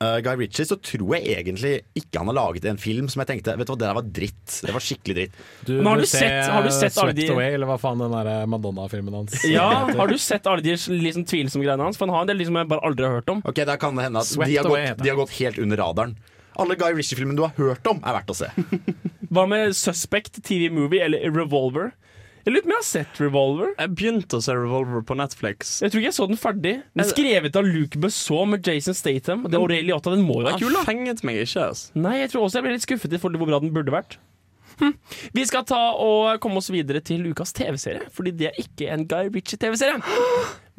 uh, 0.00 0.18
Guy 0.24 0.36
Ritchie, 0.40 0.64
så 0.68 0.76
tror 0.80 1.16
jeg 1.18 1.34
egentlig 1.42 1.72
ikke 1.98 2.20
han 2.22 2.30
har 2.30 2.36
laget 2.38 2.64
en 2.70 2.78
film 2.80 3.08
som 3.12 3.20
jeg 3.24 3.28
tenkte 3.32 3.56
Vet 3.58 3.66
du 3.68 3.72
hva, 3.74 3.78
det 3.80 3.86
der 3.88 3.96
var 3.98 4.06
dritt. 4.20 4.54
Det 4.64 4.74
var 4.76 4.84
skikkelig 4.84 5.16
dritt. 5.18 5.40
Du, 5.66 5.72
Men 5.80 5.90
har 5.92 6.00
du, 6.00 6.06
du 6.06 6.10
se, 6.12 6.22
sett- 6.22 6.52
har 6.54 6.62
du 6.68 6.70
sett 6.78 6.98
alle 7.02 7.16
de- 7.18 7.28
Away, 7.34 7.50
eller 7.58 7.70
hva 7.72 7.76
faen 7.82 8.00
den 8.04 8.14
der 8.14 8.30
eh, 8.36 8.46
Madonna-filmen 8.54 9.18
hans 9.20 9.44
Ja. 9.58 9.68
Har 9.98 10.08
du 10.08 10.16
sett 10.22 10.46
alle 10.48 10.64
de 10.64 10.76
liksom, 10.78 11.26
tvilsomme 11.28 11.66
greiene 11.66 11.84
hans? 11.88 11.98
For 12.00 12.06
han 12.08 12.14
har 12.16 12.24
en 12.26 12.32
del 12.32 12.40
liksom 12.42 12.56
jeg 12.62 12.70
bare 12.72 12.86
aldri 12.88 13.06
har 13.08 13.18
hørt 13.20 13.34
om. 13.34 13.42
Ok, 13.44 13.62
Da 13.68 13.76
kan 13.80 13.98
det 13.98 14.08
hende 14.08 14.22
at 14.24 14.32
de 14.34 14.56
har, 14.56 14.70
gått, 14.72 15.02
de 15.04 15.12
har 15.12 15.20
gått 15.24 15.36
helt 15.42 15.58
under 15.66 15.82
radaren. 15.84 16.16
Alle 16.58 16.74
Guy 16.74 16.94
Ritchie-filmene 16.98 17.38
du 17.38 17.44
har 17.44 17.52
hørt 17.58 17.86
om, 17.86 18.00
er 18.02 18.16
verdt 18.18 18.32
å 18.32 18.38
se. 18.40 18.48
Hva 19.34 19.44
med 19.50 19.74
Suspect 19.76 20.40
TV 20.46 20.70
Movie 20.74 21.04
eller 21.04 21.26
Revolver? 21.30 21.92
Jeg 22.48 22.54
lurer 22.54 22.64
på 22.64 22.70
om 22.70 22.72
jeg 22.72 22.80
har 22.80 22.86
sett 22.88 23.18
Revolver. 23.20 23.72
Jeg 23.74 23.90
begynte 23.92 24.38
å 24.38 24.40
se 24.40 24.54
Revolver 24.56 25.02
på 25.04 25.14
Netflix. 25.20 25.72
Jeg 25.84 25.92
tror 25.92 26.00
ikke 26.00 26.08
jeg 26.08 26.16
så 26.16 26.26
den 26.30 26.38
ferdig. 26.40 26.70
Den 26.96 27.02
er 27.02 27.08
skrevet 27.10 27.58
av 27.60 27.66
Luke 27.68 28.00
Besson 28.00 28.54
med 28.54 28.64
Jason 28.64 28.96
Statham. 28.96 29.42
Og 29.44 29.52
det 29.52 29.58
er 29.58 29.64
Aurel 29.66 29.84
Liotta. 29.84 30.14
Den 30.14 30.24
må 30.24 30.38
jo 30.40 30.46
være 30.46 30.62
kul, 30.62 30.72
da. 30.72 30.84
fenget 30.88 31.20
meg 31.28 31.42
ikke. 31.42 31.66
ass. 31.66 31.82
Nei, 31.92 32.14
jeg 32.22 32.32
tror 32.32 32.46
også 32.46 32.62
jeg 32.62 32.64
ble 32.64 32.72
litt 32.78 32.86
skuffet 32.86 33.12
i 33.12 33.20
forhold 33.20 33.36
til 33.36 33.42
hvor 33.42 33.50
bra 33.52 33.60
den 33.60 33.74
burde 33.76 33.92
vært. 33.92 34.16
Hm. 34.78 34.94
Vi 35.36 35.44
skal 35.50 35.68
ta 35.68 35.82
og 36.00 36.40
komme 36.40 36.62
oss 36.62 36.72
videre 36.72 37.04
til 37.04 37.28
ukas 37.28 37.52
TV-serie, 37.52 38.08
fordi 38.16 38.32
det 38.40 38.48
er 38.48 38.64
ikke 38.64 38.88
en 38.96 39.04
Guy 39.10 39.28
Ritchie-TV-serie. 39.34 40.00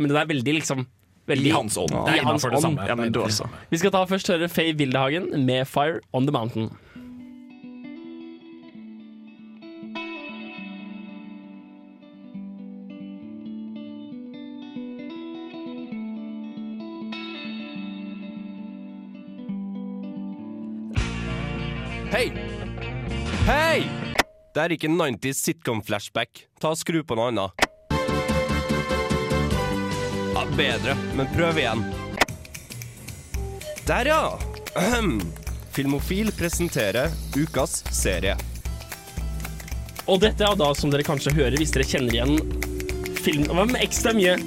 Men 0.02 0.10
den 0.10 0.18
er 0.18 0.34
veldig 0.34 0.58
liksom 0.64 0.88
veldig, 1.30 1.54
I 1.54 1.54
hans 1.54 1.78
ånd. 1.78 1.94
Det 1.94 2.18
er 2.18 2.26
hans 2.26 2.50
ånd. 2.50 2.82
Ja, 2.82 3.30
så. 3.30 3.46
Vi 3.70 3.78
skal 3.78 3.94
ta 3.94 4.08
først 4.10 4.34
høre 4.34 4.50
Faye 4.50 4.74
Wildehagen 4.74 5.30
med 5.46 5.68
'Fire 5.70 6.02
On 6.18 6.26
The 6.26 6.34
Mountain'. 6.34 6.74
Er 24.70 24.76
ikke 24.78 24.92
90s 24.94 25.40
sitcom-flashback. 25.48 26.46
Ta 26.62 26.72
og 26.74 26.78
Skru 26.80 27.02
på 27.04 27.16
noe 27.18 27.30
annet. 27.32 27.52
Ja, 30.36 30.44
bedre, 30.56 30.96
men 31.18 31.28
prøv 31.36 31.58
igjen. 31.60 31.82
Der, 33.90 34.06
ja! 34.12 34.22
Ahem. 34.78 35.18
Filmofil 35.74 36.32
presenterer 36.36 37.10
ukas 37.38 37.80
serie. 37.94 38.36
Og 40.10 40.20
dette 40.24 40.44
er 40.46 40.56
da, 40.58 40.72
som 40.78 40.90
dere 40.94 41.06
kanskje 41.06 41.34
hører 41.38 41.58
hvis 41.62 41.72
dere 41.76 41.86
kjenner 41.88 42.14
igjen 42.16 42.40
film... 43.24 43.46
Hva 43.54 43.66
med 43.70 43.82
ekstra 43.84 44.14
mye? 44.18 44.38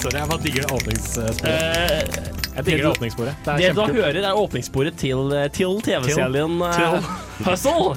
Sorry, 0.00 0.16
jeg 0.16 0.28
bare 0.30 0.40
digger 0.40 0.64
det 0.64 0.70
åpningssporet. 0.72 1.42
Eh, 1.44 1.98
Jeg 2.56 2.64
digger 2.64 2.84
det 2.86 2.92
åpningssporet. 2.94 3.34
Det 3.44 3.52
er 3.52 3.58
Det 3.60 3.72
du 3.76 3.82
hører, 4.00 4.20
er 4.24 4.38
åpningssporet 4.40 4.96
til, 5.00 5.26
eh, 5.36 5.48
til 5.52 5.76
TV-serien 5.84 6.56
Til. 6.56 6.62
eh, 6.64 6.72
Til. 6.78 7.28
Hustle. 7.46 7.94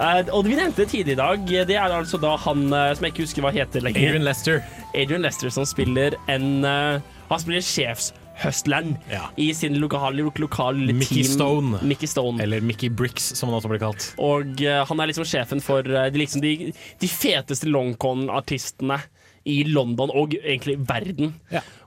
Uh, 0.00 0.22
og 0.32 0.44
vi 0.46 0.56
nevnte 0.58 0.86
tidlig 0.88 1.14
i 1.16 1.20
dag. 1.20 1.44
Det 1.68 1.76
er 1.76 1.92
altså 1.94 2.18
da 2.20 2.34
han 2.46 2.66
uh, 2.72 2.88
som 2.96 3.06
jeg 3.06 3.14
ikke 3.14 3.26
husker 3.26 3.44
hva 3.44 3.52
heter 3.54 3.84
lenger. 3.84 4.00
Adrian 4.10 4.26
Lester. 4.26 4.62
Adrian 4.94 5.24
Lester 5.26 5.52
som 5.54 5.66
spiller 5.68 6.16
en 6.32 6.64
uh, 6.66 6.98
Han 7.30 7.42
spiller 7.42 7.62
sjefshustleren 7.62 8.96
i 9.38 9.50
sin 9.54 9.76
lokale, 9.82 10.22
lo- 10.24 10.32
lokale 10.42 10.92
Mickey 10.96 11.20
team. 11.22 11.30
Stone. 11.36 11.80
Mickey 11.86 12.08
Stone. 12.10 12.42
Eller 12.42 12.60
Mickey 12.64 12.88
Bricks, 12.90 13.30
som 13.38 13.50
han 13.52 13.58
også 13.60 13.70
blir 13.70 13.82
kalt. 13.82 14.08
Og 14.18 14.62
eh, 14.64 14.80
han 14.88 15.00
er 15.04 15.10
liksom 15.12 15.26
sjefen 15.28 15.60
for 15.62 15.86
de, 15.86 16.18
liksom 16.18 16.42
de, 16.42 16.54
de 16.72 17.10
feteste 17.12 17.68
longcon-artistene 17.70 18.98
i 19.48 19.60
London 19.68 20.10
og 20.12 20.34
egentlig 20.40 20.74
verden. 20.88 21.36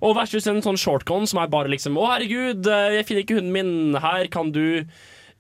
Og 0.02 0.16
versus 0.18 0.48
en 0.50 0.62
sånn 0.66 0.80
shortcon 0.80 1.28
som 1.30 1.42
er 1.44 1.52
bare 1.54 1.70
liksom 1.70 2.00
Å, 2.02 2.08
herregud, 2.16 2.66
jeg 2.66 3.06
finner 3.10 3.26
ikke 3.26 3.38
hunden 3.42 3.54
min. 3.54 4.00
Her 4.02 4.30
kan 4.34 4.50
du 4.56 4.64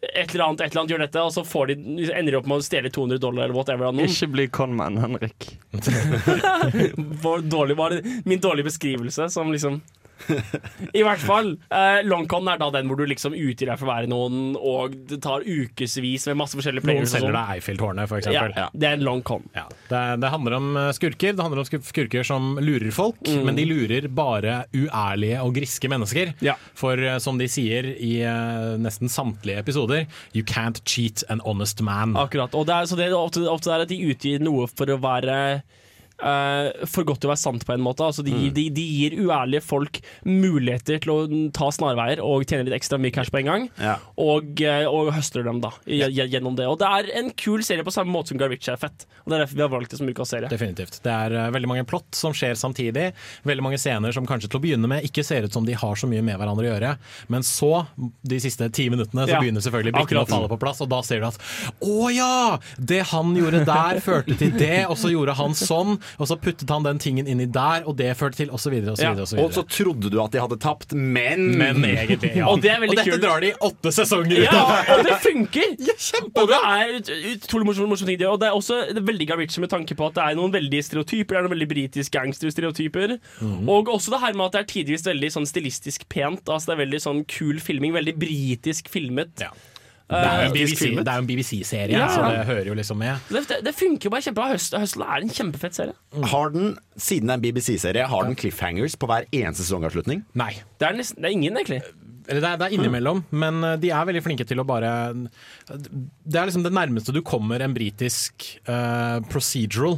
et 0.03 0.33
eller 0.33 0.45
annet, 0.45 0.61
et 0.61 0.71
eller 0.71 0.81
annet 0.81 0.93
gjør 0.93 1.03
dette, 1.05 1.23
og 1.23 1.33
så 1.35 1.43
får 1.47 1.71
de, 1.71 1.75
ender 2.11 2.31
de 2.33 2.39
opp 2.39 2.47
med 2.49 2.59
å 2.59 2.65
stjele 2.65 2.91
200 2.93 3.21
dollar 3.23 3.45
eller 3.47 3.55
whatever 3.55 3.89
av 3.89 3.95
noen. 3.95 4.11
Ikke 4.11 4.31
bli 4.33 4.47
conman, 4.51 4.99
Henrik. 4.99 5.49
Hvor 7.23 7.43
dårlig 7.43 7.77
var 7.79 7.95
det? 7.95 8.21
Min 8.27 8.43
dårlige 8.43 8.71
beskrivelse 8.71 9.29
som 9.33 9.51
liksom 9.53 9.79
I 10.99 11.03
hvert 11.05 11.21
fall. 11.23 11.53
Eh, 11.73 11.99
Longcon 12.07 12.47
er 12.51 12.59
da 12.61 12.69
den 12.73 12.89
hvor 12.89 12.99
du 12.99 13.05
liksom 13.09 13.35
utgir 13.35 13.69
deg 13.71 13.79
for 13.79 13.87
å 13.87 13.91
være 13.93 14.09
noen, 14.11 14.53
og 14.59 14.95
det 15.09 15.19
tar 15.23 15.45
ukevis 15.45 16.27
med 16.31 16.39
masse 16.41 16.57
forskjellige 16.57 16.85
players. 16.85 17.03
Noen 17.05 17.11
selger 17.13 17.29
sånn. 17.31 17.37
deg 17.39 17.57
Eiffeltårnet, 17.57 18.09
for 18.11 18.27
Ja, 18.33 18.45
ja, 18.55 18.67
det 18.73 18.89
er 18.89 18.97
en 18.99 19.05
longcon. 19.07 19.45
Ja. 19.57 19.65
Det, 19.89 20.01
det 20.23 20.31
handler 20.33 20.57
om 20.59 20.69
eh, 20.79 20.89
skurker. 20.97 21.35
Det 21.37 21.43
handler 21.47 21.63
om 21.63 21.83
skurker 21.89 22.27
som 22.27 22.53
lurer 22.63 22.91
folk, 22.95 23.19
Mm. 23.23 23.43
men 23.47 23.55
de 23.55 23.63
lurer 23.65 24.07
bare 24.11 24.55
uærlige 24.75 25.39
og 25.43 25.53
griske 25.55 25.89
mennesker. 25.89 26.33
For 26.77 26.99
eh, 26.99 27.17
som 27.23 27.37
de 27.39 27.47
sier 27.49 27.85
i 27.93 28.13
uh, 28.25 28.73
nesten 28.81 29.09
samtlige 29.11 29.61
episoder, 29.63 30.05
you 30.33 30.43
can't 30.43 30.81
cheat 30.85 31.23
an 31.29 31.41
honest 31.45 31.81
man. 31.81 32.15
Akkurat. 32.19 32.53
Og 32.57 32.67
det 32.67 32.75
er, 32.75 32.89
så 32.89 32.97
det 32.99 33.07
er 33.07 33.15
ofte, 33.17 33.43
ofte 33.49 33.71
er 33.73 33.85
at 33.85 33.91
de 33.91 33.99
utgir 34.11 34.43
noe 34.43 34.67
for 34.71 34.91
å 34.93 34.99
være 35.03 35.37
eh, 36.23 36.85
for 36.89 37.03
godt 37.07 37.21
til 37.23 37.29
å 37.29 37.33
være 37.33 37.41
sant, 37.43 37.65
på 37.67 37.75
en 37.75 37.83
måte. 37.85 38.05
Altså, 38.07 38.23
de, 38.25 38.33
Mm. 38.33 38.53
de, 38.55 38.63
de 38.73 38.83
gir 38.87 39.17
uærlige 39.23 39.61
folk 39.63 39.99
muligheter 40.25 40.99
til 41.03 41.11
å 41.13 41.17
ta 41.55 41.67
snarveier 41.73 42.21
og 42.23 42.45
tjene 42.49 42.65
litt 42.67 42.75
ekstra 42.79 42.97
mye 43.01 43.13
cash 43.13 43.31
på 43.33 43.41
en 43.41 43.49
gang. 43.49 43.67
Og, 44.17 44.61
uh, 44.63 44.87
og 44.89 45.11
høster 45.15 45.45
dem 45.45 45.61
da 45.63 45.71
gjennom 45.87 46.55
det. 46.57 46.67
Og 46.69 46.79
det 46.81 46.89
er 46.89 47.11
en 47.21 47.29
kul 47.39 47.63
serie 47.65 47.85
på 47.85 47.93
samme 47.93 48.11
måte 48.13 48.33
som 48.33 48.39
Garvich 48.41 48.67
er 48.71 48.79
fett. 48.81 49.05
Og 49.23 49.31
Det 49.31 49.37
er 49.37 49.43
derfor 49.45 49.59
vi 49.59 49.65
har 49.65 49.71
valgt 49.73 49.93
det 49.93 49.99
som 50.01 50.09
ukas 50.09 50.33
serie. 50.33 50.49
Definitivt. 50.51 50.99
Det 51.05 51.11
er 51.13 51.35
uh, 51.37 51.51
veldig 51.53 51.69
mange 51.71 51.85
plott 51.89 52.09
som 52.17 52.33
skjer 52.35 52.55
samtidig. 52.59 53.09
Veldig 53.47 53.63
mange 53.65 53.79
scener 53.81 54.15
som 54.15 54.27
kanskje 54.29 54.49
til 54.49 54.59
å 54.59 54.63
begynne 54.63 54.89
med 54.89 55.05
ikke 55.07 55.23
ser 55.25 55.47
ut 55.47 55.53
som 55.53 55.65
de 55.67 55.75
har 55.77 55.99
så 55.99 56.09
mye 56.09 56.23
med 56.25 56.39
hverandre 56.39 56.67
å 56.67 56.71
gjøre. 56.73 56.93
Men 57.33 57.45
så, 57.47 57.85
de 58.23 58.39
siste 58.43 58.69
ti 58.73 58.89
minuttene, 58.93 59.27
så 59.27 59.35
Ja, 59.35 59.41
begynner 59.43 59.63
selvfølgelig 59.63 59.95
brikkene 59.99 60.23
å 60.25 60.29
falle 60.29 60.49
på 60.51 60.59
plass, 60.61 60.81
og 60.83 60.89
da 60.93 61.01
ser 61.05 61.23
du 61.23 61.27
at 61.29 61.39
å 61.83 62.09
ja! 62.13 62.57
Det 62.79 63.01
han 63.11 63.33
gjorde 63.37 63.63
der, 63.67 63.99
førte 64.07 64.37
til 64.39 64.53
det, 64.57 64.85
og 64.89 64.97
så 64.99 65.11
gjorde 65.13 65.35
han 65.37 65.55
sånn, 65.57 65.97
og 66.17 66.29
så 66.29 66.37
puttet 66.39 66.69
han 66.69 66.85
den 66.85 66.99
tingen 67.01 67.29
inni 67.29 67.47
der, 67.49 67.87
og 67.89 67.97
det 67.99 68.11
førte 68.19 68.41
til 68.43 68.51
og 68.53 68.61
så 68.61 68.71
videre 68.73 68.93
og 68.93 68.99
så 68.99 69.09
videre. 69.09 69.25
Og 69.25 69.31
så 69.31 69.39
Og 69.43 69.53
så 69.55 69.63
trodde 69.67 70.11
du 70.13 70.19
at 70.23 70.33
de 70.33 70.41
hadde 70.41 70.59
tapt, 70.61 70.93
men 70.93 71.57
Men 71.57 71.83
egentlig, 71.85 72.33
ja. 72.35 72.47
Og 72.49 72.61
det 72.61 72.71
er 72.71 72.79
veldig 72.83 72.97
dette 72.97 73.09
kult. 73.11 73.23
drar 73.23 73.43
de 73.43 73.53
åtte 73.69 73.93
sesonger 73.95 74.43
ut 74.43 74.47
Ja, 74.47 74.63
og 74.95 75.03
det 75.07 75.17
funker! 75.23 75.75
og 76.39 76.51
det 76.51 76.59
er 76.59 76.95
utrolig 77.33 77.69
morsomt, 77.69 77.89
morsomt 77.89 78.11
ting. 78.11 78.23
Og 78.29 78.39
det 78.41 78.49
er 78.49 78.57
også 78.57 78.79
veldig 78.99 79.27
Garvich 79.27 79.59
med 79.59 79.71
tanke 79.71 79.97
på 79.97 80.07
at 80.09 80.17
det 80.17 80.23
er 80.23 80.39
noen 80.39 80.53
veldig 80.53 80.83
stereotyper. 80.85 81.35
Det 81.35 81.41
er 81.41 81.47
noen 81.47 81.55
veldig 81.55 81.69
britisk 81.73 82.13
gangsterstereotyper. 82.13 83.17
Mm. 83.41 83.69
Og 83.69 83.91
også 83.93 84.15
det 84.15 84.21
her 84.23 84.37
med 84.37 84.49
at 84.49 84.57
det 84.57 84.63
er 84.63 84.71
tidvis 84.73 85.05
veldig 85.07 85.31
sånn 85.37 85.49
stilistisk 85.49 86.07
pent. 86.11 86.43
Altså 86.47 86.71
Det 86.71 86.77
er 86.77 86.83
veldig 86.85 87.03
sånn 87.07 87.23
kul 87.29 87.61
filming. 87.63 87.95
Veldig 87.95 88.17
britisk 88.21 88.91
filmet. 88.93 89.45
Det 90.13 90.29
er 90.29 90.37
jo 90.37 90.45
en 90.45 90.53
Eh, 90.53 90.53
BBC 90.53 91.09
en 91.17 91.27
BBC-serie, 91.27 91.97
Ja. 91.97 92.07
så 92.13 92.21
det 92.29 92.45
hører 92.47 92.69
jo 92.71 92.77
liksom 92.77 92.97
med. 93.01 93.19
Det, 93.29 93.43
det, 93.49 93.57
det 93.65 93.73
funker 93.75 94.09
jo 94.09 94.13
bare 94.13 94.21
kjempebra. 94.27 94.51
Høst- 94.53 94.77
Hustle 94.79 95.07
er 95.09 95.25
en 95.25 95.33
kjempefett 95.33 95.75
serie. 95.79 95.93
Har 96.31 96.53
den, 96.53 96.77
siden 96.95 97.27
det 97.27 97.33
er 97.33 97.41
en 97.41 97.45
BBC-serie, 97.47 98.07
har 98.13 98.23
den 98.29 98.35
cliffhangers 98.39 98.95
på 98.99 99.09
hver 99.09 99.25
eneste 99.33 99.65
sesongavslutning? 99.65 100.23
Nei. 100.39 100.53
Det 100.79 100.89
er, 100.89 100.97
nesten, 101.01 101.21
det 101.21 101.31
er 101.31 101.37
ingen, 101.39 101.57
egentlig. 101.59 101.81
Eller 102.23 102.39
det 102.39 102.49
er, 102.53 102.57
det 102.61 102.67
er 102.69 102.77
innimellom, 102.77 103.25
men 103.35 103.57
eh, 103.67 103.75
de 103.83 103.89
er 103.91 104.05
veldig 104.07 104.21
flinke 104.23 104.45
til 104.47 104.61
å 104.61 104.63
bare 104.63 104.93
Det 105.67 106.37
er 106.39 106.47
liksom 106.47 106.63
det 106.63 106.71
nærmeste 106.71 107.11
du 107.11 107.19
kommer 107.25 107.59
en 107.65 107.73
britisk 107.75 108.45
uh, 108.69 109.19
procedural. 109.31 109.97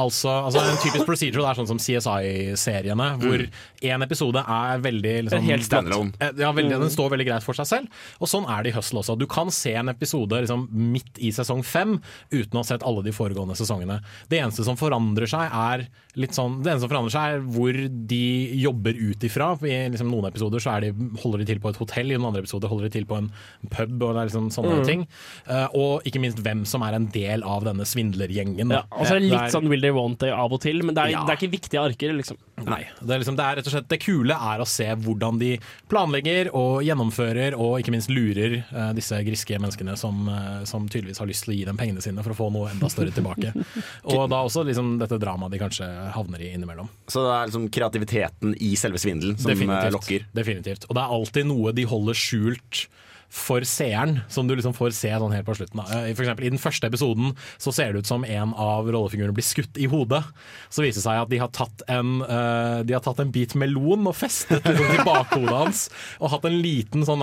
Altså, 0.00 0.30
altså 0.46 0.62
En 0.62 0.78
typisk 0.80 1.04
procedural 1.04 1.50
er 1.50 1.58
sånn 1.58 1.68
som 1.68 1.80
CSI-seriene, 1.82 3.08
hvor 3.20 3.42
én 3.82 4.02
episode 4.02 4.36
er 4.46 4.78
veldig 4.84 5.14
liksom, 5.24 5.42
Helt 5.42 5.62
standalone. 5.64 6.12
Eh, 6.20 6.30
Ja, 6.38 6.52
veldig, 6.52 6.70
Mm. 6.76 6.80
Den 6.80 6.90
står 6.90 7.10
veldig 7.10 7.26
greit 7.26 7.42
for 7.42 7.54
seg 7.54 7.66
selv. 7.66 7.88
Og 8.20 8.28
sånn 8.28 8.48
er 8.48 8.62
det 8.62 8.72
i 8.72 8.76
Hustle 8.76 9.00
også. 9.00 9.18
Du 9.18 9.26
kan 9.26 9.50
se 9.50 9.72
en 9.74 9.88
episode 9.88 10.30
liksom, 10.32 10.68
midt 10.70 11.18
i 11.18 11.30
sesong 11.30 11.64
fem 11.64 12.00
uten 12.30 12.52
å 12.52 12.56
ha 12.60 12.62
sett 12.62 12.82
alle 12.82 13.02
de 13.02 13.10
foregående 13.12 13.56
sesongene. 13.56 14.00
Det 14.28 14.38
eneste 14.40 14.64
som 14.64 14.76
forandrer 14.76 15.26
seg, 15.28 15.50
er 15.52 15.88
litt 16.16 16.32
sånn 16.32 16.62
Det 16.62 16.70
eneste 16.72 16.88
som 16.88 16.90
forandrer 16.90 17.10
seg 17.10 17.34
er 17.34 17.40
hvor 17.40 17.72
de 18.06 18.60
jobber 18.60 18.92
ut 18.94 19.18
ifra. 19.24 19.52
I 19.62 19.88
liksom, 19.90 20.10
noen 20.10 20.26
episoder 20.30 20.58
så 20.60 20.76
er 20.76 20.80
de, 20.80 20.92
holder 21.22 21.38
de 21.38 21.44
til 21.46 21.58
på 21.60 21.70
et 21.70 21.76
hotell, 21.76 22.10
i 22.12 22.16
noen 22.16 22.26
andre 22.34 22.42
episoder 22.44 22.68
holder 22.68 22.88
de 22.88 22.98
til 22.98 23.04
på 23.06 23.16
en 23.18 23.30
pub. 23.70 24.02
Og 24.02 24.14
det 24.14 24.20
er 24.20 24.28
liksom 24.30 24.50
sånne 24.50 24.80
Mm. 24.80 24.86
ting 24.86 25.06
Uh, 25.48 25.66
Og 25.74 26.02
ikke 26.04 26.20
minst 26.20 26.38
hvem 26.38 26.64
som 26.66 26.82
er 26.82 26.94
en 26.94 27.06
del 27.06 27.42
av 27.42 27.64
denne 27.64 27.82
svindlergjengen. 27.86 28.70
Ja, 28.70 28.82
altså, 28.90 29.14
så 29.14 29.16
er 29.16 29.20
litt 29.20 29.30
Det 29.30 29.40
er- 29.40 29.60
sånn 29.60 29.68
Will 29.68 29.80
They 29.80 29.90
Want 29.90 30.18
They 30.20 30.30
av 30.30 30.52
og 30.52 30.60
til, 30.60 30.82
men 30.82 30.94
det 30.94 31.04
er, 31.04 31.08
Ja. 31.10 31.24
det 31.24 31.32
er 31.32 31.46
ikke 31.46 31.52
viktige 31.52 31.80
arker. 31.80 32.12
liksom 32.16 32.36
Nei. 32.66 32.86
Det 33.00 33.10
er, 33.10 33.18
liksom, 33.20 33.36
det 33.36 33.44
er 33.44 33.56
rett 33.56 33.66
og 33.66 33.69
slett 33.72 33.88
det 33.90 34.00
kule 34.02 34.36
er 34.36 34.62
å 34.62 34.68
se 34.68 34.86
hvordan 35.04 35.40
de 35.40 35.52
planlegger 35.90 36.52
og 36.56 36.80
gjennomfører 36.86 37.56
og 37.58 37.78
ikke 37.80 37.94
minst 37.94 38.12
lurer 38.12 38.60
uh, 38.70 38.90
disse 38.96 39.18
griske 39.26 39.58
menneskene 39.58 39.96
som, 40.00 40.22
uh, 40.28 40.62
som 40.68 40.88
tydeligvis 40.90 41.20
har 41.22 41.30
lyst 41.30 41.46
til 41.46 41.54
å 41.54 41.58
gi 41.58 41.66
dem 41.68 41.80
pengene 41.80 42.04
sine 42.04 42.24
for 42.26 42.34
å 42.34 42.38
få 42.38 42.50
noe 42.54 42.70
enda 42.72 42.90
større 42.92 43.14
tilbake. 43.14 43.52
og 44.10 44.24
da 44.30 44.42
også 44.46 44.64
liksom 44.68 44.96
dette 45.00 45.20
dramaet 45.20 45.54
de 45.54 45.62
kanskje 45.62 45.88
havner 46.16 46.44
i 46.44 46.52
innimellom. 46.54 46.90
Så 47.10 47.24
det 47.26 47.36
er 47.36 47.50
liksom 47.50 47.68
kreativiteten 47.74 48.56
i 48.60 48.74
selve 48.80 49.00
svindelen 49.02 49.38
som 49.40 49.52
Definitivt. 49.52 49.94
lokker. 49.96 50.26
Definitivt. 50.36 50.88
Og 50.88 50.96
det 50.96 51.04
er 51.04 51.16
alltid 51.18 51.50
noe 51.50 51.74
de 51.76 51.86
holder 51.90 52.18
skjult 52.18 52.84
for 53.30 53.62
seeren, 53.62 54.20
som 54.28 54.48
du 54.48 54.56
liksom 54.56 54.74
får 54.74 54.90
se 54.96 55.10
sånn 55.14 55.30
helt 55.30 55.46
på 55.46 55.54
slutten. 55.54 55.80
Eh, 55.84 56.10
For 56.18 56.24
eksempel, 56.24 56.48
I 56.48 56.50
den 56.50 56.60
første 56.62 56.88
episoden 56.90 57.36
så 57.62 57.70
ser 57.72 57.92
det 57.92 58.02
ut 58.02 58.10
som 58.10 58.24
en 58.26 58.54
av 58.58 58.88
rollefigurene 58.90 59.34
blir 59.36 59.46
skutt 59.46 59.78
i 59.78 59.86
hodet. 59.90 60.24
Så 60.68 60.82
viser 60.82 60.98
det 60.98 61.04
seg 61.06 61.20
at 61.22 61.30
de 61.30 61.38
har 61.38 61.52
tatt 61.54 61.84
en, 61.90 62.24
uh, 62.26 62.82
de 62.82 62.96
har 62.96 63.04
tatt 63.04 63.22
en 63.22 63.30
bit 63.30 63.54
melon 63.54 64.08
og 64.10 64.16
festet 64.18 64.66
liksom 64.66 64.90
til 64.90 65.06
bakhodet 65.06 65.54
hans. 65.54 65.84
Og 66.18 66.34
hatt 66.34 66.48
en 66.48 66.58
liten 66.58 67.06
sånn 67.06 67.22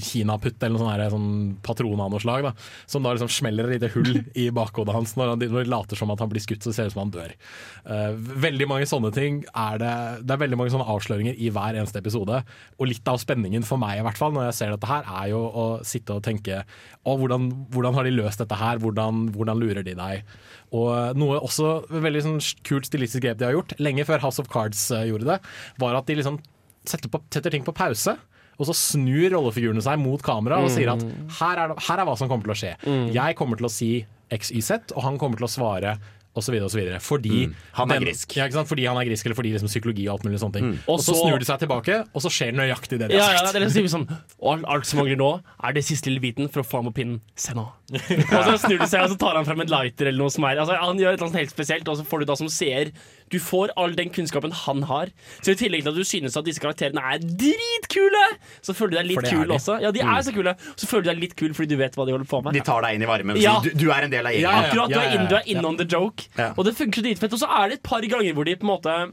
kinaputt 0.00 0.64
eller 0.64 0.78
noe 0.78 0.96
sånn, 0.96 1.12
sånn 1.12 1.30
patron 1.66 2.00
av 2.00 2.14
noe 2.14 2.22
slag. 2.22 2.48
da, 2.48 2.54
Som 2.88 3.04
da 3.04 3.12
liksom 3.12 3.32
smeller 3.32 3.68
et 3.68 3.76
lite 3.76 3.92
hull 3.92 4.22
i 4.34 4.48
bakhodet 4.54 4.96
hans. 4.96 5.14
Når, 5.20 5.34
han, 5.34 5.68
later 5.68 6.00
som 6.00 6.14
at 6.14 6.24
han 6.24 6.32
blir 6.32 6.44
skutt, 6.44 6.64
så 6.64 6.72
ser 6.72 6.88
det 6.88 6.94
ut 6.94 6.96
som 6.96 7.04
han 7.04 7.14
dør. 7.18 7.36
Uh, 7.84 8.16
veldig 8.16 8.70
mange 8.70 8.88
sånne 8.88 9.12
ting 9.12 9.42
er 9.52 9.80
det 9.80 9.94
Det 10.24 10.34
er 10.34 10.42
veldig 10.42 10.58
mange 10.58 10.72
sånne 10.72 10.88
avsløringer 10.88 11.36
i 11.36 11.52
hver 11.52 11.76
eneste 11.76 12.00
episode. 12.00 12.40
Og 12.78 12.88
litt 12.88 13.08
av 13.10 13.20
spenningen 13.20 13.66
for 13.66 13.80
meg 13.80 14.00
i 14.00 14.06
hvert 14.06 14.20
fall 14.20 14.32
når 14.32 14.48
jeg 14.48 14.60
ser 14.62 14.74
dette 14.74 14.88
her, 14.88 15.09
er 15.10 15.32
jo 15.32 15.40
å 15.42 15.66
sitte 15.86 16.16
og 16.16 16.24
tenke 16.26 16.62
å, 16.62 17.16
hvordan, 17.18 17.50
hvordan 17.74 17.96
har 17.98 18.06
de 18.06 18.14
løst 18.14 18.42
dette 18.42 18.58
her? 18.60 18.80
Hvordan, 18.82 19.26
hvordan 19.34 19.60
lurer 19.60 19.84
de 19.86 19.96
deg? 19.98 20.32
Og 20.76 21.18
noe 21.18 21.40
også 21.42 21.80
veldig 21.90 22.24
sånn 22.26 22.40
kult 22.66 22.88
stilistisk 22.88 23.24
grep 23.26 23.40
de 23.40 23.48
har 23.48 23.56
gjort, 23.56 23.74
lenge 23.82 24.06
før 24.08 24.22
House 24.24 24.42
of 24.42 24.50
Cards 24.52 24.86
eh, 24.94 25.08
gjorde 25.10 25.32
det, 25.32 25.38
var 25.82 25.98
at 25.98 26.06
de 26.10 26.18
liksom 26.20 26.38
setter, 26.86 27.10
på, 27.12 27.22
setter 27.32 27.52
ting 27.54 27.66
på 27.66 27.74
pause. 27.76 28.16
Og 28.60 28.68
så 28.68 28.76
snur 28.76 29.30
rollefigurene 29.32 29.80
seg 29.82 29.96
mot 30.02 30.20
kamera 30.20 30.58
og 30.60 30.68
sier 30.72 30.90
at 30.92 31.00
her 31.40 31.62
er, 31.62 31.70
det, 31.72 31.78
her 31.86 32.02
er 32.02 32.08
hva 32.08 32.16
som 32.20 32.28
kommer 32.28 32.44
til 32.50 32.52
å 32.52 32.58
skje. 32.60 32.72
Jeg 33.16 33.36
kommer 33.38 33.56
til 33.56 33.68
å 33.70 33.72
si 33.72 33.90
XYZ, 34.30 34.92
og 34.94 35.06
han 35.06 35.16
kommer 35.18 35.40
til 35.40 35.48
å 35.48 35.50
svare 35.50 35.94
osv. 36.36 36.54
Fordi, 37.00 37.46
Mm. 37.50 37.54
Han 37.72 37.90
er 37.90 37.94
den- 37.98 38.04
grisk. 38.08 38.36
Ja, 38.36 38.46
fordi 38.48 38.86
han 38.86 38.96
er 38.96 39.04
grisk, 39.04 39.26
eller 39.26 39.34
fordi 39.34 39.52
liksom 39.52 39.68
psykologi 39.68 40.06
og 40.08 40.14
alt 40.20 40.24
mulig 40.24 40.38
sånne 40.40 40.52
ting. 40.52 40.64
Mm. 40.72 40.78
Og 40.88 40.98
så 41.00 41.14
snur 41.14 41.38
de 41.38 41.44
seg 41.44 41.58
tilbake, 41.58 42.06
og 42.14 42.22
så 42.22 42.30
skjer 42.30 42.52
nøyaktig 42.54 42.98
det 42.98 43.08
de 43.10 43.16
Ja, 43.16 43.24
har 43.24 43.32
ja, 43.32 43.38
sagt. 43.46 43.52
det 43.54 43.62
er 43.62 43.66
liksom 43.66 44.06
sånn 44.06 44.18
alt, 44.42 44.64
alt 44.66 44.86
som 44.86 44.98
mangler 45.00 45.16
nå, 45.18 45.42
er 45.64 45.72
det 45.72 45.84
siste 45.84 46.06
lille 46.06 46.20
biten 46.20 46.48
for 46.48 46.62
å 46.62 46.66
få 46.66 46.82
ham 46.82 46.92
på 46.92 46.94
pinnen. 47.02 47.20
Se 47.34 47.52
nå. 47.52 47.66
og 47.90 48.44
så 48.46 48.58
snur 48.62 48.78
de 48.78 48.86
seg, 48.86 49.02
og 49.02 49.10
så 49.10 49.18
tar 49.18 49.34
han 49.34 49.44
frem 49.44 49.60
en 49.60 49.66
lighter 49.68 50.06
eller 50.06 50.18
noe 50.18 50.30
som 50.30 50.44
er 50.44 50.56
altså, 50.62 50.76
Han 50.78 50.96
gjør 50.98 51.12
et 51.12 51.18
eller 51.20 51.26
annet 51.30 51.40
helt 51.42 51.50
spesielt, 51.50 51.88
og 51.88 51.96
så 51.98 52.06
får 52.06 52.20
du 52.20 52.24
da 52.26 52.34
som 52.36 52.48
seer 52.48 52.92
Du 53.30 53.38
får 53.38 53.70
all 53.78 53.92
den 53.94 54.10
kunnskapen 54.10 54.52
han 54.66 54.82
har. 54.88 55.10
Så 55.40 55.52
i 55.52 55.58
tillegg 55.60 55.84
til 55.84 55.92
at 55.92 55.98
du 56.00 56.04
synes 56.04 56.36
at 56.36 56.44
disse 56.48 56.58
karakterene 56.60 56.98
er 57.14 57.18
dritkule, 57.22 58.24
så 58.62 58.74
føler 58.74 58.90
du 58.90 58.96
deg 59.00 59.08
litt 59.12 59.28
kul 59.30 59.46
de. 59.46 59.54
også. 59.54 59.76
Ja, 59.82 59.90
de 59.94 60.02
Mm. 60.02 60.10
er 60.16 60.22
så 60.26 60.32
kule. 60.34 60.54
Så 60.76 60.86
føler 60.90 61.02
du 61.04 61.10
deg 61.10 61.20
litt 61.20 61.36
kul 61.36 61.54
fordi 61.54 61.68
du 61.68 61.76
vet 61.76 61.94
hva 61.94 62.06
de 62.06 62.12
holder 62.16 62.26
på 62.26 62.42
med. 62.44 62.52
De 62.54 62.60
tar 62.60 62.82
deg 62.82 62.94
inn 62.98 63.02
i 63.02 63.06
varmen. 63.06 63.36
Ja. 63.40 63.60
Du, 63.62 63.70
du 63.70 63.90
er 63.90 64.02
en 64.08 64.10
del 64.10 64.26
av 64.26 64.32
gjengen. 64.32 64.64
Akkurat, 64.64 64.88
du 64.90 64.98
er 64.98 65.14
in, 65.14 65.26
du 65.30 65.34
er 65.36 65.42
in 65.46 65.64
on 65.64 65.76
the 65.76 65.84
joke. 65.86 66.26
Ja. 66.36 66.52
Og 66.56 66.64
det 66.64 66.74
funker 66.76 67.00
så 67.00 67.06
dritfett. 67.06 67.32
Og 67.32 67.38
så 67.38 67.48
er 67.48 67.68
det 67.68 67.78
et 67.78 67.82
par 67.86 68.00
ganger 68.02 68.34
hvor 68.34 68.44
de 68.44 68.56
på 68.56 68.66
en 68.66 68.72
måte 68.74 69.12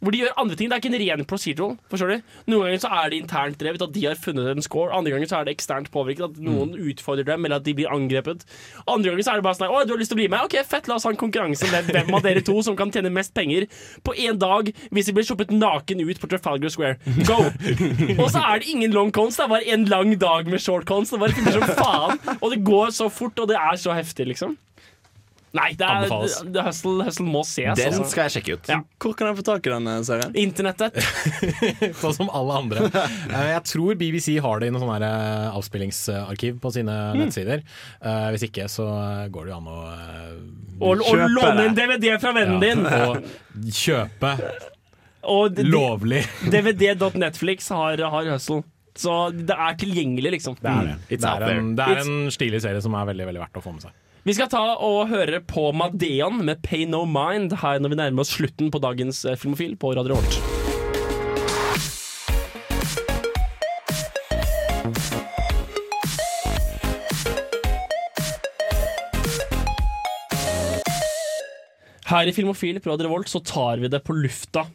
hvor 0.00 0.14
de 0.14 0.22
gjør 0.22 0.36
andre 0.40 0.56
ting. 0.56 0.70
Det 0.70 0.76
er 0.76 0.82
ikke 0.82 0.92
en 0.94 1.00
ren 1.02 1.26
procedural. 1.28 1.74
Forstår 1.92 2.12
du? 2.12 2.28
Noen 2.50 2.66
ganger 2.66 2.82
så 2.82 2.90
er 3.00 3.12
det 3.12 3.20
internt 3.20 3.58
drevet, 3.60 3.84
at 3.84 3.92
de 3.94 4.04
har 4.06 4.20
funnet 4.20 4.48
en 4.54 4.64
score. 4.64 4.92
Andre 4.96 5.12
ganger 5.14 5.30
så 5.30 5.40
er 5.40 5.48
det 5.48 5.54
eksternt 5.56 5.90
påvirket, 5.92 6.24
at 6.30 6.40
noen 6.44 6.72
utfordrer 6.78 7.28
dem, 7.28 7.44
eller 7.44 7.60
at 7.60 7.66
de 7.66 7.74
blir 7.76 7.92
angrepet. 7.92 8.46
Andre 8.86 9.12
ganger 9.12 9.26
så 9.26 9.34
er 9.34 9.40
det 9.40 9.46
bare 9.48 9.58
sånn 9.58 9.74
Å, 9.74 9.82
du 9.84 9.94
har 9.94 10.00
lyst 10.00 10.12
til 10.14 10.18
å 10.18 10.22
bli 10.22 10.28
med? 10.32 10.46
Ok, 10.48 10.56
fett, 10.68 10.88
la 10.88 10.96
oss 10.96 11.06
ha 11.08 11.12
en 11.12 11.20
konkurranse 11.20 11.68
med 11.72 11.90
hvem 11.92 12.14
av 12.16 12.24
dere 12.24 12.44
to 12.46 12.56
som 12.64 12.78
kan 12.78 12.92
tjene 12.94 13.12
mest 13.12 13.34
penger 13.36 13.68
på 14.06 14.16
én 14.16 14.40
dag 14.40 14.72
hvis 14.90 15.10
de 15.10 15.14
blir 15.16 15.26
sluppet 15.28 15.52
naken 15.54 16.02
ut 16.06 16.22
på 16.22 16.30
Trafalgar 16.32 16.72
Square. 16.72 16.96
Go! 17.28 17.38
Og 18.16 18.26
så 18.32 18.40
er 18.40 18.62
det 18.62 18.72
ingen 18.72 18.96
long 18.96 19.12
cons, 19.14 19.36
det 19.36 19.46
er 19.46 19.52
bare 19.52 19.68
en 19.76 19.86
lang 19.90 20.16
dag 20.20 20.48
med 20.50 20.62
short 20.62 20.88
cons. 20.88 21.12
Det 21.12 21.20
bare 21.20 21.36
funker 21.36 21.58
som 21.58 21.68
faen. 21.76 22.20
Og 22.40 22.50
det 22.54 22.62
går 22.66 22.96
så 22.96 23.10
fort, 23.12 23.38
og 23.40 23.50
det 23.52 23.58
er 23.60 23.78
så 23.80 23.94
heftig, 23.96 24.30
liksom. 24.32 24.56
Nei, 25.56 25.72
det 25.74 25.82
er, 25.82 26.04
det, 26.54 26.62
hustle, 26.62 27.02
hustle 27.08 27.24
må 27.26 27.40
ses. 27.42 27.74
Den 27.74 27.88
altså. 27.90 28.04
skal 28.12 28.28
jeg 28.28 28.34
sjekke 28.36 28.54
ut. 28.54 28.68
Ja. 28.70 28.76
Hvor 29.02 29.14
kan 29.18 29.26
jeg 29.32 29.38
få 29.40 29.44
tak 29.48 29.64
i 29.66 29.72
den 29.72 30.04
serien? 30.06 30.36
Internettet. 30.38 30.98
sånn 32.02 32.14
som 32.20 32.30
alle 32.30 32.58
andre. 32.60 32.84
Eh, 33.34 33.48
Jeg 33.56 33.62
tror 33.66 33.96
BBC 33.98 34.36
har 34.42 34.60
det 34.62 34.68
i 34.70 34.72
noe 34.74 34.82
sånn 34.82 35.02
eh, 35.06 35.48
avspillingsarkiv 35.58 36.60
på 36.62 36.70
sine 36.74 36.94
Mm. 37.10 37.18
nettsider. 37.24 37.62
Eh, 37.98 38.26
Hvis 38.34 38.44
ikke, 38.46 38.68
så 38.70 38.86
går 39.34 39.48
det 39.48 39.52
jo 39.52 39.58
an 39.58 39.70
å 39.70 39.78
eh, 39.90 40.34
Og, 40.80 41.02
og 41.02 41.24
låne 41.34 41.66
en. 41.68 41.74
DVD 41.78 42.14
fra 42.22 42.32
vennen 42.36 42.60
din. 42.62 42.86
Og 42.86 43.18
kjøpe 43.74 44.34
Og 45.34 45.58
lovlig. 45.66 46.22
DVD.netflix 46.50 47.68
har, 47.74 48.00
har 48.14 48.30
hustle. 48.34 48.62
Så 49.00 49.16
det 49.34 49.54
er 49.54 49.76
tilgjengelig, 49.80 50.32
liksom. 50.38 50.56
Det 50.60 50.70
er 50.70 50.88
det. 50.92 51.18
Det 51.20 51.28
er, 51.30 51.44
en, 51.56 51.74
det 51.78 51.84
er 51.86 52.00
en 52.02 52.30
stilig 52.34 52.62
serie 52.64 52.80
som 52.84 52.94
er 52.98 53.10
veldig 53.12 53.26
veldig 53.28 53.42
verdt 53.44 53.60
å 53.60 53.64
få 53.64 53.74
med 53.74 53.84
seg. 53.86 53.92
Vi 54.20 54.34
skal 54.36 54.50
ta 54.52 54.60
og 54.84 55.08
høre 55.08 55.38
på 55.48 55.70
Madeon 55.72 56.42
med 56.44 56.58
Pay 56.60 56.84
No 56.84 57.06
Mind 57.08 57.54
her 57.62 57.78
når 57.80 57.94
vi 57.94 57.96
nærmer 58.02 58.20
oss 58.20 58.34
slutten 58.36 58.68
på 58.68 58.76
dagens 58.84 59.22
eh, 59.24 59.32
Filmofil 59.40 59.78
på 59.80 59.94
Radio 59.96 60.12
Revolt. 60.12 60.36
Her 72.10 72.28
i 72.28 72.34
Filmofil 72.36 72.82
på 72.84 72.92
Radio 72.92 73.08
Revolt 73.08 73.32
så 73.32 73.40
tar 73.40 73.80
vi 73.80 73.88
det 73.88 74.02
på 74.04 74.18
lufta. 74.20 74.66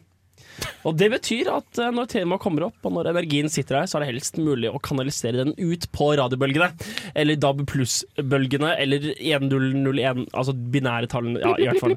Og 0.86 0.96
Det 0.98 1.08
betyr 1.12 1.50
at 1.54 1.80
eh, 1.82 1.92
når 1.94 2.10
temaet 2.12 2.42
kommer 2.42 2.68
opp, 2.68 2.78
og 2.86 2.94
når 2.96 3.10
energien 3.12 3.50
sitter 3.52 3.80
her, 3.80 3.90
så 3.90 3.98
er 3.98 4.04
det 4.04 4.10
helst 4.14 4.40
mulig 4.40 4.70
å 4.70 4.80
kanalisere 4.82 5.44
den 5.44 5.54
ut 5.58 5.88
på 5.94 6.10
radiobølgene. 6.20 6.70
Eller 7.16 7.40
DAB 7.40 7.64
pluss-bølgene, 7.70 8.74
eller 8.82 9.10
1001, 9.16 10.26
altså 10.32 10.54
binære 10.54 11.10
tallene. 11.12 11.42
Ja, 11.42 11.54
i 11.58 11.70
hvert 11.70 11.82
fall. 11.82 11.96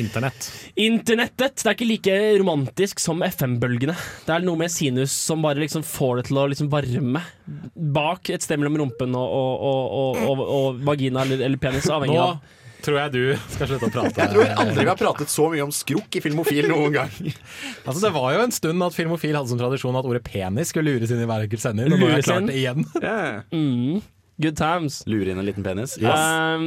Internett. 0.00 0.50
Internettet 0.80 1.62
det 1.64 1.70
er 1.70 1.76
ikke 1.76 1.88
like 1.88 2.18
romantisk 2.40 3.02
som 3.02 3.22
FM-bølgene. 3.24 3.96
Det 4.26 4.34
er 4.34 4.44
noe 4.46 4.60
med 4.60 4.72
sinus 4.72 5.14
som 5.14 5.44
bare 5.44 5.62
liksom 5.62 5.84
får 5.86 6.20
det 6.20 6.28
til 6.30 6.40
å 6.40 6.48
liksom 6.50 6.70
varme 6.72 7.22
bak 7.74 8.30
et 8.32 8.44
sted 8.44 8.60
mellom 8.60 8.78
rumpen 8.82 9.14
og, 9.18 9.24
og, 9.38 9.64
og, 9.70 9.88
og, 9.94 10.20
og, 10.24 10.44
og 10.58 10.84
vagina 10.86 11.24
eller, 11.24 11.44
eller 11.46 11.60
penis, 11.60 11.90
avhengig 11.92 12.20
av 12.20 12.38
tror 12.84 12.98
jeg 13.00 13.12
du 13.14 13.22
skal 13.54 13.70
slutte 13.70 13.88
å 13.88 13.92
prate. 13.94 14.14
Jeg 14.20 14.32
tror 14.34 14.50
aldri 14.64 14.84
vi 14.84 14.90
har 14.90 14.98
pratet 15.00 15.32
så 15.32 15.48
mye 15.52 15.64
om 15.64 15.72
skrukk 15.74 16.18
i 16.18 16.22
Filmofil 16.24 16.68
noen 16.70 16.94
gang. 16.94 17.12
Altså 17.84 18.00
Det 18.04 18.10
var 18.14 18.34
jo 18.36 18.42
en 18.44 18.54
stund 18.54 18.84
at 18.86 18.96
Filmofil 18.96 19.36
hadde 19.38 19.50
som 19.52 19.60
tradisjon 19.60 19.96
at 19.98 20.08
ordet 20.08 20.24
penis 20.26 20.72
skulle 20.72 20.94
lures 20.94 21.12
inn 21.14 21.22
i 21.24 21.28
hver 21.28 21.46
enkelt 21.46 21.64
sender. 21.64 21.88
Nå 21.92 22.00
har 22.02 22.18
jeg 22.18 22.26
klart 22.28 22.50
det 22.50 22.58
igjen. 22.60 22.84
Mm, 23.54 24.02
good 24.44 24.58
times. 24.58 25.00
Lure 25.10 25.32
inn 25.32 25.40
en 25.40 25.48
liten 25.48 25.66
penis. 25.66 25.96
Um, 26.02 26.66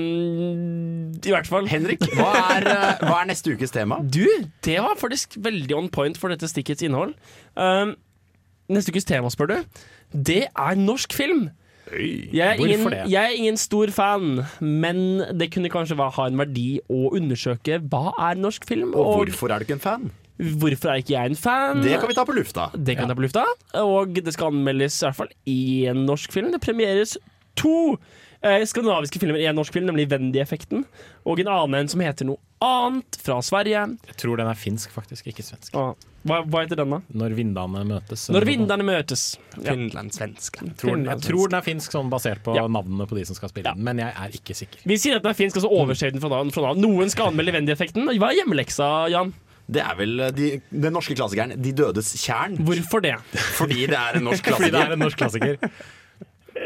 I 1.21 1.33
hvert 1.35 1.49
fall. 1.49 1.69
Henrik, 1.71 2.03
hva 2.17 2.31
er, 2.55 2.67
eh, 2.71 3.05
hva 3.05 3.21
er 3.21 3.29
neste 3.31 3.53
ukes 3.53 3.73
tema? 3.75 3.99
Du, 4.01 4.25
det 4.65 4.79
var 4.83 4.97
faktisk 4.99 5.37
veldig 5.45 5.77
on 5.77 5.91
point 5.93 6.17
for 6.19 6.33
dette 6.33 6.49
stikkets 6.51 6.85
innhold. 6.87 7.15
Um, 7.59 7.95
neste 8.73 8.93
ukes 8.93 9.07
tema, 9.07 9.31
spør 9.33 9.53
du, 9.53 9.57
det 10.11 10.43
er 10.49 10.79
norsk 10.79 11.13
film. 11.15 11.49
Jeg 11.87 12.43
er, 12.43 12.59
ingen, 12.59 12.85
det? 12.91 13.03
jeg 13.11 13.23
er 13.23 13.35
ingen 13.37 13.57
stor 13.59 13.91
fan, 13.95 14.41
men 14.59 15.21
det 15.39 15.51
kunne 15.53 15.71
kanskje 15.71 15.95
ha 15.97 16.27
en 16.27 16.39
verdi 16.39 16.81
å 16.91 17.11
undersøke 17.15 17.79
hva 17.87 18.11
er 18.29 18.39
norsk 18.39 18.67
film. 18.67 18.91
Og 18.91 19.23
hvorfor 19.23 19.53
er 19.53 19.63
du 19.63 19.69
ikke 19.69 19.79
en 19.79 19.85
fan? 19.87 20.09
hvorfor 20.37 20.91
er 20.91 21.01
ikke 21.01 21.15
jeg 21.15 21.31
en 21.31 21.39
fan? 21.39 21.81
Det 21.81 21.97
kan 21.97 22.09
vi 22.09 22.15
ta 22.17 22.25
på 22.27 22.35
lufta. 22.37 22.69
Det 22.75 22.95
kan 22.97 23.07
ja. 23.07 23.09
ta 23.09 23.17
på 23.17 23.25
lufta. 23.25 23.45
Og 23.81 24.19
det 24.21 24.33
skal 24.35 24.53
anmeldes 24.53 24.99
i 25.01 25.07
hvert 25.07 25.17
fall 25.17 25.31
én 25.49 26.03
norsk 26.05 26.33
film. 26.33 26.51
Det 26.53 26.61
premieres 26.61 27.17
to 27.57 27.97
eh, 28.41 28.63
skandinaviske 28.67 29.19
filmer 29.21 29.39
i 29.41 29.47
en 29.49 29.57
norsk 29.57 29.73
film, 29.73 29.87
nemlig 29.89 30.07
Wendy-effekten. 30.11 30.83
Og 31.27 31.39
en 31.43 31.49
annen 31.53 31.81
en 31.81 31.89
som 31.91 32.03
heter 32.03 32.27
noe 32.29 32.37
annet, 32.63 33.17
fra 33.21 33.37
Sverige. 33.45 33.83
Jeg 34.09 34.17
tror 34.17 34.39
den 34.39 34.49
er 34.49 34.57
finsk, 34.57 34.91
faktisk, 34.95 35.27
ikke 35.29 35.45
svensk. 35.45 35.75
Ah, 35.77 35.91
hva, 36.27 36.39
hva 36.43 36.63
heter 36.65 36.79
den, 36.81 36.95
da? 36.95 36.99
Når 37.21 37.35
vindene 37.37 37.83
møtes. 37.87 38.27
Når 38.33 38.47
vindene 38.49 38.85
møtes. 38.87 39.25
Ja. 39.61 39.71
Finlandssvenska. 39.71 40.65
Jeg 40.65 40.77
tror, 40.81 41.03
jeg 41.05 41.23
tror 41.27 41.51
den 41.51 41.59
er 41.59 41.65
finsk 41.67 41.93
sånn 41.93 42.09
basert 42.11 42.41
på 42.45 42.55
Ja. 42.57 42.65
navnene 42.67 43.07
på 43.07 43.15
de 43.19 43.25
som 43.29 43.37
skal 43.37 43.53
spille 43.53 43.73
den, 43.73 43.83
men 43.85 44.01
jeg 44.01 44.13
er 44.13 44.39
ikke 44.41 44.57
sikker. 44.57 44.81
Vi 44.89 44.97
sier 44.97 45.19
at 45.19 45.23
den 45.25 45.31
er 45.31 45.37
finsk, 45.37 45.59
og 45.61 45.67
så 45.67 45.73
overser 45.81 46.11
den 46.11 46.23
fra 46.23 46.33
da. 46.33 46.41
Fra. 46.51 46.73
Noen 46.77 47.13
skal 47.13 47.29
anmelde 47.31 47.53
Wendy-effekten. 47.53 48.09
Hva 48.17 48.31
er 48.31 48.41
hjemmeleksa, 48.41 48.89
Jan? 49.13 49.33
Det 49.67 49.81
er 49.83 49.95
vel 49.99 50.19
eh, 50.23 50.31
de, 50.31 50.49
den 50.71 50.93
norske 50.95 51.15
klassikeren 51.17 51.51
'De 51.59 51.73
dødes 51.75 52.13
kjern'. 52.23 52.55
Hvorfor 52.63 53.03
det? 53.03 53.17
Fordi 53.57 53.85
det 53.91 53.97
er 53.99 54.15
en 54.19 54.23
norsk 54.29 54.47
Fordi 54.55 54.71
det 54.71 54.79
er 54.79 54.93
en 54.95 55.03
norsk 55.03 55.19
klassiker. 55.19 55.57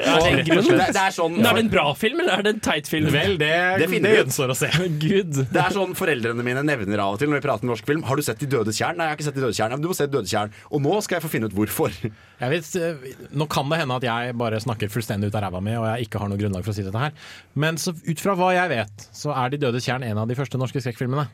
Er 0.02 0.24
det 0.24 0.30
en? 0.32 0.66
Det, 0.66 0.88
det 0.96 1.02
er 1.02 1.14
sånn 1.16 1.38
er 1.40 1.58
det 1.58 1.64
en 1.66 1.72
bra 1.72 1.86
film, 1.98 2.22
eller 2.24 2.40
er 2.40 2.46
det 2.46 2.54
en 2.56 2.62
teit 2.64 2.90
film? 2.90 3.10
Vel, 3.14 3.36
det, 3.42 3.52
Det 3.82 3.90
det, 3.92 4.14
gjenstår 4.18 4.54
å 4.54 4.58
se. 4.58 4.70
Gud. 5.04 5.42
Det 5.52 5.62
er 5.62 5.76
sånn 5.76 5.94
foreldrene 5.98 6.46
mine 6.46 6.64
nevner 6.68 7.04
av 7.04 7.16
og 7.18 7.22
til 7.22 7.32
når 7.32 7.42
vi 7.42 7.46
prater 7.48 7.68
om 7.68 7.74
norsk 7.74 7.90
film. 7.90 8.06
Har 8.08 8.20
du 8.20 8.26
sett 8.26 8.42
De 8.42 8.50
dødes 8.52 8.80
kjern? 8.80 8.98
Nei, 9.00 9.10
jeg 9.10 9.16
har 9.16 9.20
ikke 9.20 9.28
sett 9.30 9.38
De 9.40 9.46
dødes 9.46 9.60
kjern. 9.60 9.76
Men 9.76 9.86
Du 9.86 9.90
må 9.92 9.98
se 9.98 10.08
De 10.10 10.16
dødes 10.16 10.34
kjern. 10.34 10.56
Og 10.72 10.84
nå 10.86 10.98
skal 11.06 11.20
jeg 11.20 11.26
få 11.26 11.34
finne 11.36 11.52
ut 11.52 11.58
hvorfor. 11.58 11.98
Jeg 12.02 12.56
vet, 12.56 12.72
eh, 12.82 13.28
nå 13.38 13.48
kan 13.52 13.70
det 13.72 13.82
hende 13.84 14.00
at 14.02 14.08
jeg 14.08 14.38
bare 14.42 14.64
snakker 14.64 14.92
fullstendig 14.94 15.30
ut 15.30 15.38
av 15.38 15.46
ræva 15.46 15.62
mi, 15.64 15.76
og 15.78 15.86
jeg 15.92 16.08
ikke 16.08 16.24
har 16.24 16.32
noe 16.32 16.42
grunnlag 16.42 16.66
for 16.66 16.74
å 16.74 16.78
si 16.80 16.88
dette 16.88 17.04
her. 17.06 17.14
Men 17.60 17.78
så, 17.82 17.94
ut 17.94 18.24
fra 18.24 18.36
hva 18.40 18.54
jeg 18.56 18.74
vet, 18.74 19.08
så 19.16 19.36
er 19.36 19.54
De 19.54 19.62
dødes 19.62 19.86
kjern 19.86 20.06
en 20.08 20.24
av 20.24 20.30
de 20.32 20.38
første 20.40 20.60
norske 20.62 20.82
skrekkfilmene. 20.84 21.28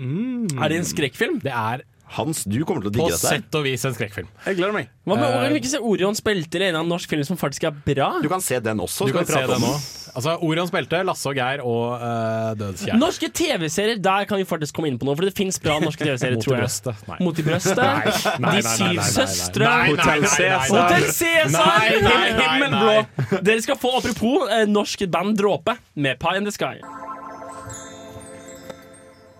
Er 0.00 0.72
det 0.72 0.78
en 0.80 0.86
skrekkfilm? 0.88 1.40
Det 1.44 1.52
er 1.52 1.82
Hans, 2.16 2.42
du 2.44 2.58
kommer 2.66 2.82
til 2.82 2.90
å 2.90 2.92
på 2.92 2.96
digge 2.98 3.14
dette. 3.14 3.28
her. 3.30 3.38
sett 3.38 3.54
og 3.54 3.62
vis 3.68 3.84
en 3.86 3.94
skrekkfilm. 3.94 4.26
Jeg 4.46 4.56
gleder 4.58 4.72
meg. 4.74 4.88
Hva 5.06 5.14
med 5.16 5.28
Eh, 5.30 5.42
Kan 5.44 5.52
vi 5.54 5.60
ikke 5.60 5.70
se 5.70 5.78
Orions 5.78 6.20
belte 6.26 6.56
eller 6.58 6.68
en 6.72 6.78
annen 6.80 6.90
norsk 6.90 7.08
film 7.08 7.22
som 7.24 7.36
faktisk 7.38 7.64
er 7.68 7.70
bra? 7.86 8.08
Du 8.22 8.28
kan 8.28 8.40
se 8.42 8.58
den 8.60 8.78
også. 8.82 9.06
Du 9.06 9.12
skal 9.12 9.20
kan 9.20 9.26
vi 9.26 9.32
se 9.32 9.38
prate 9.38 9.54
også 9.54 9.66
nå. 9.68 9.96
Altså, 10.10 10.32
Orions 10.42 10.72
belte, 10.74 11.04
Lasse 11.06 11.28
og 11.30 11.36
Geir 11.38 11.60
og 11.62 12.00
uh, 12.02 12.50
Dødskjær. 12.58 12.96
Norske 12.98 13.28
TV-serier, 13.30 14.00
der 14.02 14.24
kan 14.26 14.38
vi 14.40 14.44
faktisk 14.44 14.74
komme 14.74 14.88
inn 14.90 14.98
på 14.98 15.06
noe. 15.06 15.14
For 15.14 15.22
det 15.28 15.36
fins 15.38 15.60
bra 15.62 15.76
norske 15.78 16.02
TV-serier, 16.08 16.34
Mot 16.34 16.42
i 16.42 16.48
tror 16.48 16.56
jeg. 16.56 16.64
brøstet. 16.66 17.04
Nei. 17.06 17.18
Mot 17.22 17.38
i 17.38 17.44
brøstet. 17.46 17.78
Nei, 17.78 17.94
nei, 18.02 18.50
De 18.50 18.50
nei, 18.50 18.62
syv 18.74 18.82
nei, 18.82 18.90
nei, 18.90 18.96
nei. 18.96 19.06
søstre. 19.14 19.68
Nei, 19.70 19.76
nei, 19.78 19.92
Hotell 19.94 20.10
nei, 20.10 20.18
nei, 20.18 20.26
nei, 20.26 20.34
Cæsar. 20.34 20.74
Hotell 20.74 21.06
Cæsar! 21.14 21.70
Nei, 21.70 22.00
nei, 22.08 22.32
nei, 22.34 22.48
Himmelblå. 22.56 23.38
Dere 23.46 23.62
skal 23.68 23.78
få, 23.86 23.94
apropos, 24.02 24.50
eh, 24.50 24.66
norsk 24.66 25.06
band 25.14 25.38
Dråpe 25.38 25.78
med 25.94 26.18
Pie 26.18 26.42
in 26.42 26.50
the 26.50 26.50
Sky. 26.58 26.74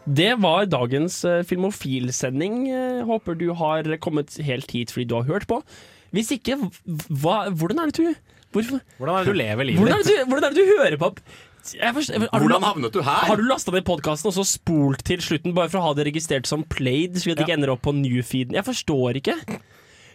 Det 0.08 0.32
var 0.40 0.64
dagens 0.66 1.20
filmofilsending 1.22 1.46
Filmofil-sending. 1.46 2.54
Eh, 2.72 3.04
Håper 3.06 3.34
du 3.38 3.50
har 3.54 3.84
kommet 4.00 4.36
helt 4.42 4.70
hit 4.70 4.90
fordi 4.94 5.06
du 5.10 5.14
har 5.18 5.28
hørt 5.28 5.46
på. 5.50 5.60
Hvis 6.14 6.32
ikke, 6.34 6.56
hva, 7.22 7.50
hvordan 7.54 7.78
er 7.84 7.90
det 7.92 8.00
du 8.00 8.14
Hvorfor? 8.50 8.80
Hvordan 8.98 9.14
er 9.14 9.24
det 9.24 9.30
du 9.30 9.38
lever 9.38 9.64
livet 9.68 9.78
Hvordan 9.78 9.94
er 9.94 10.02
ditt? 10.02 10.08
det 10.10 10.24
du, 10.24 10.30
hvordan 10.32 10.44
er 10.44 10.54
det 10.54 10.58
du 10.64 10.72
hører 10.80 10.96
på? 10.98 11.10
Jeg 11.76 11.94
forstår, 11.94 12.18
har 12.18 12.40
du- 12.40 12.46
Hvordan 12.48 12.62
havnet 12.66 12.92
du 12.92 13.02
her? 13.02 13.26
Har 13.28 13.36
du 13.36 13.42
lasta 13.46 13.70
ned 13.70 13.84
podkasten 13.84 14.26
og 14.26 14.34
så 14.34 14.44
spolt 14.48 15.04
til 15.04 15.20
slutten 15.22 15.54
bare 15.54 15.68
for 15.68 15.78
å 15.78 15.82
ha 15.90 15.92
det 15.94 16.06
registrert 16.08 16.46
som 16.46 16.64
played, 16.64 17.14
slik 17.20 17.36
at 17.36 17.38
det 17.38 17.46
ikke 17.46 17.58
ender 17.60 17.70
opp 17.76 17.82
på 17.82 17.92
newfeeden? 17.94 18.56
Jeg 18.56 18.64
forstår 18.64 19.20
ikke. 19.20 19.36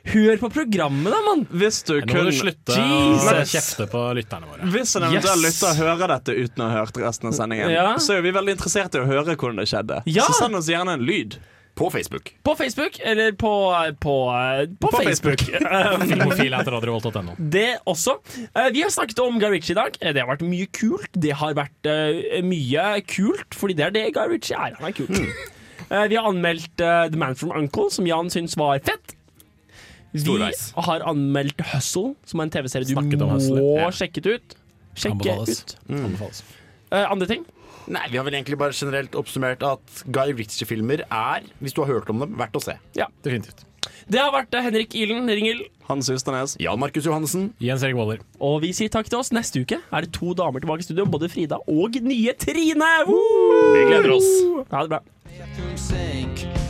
Hør 0.05 0.37
på 0.37 0.49
programmet, 0.53 1.09
da, 1.09 1.19
mann! 1.25 1.45
Hvis 1.49 1.79
du 1.87 1.95
Nå 1.97 2.13
må 2.13 2.25
du 2.27 2.35
slutte 2.37 2.75
Jesus. 2.77 3.25
å 3.25 3.45
kjefte 3.49 3.87
på 3.89 4.03
lytterne 4.19 4.45
våre. 4.51 4.67
Hvis 4.69 4.93
en 4.99 5.07
eventuell 5.07 5.41
Yes. 5.41 5.57
lytter 5.61 5.79
hører 5.81 6.07
dette 6.13 6.35
uten 6.37 6.61
å 6.61 6.69
ha 6.69 6.83
hørt 6.83 6.99
resten 7.01 7.27
av 7.31 7.33
sendingen, 7.33 7.71
Ja. 7.73 7.95
så 7.97 8.17
er 8.17 8.21
vi 8.21 8.31
veldig 8.31 8.53
interessert 8.57 8.93
i 8.95 8.99
å 9.01 9.05
høre 9.09 9.35
hvordan 9.35 9.57
det 9.57 9.65
skjedde. 9.71 10.03
Ja. 10.05 10.23
Så 10.29 10.33
send 10.43 10.55
oss 10.55 10.67
gjerne 10.69 10.93
en 10.93 11.05
lyd. 11.05 11.37
På 11.75 11.89
Facebook. 11.91 12.29
På 12.41 12.53
Facebook, 12.55 12.99
eller 13.03 13.33
på 13.33 13.49
På, 13.99 14.31
på, 14.79 14.91
På 14.91 15.03
Facebook. 15.03 15.39
Filmofil 16.07 16.53
etter 16.53 16.71
radiovolt.no. 16.71 17.35
Det 17.37 17.79
også. 17.85 18.13
Eh, 18.55 18.69
Vi 18.71 18.81
har 18.85 18.89
snakket 18.89 19.19
om 19.19 19.37
Guy 19.41 19.49
Ritchie 19.57 19.73
i 19.75 19.81
dag. 19.81 19.97
Eh, 19.99 20.13
Det 20.13 20.21
har 20.23 20.29
vært 20.37 20.45
mye 20.47 20.67
kult. 20.71 21.09
Det 21.11 21.33
har 21.35 21.53
vært 21.53 21.85
eh, 21.91 22.39
mye 22.45 23.01
kult, 23.03 23.51
fordi 23.59 23.75
det 23.75 23.85
er 23.87 23.91
det 23.91 24.05
Guy 24.15 24.27
Ritchie 24.37 24.55
er. 24.55 24.77
Han 24.79 24.87
er 24.87 24.93
kult. 24.95 25.19
Eh, 25.91 26.07
Vi 26.07 26.15
har 26.15 26.29
anmeldt 26.31 26.79
eh, 26.79 27.09
The 27.11 27.17
Man 27.17 27.35
from 27.35 27.51
Uncle, 27.51 27.89
som 27.91 28.05
Jan 28.07 28.29
syns 28.31 28.55
var 28.55 28.79
fett. 28.79 29.15
Vi 30.15 30.85
har 30.87 31.03
anmeldt 31.09 31.65
Hustle, 31.73 32.13
som 32.27 32.39
er 32.41 32.47
en 32.47 32.53
TV-serie 32.55 32.87
du 32.87 32.95
Snakket 32.95 33.25
må 33.25 33.75
ja. 33.75 33.89
sjekke 33.95 34.23
ut. 34.29 34.55
Sjekke 34.95 35.17
Anbefales. 35.17 35.61
ut. 35.61 35.75
Anbefales. 35.91 36.41
Uh, 36.93 37.03
andre 37.11 37.27
ting? 37.27 37.45
Nei, 37.91 38.07
Vi 38.09 38.17
har 38.17 38.25
vel 38.25 38.33
egentlig 38.39 38.57
bare 38.57 38.73
generelt 38.73 39.13
oppsummert 39.17 39.61
at 39.65 40.03
Guy 40.09 40.33
Ritchie-filmer 40.33 41.05
er, 41.05 41.45
hvis 41.59 41.75
du 41.75 41.83
har 41.83 41.91
hørt 41.91 42.09
om 42.09 42.23
dem, 42.23 42.33
verdt 42.39 42.57
å 42.57 42.63
se. 42.63 42.77
Ja. 42.97 43.09
Definitivt. 43.25 43.65
Det 44.09 44.19
har 44.21 44.31
vært 44.33 44.53
eh, 44.57 44.65
Henrik 44.65 44.95
Ilen, 44.97 45.29
Ringel. 45.29 45.63
Hans 45.89 46.09
Justernes. 46.09 46.55
Jan 46.61 46.79
Markus 46.81 47.05
Johannessen. 47.05 47.51
Jens 47.61 47.85
Erik 47.85 47.97
Waller. 47.99 48.21
Og 48.41 48.59
vi 48.65 48.73
sier 48.77 48.89
takk 48.93 49.09
til 49.09 49.21
oss. 49.21 49.31
Neste 49.35 49.61
uke 49.61 49.81
er 49.81 50.07
det 50.07 50.13
to 50.17 50.33
damer 50.37 50.63
tilbake 50.63 50.85
i 50.85 50.87
studio, 50.87 51.05
både 51.09 51.29
Frida 51.29 51.61
og 51.61 51.97
nye 52.05 52.33
Trine. 52.41 52.91
Woo! 53.09 53.73
Vi 53.77 53.87
gleder 53.91 54.17
oss. 54.17 54.31
Ha 54.73 54.85
det 54.85 54.97
bra. 54.97 56.64